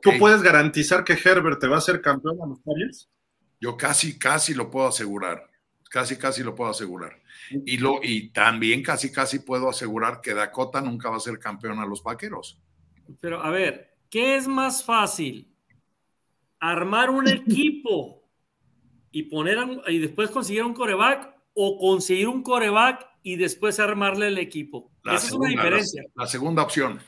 [0.00, 3.08] ¿Tú puedes garantizar que Herbert te va a ser campeón a los Padres?
[3.60, 5.50] Yo casi, casi lo puedo asegurar.
[5.90, 7.20] Casi, casi lo puedo asegurar.
[7.50, 11.80] Y, lo, y también casi, casi puedo asegurar que Dakota nunca va a ser campeón
[11.80, 12.60] a los vaqueros.
[13.20, 15.52] Pero a ver, ¿qué es más fácil?
[16.58, 18.22] ¿Armar un equipo
[19.10, 24.38] y poner y después conseguir un coreback o conseguir un coreback y después armarle el
[24.38, 24.90] equipo?
[25.04, 26.02] Esa es una diferencia.
[26.14, 27.00] La, segunda opción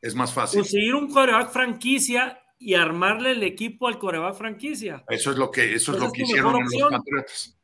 [0.00, 0.60] es más fácil.
[0.60, 5.04] Conseguir un coreback franquicia y armarle el equipo al coreback franquicia.
[5.08, 7.58] Eso es lo que, eso es lo que hicieron en los Patriotas.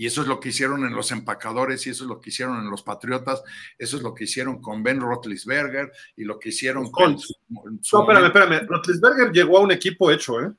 [0.00, 2.58] Y eso es lo que hicieron en los empacadores, y eso es lo que hicieron
[2.58, 3.42] en los Patriotas,
[3.76, 7.18] eso es lo que hicieron con Ben Roethlisberger y lo que hicieron con.
[7.50, 8.66] no, espérame, espérame.
[8.66, 10.50] Roethlisberger llegó a un equipo hecho, ¿eh?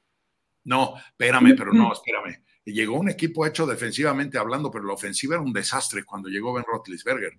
[0.65, 2.39] No, espérame, pero no, espérame.
[2.65, 6.63] Llegó un equipo hecho defensivamente hablando, pero la ofensiva era un desastre cuando llegó Ben
[6.71, 7.33] Roethlisberger.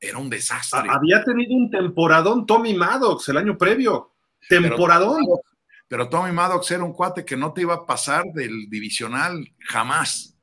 [0.00, 0.88] Era un desastre.
[0.88, 4.12] Había tenido un temporadón Tommy Maddox el año previo.
[4.48, 5.24] Temporadón.
[5.24, 5.40] Pero,
[5.88, 10.37] pero Tommy Maddox era un cuate que no te iba a pasar del divisional jamás.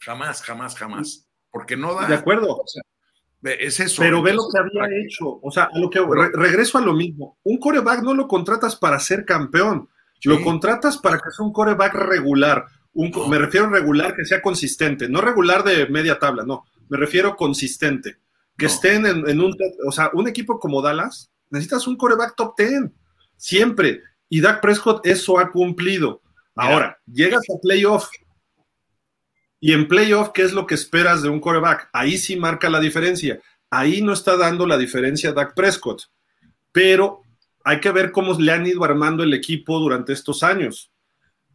[0.00, 1.28] Jamás, jamás, jamás.
[1.50, 2.06] Porque no da.
[2.06, 2.62] De acuerdo.
[3.42, 4.02] es eso.
[4.02, 5.38] Pero ve lo que había hecho.
[5.42, 6.00] O sea, lo que
[6.34, 7.38] regreso a lo mismo.
[7.44, 9.88] Un coreback no lo contratas para ser campeón.
[10.24, 12.66] Lo contratas para que sea un coreback regular.
[12.92, 15.08] Un, Me refiero a regular que sea consistente.
[15.08, 16.64] No regular de media tabla, no.
[16.88, 18.18] Me refiero consistente.
[18.56, 19.54] Que estén en, en, un.
[19.86, 22.90] O sea, un equipo como Dallas, necesitas un coreback top 10.
[23.36, 24.02] Siempre.
[24.28, 26.22] Y Dak Prescott eso ha cumplido.
[26.54, 28.08] Ahora, llegas a playoff
[29.60, 31.88] y en playoff, ¿qué es lo que esperas de un coreback?
[31.92, 33.40] Ahí sí marca la diferencia.
[33.70, 36.02] Ahí no está dando la diferencia Dak Prescott.
[36.72, 37.22] Pero
[37.64, 40.92] hay que ver cómo le han ido armando el equipo durante estos años.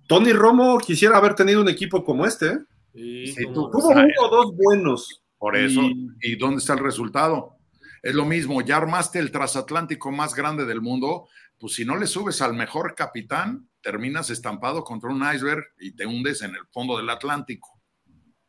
[0.07, 2.47] Tony Romo quisiera haber tenido un equipo como este.
[2.95, 3.33] ¿eh?
[3.53, 5.21] tuvo uno o dos buenos.
[5.37, 5.81] Por eso,
[6.21, 6.35] y...
[6.35, 7.55] dónde está el resultado?
[8.03, 12.07] Es lo mismo, ya armaste el transatlántico más grande del mundo, pues si no le
[12.07, 16.97] subes al mejor capitán, terminas estampado contra un iceberg y te hundes en el fondo
[16.97, 17.80] del Atlántico.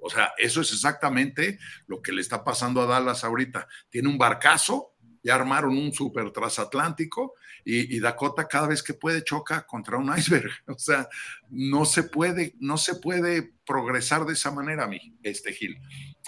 [0.03, 3.69] O sea, eso es exactamente lo que le está pasando a Dallas ahorita.
[3.89, 9.65] Tiene un barcazo, ya armaron un super transatlántico y, Dakota cada vez que puede choca
[9.65, 10.51] contra un iceberg.
[10.67, 11.09] O sea,
[11.51, 15.79] no se puede, no se puede progresar de esa manera, mi, este Gil.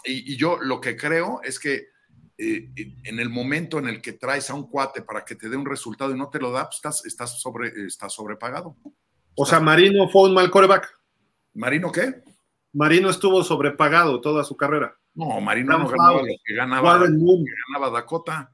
[0.05, 1.89] Y, yo lo que creo es que
[2.39, 5.57] eh, en el momento en el que traes a un cuate para que te dé
[5.57, 8.77] un resultado y no te lo da, pues estás, estás, sobre, estás sobrepagado.
[9.35, 10.89] O sea, Marino fue un mal coreback.
[11.55, 12.23] ¿Marino qué?
[12.75, 14.97] Marino estuvo sobrepagado toda su carrera.
[15.15, 17.45] No, Marino no ganaba lo que ganaba, Warren Moon.
[17.69, 18.53] ganaba Dakota.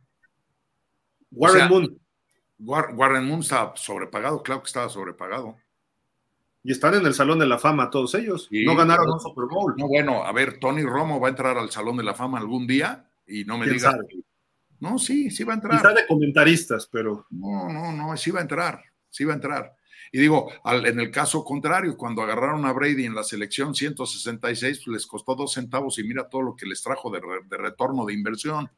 [1.33, 2.01] Warren Moon.
[2.59, 5.57] Warren Moon estaba sobrepagado, claro que estaba sobrepagado.
[6.63, 8.49] Y están en el Salón de la Fama todos ellos.
[8.51, 9.75] no ganaron un Super Bowl.
[9.79, 12.67] No, bueno, a ver, Tony Romo va a entrar al Salón de la Fama algún
[12.67, 13.99] día y no me diga.
[14.81, 15.77] No, sí, sí va a entrar.
[15.77, 17.27] Está de comentaristas, pero.
[17.31, 19.75] No, no, no, sí va a entrar, sí va a entrar.
[20.13, 24.95] Y digo, en el caso contrario, cuando agarraron a Brady en la selección 166, pues
[24.95, 27.21] les costó dos centavos y mira todo lo que les trajo de,
[27.57, 28.71] retorno de inversión.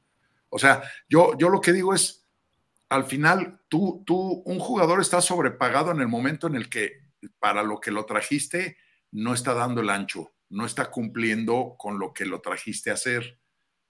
[0.50, 2.26] O sea, yo, yo lo que digo es,
[2.90, 7.00] al final, tú, tú, un jugador está sobrepagado en el momento en el que
[7.38, 8.76] para lo que lo trajiste
[9.10, 13.38] no está dando el ancho, no está cumpliendo con lo que lo trajiste a hacer.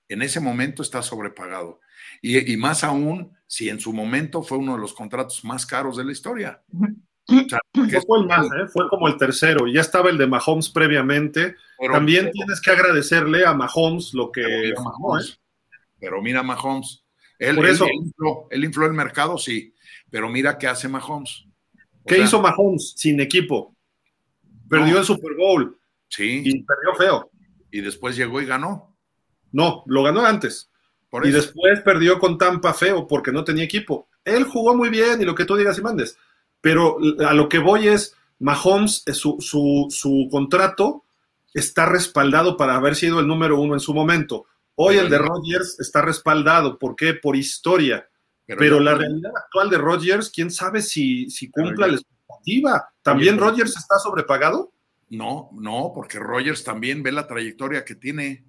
[0.07, 1.81] En ese momento está sobrepagado.
[2.21, 5.97] Y, y más aún si en su momento fue uno de los contratos más caros
[5.97, 6.63] de la historia
[7.27, 8.67] fue el más, ¿eh?
[8.73, 9.67] fue como el tercero.
[9.67, 11.57] Ya estaba el de Mahomes previamente.
[11.93, 14.43] También tienes que agradecerle a Mahomes lo que.
[14.43, 15.77] Pero mira, Mahomes, ¿eh?
[16.01, 17.05] pero mira Mahomes.
[17.39, 17.87] Él, Por eso,
[18.51, 19.75] él, infló, el mercado, sí.
[20.11, 21.45] Pero mira qué hace Mahomes.
[22.07, 23.75] ¿Qué hizo Mahomes sin equipo?
[24.69, 25.77] Perdió el Super Bowl.
[26.09, 26.43] Sí.
[26.45, 27.31] Y perdió feo.
[27.71, 28.97] Y después llegó y ganó.
[29.51, 30.71] No, lo ganó antes.
[31.25, 34.09] y después perdió con Tampa feo porque no tenía equipo.
[34.25, 36.17] Él jugó muy bien y lo que tú digas y mandes
[36.63, 41.05] pero a lo que voy es, Mahomes, eh, su, su, contrato
[41.53, 44.47] está respaldado para haber sido el número uno en su momento.
[44.77, 46.79] Hoy el de Rodgers está respaldado.
[46.79, 47.13] ¿Por qué?
[47.13, 48.09] Por historia.
[48.47, 52.89] Pero, la realidad actual de Rodgers, quién sabe si, si cumpla la expectativa.
[53.03, 54.73] ¿También Rodgers está sobrepagado?
[55.11, 58.45] No, no, porque Rodgers también ve la trayectoria que tiene.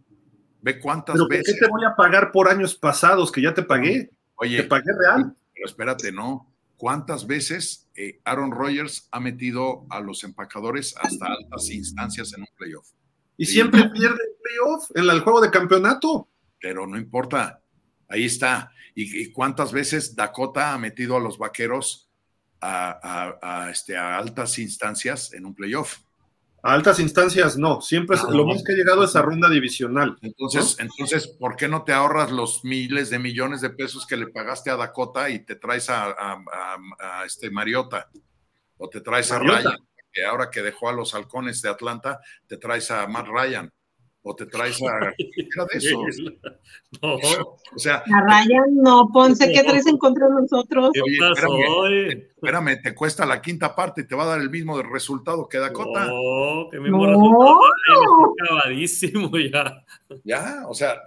[0.62, 1.46] Ve cuántas ¿Pero veces.
[1.46, 4.12] ¿Por qué te voy a pagar por años pasados que ya te pagué?
[4.36, 5.36] Oye, te pagué real.
[5.54, 6.53] Pero espérate, no.
[6.84, 12.50] ¿Cuántas veces eh, Aaron Rodgers ha metido a los empacadores hasta altas instancias en un
[12.58, 12.90] playoff?
[13.38, 16.28] Y siempre pierde el playoff en el juego de campeonato.
[16.60, 17.62] Pero no importa,
[18.10, 18.70] ahí está.
[18.96, 22.12] ¿Y, cuántas veces Dakota ha metido a los vaqueros
[22.60, 26.00] a, este, a altas instancias en un playoff?
[26.66, 28.64] A altas instancias no, siempre lo más.
[28.64, 30.18] que ha llegado es a ronda divisional.
[30.22, 34.28] Entonces, entonces, ¿por qué no te ahorras los miles de millones de pesos que le
[34.28, 36.16] pagaste a Dakota y te traes a,
[37.26, 38.10] este Mariota?
[38.78, 39.78] O te traes a Ryan,
[40.12, 43.70] que ahora que dejó a los halcones de Atlanta, te traes a Matt Ryan
[44.24, 46.34] o te traes a era de esos.
[47.02, 47.16] No.
[47.16, 50.92] O sea, a Ryan no, Ponce, ¿qué traes en contra de nosotros?
[50.94, 55.48] espérame, espérame, te cuesta la quinta parte y te va a dar el mismo resultado
[55.50, 56.06] que Dakota.
[56.06, 57.12] No, que mismo no.
[57.12, 58.34] resultado.
[58.42, 59.84] acabadísimo ya.
[60.24, 61.02] Ya, o sea,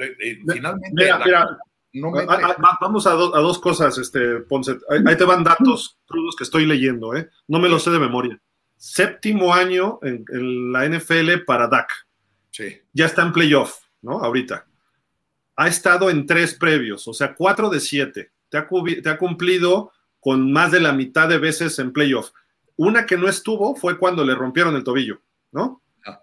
[0.46, 0.90] finalmente.
[0.92, 1.58] Mira, mira.
[1.92, 2.12] No
[2.78, 4.76] vamos a, a, dos cosas, este, Ponce.
[4.90, 7.30] Ahí, te van datos crudos que estoy leyendo, ¿eh?
[7.48, 8.38] No me lo sé de memoria.
[8.76, 11.68] Séptimo año en, en la NFL para
[12.58, 14.18] Dak ya está en playoff, ¿no?
[14.20, 14.66] Ahorita.
[15.56, 18.32] Ha estado en tres previos, o sea, cuatro de siete.
[18.48, 22.30] Te ha, cumplido con más de la mitad de veces en playoff.
[22.76, 25.20] Una que no estuvo fue cuando le rompieron el tobillo,
[25.52, 25.82] ¿no?
[26.06, 26.20] Ah.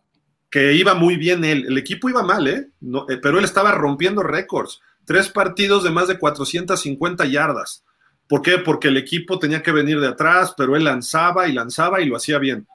[0.50, 1.66] Que iba muy bien él.
[1.68, 2.70] El equipo iba mal, ¿eh?
[3.10, 3.18] ¿eh?
[3.22, 4.82] Pero él estaba rompiendo récords.
[5.06, 7.84] Tres partidos de más de 450 yardas.
[8.28, 8.58] ¿Por qué?
[8.60, 12.16] Porque el equipo tenía que venir de atrás, pero él lanzaba y lanzaba y lo
[12.16, 12.68] hacía bien.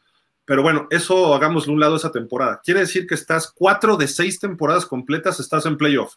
[0.48, 2.62] Pero bueno, eso hagámoslo un lado esa temporada.
[2.64, 6.14] Quiere decir que estás cuatro de seis temporadas completas, estás en playoff.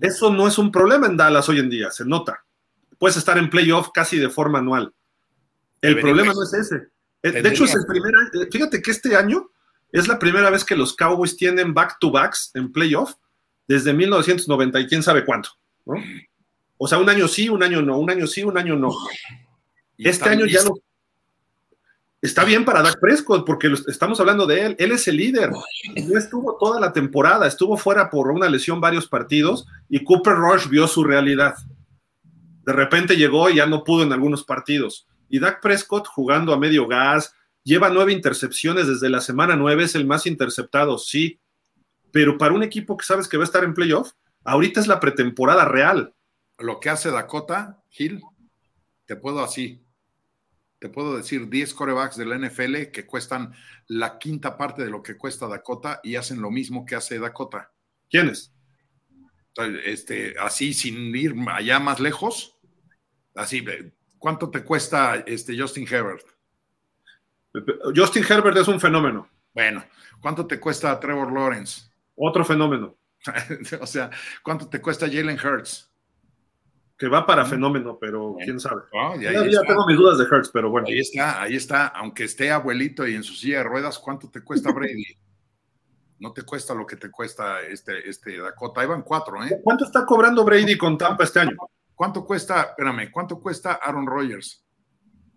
[0.00, 2.46] Eso no es un problema en Dallas hoy en día, se nota.
[2.98, 4.94] Puedes estar en playoff casi de forma anual.
[5.82, 6.88] El problema no es ese.
[7.22, 9.50] Eh, de hecho, es el primer eh, Fíjate que este año
[9.92, 13.16] es la primera vez que los Cowboys tienen back-to-backs en playoff
[13.68, 15.50] desde 1990 y quién sabe cuánto.
[16.78, 18.96] O sea, un año sí, un año no, un año sí, un año no.
[19.98, 20.72] Este año ya no
[22.22, 24.76] está bien para Dak Prescott porque estamos hablando de él.
[24.78, 25.50] Él es el líder.
[25.50, 30.68] No estuvo toda la temporada, estuvo fuera por una lesión varios partidos y Cooper Rush
[30.68, 31.56] vio su realidad.
[32.64, 35.08] De repente llegó y ya no pudo en algunos partidos.
[35.28, 37.34] Y Dak Prescott jugando a medio gas,
[37.64, 41.40] lleva nueve intercepciones desde la semana nueve, es el más interceptado, sí.
[42.12, 44.12] Pero para un equipo que sabes que va a estar en playoff,
[44.44, 46.14] ahorita es la pretemporada real.
[46.58, 48.22] Lo que hace Dakota, Gil,
[49.06, 49.82] te puedo así,
[50.82, 53.54] te puedo decir 10 corebacks de la NFL que cuestan
[53.86, 57.70] la quinta parte de lo que cuesta Dakota y hacen lo mismo que hace Dakota.
[58.10, 58.52] ¿Quiénes?
[59.84, 62.58] Este, así sin ir allá más lejos.
[63.36, 63.64] Así,
[64.18, 66.26] ¿cuánto te cuesta este Justin Herbert?
[67.94, 69.30] Justin Herbert es un fenómeno.
[69.54, 69.84] Bueno,
[70.20, 71.82] ¿cuánto te cuesta Trevor Lawrence?
[72.16, 72.98] Otro fenómeno.
[73.80, 74.10] o sea,
[74.42, 75.91] ¿cuánto te cuesta Jalen Hurts?
[77.02, 78.82] Que va para fenómeno, pero quién sabe.
[79.18, 80.86] ya tengo mis dudas de Hertz, pero bueno.
[80.86, 81.88] Ahí está, ahí está.
[81.88, 85.18] Aunque esté abuelito y en su silla de ruedas, ¿cuánto te cuesta Brady?
[86.20, 88.82] no te cuesta lo que te cuesta este, este Dakota.
[88.82, 89.60] Ahí van cuatro, ¿eh?
[89.64, 91.56] ¿Cuánto está cobrando Brady con Tampa este año?
[91.92, 94.64] ¿Cuánto cuesta, espérame, cuánto cuesta Aaron Rodgers?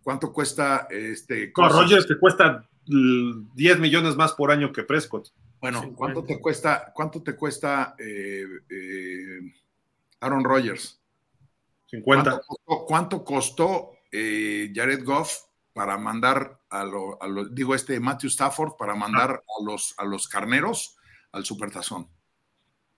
[0.04, 1.52] ¿Cuánto cuesta este?
[1.58, 5.30] No, Rodgers te cuesta 10 millones más por año que Prescott.
[5.60, 9.40] Bueno, ¿cuánto te cuesta, cuánto te cuesta eh, eh,
[10.20, 11.02] Aaron Rodgers?
[12.04, 15.38] ¿Cuánto costó, eh, Jared Goff
[15.74, 17.18] para mandar a lo,
[17.52, 20.98] digo, este Matthew Stafford para mandar a los, a los carneros
[21.32, 22.10] al supertazón?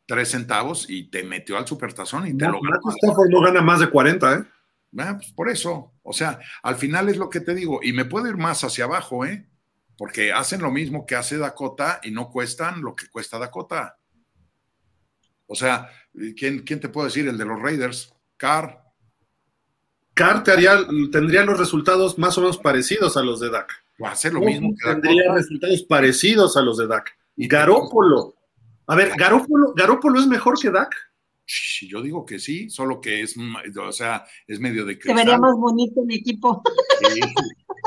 [0.06, 2.80] Tres centavos y te metió al supertazón y te lo ganó.
[2.84, 4.46] Matthew Stafford no gana más de 40, ¿eh?
[4.98, 8.06] Ah, pues por eso, o sea, al final es lo que te digo, y me
[8.06, 9.48] puedo ir más hacia abajo, ¿eh?
[9.98, 13.98] Porque hacen lo mismo que hace Dakota y no cuestan lo que cuesta Dakota.
[15.48, 15.90] O sea,
[16.38, 17.28] ¿quién, quién te puede decir?
[17.28, 18.88] El de los Raiders, Carr,
[20.14, 23.72] Carr tendría los resultados más o menos parecidos a los de Dak.
[24.04, 27.16] Va a ser lo mismo que Tendría resultados parecidos a los de Dak.
[27.36, 28.36] Y Garópolo.
[28.88, 30.96] A ver, ¿Garópolo, ¿Garópolo es mejor que Dak?
[31.88, 35.18] Yo digo que sí, solo que es, o sea, es medio de cristal.
[35.18, 36.62] Se vería más bonito mi equipo.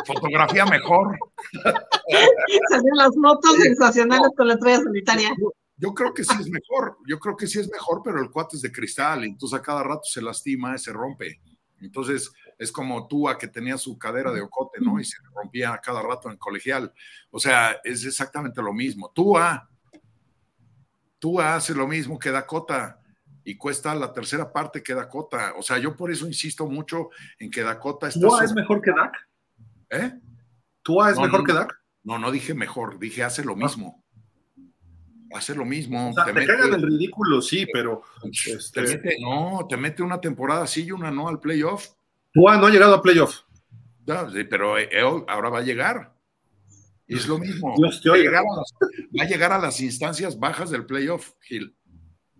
[0.06, 1.18] fotografía mejor.
[2.70, 5.30] Salían las fotos sensacionales con la estrella solitaria.
[5.80, 8.56] Yo creo que sí es mejor, yo creo que sí es mejor, pero el cuate
[8.56, 11.40] es de cristal, entonces a cada rato se lastima, se rompe.
[11.80, 15.00] Entonces, es como Tua que tenía su cadera de ocote, ¿no?
[15.00, 16.92] Y se rompía cada rato en colegial.
[17.30, 19.10] O sea, es exactamente lo mismo.
[19.14, 19.70] Tua,
[21.18, 23.00] Tua hace lo mismo que Dakota
[23.42, 25.54] y cuesta la tercera parte que Dakota.
[25.56, 28.20] O sea, yo por eso insisto mucho en que Dakota está.
[28.20, 29.16] ¿Tua es mejor que Dak?
[29.88, 30.20] ¿Eh?
[30.82, 31.80] ¿Tua es mejor que Dak?
[32.02, 33.56] No, no dije mejor, dije hace lo ah.
[33.56, 34.04] mismo.
[35.32, 36.12] Hace lo mismo.
[36.24, 38.02] te, te cagan el ridículo, sí, pero.
[38.24, 39.16] Este...
[39.20, 41.88] no, te mete una temporada sí y una no al playoff.
[42.32, 43.40] Tua no ha llegado a playoff.
[44.04, 44.74] pero
[45.28, 46.14] ahora va a llegar.
[47.06, 47.74] Es lo mismo.
[47.80, 48.74] Va a, llegar a las,
[49.18, 51.74] va a llegar a las instancias bajas del playoff, Gil.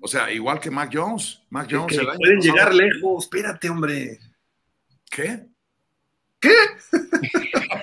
[0.01, 1.43] O sea, igual que Mac Jones.
[1.51, 3.25] Mac Jones pueden llegar lejos.
[3.25, 4.19] Espérate, hombre.
[5.11, 5.47] ¿Qué?
[6.39, 6.55] ¿Qué?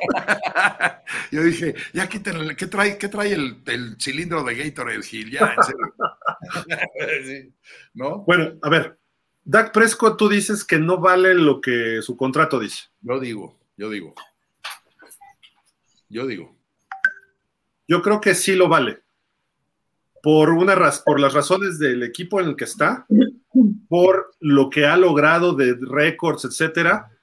[1.32, 5.32] Yo dije, ya quítenle, ¿qué trae, qué trae el, cilindro de Gatorade, Gil?
[5.32, 7.54] Ya, en serio.
[7.94, 8.20] ¿No?
[8.20, 8.98] Bueno, a ver,
[9.44, 12.84] Dak Prescott, tú dices que no vale lo que su contrato dice.
[13.02, 14.14] Yo digo, yo digo.
[16.10, 16.56] Yo digo.
[17.88, 19.02] Yo creo que sí lo vale.
[20.22, 23.06] Por, una por las razones del equipo en el que está,
[23.88, 27.17] por lo que ha logrado de récords, etcétera,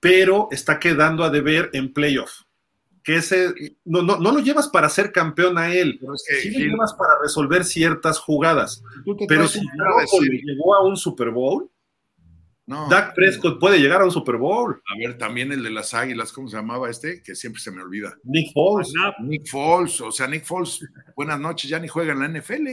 [0.00, 2.42] pero está quedando a deber en playoff.
[3.02, 3.54] Que ese,
[3.84, 7.64] no, no, no lo llevas para ser campeón a él, sí lo llevas para resolver
[7.64, 8.82] ciertas jugadas.
[9.26, 9.60] Pero si
[10.44, 11.70] llegó a un Super Bowl,
[12.68, 14.82] no, Dak Prescott puede llegar a un Super Bowl.
[14.94, 17.22] A ver, también el de las Águilas, ¿cómo se llamaba este?
[17.22, 18.18] Que siempre se me olvida.
[18.24, 18.92] Nick Foles.
[19.20, 20.86] Nick Foles, o sea, Nick Foles,
[21.16, 22.68] buenas noches, ya ni juega en la NFL.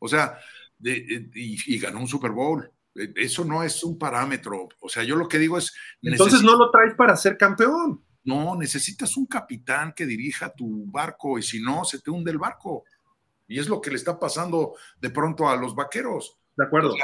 [0.00, 0.38] O sea,
[0.84, 2.70] y, ganó un Super Bowl.
[2.94, 4.68] E, eso no es un parámetro.
[4.80, 5.72] O sea, yo lo que digo es.
[6.02, 8.02] Entonces no lo traes para ser campeón.
[8.24, 12.38] No, necesitas un capitán que dirija tu barco y si no, se te hunde el
[12.38, 12.84] barco.
[13.48, 16.38] Y es lo que le está pasando de pronto a los vaqueros.
[16.56, 16.94] De acuerdo.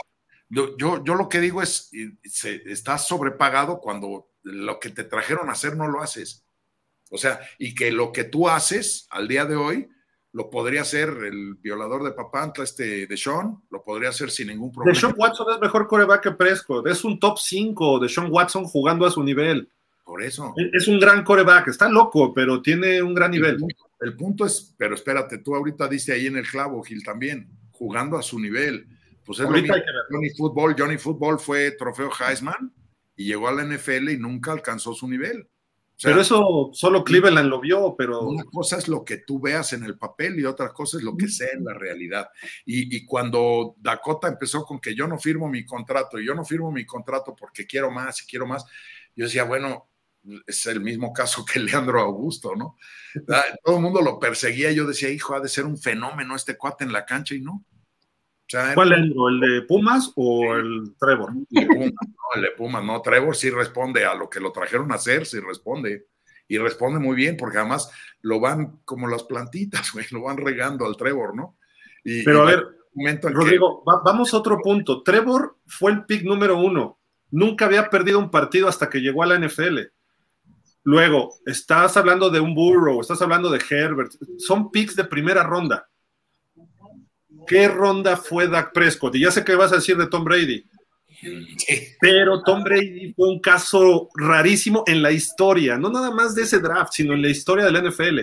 [0.49, 1.91] Yo, yo, lo que digo es,
[2.25, 6.44] se, estás sobrepagado cuando lo que te trajeron a hacer no lo haces.
[7.10, 9.89] O sea, y que lo que tú haces al día de hoy
[10.32, 14.73] lo podría hacer el violador de Papantla, este de Sean, lo podría hacer sin ningún
[14.73, 14.94] problema.
[14.94, 18.65] De Sean Watson es mejor coreback que Prescott, es un top 5 de Sean Watson
[18.65, 19.70] jugando a su nivel.
[20.05, 20.55] Por eso.
[20.73, 23.58] Es un gran coreback, está loco, pero tiene un gran nivel.
[24.00, 28.16] el punto es, pero espérate, tú ahorita diste ahí en el clavo, Gil, también, jugando
[28.16, 28.86] a su nivel
[29.28, 29.74] pues es lo mismo.
[30.10, 32.73] Johnny Football, Johnny Football fue trofeo Heisman
[33.15, 35.47] y llegó a la NFL y nunca alcanzó su nivel.
[36.02, 38.23] Pero eso solo Cleveland lo vio, pero...
[38.23, 41.17] Una cosa es lo que tú veas en el papel y otra cosa es lo
[41.17, 42.28] que sea en la realidad.
[42.65, 46.70] Y, cuando Dakota empezó con que yo no firmo mi contrato y yo no firmo
[46.70, 48.65] mi contrato porque quiero más y quiero más,
[49.17, 49.89] yo decía, bueno,
[50.47, 52.77] es el mismo caso que Leandro Augusto, ¿no?
[53.28, 56.57] Ah, todo el mundo lo perseguía, yo decía, hijo, ha de ser un fenómeno este
[56.57, 57.65] cuate en la cancha y no.
[58.75, 61.33] ¿Cuál es ¿El de Pumas o el Trevor?
[61.51, 63.02] El de Pumas, no, el de Pumas, no.
[63.02, 66.07] Trevor sí responde a lo que lo trajeron a hacer, sí responde.
[66.47, 67.91] Y responde muy bien, porque además
[68.23, 71.59] lo van como las plantitas, güey, lo van regando al Trevor, ¿no?
[72.02, 72.67] Pero a ver,
[73.23, 75.02] Rodrigo, vamos a otro punto.
[75.02, 76.99] Trevor fue el pick número uno.
[77.31, 79.78] Nunca había perdido un partido hasta que llegó a la NFL.
[80.85, 84.12] Luego, estás hablando de un Burrow, estás hablando de Herbert.
[84.39, 85.88] Son picks de primera ronda
[87.49, 89.15] ¿Qué ronda fue Dak Prescott?
[89.17, 90.65] Y ya sé que vas a decir de Tom Brady.
[92.01, 96.60] Pero Tom Brady fue un caso rarísimo en la historia, no nada más de ese
[96.60, 98.20] draft, sino en la historia del NFL.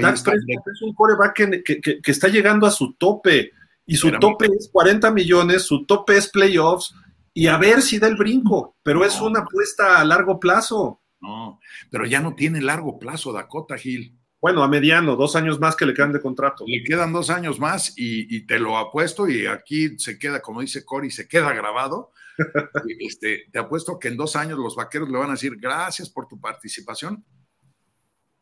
[0.00, 3.52] Dak Prescott es un coreback que, está llegando a su tope
[3.86, 6.94] y su tope es 40 millones, su tope es playoffs
[7.32, 11.00] y a ver si da el brinco, pero es una apuesta a largo plazo.
[11.20, 14.16] No, pero ya no tiene largo plazo Dakota Hill.
[14.40, 16.64] Bueno, a mediano, dos años más que le quedan de contrato.
[16.66, 20.84] Le quedan dos años más y, te lo apuesto y aquí se queda, como dice
[20.84, 22.12] Cory, se queda grabado.
[23.00, 26.28] este, te apuesto que en dos años los vaqueros le van a decir gracias por
[26.28, 27.24] tu participación.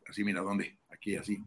[0.07, 0.77] Así, mira, ¿dónde?
[0.89, 1.37] Aquí, así.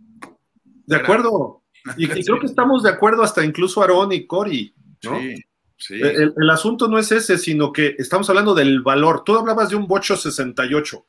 [0.86, 1.62] De acuerdo.
[1.97, 4.75] Y, creo que estamos de acuerdo hasta incluso Aaron y Cory.
[5.01, 5.35] Sí,
[5.77, 6.01] sí.
[6.01, 9.23] El, el, asunto no es ese, sino que estamos hablando del valor.
[9.25, 11.07] Tú hablabas de un bocho 68.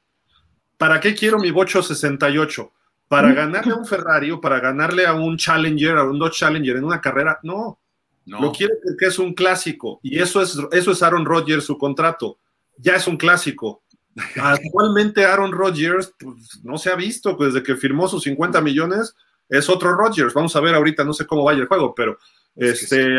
[0.78, 2.74] ¿Para qué quiero mi bocho 68?
[3.10, 6.78] Para ganarle a un Ferrari o para ganarle a un Challenger, a un Dodge Challenger
[6.78, 7.80] en una carrera, no.
[8.28, 8.40] no.
[8.40, 12.38] Lo quiere porque es un clásico y eso es, eso es Aaron Rodgers, su contrato.
[12.78, 13.82] Ya es un clásico.
[14.40, 19.16] Actualmente Aaron Rodgers pues, no se ha visto pues, desde que firmó sus 50 millones.
[19.50, 20.36] Es otro Rodgers.
[20.36, 22.20] Vamos a ver ahorita, no sé cómo vaya el juego, pero
[22.56, 23.18] este,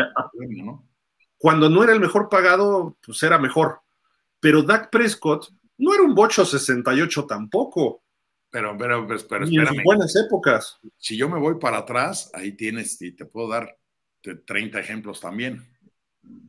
[1.37, 3.81] cuando no era el mejor pagado, pues era mejor.
[4.39, 8.03] Pero Dak Prescott no era un bocho 68 tampoco.
[8.51, 9.83] Pero, pero, pero, espérame.
[9.83, 10.79] buenas épocas.
[10.97, 13.77] Si yo me voy para atrás, ahí tienes, y te puedo dar
[14.21, 15.65] 30 ejemplos también.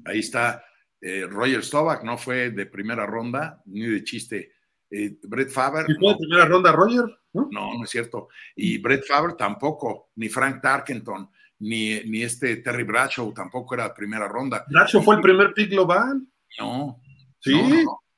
[0.05, 0.65] Ahí está
[1.01, 4.53] eh, Roger Stovak, no fue de primera ronda, ni de chiste.
[4.91, 5.87] Eh, Brett Faber.
[5.89, 7.05] ¿Y fue de primera ronda Roger?
[7.33, 7.49] ¿no?
[7.51, 7.85] ¿no?
[7.85, 8.29] es cierto.
[8.57, 13.95] Y Brett Faber tampoco, ni Frank Tarkenton, ni, ni este Terry Bradshaw tampoco era de
[13.95, 14.65] primera ronda.
[14.69, 16.27] ¿Bradshaw fue el primer pick global?
[16.59, 17.01] No.
[17.41, 17.53] Sí.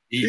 [0.08, 0.26] Y,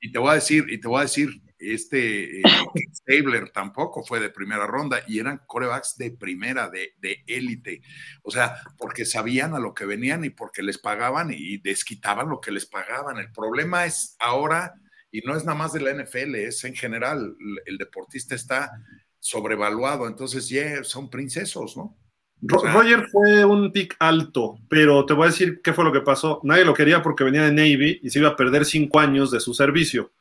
[0.00, 2.42] y, te voy a decir, y te voy a decir, este eh,
[2.94, 7.82] Stabler tampoco fue de primera ronda y eran corebacks de primera, de élite.
[8.22, 12.40] o sea, porque sabían a lo que venían y porque les pagaban y desquitaban lo
[12.40, 13.18] que les pagaban.
[13.18, 14.74] El problema es ahora
[15.10, 17.34] Y no es nada más de la NFL, es en general.
[17.64, 18.70] El deportista está
[19.18, 21.96] sobrevaluado, entonces yeah, son princesos, ¿no?
[22.40, 26.40] Roger fue un pick alto, pero te voy a decir qué fue lo que pasó.
[26.44, 29.40] Nadie lo quería porque venía de Navy y se iba a perder cinco años de
[29.40, 30.12] su servicio.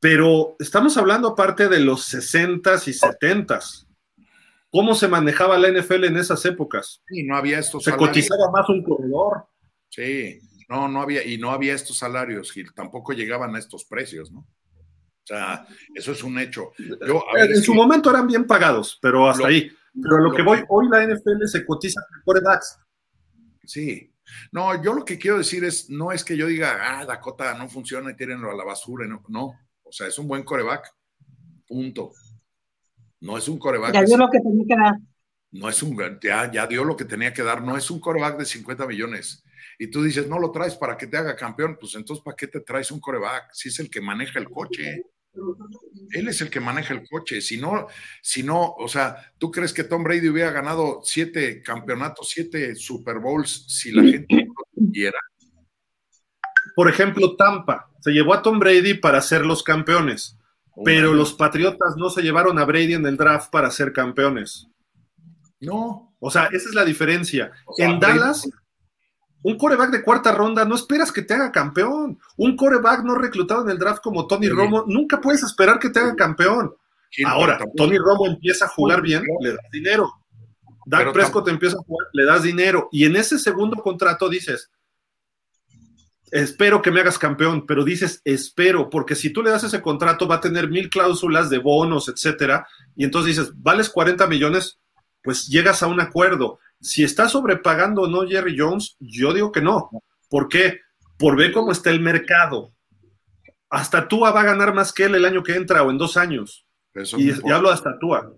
[0.00, 3.86] Pero estamos hablando aparte de los 60s y 70s.
[4.70, 7.02] ¿Cómo se manejaba la NFL en esas épocas?
[7.08, 9.46] Sí, no había estos Se cotizaba más un corredor.
[9.88, 14.30] Sí, no, no había, y no había estos salarios, Gil, tampoco llegaban a estos precios,
[14.30, 14.40] ¿no?
[14.40, 16.72] O sea, eso es un hecho.
[16.78, 19.70] en su momento eran bien pagados, pero hasta ahí.
[20.00, 22.78] Pero lo, que voy, hoy la NFL se cotiza por edades.
[23.64, 24.14] Sí.
[24.52, 27.68] No, yo lo que quiero decir es, no es que yo diga, ah, Dakota no
[27.68, 29.06] funciona y tírenlo a la basura.
[29.06, 29.52] No, no.
[29.88, 30.94] O sea, es un buen coreback.
[31.66, 32.12] Punto.
[33.20, 33.94] No es un coreback.
[33.94, 34.94] Ya dio lo que tenía que dar.
[35.50, 37.62] No es un, ya, ya dio lo que tenía que dar.
[37.62, 39.44] No es un coreback de 50 millones.
[39.78, 41.76] Y tú dices, no lo traes para que te haga campeón.
[41.80, 43.50] Pues entonces, ¿para qué te traes un coreback?
[43.52, 45.02] Si es el que maneja el coche.
[46.10, 47.40] Él es el que maneja el coche.
[47.40, 47.86] Si no,
[48.20, 53.18] si no, o sea, ¿tú crees que Tom Brady hubiera ganado siete campeonatos, siete Super
[53.18, 55.18] Bowls si la gente no lo quiera?
[56.74, 60.36] Por ejemplo, Tampa se llevó a Tom Brady para ser los campeones,
[60.84, 64.68] pero los Patriotas no se llevaron a Brady en el draft para ser campeones.
[65.60, 66.14] No.
[66.20, 67.52] O sea, esa es la diferencia.
[67.78, 68.48] en Dallas
[69.42, 72.18] un coreback de cuarta ronda no esperas que te haga campeón.
[72.36, 76.00] Un coreback no reclutado en el draft como Tony Romo, nunca puedes esperar que te
[76.00, 76.74] haga campeón.
[77.24, 80.12] Ahora, Tony Romo empieza a jugar bien, le das dinero.
[80.86, 82.88] Dak Prescott empieza a jugar, le das dinero.
[82.90, 84.70] Y en ese segundo contrato dices,
[86.32, 90.28] espero que me hagas campeón, pero dices espero, porque si tú le das ese contrato
[90.28, 92.66] va a tener mil cláusulas de bonos, etcétera,
[92.96, 94.80] y entonces dices, vales 40 millones,
[95.22, 96.58] pues llegas a un acuerdo.
[96.80, 99.90] Si está sobrepagando o no Jerry Jones, yo digo que no.
[100.28, 100.80] ¿Por qué?
[101.18, 102.72] Por ver cómo está el mercado.
[103.70, 106.16] Hasta Tua va a ganar más que él el año que entra o en dos
[106.16, 106.66] años.
[107.16, 108.32] y, hablo hasta Tua.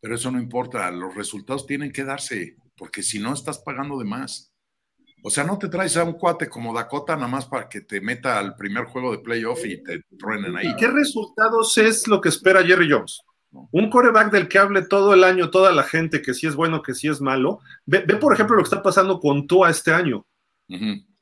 [0.00, 4.04] Pero eso no importa, los resultados tienen que darse, porque si no estás pagando de
[4.04, 4.53] más.
[5.26, 7.98] O sea, no te traes a un cuate como Dakota nada más para que te
[8.02, 10.66] meta al primer juego de playoff y te truenen ahí.
[10.66, 13.22] ¿Y qué resultados es lo que espera Jerry Jones?
[13.70, 16.82] Un coreback del que hable todo el año toda la gente que si es bueno,
[16.82, 17.60] que si es malo.
[17.86, 20.26] Ve, por ejemplo, lo que está pasando con Tua este año.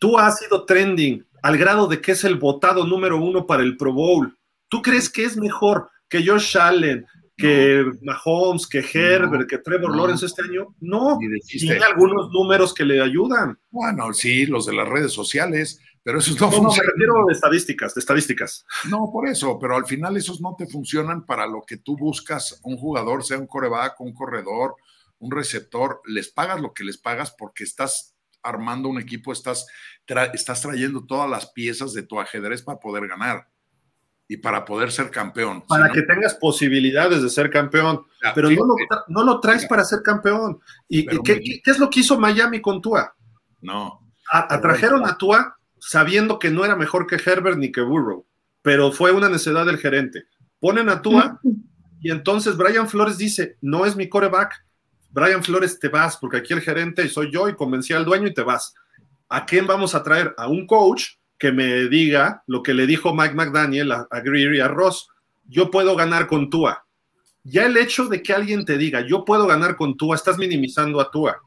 [0.00, 3.76] Tua ha sido trending al grado de que es el votado número uno para el
[3.76, 4.36] Pro Bowl.
[4.66, 7.06] ¿Tú crees que es mejor que Josh Allen,
[7.42, 10.74] que Mahomes, que Herbert, que Trevor Lawrence este año?
[10.80, 13.58] No, tiene algunos números que le ayudan.
[13.70, 17.94] Bueno, sí, los de las redes sociales, pero esos no, no me refiero de estadísticas,
[17.94, 18.64] de estadísticas.
[18.88, 22.60] No, por eso, pero al final esos no te funcionan para lo que tú buscas,
[22.62, 24.76] un jugador, sea un coreback, un corredor,
[25.18, 28.14] un receptor, les pagas lo que les pagas porque estás
[28.44, 29.66] armando un equipo, estás,
[30.32, 33.51] estás trayendo todas las piezas de tu ajedrez para poder ganar
[34.32, 35.62] y para poder ser campeón.
[35.68, 38.48] Para que tengas posibilidades de ser campeón, pero
[39.08, 40.58] no, lo, traes para ser campeón.
[40.88, 43.14] ¿Y, ¿qué, es lo que hizo Miami con Tua?
[43.60, 44.00] No.
[44.30, 48.24] atrajeron a Tua sabiendo que no era mejor que Herbert ni que Burrow,
[48.62, 50.24] pero fue una necesidad del gerente.
[50.58, 51.38] Ponen a Tua
[52.00, 54.64] y entonces Brian Flores dice, no es mi coreback,
[55.10, 58.34] Brian Flores te vas, porque aquí el gerente soy yo y convencí al dueño y
[58.34, 58.72] te vas.
[59.28, 60.34] ¿A quién vamos a traer?
[60.38, 64.60] A un coach que me diga lo que le dijo Mike McDaniel a, Greer y
[64.60, 65.08] a Ross.
[65.48, 66.86] Yo puedo ganar con Tua.
[67.42, 71.00] Ya el hecho de que alguien te diga, yo puedo ganar con Tua, estás minimizando
[71.00, 71.42] a Tua.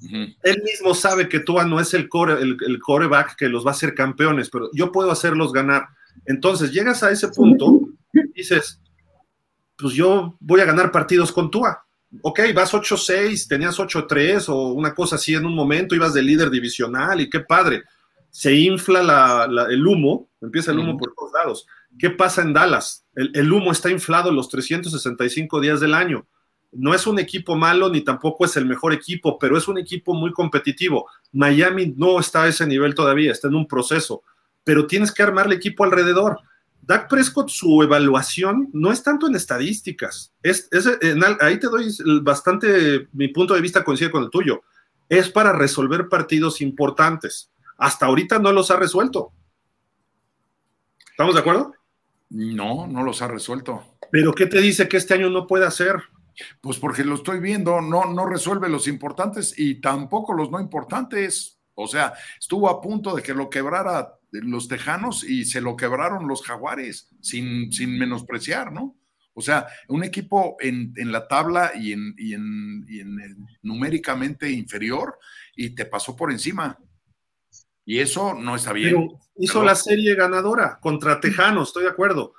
[0.00, 3.74] Él mismo sabe que Tua no es el, core, el, coreback que los va a
[3.74, 5.88] hacer campeones, pero yo puedo hacerlos ganar.
[6.24, 7.80] Entonces llegas a ese punto
[8.14, 8.80] y dices,
[9.76, 11.84] pues yo voy a ganar partidos con Tua.
[12.22, 16.48] Ok, vas 8-6, tenías 8-3 o una cosa así en un momento, ibas de líder
[16.48, 17.82] divisional y qué padre.
[18.32, 21.66] Se infla el humo, empieza el humo por todos lados.
[21.96, 23.06] ¿Qué pasa en Dallas?
[23.14, 26.26] El, el humo está inflado los 365 días del año
[26.72, 30.14] no es un equipo malo ni tampoco es el mejor equipo, pero es un equipo
[30.14, 31.06] muy competitivo.
[31.32, 34.22] Miami no está a ese nivel todavía, está en un proceso,
[34.64, 36.38] pero tienes que armar el equipo alrededor.
[36.80, 40.68] Dak Prescott, su evaluación no es tanto en estadísticas, es,
[41.40, 44.62] ahí te doy bastante, mi punto de vista coincide con el tuyo,
[45.08, 47.51] es para resolver partidos importantes.
[47.82, 49.32] Hasta ahorita no los ha resuelto.
[51.10, 51.74] ¿Estamos de acuerdo?
[52.30, 53.96] No, no los ha resuelto.
[54.12, 55.96] Pero ¿qué te dice que este año no puede hacer?
[56.60, 61.58] Pues porque lo estoy viendo, no, no resuelve los importantes y tampoco los no importantes.
[61.74, 66.28] O sea, estuvo a punto de que lo quebrara los tejanos y se lo quebraron
[66.28, 68.96] los jaguares, sin, sin menospreciar, ¿no?
[69.34, 72.86] O sea, un equipo en, la tabla y, en, y en,
[73.62, 75.18] numéricamente inferior
[75.56, 76.78] y te pasó por encima.
[77.84, 79.08] Y eso no está bien.
[79.36, 82.34] hizo la serie ganadora contra Tejanos, estoy de acuerdo.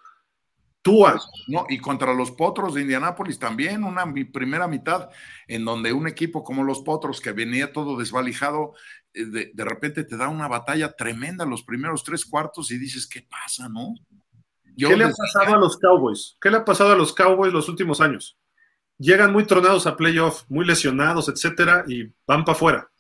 [0.82, 1.12] Tua.
[1.14, 5.10] Pues, no, y contra los Potros de Indianápolis también, una primera mitad
[5.48, 8.74] en donde un equipo como los Potros, que venía todo desvalijado,
[9.14, 13.08] eh, de, de, repente te da una batalla tremenda los primeros tres cuartos y dices,
[13.08, 13.96] ¿qué pasa, no?
[14.78, 16.38] ¿Qué le ha pasado a los Cowboys?
[16.42, 18.38] ¿Qué le ha pasado a los Cowboys los últimos años?
[18.98, 22.92] Llegan muy tronados a playoff, muy lesionados, etcétera, y van para afuera.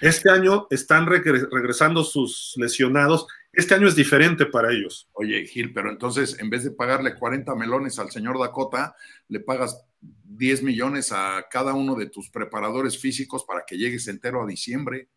[0.00, 3.26] Este año están regresando sus lesionados.
[3.52, 5.08] Este año es diferente para ellos.
[5.12, 8.96] Oye, Gil, pero entonces en vez de pagarle 40 melones al señor Dakota,
[9.28, 14.42] le pagas 10 millones a cada uno de tus preparadores físicos para que llegues entero
[14.42, 15.08] a diciembre.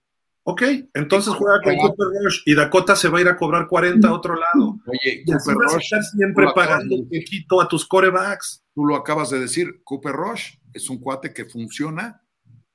[0.44, 0.62] Ok,
[0.94, 4.14] entonces juega con Cooper Rush y Dakota se va a ir a cobrar 40 a
[4.14, 4.80] otro lado.
[4.86, 5.90] Oye, Cooper Rush.
[6.16, 8.64] siempre pagando un poquito a tus corebacks.
[8.74, 12.22] Tú lo acabas de decir, Cooper Rush es un cuate que funciona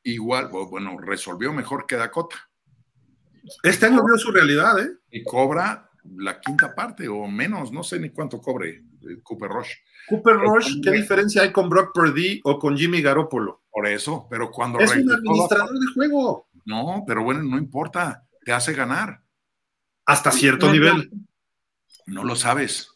[0.05, 2.37] igual, bueno, resolvió mejor que Dakota.
[3.63, 4.91] Este año vio su realidad, ¿eh?
[5.11, 9.71] Y cobra la quinta parte o menos, no sé ni cuánto cobre eh, Cooper Rush.
[10.09, 13.63] Cooper Rush, ¿qué diferencia hay con Brock Purdy o con Jimmy Garoppolo?
[13.71, 14.79] Por eso, pero cuando...
[14.81, 16.49] Es un administrador de juego.
[16.65, 19.23] No, pero bueno, no importa, te hace ganar.
[20.05, 21.11] Hasta cierto nivel.
[22.07, 22.91] No lo sabes.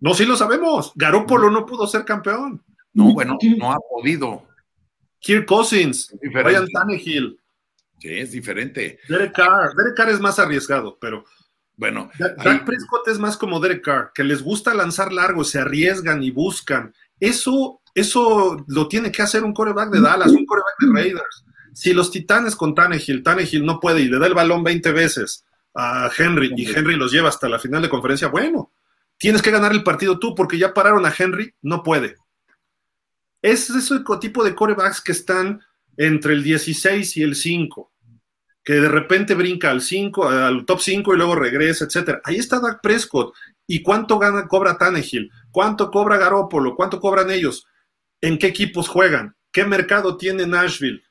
[0.00, 0.92] No, sí lo sabemos.
[0.94, 2.62] Garoppolo no pudo ser campeón.
[2.92, 4.46] No, bueno, no ha podido.
[5.20, 7.38] Kirk Cousins, Ryan Tannehill.
[7.98, 8.98] Sí, es diferente.
[9.08, 9.74] Derek Carr.
[9.74, 11.24] Derek Carr es más arriesgado, pero.
[11.76, 12.10] Bueno.
[12.18, 16.30] Dak Prescott es más como Derek Carr, que les gusta lanzar largo, se arriesgan y
[16.30, 16.94] buscan.
[17.20, 21.44] Eso, eso lo tiene que hacer un coreback de Dallas, un coreback de Raiders.
[21.74, 25.44] Si los Titanes con Tannehill, Tannehill no puede y le da el balón 20 veces
[25.74, 28.72] a Henry y Henry los lleva hasta la final de conferencia, bueno,
[29.18, 32.16] tienes que ganar el partido tú porque ya pararon a Henry, no puede.
[33.46, 35.60] Es ese tipo de corebacks que están
[35.96, 37.92] entre el 16 y el 5,
[38.64, 42.20] que de repente brinca al 5, al top 5 y luego regresa, etcétera.
[42.24, 43.36] Ahí está Dak Prescott.
[43.64, 45.30] ¿Y cuánto gana, cobra Tannehill?
[45.52, 46.74] ¿Cuánto cobra Garoppolo?
[46.74, 47.68] ¿Cuánto cobran ellos?
[48.20, 49.36] ¿En qué equipos juegan?
[49.52, 51.04] ¿Qué mercado tiene Nashville?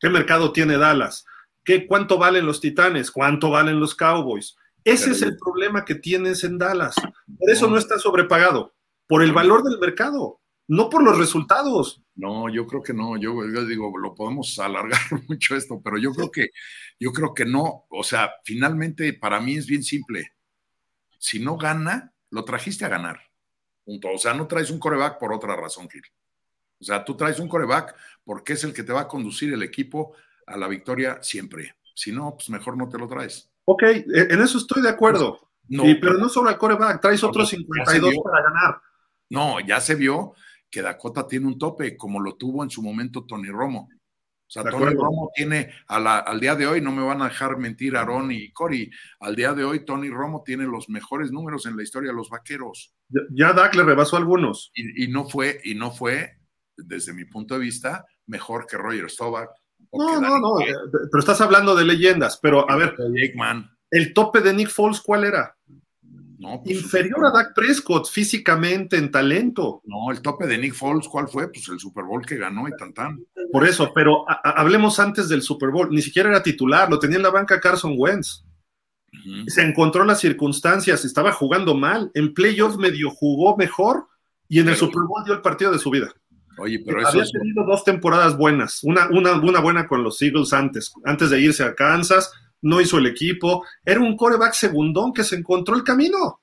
[0.00, 1.26] ¿Qué mercado tiene Dallas?
[1.62, 3.10] ¿Qué, ¿Cuánto valen los Titanes?
[3.10, 4.56] ¿Cuánto valen los Cowboys?
[4.82, 6.94] Ese es el problema que tienes en Dallas.
[6.96, 8.72] Por eso no está sobrepagado,
[9.06, 10.40] por el valor del mercado,
[10.72, 12.02] no por los resultados.
[12.14, 13.18] No, yo creo que no.
[13.18, 16.48] Yo, digo, lo podemos alargar mucho esto, pero yo creo que,
[16.98, 17.84] yo creo que no.
[17.90, 20.32] O sea, finalmente para mí es bien simple.
[21.18, 23.20] Si no gana, lo trajiste a ganar.
[23.84, 24.12] Punto.
[24.12, 26.04] O sea, no traes un coreback por otra razón, Gil.
[26.80, 27.94] O sea, tú traes un coreback
[28.24, 30.14] porque es el que te va a conducir el equipo
[30.46, 31.76] a la victoria siempre.
[31.94, 33.50] Si no, pues mejor no te lo traes.
[33.66, 35.50] Ok, e, en eso estoy de acuerdo.
[35.68, 38.80] No, pero no solo el coreback, traes otros 52 para ganar.
[39.28, 40.34] No, ya se vio
[40.72, 43.90] que Dakota tiene un tope, como lo tuvo en su momento Tony Romo.
[43.92, 47.96] O sea, Tony Romo tiene, al día de hoy, no me van a dejar mentir
[47.96, 51.82] Aaron y Cory, al día de hoy Tony Romo tiene los mejores números en la
[51.82, 52.94] historia de los vaqueros.
[53.30, 54.72] Ya Dak le rebasó algunos.
[54.74, 56.38] Y, y no fue, y no fue
[56.76, 59.50] desde mi punto de vista, mejor que Roger Staubach.
[59.92, 62.94] No, no, no, eh, pero estás hablando de leyendas, pero a ver,
[63.90, 65.54] el tope de Nick Foles, ¿cuál era?
[66.42, 69.80] No, pues, Inferior a Dak Prescott físicamente, en talento.
[69.84, 71.46] No, el tope de Nick Foles, ¿cuál fue?
[71.52, 73.24] Pues el Super Bowl que ganó y tan tan.
[73.52, 75.88] Por eso, pero hablemos antes del Super Bowl.
[75.90, 78.44] Ni siquiera era titular, lo tenía en la banca Carson Wentz.
[79.46, 82.10] Se encontró las circunstancias, estaba jugando mal.
[82.14, 84.08] En playoffs medio jugó mejor
[84.48, 86.12] y en el Super Bowl dio el partido de su vida.
[86.58, 90.52] Oye, pero eso Había tenido dos temporadas buenas, una, una, una buena con los Eagles
[90.52, 95.24] antes, antes de irse a Kansas, no hizo el equipo, era un coreback segundón que
[95.24, 96.42] se encontró el camino.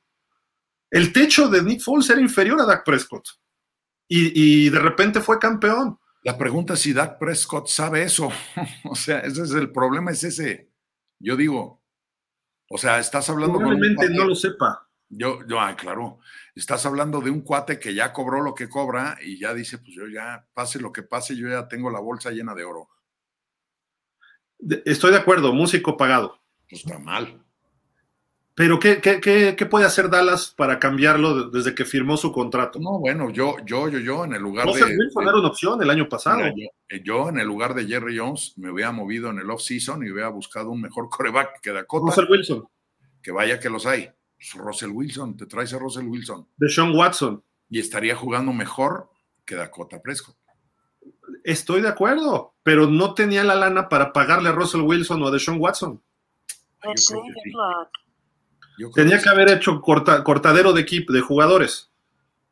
[0.91, 3.27] El techo de Nick Foles era inferior a Dak Prescott
[4.07, 5.99] y, y de repente fue campeón.
[6.23, 8.30] La pregunta es si Dak Prescott sabe eso.
[8.89, 10.72] o sea, ese es el problema, es ese.
[11.19, 11.81] Yo digo,
[12.69, 14.88] o sea, estás hablando Probablemente no lo sepa.
[15.09, 16.19] Yo, yo, ah, claro,
[16.53, 19.95] estás hablando de un cuate que ya cobró lo que cobra y ya dice, pues
[19.95, 22.89] yo ya, pase lo que pase, yo ya tengo la bolsa llena de oro.
[24.86, 26.40] Estoy de acuerdo, músico pagado.
[26.70, 27.42] Pues está mal.
[28.60, 32.78] Pero ¿qué, qué, qué, puede hacer Dallas para cambiarlo desde que firmó su contrato?
[32.78, 34.84] No, bueno, yo, yo, yo, yo, en el lugar de.
[34.84, 36.42] Wilson era una opción el año pasado.
[36.42, 40.12] Eh, yo, en el lugar de Jerry Jones me hubiera movido en el off-season y
[40.12, 42.08] hubiera buscado un mejor coreback que Dakota.
[42.08, 42.68] Russell Wilson.
[43.24, 44.10] Que vaya que los hay.
[44.36, 46.46] Pues, Russell Wilson, te traes a Russell Wilson.
[46.58, 47.42] De Sean Watson.
[47.70, 49.10] Y estaría jugando mejor
[49.46, 50.36] que Dakota Prescott.
[51.43, 55.40] Estoy de acuerdo, pero no tenía la lana para pagarle a Russell Wilson o a
[55.40, 56.01] Sean Watson.
[58.93, 61.92] tenía que, haber hecho cortadero de equipo, de jugadores.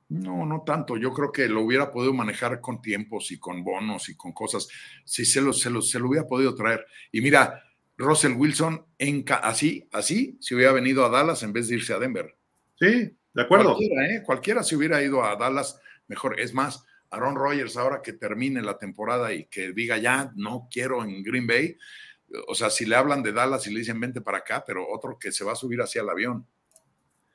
[0.10, 0.98] No, no tanto.
[0.98, 4.68] Yo creo que lo hubiera podido manejar con tiempos y con bonos y con cosas.
[5.04, 6.86] Si se lo, se lo, se lo hubiera podido traer.
[7.12, 7.62] Y mira,
[7.98, 12.00] Russell Wilson en así, así, si hubiera venido a Dallas en vez de irse a
[12.00, 12.38] Denver.
[12.80, 13.76] Sí, de acuerdo.
[13.76, 14.24] Cualquiera, ¿eh?
[14.26, 16.40] Cualquiera si hubiera ido a Dallas, mejor.
[16.40, 21.04] Es más, Aaron Rodgers, ahora que termine la temporada y que diga ya, no quiero
[21.04, 21.78] en Green Bay,
[22.48, 25.18] o sea, si le hablan de Dallas y le dicen vente para acá, pero otro
[25.18, 26.46] que se va a subir hacia el avión.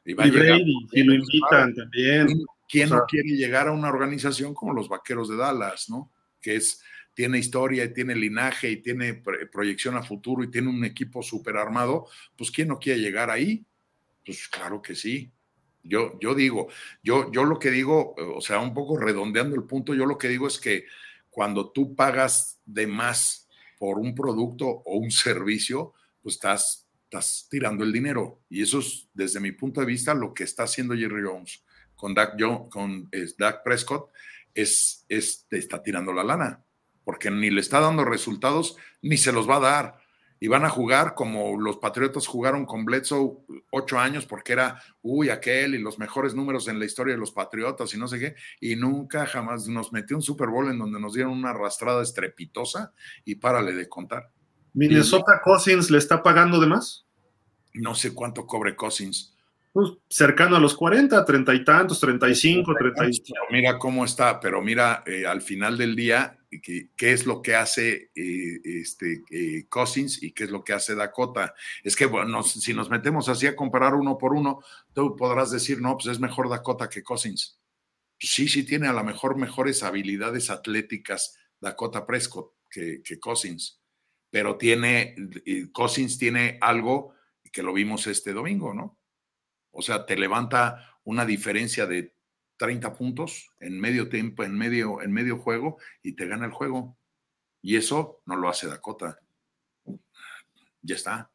[0.04, 2.44] Y, va a llegar, y lo invitan también.
[2.68, 6.10] ¿Quién no quiere llegar a una organización como los Vaqueros de Dallas, no?
[6.40, 6.82] Que es,
[7.14, 11.56] tiene historia y tiene linaje y tiene proyección a futuro y tiene un equipo súper
[11.56, 13.64] armado, pues ¿quién no quiere llegar ahí?
[14.24, 15.30] Pues claro que sí.
[15.82, 16.68] Yo, yo digo,
[17.02, 20.28] yo, yo lo que digo, o sea, un poco redondeando el punto, yo lo que
[20.28, 20.86] digo es que
[21.30, 27.82] cuando tú pagas de más por un producto o un servicio, pues estás, estás tirando
[27.82, 28.42] el dinero.
[28.48, 31.64] Y eso es, desde mi punto de vista, lo que está haciendo Jerry Jones
[31.96, 32.36] con Dak,
[32.68, 34.10] con Dak Prescott,
[34.54, 36.64] es, es, está tirando la lana,
[37.04, 40.01] porque ni le está dando resultados, ni se los va a dar
[40.42, 43.38] y van a jugar como los Patriotas jugaron con Bledsoe
[43.70, 47.30] ocho años porque era, uy, aquel y los mejores números en la historia de los
[47.30, 50.98] Patriotas y no sé qué, y nunca jamás nos metió un Super Bowl en donde
[50.98, 52.92] nos dieron una arrastrada estrepitosa
[53.24, 54.32] y párale de contar.
[54.72, 57.06] ¿Minnesota Cousins le está pagando de más?
[57.74, 59.36] No sé cuánto cobre Cousins.
[59.72, 63.38] Pues, cercano a los 40, treinta y tantos, 35, 35.
[63.50, 68.10] Mira cómo está, pero mira, eh, al final del día, qué, es lo que hace
[68.14, 71.54] eh, este, eh, Cousins y qué es lo que hace Dakota.
[71.82, 75.80] Es que bueno, si nos metemos así a comparar uno por uno, tú podrás decir,
[75.80, 77.58] no, pues es mejor Dakota que Cousins.
[78.18, 83.80] Sí, sí tiene a lo mejor mejores habilidades atléticas Dakota Prescott que, que Cousins,
[84.30, 85.16] pero tiene,
[85.72, 87.14] Cousins tiene algo
[87.50, 88.98] que lo vimos este domingo, ¿no?
[89.72, 92.14] O sea, te levanta una diferencia de
[92.56, 96.96] 30 puntos en medio tiempo, en medio, en medio juego y te gana el juego.
[97.60, 99.18] Y eso no lo hace Dakota.
[100.82, 101.30] Ya está.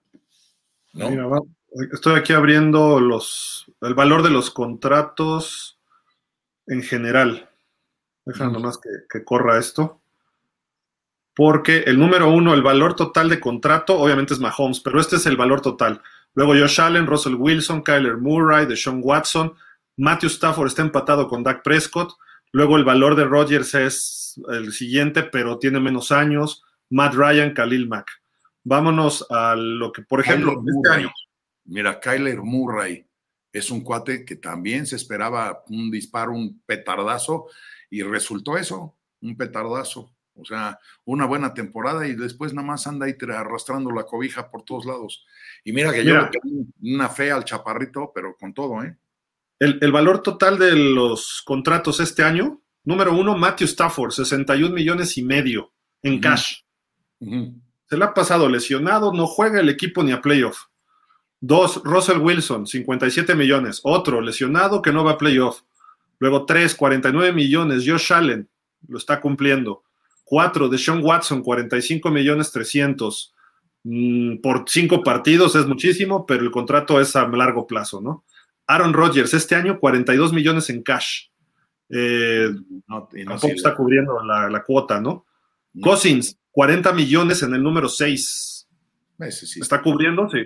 [1.93, 5.79] estoy aquí abriendo los, el valor de los contratos
[6.65, 7.49] en general.
[8.25, 10.01] Déjame nomás que, que corra esto
[11.37, 15.27] porque el número uno, el valor total de contrato, obviamente es Mahomes, pero este es
[15.27, 16.01] el valor total.
[16.35, 19.53] Luego Josh Allen, Russell Wilson, Kyler Murray, Deshaun Watson,
[19.97, 22.13] Matthew Stafford está empatado con Dak Prescott.
[22.51, 26.63] Luego el valor de Rodgers es el siguiente, pero tiene menos años.
[26.89, 28.09] Matt Ryan, Khalil Mack.
[28.63, 31.11] Vámonos a lo que, por ejemplo, este año.
[31.65, 33.05] Mira, Kyler Murray
[33.51, 37.47] es un cuate que también se esperaba un disparo, un petardazo,
[37.89, 40.13] y resultó eso, un petardazo.
[40.37, 44.63] O sea, una buena temporada y después nada más anda ahí arrastrando la cobija por
[44.63, 45.25] todos lados.
[45.63, 48.95] Y mira que yo le tengo una fe al chaparrito, pero con todo, ¿eh?
[49.59, 55.23] El, valor total de los contratos este año, número uno, Matthew Stafford, 61 millones y
[55.23, 56.59] medio en cash.
[57.19, 60.65] Se le ha pasado lesionado, no juega el equipo ni a playoff.
[61.39, 63.79] Dos, Russell Wilson, 57 millones.
[63.83, 65.61] Otro, lesionado que no va a playoff.
[66.19, 67.83] Luego tres, 49 millones.
[67.85, 68.49] Josh Allen,
[68.87, 69.83] lo está cumpliendo.
[70.29, 73.33] Cuatro, de Sean Watson, 45 millones 300.
[73.83, 78.25] Mm, por cinco partidos es muchísimo, pero el contrato es a largo plazo, ¿no?
[78.67, 81.27] Aaron Rodgers, este año 42 millones en cash.
[81.89, 82.49] Eh,
[83.25, 85.25] tampoco está cubriendo la, cuota, ¿no?
[85.81, 88.67] Cousins, 40 millones en el número 6.
[89.61, 90.29] ¿Está cubriendo?
[90.29, 90.39] Sí.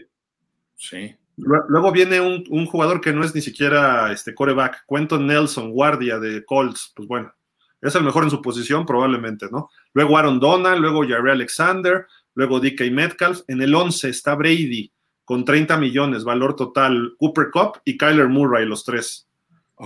[0.76, 1.16] Sí.
[1.38, 6.45] Luego viene un, jugador que no es ni siquiera este coreback, Quentin Nelson, guardia de
[6.45, 6.93] Colts.
[6.95, 7.34] Pues bueno,
[7.82, 9.69] es el mejor en su posición, probablemente, ¿no?
[9.93, 13.42] Luego Aaron Donald, luego Jerry Alexander, luego DK Metcalf.
[13.48, 14.92] En el 11 está Brady
[15.26, 19.27] con 30 millones, valor total, Cooper Cup y Kyler Murray, los tres.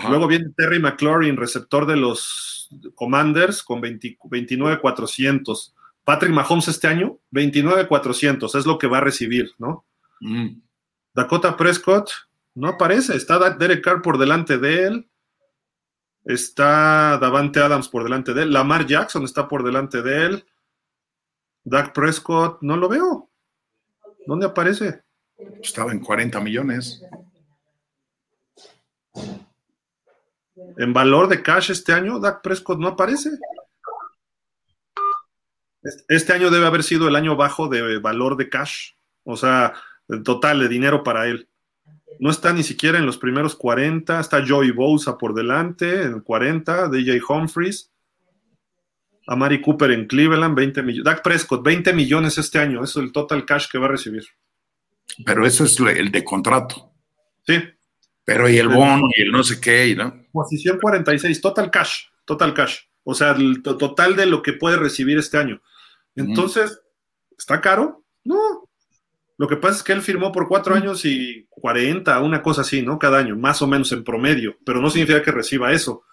[0.09, 5.74] Luego viene Terry McLaurin, receptor de los Commanders, con 29,400.
[6.03, 9.85] Patrick Mahomes este año, 29,400, es lo que va a recibir, ¿no?
[10.19, 10.61] Mm.
[11.14, 12.09] Dakota Prescott,
[12.56, 15.07] no aparece, está Derek Carr por delante de él.
[16.25, 18.51] Está Davante Adams por delante de él.
[18.51, 20.45] Lamar Jackson está por delante de él.
[21.63, 23.29] Dak Prescott, no lo veo.
[24.25, 25.03] ¿Dónde aparece?
[25.61, 27.03] Estaba en 40 millones.
[30.77, 33.31] En valor de cash este año, Dak Prescott no aparece.
[36.07, 39.73] Este año debe haber sido el año bajo de valor de cash, o sea,
[40.07, 41.47] el total de dinero para él.
[42.19, 44.19] No está ni siquiera en los primeros 40.
[44.19, 46.89] Está Joey Bosa por delante, en 40.
[46.89, 47.91] DJ Humphries.
[49.27, 51.03] Amari Cooper en Cleveland, 20 millones.
[51.03, 52.83] Dak Prescott, 20 millones este año.
[52.83, 54.23] Eso es el total cash que va a recibir.
[55.25, 56.91] Pero eso es el de contrato.
[57.45, 57.61] Sí.
[58.23, 60.25] Pero y el bono y el no sé qué, ¿no?
[60.31, 62.79] Posición 46, total cash, total cash.
[63.03, 65.61] O sea, el total de lo que puede recibir este año.
[66.15, 66.81] Entonces,
[67.37, 68.03] ¿está caro?
[68.23, 68.64] No,
[69.38, 72.81] Lo que pasa es que él firmó por cuatro años y 40, una cosa así,
[72.81, 72.97] ¿no?
[72.97, 76.03] Cada año, más o menos en promedio, pero no significa que reciba eso.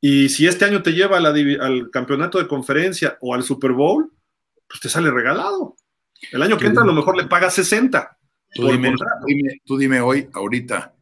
[0.00, 4.12] Y si este año te lleva al campeonato de conferencia o al Super Bowl,
[4.68, 5.76] pues te sale regalado.
[6.30, 8.18] El año que entra a lo mejor le paga 60.
[8.54, 10.94] Tú dime, hoy, ahorita,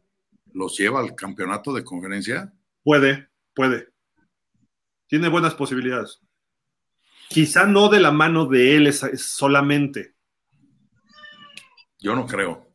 [0.53, 2.53] ¿los lleva al campeonato de conferencia?
[2.81, 3.89] Puede, puede.
[5.07, 6.21] Tiene buenas posibilidades.
[7.27, 10.12] Quizá no de la mano de él solamente.
[12.03, 12.67] Yo no creo.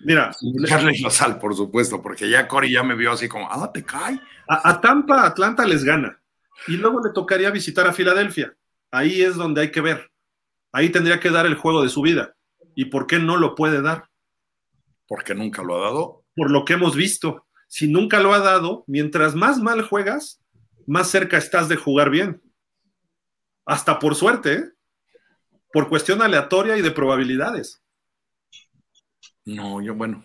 [0.00, 0.32] Mira.
[0.40, 3.84] Dejarle la sal, por supuesto, porque ya Cory ya me vio así como, ah, te
[3.84, 4.20] cae.
[4.48, 6.20] A, Tampa, Atlanta les gana.
[6.66, 8.54] Y luego le tocaría visitar a Filadelfia.
[8.90, 10.10] Ahí es donde hay que ver.
[10.72, 12.34] Ahí tendría que dar el juego de su vida.
[12.74, 14.10] ¿Y por qué no lo puede dar?
[15.06, 16.24] Porque nunca lo ha dado.
[16.34, 17.46] Por lo que hemos visto.
[17.68, 20.42] Si nunca lo ha dado, mientras más mal juegas,
[20.86, 22.42] más cerca estás de jugar bien.
[23.64, 24.64] Hasta por suerte, ¿eh?
[25.72, 27.83] por cuestión aleatoria y de probabilidades.
[29.46, 30.24] No, yo bueno,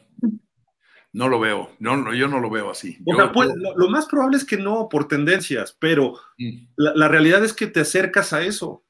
[1.12, 2.98] no lo veo, no, yo no lo veo así.
[3.34, 6.68] Pues, lo, más probable es que no, por tendencias, pero mm.
[6.78, 8.86] la, realidad es que te acercas a eso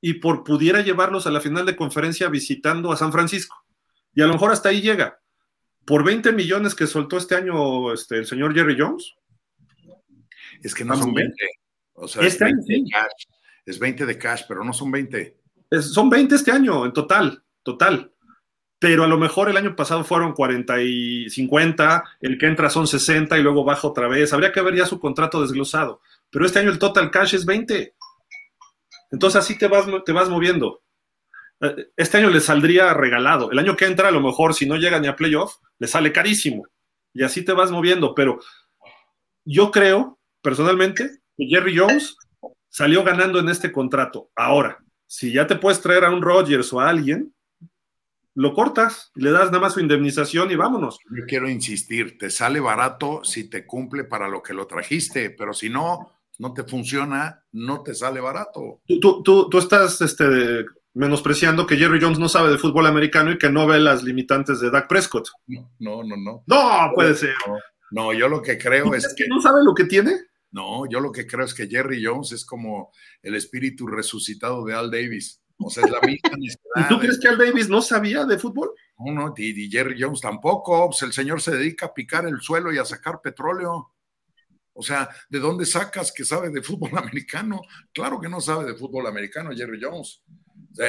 [0.00, 3.56] y por pudiera llevarlos a la final de conferencia visitando a San Francisco.
[4.14, 5.20] Y a lo mejor hasta ahí llega.
[5.84, 9.14] Por 20 millones que soltó este año este, el señor Jerry Jones.
[10.62, 11.34] Es que no son 20.
[11.94, 13.24] O sea, este es, 20 de cash,
[13.64, 15.40] es 20 de cash, pero no son 20.
[15.80, 18.11] son 20 este año en total, total
[18.82, 22.88] pero a lo mejor el año pasado fueron 40 y 50, el que entra son
[22.88, 24.32] 60 y luego baja otra vez.
[24.32, 26.00] Habría que ver ya su contrato desglosado.
[26.30, 27.94] Pero este año el total cash es 20.
[29.12, 30.82] Entonces así te vas, te vas moviendo.
[31.60, 33.52] Eh, este año le saldría regalado.
[33.52, 36.10] El año que entra, a lo mejor, si no llega ni a playoff, le sale
[36.10, 36.66] carísimo.
[37.14, 38.16] Y así te vas moviendo.
[38.16, 38.40] Pero
[39.44, 42.16] yo creo, personalmente, que Jerry Jones
[42.68, 44.32] salió ganando en este contrato.
[44.34, 47.32] Ahora, si ya te puedes traer a un Rodgers o a alguien,
[48.34, 50.98] lo cortas, le das nada más su indemnización y vámonos.
[51.10, 55.52] Yo quiero insistir, te sale barato si te cumple para lo que lo trajiste, pero
[55.52, 58.80] si no, no te funciona, no te sale barato.
[59.00, 63.38] Tú, tú, tú, estás este, menospreciando que Jerry Jones no sabe de fútbol americano y
[63.38, 65.28] que no ve las limitantes de Dak Prescott.
[65.46, 66.42] No, no, no.
[66.46, 67.34] No, puede ser.
[67.90, 69.28] No, yo lo que creo es que...
[69.28, 70.12] ¿No sabe lo que tiene?
[70.50, 74.74] No, yo lo que creo es que Jerry Jones es como el espíritu resucitado de
[74.74, 76.30] Al Davis o sea, es la misma
[76.76, 78.72] ¿Y tú crees que Al Davis no sabía de fútbol?
[78.98, 80.88] No, no, y, Jerry Jones tampoco.
[80.88, 83.92] Pues el señor se dedica a picar el suelo y a sacar petróleo.
[84.74, 87.62] O sea, ¿de dónde sacas que sabe de fútbol americano?
[87.92, 90.22] Claro que no sabe de fútbol americano Jerry Jones.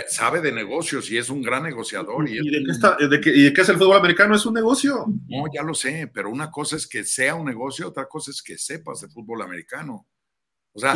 [0.07, 2.27] sabe de negocios y es un gran negociador.
[2.29, 4.35] ¿Y, de, qué ¿Y de qué es el fútbol americano?
[4.35, 5.05] ¿Es un negocio?
[5.27, 8.41] No, ya lo sé, pero una cosa es que sea un negocio, otra cosa es
[8.41, 10.07] que sepas de fútbol americano.
[10.73, 10.95] O sea,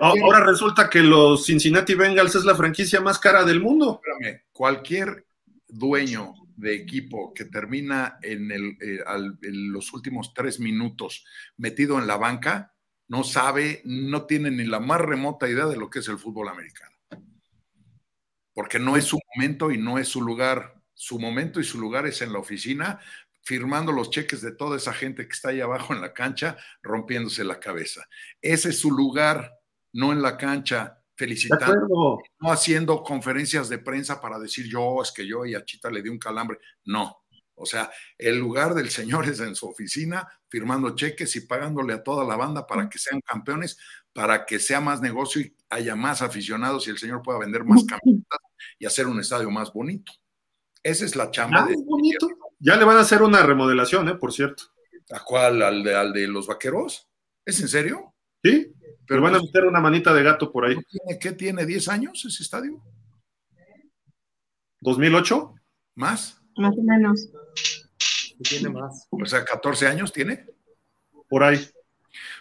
[0.00, 4.00] ahora resulta que los Cincinnati Bengals es la franquicia más cara del mundo.
[4.02, 5.26] Espérame, cualquier
[5.68, 9.02] dueño de equipo que termina en, el, eh,
[9.42, 11.24] en los últimos tres minutos
[11.56, 12.74] metido en la banca
[13.08, 16.48] no sabe, no tiene ni la más remota idea de lo que es el fútbol
[16.48, 16.96] americano.
[18.52, 20.80] Porque no es su momento y no es su lugar.
[20.94, 23.00] Su momento y su lugar es en la oficina,
[23.42, 27.44] firmando los cheques de toda esa gente que está ahí abajo en la cancha, rompiéndose
[27.44, 28.06] la cabeza.
[28.40, 29.52] Ese es su lugar,
[29.92, 35.26] no en la cancha, felicitando, no haciendo conferencias de prensa para decir yo, es que
[35.26, 36.58] yo y a Chita le di un calambre.
[36.84, 37.24] No.
[37.54, 42.02] O sea, el lugar del señor es en su oficina, firmando cheques y pagándole a
[42.02, 43.76] toda la banda para que sean campeones,
[44.12, 47.84] para que sea más negocio y haya más aficionados y el señor pueda vender más
[47.84, 48.38] camisetas
[48.78, 50.12] y hacer un estadio más bonito.
[50.82, 51.66] Esa es la chamba.
[51.66, 52.28] de bonito.
[52.62, 54.14] Ya le van a hacer una remodelación, ¿eh?
[54.14, 54.64] Por cierto.
[55.10, 55.62] ¿A cuál?
[55.62, 57.08] ¿Al de, al de los vaqueros?
[57.44, 58.14] ¿Es en serio?
[58.44, 58.72] Sí,
[59.06, 60.76] pero van a pues, meter una manita de gato por ahí.
[61.18, 61.64] ¿Qué tiene?
[61.64, 62.82] ¿10 años ese estadio?
[64.82, 65.54] ¿2008?
[65.94, 66.40] ¿Más?
[66.56, 67.30] Más o menos.
[68.42, 69.08] Tiene más.
[69.10, 70.46] O sea, ¿14 años tiene?
[71.30, 71.66] Por ahí.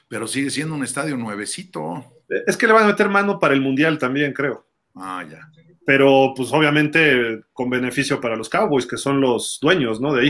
[0.09, 2.13] Pero sigue siendo un estadio nuevecito.
[2.45, 4.67] Es que le van a meter mano para el Mundial también, creo.
[4.95, 5.49] Ah, ya
[5.85, 10.13] pero pues obviamente con beneficio para los Cowboys, que son los dueños, ¿no?
[10.13, 10.29] De ahí.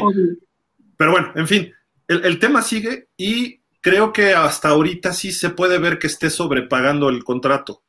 [0.98, 1.74] Pero bueno, en fin,
[2.08, 7.10] el, tema sigue y creo que hasta ahorita sí se puede ver que esté sobrepagando
[7.10, 7.84] el contrato.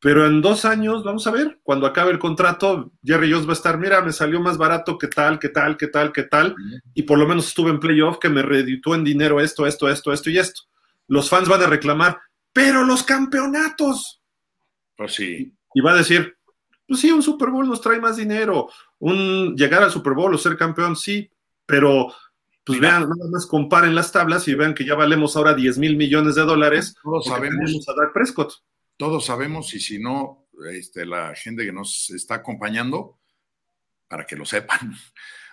[0.00, 3.54] Pero en dos años, vamos a ver, cuando acabe el contrato, Jerry Jones va a
[3.54, 6.54] estar, mira, me salió más barato que tal, que tal, que tal, que tal,
[6.92, 10.12] y por lo menos estuve en playoff que me reditúa en dinero esto, esto, esto,
[10.12, 10.62] esto y esto.
[11.08, 12.18] Los fans van a reclamar,
[12.52, 14.20] pero los campeonatos.
[14.96, 15.54] Pues sí.
[15.74, 16.35] Y va a decir,
[16.86, 18.68] pues sí, un Super Bowl nos trae más dinero.
[18.98, 21.30] Un llegar al Super Bowl o ser campeón, sí,
[21.66, 22.12] pero
[22.64, 25.96] pues vean, nada más comparen las tablas y vean que ya valemos ahora 10 mil
[25.96, 26.94] millones de dólares.
[27.02, 27.88] Todos sabemos.
[27.88, 28.52] A Dak Prescott.
[28.96, 33.18] Todos sabemos, y si no, este, la gente que nos está acompañando,
[34.08, 34.78] para que lo sepan.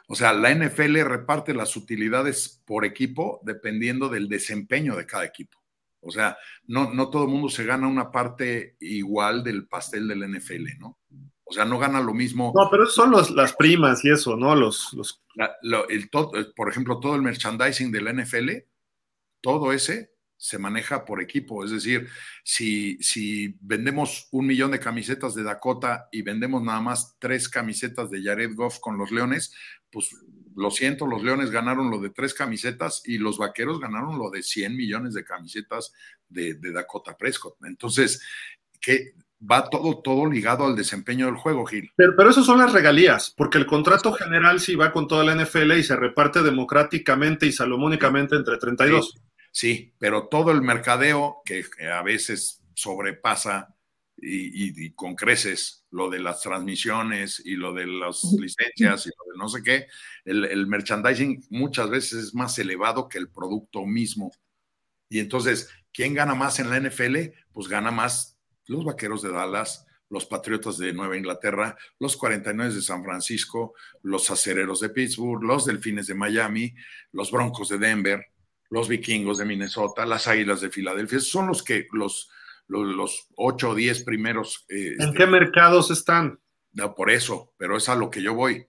[0.07, 5.57] O sea, la NFL reparte las utilidades por equipo dependiendo del desempeño de cada equipo.
[6.01, 6.37] O sea,
[6.67, 10.99] no, no todo el mundo se gana una parte igual del pastel del NFL, ¿no?
[11.45, 12.53] O sea, no gana lo mismo.
[12.55, 14.55] No, pero son las primas y eso, ¿no?
[14.55, 15.21] Los, los...
[15.89, 16.09] el,
[16.55, 18.49] por ejemplo, todo el merchandising de la NFL,
[19.41, 21.63] todo ese se maneja por equipo.
[21.63, 22.07] Es decir,
[22.43, 28.09] si, si vendemos un millón de camisetas de Dakota y vendemos nada más tres camisetas
[28.09, 29.53] de Jared Goff con los Leones,
[29.89, 30.09] pues
[30.55, 34.43] lo siento, los Leones ganaron lo de tres camisetas y los Vaqueros ganaron lo de
[34.43, 35.93] 100 millones de camisetas
[36.27, 37.55] de, Dakota Prescott.
[37.63, 38.21] Entonces,
[38.79, 39.13] que
[39.49, 41.91] va todo, todo ligado al desempeño del juego, Gil.
[41.95, 45.35] Pero, pero eso son las regalías, porque el contrato general sí va con toda la
[45.35, 49.21] NFL y se reparte democráticamente y salomónicamente entre 32.
[49.51, 53.73] Sí, pero todo el mercadeo que a veces sobrepasa
[54.25, 59.37] y, con creces lo de las transmisiones y lo de las licencias y lo de
[59.37, 59.87] no sé qué,
[60.25, 64.31] el, merchandising muchas veces es más elevado que el producto mismo.
[65.09, 67.17] Y entonces, ¿quién gana más en la NFL?
[67.51, 68.32] Pues gana más
[68.67, 74.29] los Vaqueros de Dallas, los Patriotas de Nueva Inglaterra, los 49 de San Francisco, los
[74.29, 76.73] Acereros de Pittsburgh, los Delfines de Miami,
[77.11, 78.23] los Broncos de Denver,
[78.69, 82.29] los vikingos de Minnesota, las águilas de Filadelfia, son los que los,
[82.67, 84.65] los, ocho o diez primeros.
[84.69, 86.39] Eh, ¿En este, qué mercados están?
[86.73, 88.67] No, por eso, pero es a lo que yo voy.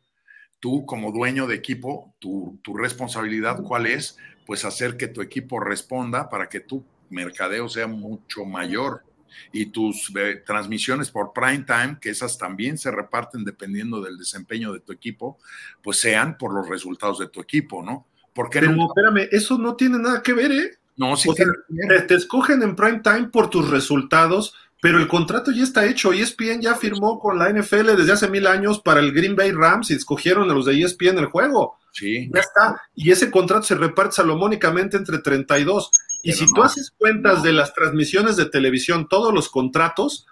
[0.60, 4.16] Tú como dueño de equipo, tu, tu responsabilidad cuál es?
[4.46, 9.04] Pues hacer que tu equipo responda para que tu mercadeo sea mucho mayor
[9.52, 14.72] y tus eh, transmisiones por prime time, que esas también se reparten dependiendo del desempeño
[14.72, 15.38] de tu equipo,
[15.82, 18.06] pues sean por los resultados de tu equipo, ¿no?
[18.34, 18.86] Porque Pero no?
[18.86, 20.78] espérame, eso no tiene nada que ver, ¿eh?
[20.96, 21.30] No, sí.
[21.34, 26.12] te, escogen en prime time por tus resultados, pero el contrato ya está hecho.
[26.12, 29.90] ESPN ya firmó con la NFL desde hace mil años para el Green Bay Rams
[29.90, 31.78] y escogieron a los de ESPN el juego.
[31.92, 32.30] Sí.
[32.32, 32.82] Ya está.
[32.94, 35.90] Y ese contrato se reparte salomónicamente entre 32.
[36.24, 40.26] Y si tú haces cuentas de las transmisiones de televisión, todos los contratos,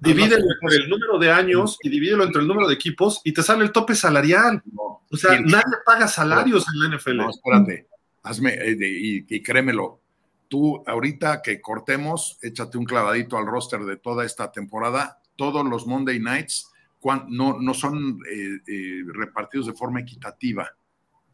[0.00, 3.42] divídelo por el número de años y divídelo entre el número de equipos y te
[3.42, 4.62] sale el tope salarial.
[4.74, 7.16] o sea, nadie paga salarios en la NFL.
[7.16, 7.86] No, espérate,
[8.24, 10.00] hazme, eh, y, créemelo,
[10.48, 15.86] tú ahorita que cortemos, échate un clavadito al roster de toda esta temporada, todos los
[15.86, 16.68] Monday Nights
[17.28, 20.68] no, no son eh, eh, repartidos de forma equitativa.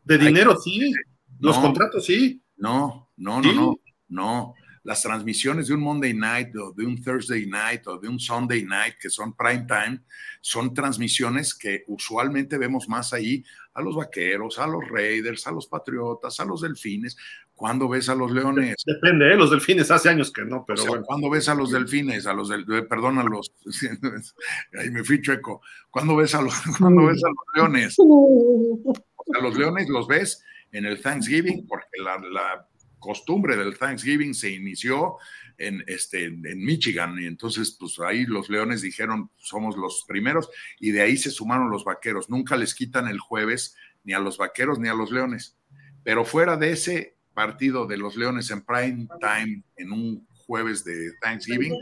[0.04, 0.92] De dinero, sí.
[1.40, 2.42] Los contratos, sí.
[2.56, 4.54] No, no, no, no, no
[4.88, 8.64] las transmisiones de un Monday night o de un Thursday night o de un Sunday
[8.64, 10.00] night que son prime time,
[10.40, 15.66] son transmisiones que usualmente vemos más ahí a los vaqueros, a los Raiders, a los
[15.66, 17.18] Patriotas, a los Delfines.
[17.54, 18.76] ¿Cuándo ves a los Leones?
[18.86, 19.36] Depende, ¿eh?
[19.36, 22.26] los Delfines hace años que no, pero o ¿Cuándo ves a los Delfines?
[22.26, 23.52] A los del, eh, perdón, a los
[24.78, 25.60] ahí me fui chueco.
[25.90, 27.96] ¿Cuándo ves a los, ¿cuándo ves a los Leones?
[27.98, 32.68] a los Leones los ves en el Thanksgiving porque la, la
[33.08, 35.16] costumbre del Thanksgiving se inició
[35.56, 40.90] en, este, en Michigan y entonces pues ahí los Leones dijeron somos los primeros y
[40.90, 42.28] de ahí se sumaron los Vaqueros.
[42.28, 45.56] Nunca les quitan el jueves ni a los Vaqueros ni a los Leones.
[46.04, 51.10] Pero fuera de ese partido de los Leones en prime time en un jueves de
[51.22, 51.72] Thanksgiving,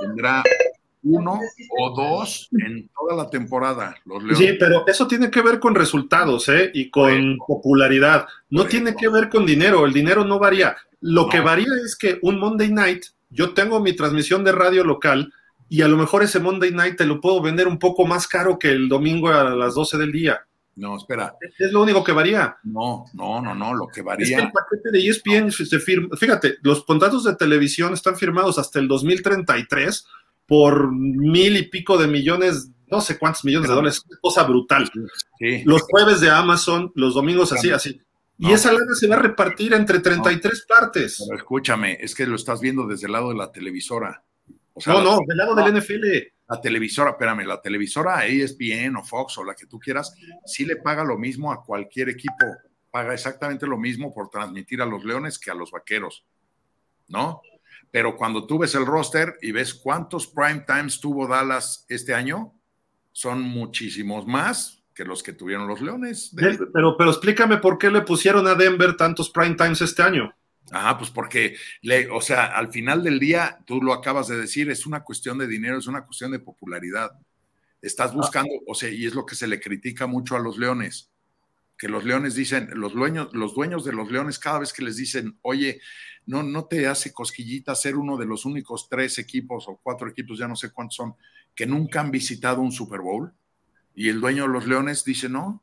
[0.00, 0.42] tendrá
[1.02, 1.40] uno
[1.78, 3.96] o dos en toda la temporada.
[4.04, 4.38] Los Leones.
[4.38, 6.70] Sí, pero eso tiene que ver con resultados ¿eh?
[6.74, 8.26] y con popularidad.
[8.50, 9.86] No tiene que ver con dinero.
[9.86, 10.76] El dinero no varía.
[11.00, 15.32] Lo que varía es que un Monday night, yo tengo mi transmisión de radio local
[15.68, 18.58] y a lo mejor ese Monday night te lo puedo vender un poco más caro
[18.58, 20.44] que el domingo a las 12 del día.
[20.76, 21.36] No, espera.
[21.58, 22.56] Es lo único que varía.
[22.62, 24.24] No, no, no, no, lo que varía.
[24.24, 26.16] Es que el paquete de ESPN se firma.
[26.16, 30.06] Fíjate, los contratos de televisión están firmados hasta el 2033
[30.50, 34.90] por mil y pico de millones, no sé cuántos millones de dólares, cosa brutal.
[35.64, 38.00] Los jueves de Amazon, los domingos así, así.
[38.36, 41.24] Y esa lana se va a repartir entre 33 partes.
[41.24, 44.24] Pero escúchame, es que lo estás viendo desde el lado de la televisora.
[44.86, 46.04] no, no, del lado del NFL.
[46.48, 50.12] La televisora, espérame, la televisora ESPN o Fox o la que tú quieras,
[50.46, 52.44] sí le paga lo mismo a cualquier equipo.
[52.90, 56.24] Paga exactamente lo mismo por transmitir a los Leones que a los Vaqueros.
[57.06, 57.40] ¿No?
[57.90, 62.54] Pero cuando tú ves el roster y ves cuántos prime times tuvo Dallas este año,
[63.12, 66.32] son muchísimos más que los que tuvieron los Leones.
[66.36, 70.34] Pero, pero explícame por qué le pusieron a Denver tantos prime times este año.
[70.72, 74.70] Ah, pues porque, le, o sea, al final del día, tú lo acabas de decir,
[74.70, 77.10] es una cuestión de dinero, es una cuestión de popularidad.
[77.82, 81.10] Estás buscando, o sea, y es lo que se le critica mucho a los Leones,
[81.76, 84.96] que los Leones dicen, los dueños, los dueños de los Leones, cada vez que les
[84.96, 85.80] dicen, oye,
[86.26, 90.38] no, no te hace cosquillita ser uno de los únicos tres equipos o cuatro equipos,
[90.38, 91.14] ya no sé cuántos son,
[91.54, 93.32] que nunca han visitado un Super Bowl.
[93.94, 95.62] Y el dueño de los Leones dice, no,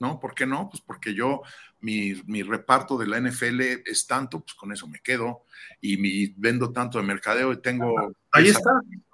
[0.00, 0.68] no, ¿por qué no?
[0.68, 1.42] Pues porque yo,
[1.80, 5.44] mi, reparto de la NFL es tanto, pues con eso me quedo.
[5.80, 7.94] Y mi, vendo tanto de mercadeo y tengo...
[8.32, 8.70] Ahí está.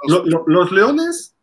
[0.06, 1.36] los Leones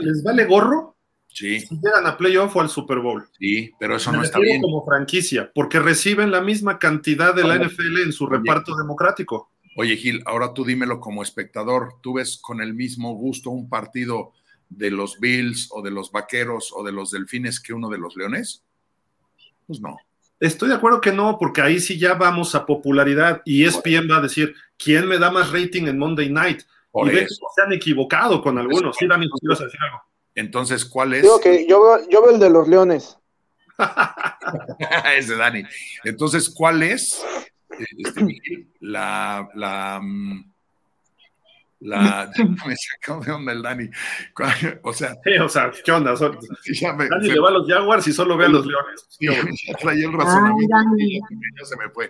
[0.00, 0.95] les vale gorro
[1.36, 1.60] Sí.
[1.60, 3.28] Si llegan a playoff o al Super Bowl.
[3.38, 4.62] Sí, pero eso no está bien.
[4.62, 9.50] Como franquicia, porque reciben la misma cantidad de la NFL en su reparto democrático.
[9.76, 11.96] Oye, Gil, ahora tú dímelo como espectador.
[12.00, 14.32] ¿Tú ves con el mismo gusto un partido
[14.70, 18.16] de los Bills o de los Vaqueros o de los Delfines que uno de los
[18.16, 18.64] Leones?
[19.66, 19.98] Pues no.
[20.40, 24.16] Estoy de acuerdo que no, porque ahí sí ya vamos a popularidad y ESPN va
[24.16, 26.62] a decir quién me da más rating en Monday Night.
[26.94, 27.46] y eso.
[27.54, 28.96] se han equivocado con algunos.
[28.96, 30.00] Sí, Dani, ¿quieres decir algo?
[30.36, 31.22] Entonces, ¿cuál es?
[31.22, 33.18] Digo que yo veo, yo veo el de los Leones.
[35.18, 35.64] Ese Dani.
[36.04, 37.20] Entonces, ¿cuál es
[37.78, 38.26] este,
[38.80, 40.52] la, la, mm,
[41.80, 42.30] la,
[42.66, 43.88] me sacó de onda el Dani.
[44.82, 46.14] O sea, o sea, ¿qué onda?
[46.14, 49.06] Dani le va a los Jaguars y solo ve a los Leones.
[49.08, 50.76] Sí, ya traía el razonamiento.
[51.58, 52.08] ya se me fue.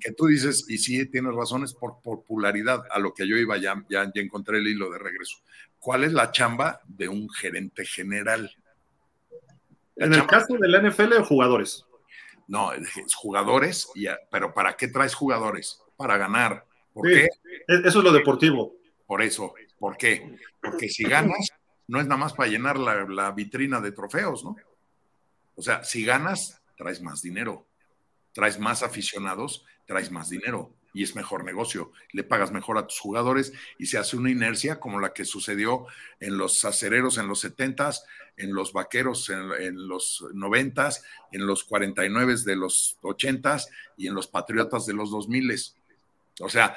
[0.00, 3.82] Que tú dices, y sí, tienes razones por popularidad, a lo que yo iba, ya,
[3.88, 5.38] ya, ya encontré el hilo de regreso.
[5.86, 8.52] ¿Cuál es la chamba de un gerente general?
[9.94, 11.86] en el caso de la NFL, jugadores.
[12.48, 12.72] No,
[13.14, 13.92] jugadores,
[14.28, 15.80] pero ¿para qué traes jugadores?
[15.96, 16.66] Para ganar.
[16.92, 17.28] ¿Por qué?
[17.68, 18.74] Eso es lo deportivo.
[19.06, 19.54] Por eso.
[19.78, 20.36] ¿Por qué?
[20.60, 21.52] Porque si ganas,
[21.86, 24.56] no es nada más para llenar la, la vitrina de trofeos, ¿no?
[25.54, 27.64] O sea, si ganas, traes más dinero,
[28.32, 31.92] traes más aficionados, traes más dinero y es mejor negocio.
[32.12, 35.84] Le pagas mejor a tus jugadores y se hace una inercia como la que sucedió
[36.20, 38.00] en los acereros en los 70s,
[38.38, 41.02] en los vaqueros en, los 90s,
[41.32, 43.66] en los 49 de los 80s
[43.98, 45.74] y en los patriotas de los 2000s.
[46.40, 46.76] O sea,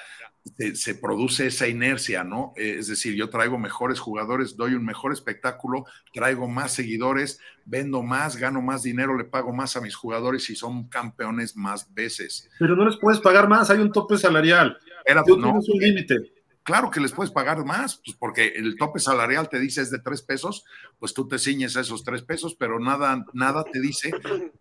[0.74, 2.54] se, produce esa inercia, ¿no?
[2.56, 8.02] Eh, es decir, yo traigo mejores jugadores, doy un mejor espectáculo, traigo más seguidores, vendo
[8.02, 12.50] más, gano más dinero, le pago más a mis jugadores y son campeones más veces.
[12.58, 14.78] Pero no les puedes pagar más, hay un tope salarial.
[15.06, 16.39] Era, no, un límite.
[16.70, 19.98] Claro que les puedes pagar más, pues porque el tope salarial te dice es de
[19.98, 20.64] tres pesos,
[21.00, 24.12] pues tú te ciñes a esos tres pesos, pero nada, nada te dice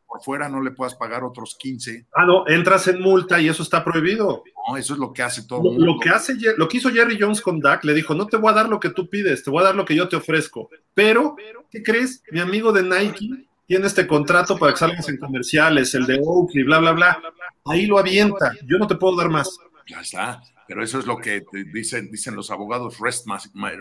[0.06, 2.06] por fuera no le puedas pagar otros 15.
[2.14, 4.42] Ah, no, entras en multa y eso está prohibido.
[4.66, 5.58] No, eso es lo que hace todo.
[5.58, 5.84] Lo, mundo.
[5.84, 8.52] lo que hace, lo que hizo Jerry Jones con Dak, le dijo, no te voy
[8.52, 10.70] a dar lo que tú pides, te voy a dar lo que yo te ofrezco.
[10.94, 11.36] Pero,
[11.70, 12.22] ¿qué crees?
[12.30, 13.28] Mi amigo de Nike
[13.66, 17.22] tiene este contrato para que salgas en comerciales, el de Oakley, bla, bla, bla.
[17.66, 18.52] Ahí lo avienta.
[18.64, 19.58] Yo no te puedo dar más.
[19.86, 20.40] Ya está.
[20.68, 23.26] Pero eso es lo que dicen, dicen los abogados, rest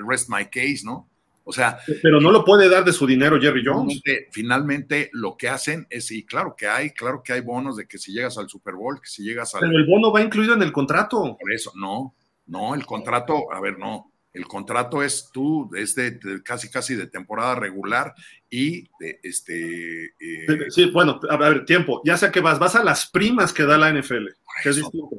[0.07, 1.09] rest my case, ¿no?
[1.43, 1.80] O sea.
[2.01, 4.01] Pero no lo puede dar de su dinero Jerry Jones.
[4.32, 7.98] Finalmente, lo que hacen es, y claro que hay, claro que hay bonos de que
[7.98, 9.61] si llegas al Super Bowl, que si llegas al.
[9.61, 11.38] Pero el bono va incluido en el contrato.
[11.40, 12.16] Por eso, no,
[12.48, 14.11] no, el contrato, a ver, no.
[14.38, 18.14] El contrato es tú, es de, casi casi de temporada regular
[18.49, 20.06] y de este.
[20.06, 22.01] Eh, sí, bueno, a ver, tiempo.
[22.06, 24.27] Ya sé que vas, vas a las primas que da la NFL.
[24.61, 25.09] Que es distinto.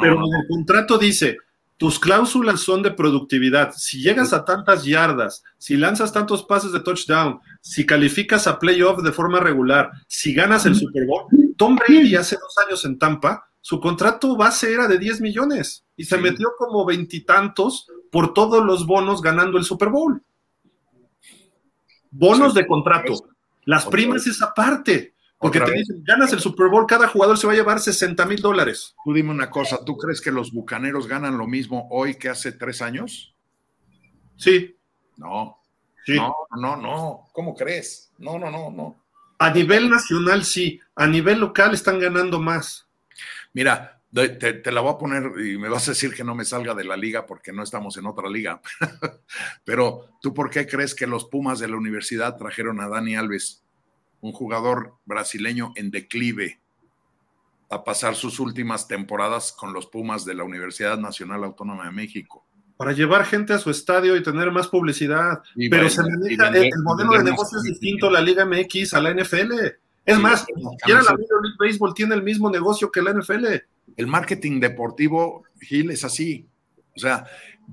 [0.00, 1.38] Pero el contrato dice
[1.76, 3.72] tus cláusulas son de productividad.
[3.76, 9.02] Si llegas a tantas yardas, si lanzas tantos pases de touchdown, si calificas a playoff
[9.02, 13.48] de forma regular, si ganas el Super Bowl, Tom Brady hace dos años en Tampa,
[13.60, 18.86] su contrato base era de 10 millones y se metió como veintitantos por todos los
[18.86, 20.22] bonos ganando el Super Bowl.
[22.12, 23.12] Bonos de contrato.
[23.64, 25.14] Las primas es aparte.
[25.36, 28.40] Porque te dicen, ganas el Super Bowl, cada jugador se va a llevar 60 mil
[28.40, 28.94] dólares.
[29.04, 32.52] Tú dime una cosa, ¿tú crees que los bucaneros ganan lo mismo hoy que hace
[32.52, 33.34] tres años?
[34.36, 34.76] Sí.
[35.16, 35.58] No.
[36.06, 37.28] No, no, no.
[37.32, 38.12] ¿Cómo crees?
[38.18, 38.96] No, no, no, no.
[39.40, 42.86] A nivel nacional sí, a nivel local están ganando más.
[43.52, 46.44] Mira, te, te, la voy a poner y me vas a decir que no me
[46.44, 48.60] salga de la liga porque no estamos en otra liga.
[49.64, 53.64] Pero tú, ¿por qué crees que los Pumas de la universidad trajeron a Dani Alves?
[54.24, 56.58] un jugador brasileño en declive
[57.68, 62.42] a pasar sus últimas temporadas con los Pumas de la Universidad Nacional Autónoma de México.
[62.78, 65.42] Para llevar gente a su estadio y tener más publicidad.
[65.70, 69.12] Pero se maneja, el, modelo de negocio es distinto a la Liga MX, a la
[69.12, 69.52] NFL.
[70.06, 70.46] Es más,
[70.88, 73.44] ya la Major League Baseball tiene el mismo negocio que la NFL.
[73.96, 76.46] El marketing deportivo, Gil, es así.
[76.96, 77.26] O sea,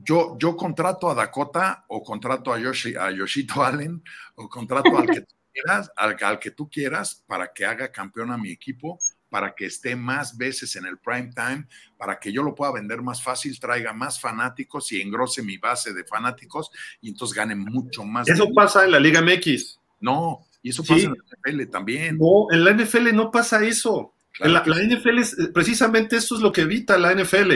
[0.04, 4.04] yo, yo contrato a Dakota o contrato a, Yoshi, a Yoshito Allen
[4.36, 5.26] o contrato al que
[5.96, 9.00] al, que tú quieras, para que haga campeón a mi equipo,
[9.30, 11.68] para que esté más veces en el prime time,
[11.98, 15.94] para que yo lo pueda vender más fácil, traiga más fanáticos y engrose mi base
[15.94, 18.28] de fanáticos y entonces gane mucho más.
[18.28, 19.80] Eso pasa en la Liga MX.
[20.00, 22.18] No, y eso pasa en la NFL también.
[22.18, 24.11] No, en la NFL no pasa eso.
[24.40, 27.52] La, NFL es precisamente eso es lo que evita la NFL.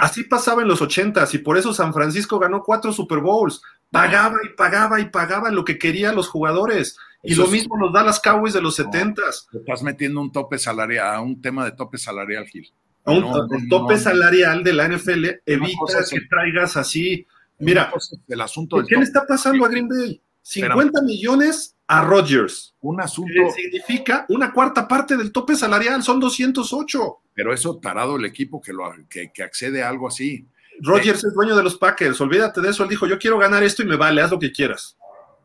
[0.00, 3.62] Así pasaba en los ochentas y por eso San Francisco ganó cuatro Super Bowls.
[3.90, 8.02] Pagaba y pagaba y pagaba lo que querían los jugadores Y lo mismo nos da
[8.02, 9.48] las Cowboys de los setentas.
[9.52, 12.70] estás metiendo un tope salarial, a un tema de tope salarial, Gil.
[13.06, 17.26] el tope salarial de la NFL evita que traigas así.
[17.60, 17.90] Mira,
[18.28, 20.20] el asunto ¿qué le está pasando a Green Bay?
[20.42, 22.74] 50 millones a Rodgers.
[22.80, 23.32] Un asunto.
[23.34, 27.18] Que significa una cuarta parte del tope salarial, son 208.
[27.34, 30.46] Pero eso tarado el equipo que, lo, que, accede a algo así.
[30.80, 32.84] Rodgers es dueño de los Packers, olvídate de eso.
[32.84, 34.96] Él dijo: Yo quiero ganar esto y me vale, haz lo que quieras.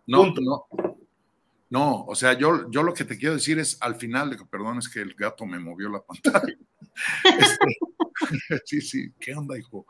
[0.06, 0.68] No, no.
[1.70, 4.88] No, o sea, yo, yo lo que te quiero decir es al final, perdón, es
[4.88, 6.56] que el gato me movió la pantalla.
[7.26, 9.88] Este, sí, sí, ¿qué onda, hijo?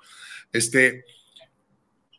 [0.53, 1.03] Este,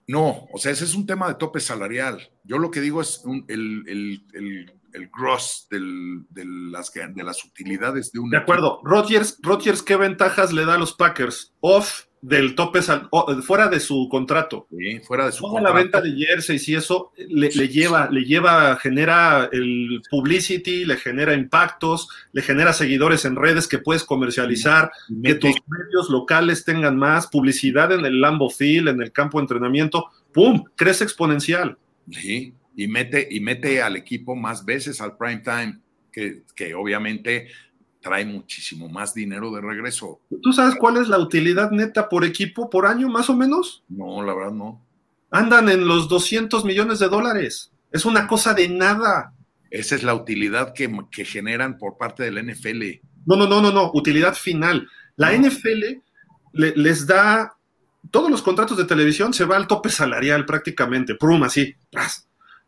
[0.06, 2.30] no, o sea, ese es un tema de tope salarial.
[2.44, 8.20] Yo lo que digo es el, el, el, gross de, las, de las utilidades de
[8.20, 8.30] un.
[8.30, 8.80] De acuerdo.
[8.84, 11.54] Rodgers, Rodgers, ¿qué ventajas le da a los Packers?
[11.60, 13.10] Off del tope, sal,
[13.42, 14.66] fuera de su contrato.
[14.70, 15.74] Sí, fuera de su Toda contrato.
[15.74, 21.34] la venta de jerseys y eso le, lleva, le lleva, genera el publicity, le genera
[21.34, 24.90] impactos, le genera seguidores en redes que puedes comercializar,
[25.22, 29.42] que tus medios locales tengan más, publicidad en el Lambo Field, en el campo de
[29.42, 30.64] entrenamiento, ¡pum!
[30.76, 31.76] Crece exponencial.
[32.10, 35.78] Sí, y mete, y mete al equipo más veces al prime time,
[36.10, 37.48] que, que obviamente
[38.04, 40.20] trae muchísimo más dinero de regreso.
[40.42, 43.82] ¿Tú sabes cuál es la utilidad neta por equipo por año, más o menos?
[43.88, 44.84] No, la verdad no.
[45.30, 47.72] Andan en los 200 millones de dólares.
[47.90, 49.32] Es una cosa de nada.
[49.70, 50.86] Esa es la utilidad que,
[51.24, 53.00] generan por parte del NFL.
[53.24, 53.90] No, no, no, no, no.
[53.94, 54.86] Utilidad final.
[55.16, 56.02] La NFL
[56.52, 57.56] les da
[58.10, 61.74] todos los contratos de televisión se va al tope salarial prácticamente, prum, así.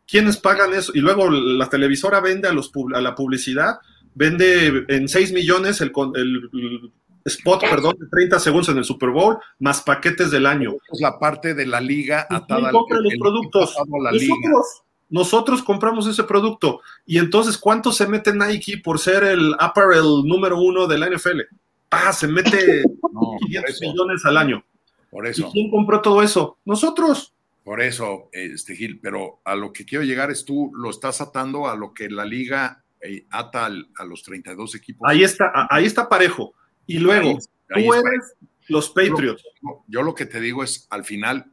[0.07, 0.91] ¿Quiénes pagan eso?
[0.95, 3.77] Y luego la televisora vende a, los, a la publicidad
[4.17, 6.91] vende en 6 millones el, el,
[7.25, 10.73] spot, perdón, de 30 segundos en el Super Bowl, más paquetes del año.
[10.91, 13.75] Es la parte de la liga atada compra los productos?
[13.87, 16.81] nosotros, nosotros compramos ese producto.
[17.05, 21.41] Y entonces, ¿cuánto se mete Nike por ser el apparel número uno de la NFL?
[21.89, 22.13] ¡Pah!
[22.13, 22.83] Se mete
[23.39, 24.63] 500 millones al año.
[25.11, 25.47] Por eso.
[25.47, 26.57] ¿Y quién compró todo eso?
[26.65, 27.33] Nosotros.
[27.63, 31.67] Por eso, este Gil, pero a lo que quiero llegar es tú lo estás atando
[31.67, 35.09] a lo que la liga eh, ata a los 32 equipos.
[35.09, 36.53] Ahí está, ahí está parejo.
[36.85, 37.37] Y luego,
[37.73, 38.35] tú eres
[38.67, 39.43] los Patriots.
[39.87, 41.51] Yo, lo que te digo es, al final,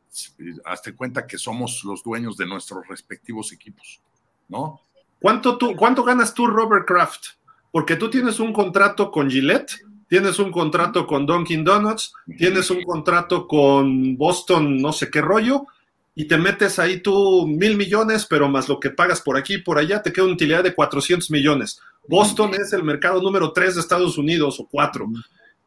[0.65, 4.01] hazte cuenta que somos los dueños de nuestros respectivos equipos,
[4.49, 4.81] ¿no?
[5.21, 7.27] ¿Cuánto, tú, ¿Cuánto ganas tú, Robert Kraft?
[7.71, 12.83] Porque tú tienes un contrato con Gillette, tienes un contrato con Dunkin' Donuts, tienes un
[12.83, 15.67] contrato con Boston, no sé qué rollo,
[16.15, 19.63] y te metes ahí tú mil millones, pero más lo que pagas por aquí y
[19.63, 21.81] por allá, te queda una utilidad de 400 millones.
[22.07, 25.09] Boston es el mercado número tres de Estados Unidos o cuatro.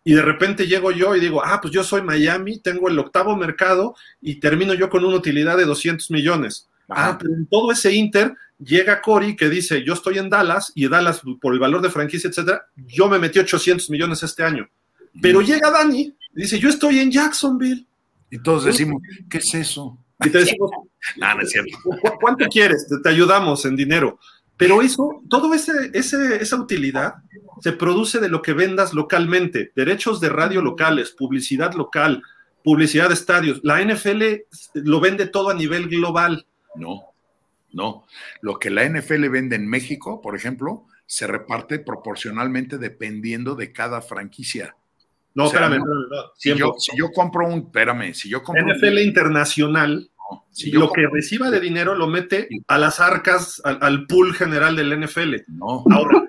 [0.03, 3.35] Y de repente llego yo y digo, ah, pues yo soy Miami, tengo el octavo
[3.35, 6.69] mercado y termino yo con una utilidad de 200 millones.
[6.87, 10.87] Ah, pero en todo ese Inter llega Cory que dice, yo estoy en Dallas y
[10.87, 14.69] Dallas por el valor de franquicia, etcétera, yo me metí 800 millones este año.
[15.21, 17.85] Pero llega Dani y dice, yo estoy en Jacksonville.
[18.29, 19.97] Y todos decimos, ¿qué es eso?
[20.23, 20.71] Y te decimos,
[21.17, 21.77] no, es cierto.
[22.19, 22.87] ¿cuánto quieres?
[23.03, 24.19] Te, ayudamos en dinero.
[24.57, 27.15] Pero eso, todo ese, esa utilidad
[27.61, 32.23] se produce de lo que vendas localmente, derechos de radio locales, publicidad local,
[32.63, 33.59] publicidad de estadios.
[33.63, 34.23] La NFL
[34.73, 36.47] lo vende todo a nivel global.
[36.75, 37.13] No,
[37.71, 38.05] no.
[38.41, 44.01] Lo que la NFL vende en México, por ejemplo, se reparte proporcionalmente dependiendo de cada
[44.01, 44.75] franquicia.
[45.37, 45.79] No, espérame,
[46.35, 50.09] Si, yo, si, yo, compro un, espérame, si yo compro NFL internacional,
[50.49, 54.99] si lo que reciba de dinero lo mete a las arcas, al, pool general del
[54.99, 55.35] NFL.
[55.49, 55.83] No.
[55.91, 56.23] Ahora,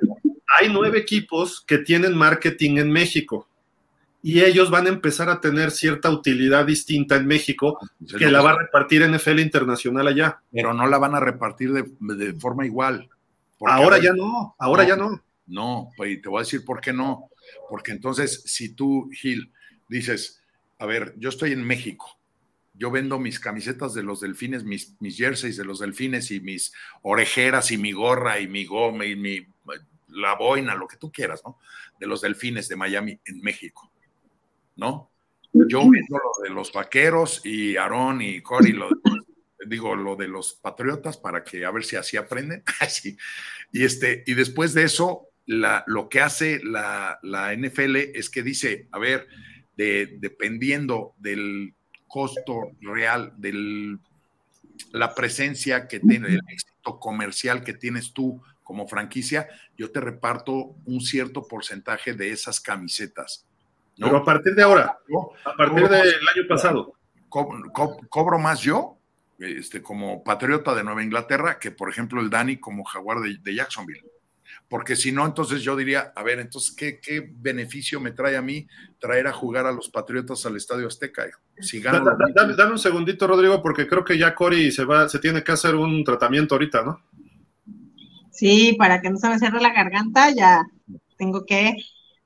[0.58, 3.48] hay nueve equipos que tienen marketing en México
[4.22, 7.78] y ellos van a empezar a tener cierta utilidad distinta en México
[8.18, 10.42] que la va a repartir NFL internacional allá.
[10.52, 13.08] Pero no la van a repartir de, forma igual.
[13.64, 15.18] Ahora ya no, ahora ya no.
[15.46, 17.30] No, pues te voy a decir por qué no
[17.68, 19.52] porque entonces, si tú, Gil,
[19.88, 20.42] dices,
[20.78, 22.18] a ver, yo estoy en México,
[22.74, 26.72] yo vendo mis camisetas de los delfines, mis, mis jerseys de los delfines y mis
[27.02, 29.46] orejeras y mi gorra y mi goma y mi,
[30.08, 31.58] la boina, lo que tú quieras, ¿no?
[31.98, 33.92] De los delfines de Miami en México,
[34.76, 35.10] ¿no?
[35.52, 38.90] Yo vendo lo de los vaqueros y Aarón y Cory, lo
[39.66, 42.62] digo, lo de los patriotas para que a ver si así aprenden.
[43.70, 48.98] Y, este, y después de eso, lo que hace la, NFL es que dice, a
[48.98, 49.26] ver,
[49.76, 51.74] dependiendo del
[52.06, 53.98] costo real, de
[54.92, 60.76] la presencia que tiene, el éxito comercial que tienes tú como franquicia, yo te reparto
[60.84, 63.46] un cierto porcentaje de esas camisetas.
[63.96, 64.98] Pero a partir de ahora,
[65.44, 66.92] a partir del año pasado.
[67.28, 68.98] ¿Cobro, más yo?
[69.38, 74.04] este, como patriota de Nueva Inglaterra que, por ejemplo, el Dani como jaguar de, Jacksonville.
[74.68, 78.42] Porque si no, entonces yo diría, a ver, entonces, ¿qué, ¿qué, beneficio me trae a
[78.42, 78.66] mí
[78.98, 81.26] traer a jugar a los Patriotas al Estadio Azteca?
[81.58, 85.42] Si gano dame, un segundito, Rodrigo, porque creo que ya Cory se va, se tiene
[85.42, 87.02] que hacer un tratamiento ahorita, ¿no?
[88.30, 90.62] Sí, para que no se me cierre la garganta, ya
[91.16, 91.74] tengo que,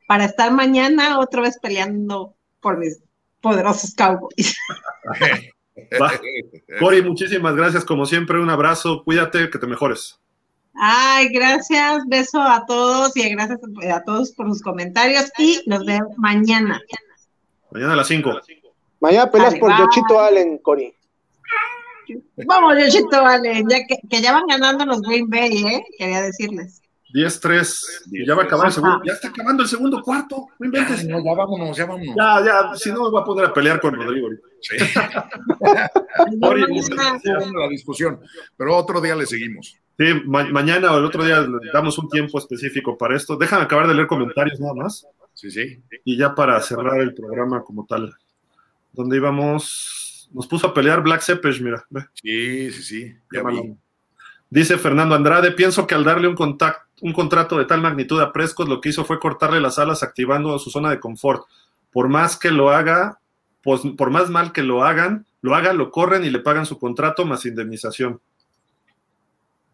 [0.09, 3.01] para estar mañana otra vez peleando por mis
[3.41, 4.57] poderosos Cowboys.
[6.79, 7.85] Cori, muchísimas gracias.
[7.85, 9.03] Como siempre, un abrazo.
[9.05, 10.22] Cuídate, que te mejores.
[10.75, 12.05] Ay, gracias.
[12.07, 13.60] Beso a todos y gracias
[13.92, 15.31] a todos por sus comentarios.
[15.39, 16.81] Y nos vemos mañana.
[17.70, 18.41] Mañana a las 5.
[19.01, 20.94] Mañana pelas por Yochito Allen, Cori.
[22.47, 25.84] Vamos, Yochito Allen, ya que, que, ya van ganando los Green Bay, ¿eh?
[25.99, 26.83] Quería decirles.
[27.12, 28.26] 10-3.
[28.26, 29.01] Ya va a acabar el segundo.
[29.05, 30.49] Ya está acabando el segundo cuarto.
[30.59, 31.07] No inventes.
[31.07, 32.15] Ya, ya vámonos, ya vámonos.
[32.17, 32.75] Ya, ya.
[32.75, 34.49] Si no, me voy a poner a pelear con Rodrigo ahorita.
[34.60, 34.76] Sí.
[37.60, 38.20] la discusión.
[38.57, 39.76] Pero otro día le seguimos.
[39.99, 43.37] Sí, mañana o el otro día le damos un tiempo específico para esto.
[43.37, 45.07] Déjame acabar de leer comentarios nada más.
[45.35, 45.83] Sí, sí.
[46.05, 48.15] Y ya para cerrar el programa como tal.
[48.93, 50.29] Donde íbamos.
[50.33, 51.85] Nos puso a pelear Black Sepesh, mira.
[52.15, 53.17] Sí, sí, sí.
[53.31, 53.75] Ya vi.
[54.49, 56.37] Dice Fernando Andrade, pienso que al darle un,
[57.01, 60.59] un contrato de tal magnitud a Prescott, lo que hizo fue cortarle las alas activando
[60.59, 61.45] su zona de confort.
[61.91, 63.19] Por más que lo haga,
[63.62, 66.79] pues, por más mal que lo hagan, lo hagan, lo corren y le pagan su
[66.79, 68.21] contrato más indemnización.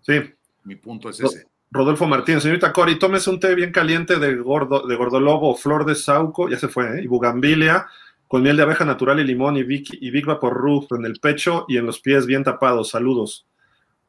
[0.09, 0.23] Sí.
[0.65, 1.45] Mi punto es ese.
[1.71, 5.95] Rodolfo Martínez, señorita Cori, tómese un té bien caliente de, gordo, de gordolobo, flor de
[5.95, 7.03] sauco, ya se fue, ¿eh?
[7.03, 7.87] y bugambilia,
[8.27, 10.59] con miel de abeja natural y limón y Big, y Big Vapor
[10.93, 12.89] en el pecho y en los pies bien tapados.
[12.91, 13.47] Saludos.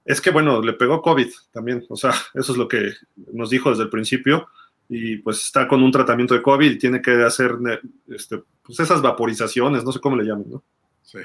[0.05, 2.93] Es que, bueno, le pegó COVID también, o sea, eso es lo que
[3.33, 4.47] nos dijo desde el principio,
[4.87, 7.57] y pues está con un tratamiento de COVID y tiene que hacer
[8.07, 10.63] este, pues esas vaporizaciones, no sé cómo le llaman, ¿no?
[11.03, 11.19] Sí.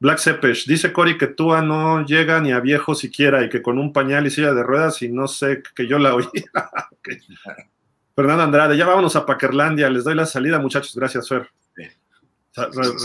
[0.00, 3.78] Black Sepesh, dice Cory que Tua no llega ni a viejo siquiera y que con
[3.78, 6.24] un pañal y silla de ruedas y no sé, que yo la oí.
[8.16, 11.50] Fernando Andrade, ya vámonos a Paquerlandia, les doy la salida, muchachos, gracias, Fer.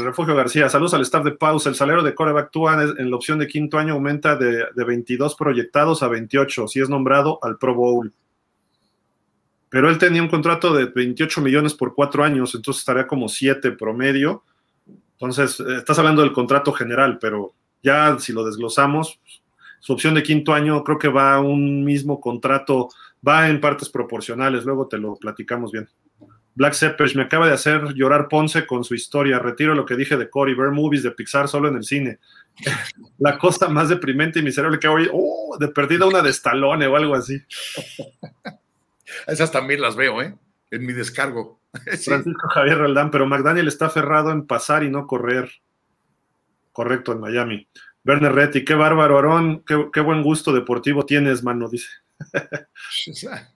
[0.03, 1.69] Refugio García, saludos al staff de pausa.
[1.69, 6.01] El salario de coreback Tua en la opción de quinto año aumenta de, 22 proyectados
[6.01, 8.11] a 28 si es nombrado al Pro Bowl.
[9.69, 13.71] Pero él tenía un contrato de 28 millones por cuatro años, entonces estaría como 7
[13.73, 14.43] promedio.
[15.19, 19.19] Entonces, eh, estás hablando del contrato general, pero ya si lo desglosamos,
[19.79, 22.89] su opción de quinto año creo que va a un mismo contrato,
[23.25, 25.87] va en partes proporcionales, luego te lo platicamos bien.
[26.55, 29.39] Black Seppers me acaba de hacer llorar Ponce con su historia.
[29.39, 32.19] Retiro lo que dije de Cory, ver movies de Pixar solo en el cine.
[33.19, 36.95] La cosa más deprimente y miserable que hoy, oh, de perdida una de Stallone o
[36.95, 37.41] algo así.
[39.27, 40.33] Esas también las veo, ¿eh?
[40.71, 41.59] En mi descargo.
[42.05, 45.49] Francisco Javier Roldán, pero McDaniel está aferrado en pasar y no correr.
[46.71, 47.67] Correcto, en Miami.
[48.03, 51.89] Werner Retti, qué bárbaro, Aarón, qué, qué buen gusto deportivo tienes, mano, dice.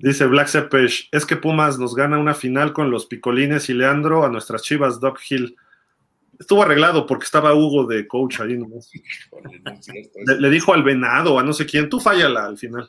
[0.00, 4.24] Dice Black Sepesh, es que Pumas nos gana una final con los Picolines y Leandro
[4.24, 5.56] a nuestras chivas Doc Hill.
[6.38, 8.92] Estuvo arreglado porque estaba Hugo de coach ahí nomás.
[10.38, 12.88] Le, dijo al venado, a no sé quién, tú fállala al final.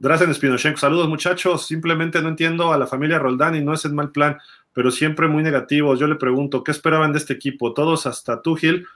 [0.00, 3.94] Drazen Spinochenko, saludos muchachos, simplemente no entiendo a la familia Roldán y no es el
[3.94, 4.38] mal plan,
[4.72, 5.98] pero siempre muy negativos.
[5.98, 7.74] Yo le pregunto, ¿qué esperaban de este equipo?
[7.74, 8.86] Todos hasta tú, Gil,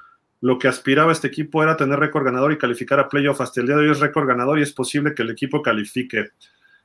[0.40, 3.40] lo que aspiraba este equipo era tener récord ganador y calificar a playoff.
[3.40, 6.30] Hasta el día de hoy es récord ganador y es posible que el equipo califique.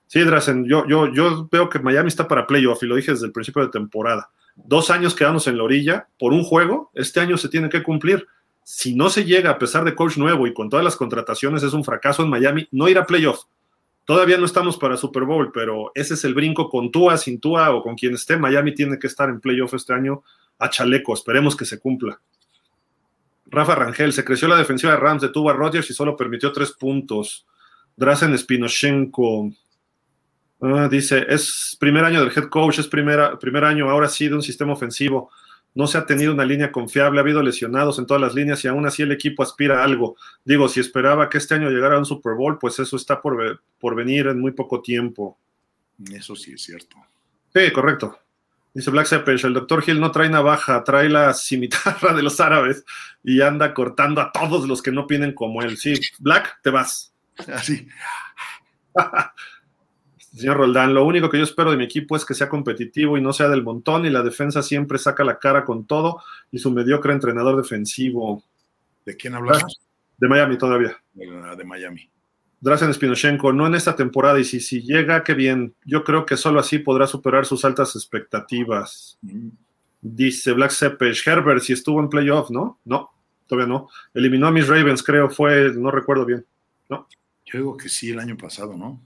[0.07, 3.27] Sí, Drazen, yo, yo, yo veo que Miami está para playoff y lo dije desde
[3.27, 4.31] el principio de temporada.
[4.55, 8.25] Dos años quedamos en la orilla por un juego, este año se tiene que cumplir.
[8.63, 11.73] Si no se llega a pesar de coach nuevo y con todas las contrataciones es
[11.73, 13.43] un fracaso en Miami, no ir a playoff.
[14.07, 17.75] Todavía no estamos para Super Bowl, pero ese es el brinco con Tua, sin Tua
[17.75, 18.37] o con quien esté.
[18.37, 20.23] Miami tiene que estar en playoff este año
[20.57, 21.13] a chaleco.
[21.13, 22.17] Esperemos que se cumpla.
[23.47, 26.71] Rafa Rangel, se creció la defensiva de Rams, detuvo a Rodgers y solo permitió tres
[26.71, 27.45] puntos.
[27.97, 29.51] Drazen Spinoshenko
[30.61, 34.35] ah, dice, es primer año del head coach, es primera, primer año ahora sí de
[34.35, 35.31] un sistema ofensivo.
[35.77, 38.67] No se ha tenido una línea confiable, ha habido lesionados en todas las líneas y
[38.67, 40.17] aún así el equipo aspira a algo.
[40.43, 43.61] Digo, si esperaba que este año llegara a un Super Bowl, pues eso está por,
[43.79, 45.37] por venir en muy poco tiempo.
[46.11, 46.97] Eso sí es cierto.
[47.53, 48.17] Sí, correcto.
[48.73, 52.83] Dice Black Seppers, el doctor Hill no trae navaja, trae la cimitarra de los árabes
[53.23, 55.77] y anda cortando a todos los que no piden como él.
[55.77, 57.13] Sí, Black, te vas.
[57.53, 57.87] Así.
[60.37, 63.21] Señor Roldán, lo único que yo espero de mi equipo es que sea competitivo y
[63.21, 66.71] no sea del montón y la defensa siempre saca la cara con todo y su
[66.71, 68.43] mediocre entrenador defensivo.
[69.05, 69.79] ¿De quién hablamos?
[70.17, 70.97] De Miami todavía.
[71.13, 72.09] De Miami.
[72.59, 75.75] Drazen Spinoshenko, no en esta temporada, y si, si llega, qué bien.
[75.85, 79.19] Yo creo que solo así podrá superar sus altas expectativas.
[80.01, 82.79] Dice Black Sepesh, Herbert, si estuvo en playoff, ¿no?
[82.85, 83.11] No,
[83.45, 83.89] todavía no.
[84.13, 86.45] Eliminó a mis Ravens, creo, fue, no recuerdo bien.
[86.89, 87.07] No.
[87.45, 89.01] Yo digo que sí, el año pasado, ¿no?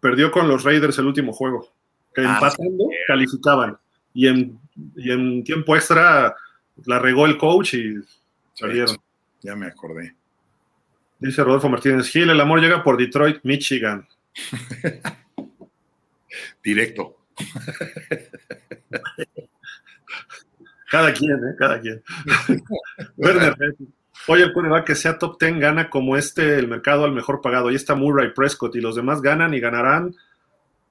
[0.00, 1.68] Perdió con los Raiders el último juego.
[2.14, 3.78] Que ah, empatando, calificaban.
[4.14, 4.58] Y en,
[4.96, 6.34] y en tiempo extra
[6.84, 7.94] la regó el coach y
[8.54, 8.96] salieron.
[9.42, 10.14] Ya me acordé.
[11.18, 14.06] Dice Rodolfo Martínez Gil, el amor llega por Detroit, Michigan.
[16.62, 17.16] Directo.
[20.90, 21.54] Cada quien, ¿eh?
[21.58, 22.02] Cada quien.
[23.16, 23.56] Werner,
[24.28, 27.68] oye, el va que sea top 10 gana como este el mercado al mejor pagado.
[27.68, 30.14] Ahí está Murray Prescott y los demás ganan y ganarán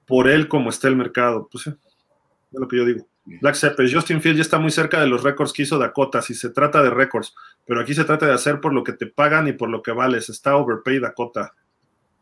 [0.06, 1.48] por él como esté el mercado.
[1.50, 3.06] Pues sí, es lo que yo digo.
[3.26, 6.32] Black Seppes, Justin Field ya está muy cerca de los récords que hizo Dakota, si
[6.34, 7.34] se trata de récords,
[7.66, 9.90] pero aquí se trata de hacer por lo que te pagan y por lo que
[9.90, 10.28] vales.
[10.28, 11.52] Está overpaid Dakota.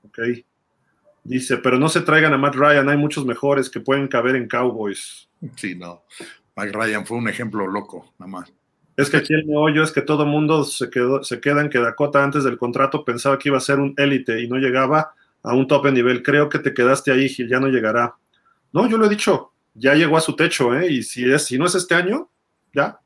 [0.02, 0.18] Ok.
[1.25, 4.49] Dice, pero no se traigan a Matt Ryan, hay muchos mejores que pueden caber en
[4.49, 5.28] Cowboys.
[5.57, 6.05] Sí, no.
[6.57, 8.52] Matt Ryan fue un ejemplo loco, nada más.
[8.97, 11.81] Es que aquí el meollo es que todo mundo se, quedó, se queda en que
[11.81, 15.55] Dakota antes del contrato pensaba que iba a ser un élite y no llegaba a
[15.55, 16.23] un tope nivel.
[16.23, 18.14] Creo que te quedaste ahí, Gil, ya no llegará.
[18.73, 20.90] No, yo lo he dicho, ya llegó a su techo, ¿eh?
[20.90, 22.31] Y si, es, si no es este año,
[22.73, 23.00] ya.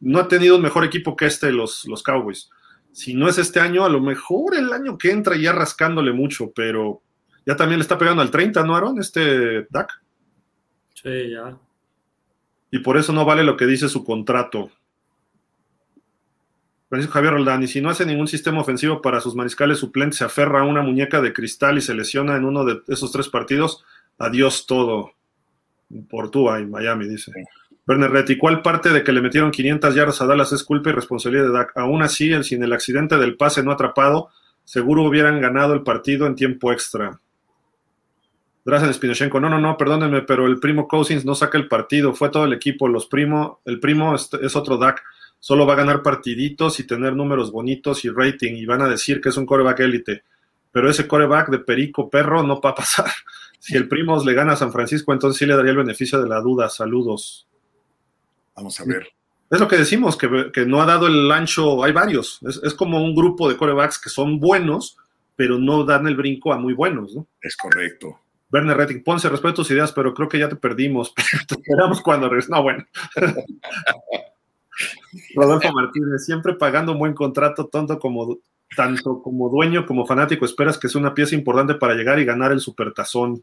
[0.00, 2.50] no ha tenido un mejor equipo que este los, los Cowboys.
[2.92, 6.52] Si no es este año, a lo mejor el año que entra ya rascándole mucho,
[6.54, 7.02] pero
[7.46, 8.98] ya también le está pegando al 30, ¿no, Aaron?
[8.98, 10.00] Este Dak.
[10.94, 11.58] Sí, ya.
[12.74, 14.68] Y por eso no vale lo que dice su contrato.
[16.88, 20.24] Francisco Javier Roldán, y si no hace ningún sistema ofensivo para sus mariscales suplentes, se
[20.24, 23.84] aferra a una muñeca de cristal y se lesiona en uno de esos tres partidos,
[24.18, 25.12] adiós todo
[26.10, 27.30] por Tua en Miami, dice.
[27.86, 30.94] Werner Retti, ¿cuál parte de que le metieron 500 yardas a Dallas es culpa y
[30.94, 31.76] responsabilidad de Dak?
[31.76, 34.30] Aún así, el, sin el accidente del pase no atrapado,
[34.64, 37.20] seguro hubieran ganado el partido en tiempo extra.
[38.64, 42.30] Drazen Spinochenko, no, no, no, perdónenme, pero el primo Cousins no saca el partido, fue
[42.30, 45.02] todo el equipo, los primo, el primo es, es otro Dak,
[45.38, 49.20] solo va a ganar partiditos y tener números bonitos y rating, y van a decir
[49.20, 50.24] que es un coreback élite,
[50.74, 53.10] pero ese coreback de perico perro no va a pasar.
[53.60, 56.28] Si el Primos le gana a San Francisco, entonces sí le daría el beneficio de
[56.28, 56.68] la duda.
[56.68, 57.48] Saludos.
[58.54, 59.08] Vamos a ver.
[59.50, 62.40] Es lo que decimos, que, no ha dado el ancho, hay varios.
[62.42, 64.98] Es, como un grupo de corebacks que son buenos,
[65.34, 67.26] pero no dan el brinco a muy buenos, ¿no?
[67.40, 68.20] Es correcto.
[68.54, 71.12] Werner Retting, Ponce, respeto tus ideas, pero creo que ya te perdimos.
[71.48, 72.50] te esperamos cuando regreses.
[72.50, 72.84] No, bueno.
[75.34, 78.38] Rodolfo Martínez, siempre pagando un buen contrato, tonto como
[78.76, 82.52] tanto como dueño como fanático, esperas que sea una pieza importante para llegar y ganar
[82.52, 83.42] el supertazón.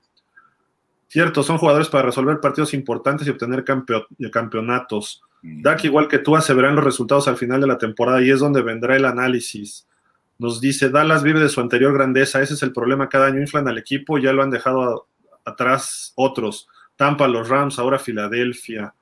[1.08, 5.22] Cierto, son jugadores para resolver partidos importantes y obtener campeonatos.
[5.42, 8.62] Dak, igual que tú, verán los resultados al final de la temporada y es donde
[8.62, 9.88] vendrá el análisis.
[10.42, 13.68] Nos dice, Dallas vive de su anterior grandeza, ese es el problema, cada año inflan
[13.68, 15.08] al equipo, ya lo han dejado
[15.46, 16.68] atrás otros.
[16.96, 18.96] Tampa, los Rams, ahora Filadelfia.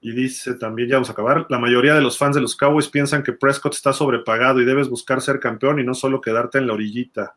[0.00, 2.86] Y dice también, ya vamos a acabar, la mayoría de los fans de los Cowboys
[2.86, 6.68] piensan que Prescott está sobrepagado y debes buscar ser campeón y no solo quedarte en
[6.68, 7.34] la orillita.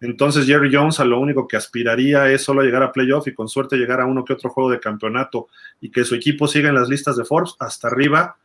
[0.00, 3.50] Entonces Jerry Jones a lo único que aspiraría es solo llegar a playoff y con
[3.50, 5.48] suerte llegar a uno que otro juego de campeonato
[5.82, 8.38] y que su equipo siga en las listas de Forbes hasta arriba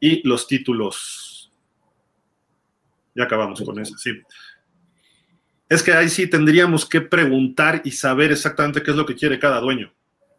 [0.00, 1.31] y los títulos.
[3.14, 4.10] Ya acabamos con eso, sí.
[5.68, 9.38] Es que ahí sí tendríamos que preguntar y saber exactamente qué es lo que quiere
[9.38, 9.92] cada dueño.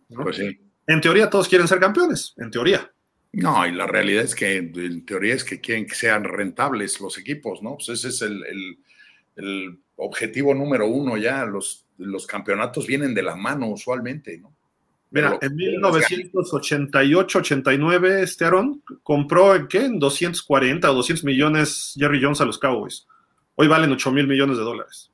[0.10, 2.92] Pues en teoría todos quieren ser campeones, en teoría.
[3.32, 7.18] No, y la realidad es que en teoría es que quieren que sean rentables los
[7.18, 7.76] equipos, ¿no?
[7.78, 8.78] Pues ese es el
[9.36, 14.53] el objetivo número uno ya, los, los campeonatos vienen de la mano usualmente, ¿no?
[15.14, 19.86] Mira, en 1988-89, este Aaron compró en qué?
[19.86, 23.06] En 240 o 200 millones Jerry Jones a los Cowboys.
[23.54, 25.12] Hoy valen 8 mil millones de dólares.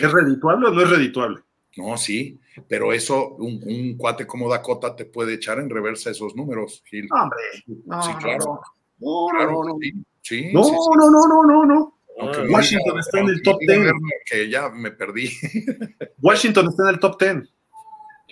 [0.00, 1.42] ¿Es redituable o no es redituable?
[1.76, 6.82] No, sí, pero eso, un, cuate como Dakota te puede echar en reversa esos números,
[6.86, 7.06] Gil.
[7.12, 7.74] Hombre, sí,
[8.20, 8.58] claro.
[9.00, 9.78] No, no, no,
[10.22, 11.98] sí, no, no, no, no, no, no.
[12.50, 13.92] Washington está en el top 10.
[14.24, 15.28] Que ya me perdí.
[16.22, 17.52] Washington está en el top 10.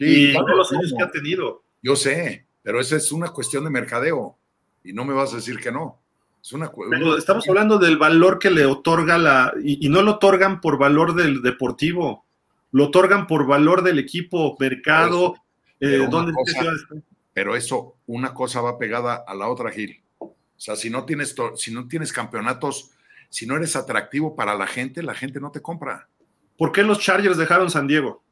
[0.01, 1.63] Y todos los años que ha tenido.
[1.83, 4.37] Yo sé, pero esa es una cuestión de mercadeo.
[4.83, 6.01] Y no me vas a decir que no.
[6.43, 6.71] Es una,
[7.19, 9.53] estamos hablando del valor que le otorga la.
[9.63, 12.25] Y, no lo otorgan por valor del deportivo.
[12.73, 15.35] Lo otorgan por valor del equipo, mercado.
[15.81, 16.07] Eh,
[17.33, 20.03] pero eso, una cosa va pegada a la otra, Gil.
[20.19, 22.93] O sea, si no tienes, si no tienes campeonatos
[23.31, 26.09] si no eres atractivo para la gente, la gente no te compra.
[26.59, 28.23] ¿Por qué los Chargers dejaron San Diego?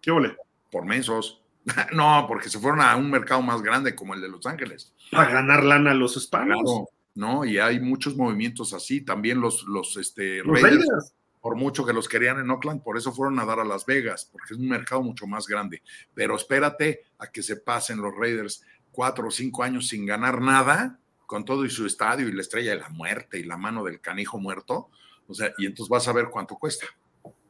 [0.00, 0.36] ¿Qué ole?
[0.72, 1.42] Por mensos.
[1.92, 4.92] no, porque se fueron a un mercado más grande como el de Los Ángeles.
[5.12, 6.88] Para ganar lana a los hispanos.
[7.14, 9.02] no, y hay muchos movimientos así.
[9.02, 13.38] También los, los, este, Raiders, por mucho que los querían en Oakland, por eso fueron
[13.38, 15.82] a dar a Las Vegas, porque es un mercado mucho más grande.
[16.14, 20.98] Pero espérate a que se pasen los Raiders cuatro o cinco años sin ganar nada,
[21.26, 24.00] con todo y su estadio y la estrella de la muerte y la mano del
[24.00, 24.90] canijo muerto.
[25.26, 26.86] O sea, y entonces vas a ver cuánto cuesta.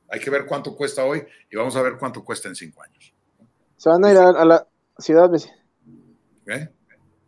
[0.09, 3.12] Hay que ver cuánto cuesta hoy y vamos a ver cuánto cuesta en cinco años.
[3.83, 4.65] Se van a ir a, la
[4.97, 5.57] ciudad vecina.
[6.47, 6.69] ¿Eh?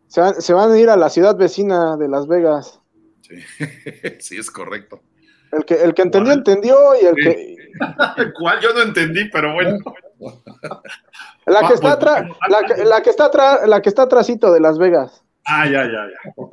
[0.06, 0.20] Se
[0.52, 2.80] van, a ir a la ciudad vecina de Las Vegas.
[3.22, 3.34] Sí,
[4.20, 5.02] sí es correcto.
[5.50, 7.56] El que, el que entendió, entendió y el que.
[8.38, 8.60] ¿Cuál?
[8.60, 9.78] Yo no entendí, pero bueno.
[11.46, 15.24] La que está atrás, la, que está atrás, la que está atrásito de Las Vegas.
[15.44, 16.52] Ah, ya, ya, ya.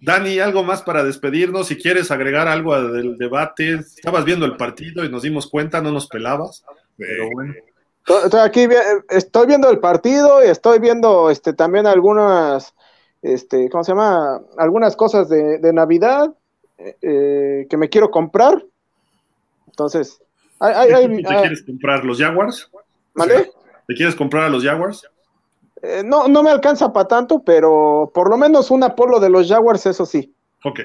[0.00, 1.68] Dani, algo más para despedirnos.
[1.68, 5.92] Si quieres agregar algo del debate, estabas viendo el partido y nos dimos cuenta, no
[5.92, 6.64] nos pelabas,
[6.96, 7.54] pero bueno.
[8.06, 8.68] Estoy aquí,
[9.08, 12.74] estoy viendo el partido y estoy viendo este, también algunas,
[13.22, 14.42] este, ¿cómo se llama?
[14.58, 16.34] Algunas cosas de, Navidad
[16.78, 18.62] eh, que me quiero comprar.
[19.68, 20.20] Entonces,
[20.58, 22.70] ¿Te quieres comprar los Jaguars?
[23.14, 23.50] ¿Vale?
[23.86, 25.06] ¿Te quieres comprar a los Jaguars?
[25.82, 29.48] Eh, no, no me alcanza para tanto, pero por lo menos un Apolo de los
[29.48, 30.34] Jaguars, eso sí.
[30.64, 30.80] Ok.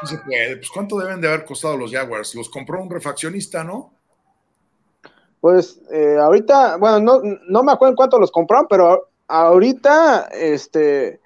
[0.00, 2.34] Pues, ¿cuánto deben de haber costado los Jaguars?
[2.34, 3.94] Los compró un refaccionista, ¿no?
[5.44, 11.20] Pues eh, ahorita, bueno, no, no me acuerdo en cuánto los compraron, pero ahorita, este,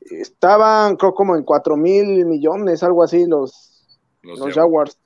[0.00, 4.98] estaban, creo, como en cuatro mil millones, algo así, los, los, Jaguars.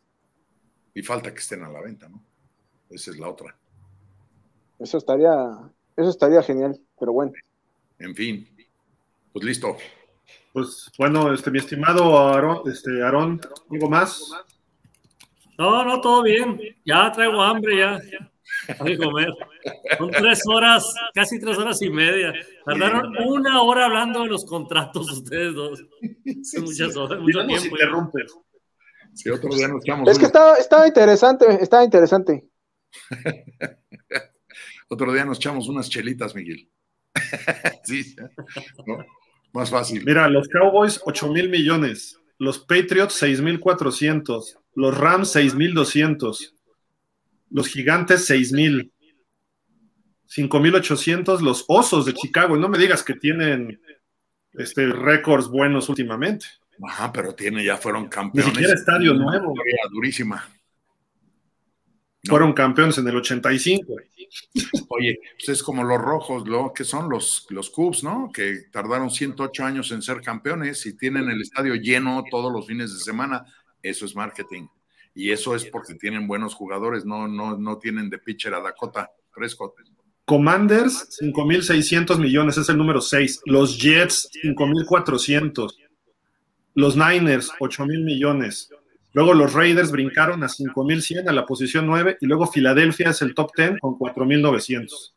[0.94, 2.22] Y falta que estén a la venta, ¿no?
[2.88, 3.52] Esa es la otra.
[4.78, 5.58] Eso estaría,
[5.96, 7.32] eso estaría genial, pero bueno.
[7.98, 8.48] En fin,
[9.32, 9.76] pues listo.
[10.52, 13.40] Pues bueno, este, mi estimado Aarón, este, Aarón,
[13.72, 14.22] ¿algo más?
[15.58, 16.60] No, no, todo bien.
[16.84, 18.00] Ya traigo hambre, ya.
[18.78, 19.28] Hay comer.
[19.98, 22.32] Son tres horas, casi tres horas y media.
[22.64, 25.82] Tardaron una hora hablando de los contratos ustedes dos.
[26.60, 27.76] muchas horas, mucho tiempo.
[29.14, 30.08] Si otro día nos echamos.
[30.08, 32.48] Es que estaba, estaba interesante, estaba interesante.
[34.88, 36.70] otro día nos echamos unas chelitas, Miguel.
[37.84, 38.16] sí,
[39.52, 40.02] más fácil.
[40.04, 42.18] Mira, los Cowboys, 8 mil millones.
[42.38, 44.58] Los Patriots, 6 mil 400.
[44.74, 46.54] Los Rams, 6 mil 200.
[47.52, 48.92] Los Gigantes, 6 mil.
[50.26, 51.42] 5 mil 800.
[51.42, 52.56] Los Osos de Chicago.
[52.56, 53.80] Y no me digas que tienen
[54.54, 56.46] este, récords buenos últimamente.
[56.82, 58.46] Ajá, pero tiene, ya fueron campeones.
[58.46, 59.54] Ni siquiera estadio nuevo.
[59.92, 60.48] Durísima.
[62.24, 63.94] Fueron campeones en el 85.
[64.88, 68.30] Oye, pues es como los rojos, lo que son los, los Cubs, ¿no?
[68.32, 72.92] Que tardaron 108 años en ser campeones y tienen el estadio lleno todos los fines
[72.92, 73.44] de semana.
[73.82, 74.68] Eso es marketing.
[75.14, 79.10] Y eso es porque tienen buenos jugadores, no, no, no tienen de pitcher a Dakota
[79.34, 79.74] Prescott.
[80.24, 83.42] Commanders, 5.600 millones, es el número 6.
[83.44, 85.74] Los Jets, 5.400.
[86.74, 88.70] Los Niners, 8 mil millones.
[89.12, 93.34] Luego los Raiders brincaron a 5100 a la posición 9 y luego Filadelfia es el
[93.34, 95.14] top 10 con 4900.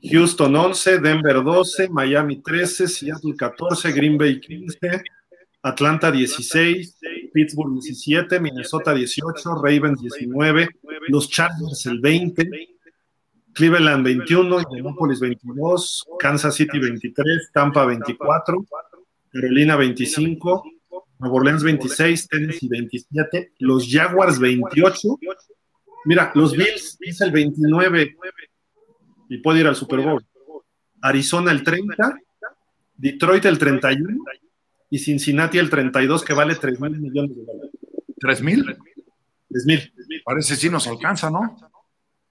[0.00, 4.78] Houston 11, Denver 12, Miami 13, Seattle 14, Green Bay 15,
[5.62, 6.98] Atlanta 16,
[7.32, 10.68] Pittsburgh 17, Minnesota 18, Ravens 19,
[11.08, 12.50] los Chargers el 20,
[13.52, 18.64] Cleveland 21, Indianapolis 22, Kansas City 23, Tampa 24,
[19.32, 20.64] Carolina 25,
[21.18, 25.18] Nueva Orleans 26, Tennessee 27, los Jaguars 28.
[26.04, 28.16] Mira, los Bills es el 29
[29.28, 30.24] y puede ir al Super Bowl.
[31.02, 32.16] Arizona el 30,
[32.96, 34.24] Detroit el 31
[34.90, 37.72] y Cincinnati el 32 que vale 3 mil millones de dólares.
[38.20, 38.64] ¿3 mil?
[39.48, 39.92] 3 mil.
[40.24, 41.56] Parece si nos alcanza, ¿no?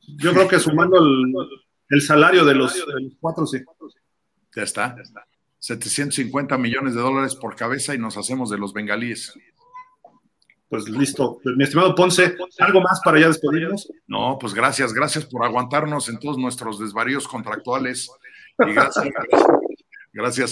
[0.07, 0.97] Yo creo que sumando
[1.89, 3.59] el, salario de los, de los cuatro, sí.
[4.55, 4.95] Ya está.
[4.95, 5.27] Ya está.
[5.59, 9.33] 750 millones de dólares por cabeza y nos hacemos de los bengalíes.
[10.69, 11.39] Pues listo.
[11.43, 13.91] Pues, mi estimado Ponce, ¿algo más para ya despedirnos?
[14.07, 18.09] No, pues gracias, gracias por aguantarnos en todos nuestros desvaríos contractuales.
[18.59, 19.47] Y gracias, gracias,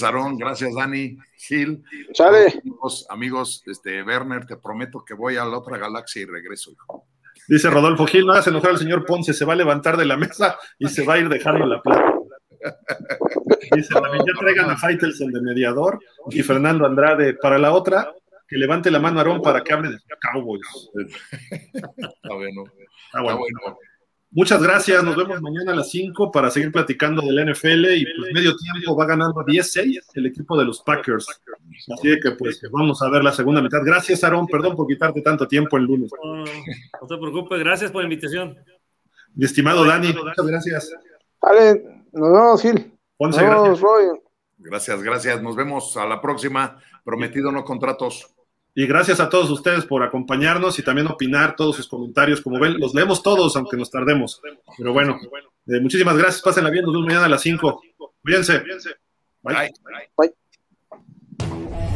[0.03, 1.83] Aarón, gracias, Dani, Gil.
[2.13, 2.59] Chale.
[2.61, 7.07] Amigos, amigos, este, Werner, te prometo que voy a la otra galaxia y regreso, hijo.
[7.47, 10.17] Dice Rodolfo Gil, no hagas enojar al señor Ponce, se va a levantar de la
[10.17, 12.15] mesa y se va a ir dejando la plata.
[13.75, 18.11] Dice también, ya traigan a Faitelson de mediador y Fernando Andrade para la otra,
[18.47, 20.89] que levante la mano Aarón para que hable de Cowboys.
[21.73, 22.63] Está bueno.
[23.07, 23.77] Está bueno.
[24.31, 28.33] Muchas gracias, nos vemos mañana a las 5 para seguir platicando del NFL y pues
[28.33, 31.25] medio tiempo va ganando 10-6 el equipo de los Packers.
[31.93, 33.79] Así que pues vamos a ver la segunda mitad.
[33.83, 36.11] Gracias Aarón, perdón por quitarte tanto tiempo el lunes.
[36.21, 38.57] No, no te preocupes, gracias por la invitación.
[39.35, 40.93] Mi estimado Dani, muchas gracias.
[41.41, 42.91] Vale, nos vemos, Gil.
[43.19, 43.81] gracias.
[44.57, 45.41] Gracias, gracias.
[45.41, 46.79] Nos vemos a la próxima.
[47.03, 48.34] Prometido no contratos.
[48.77, 52.41] Y gracias a todos ustedes por acompañarnos y también opinar todos sus comentarios.
[52.41, 54.41] Como ven, los leemos todos, aunque nos tardemos.
[54.77, 55.17] Pero bueno,
[55.67, 56.41] eh, muchísimas gracias.
[56.41, 56.83] Pásenla bien.
[56.83, 57.81] Nos vemos mañana a las 5.
[58.21, 58.59] Cuídense.
[59.41, 59.71] Bye.
[60.17, 60.33] Bye.
[61.37, 61.94] Bye.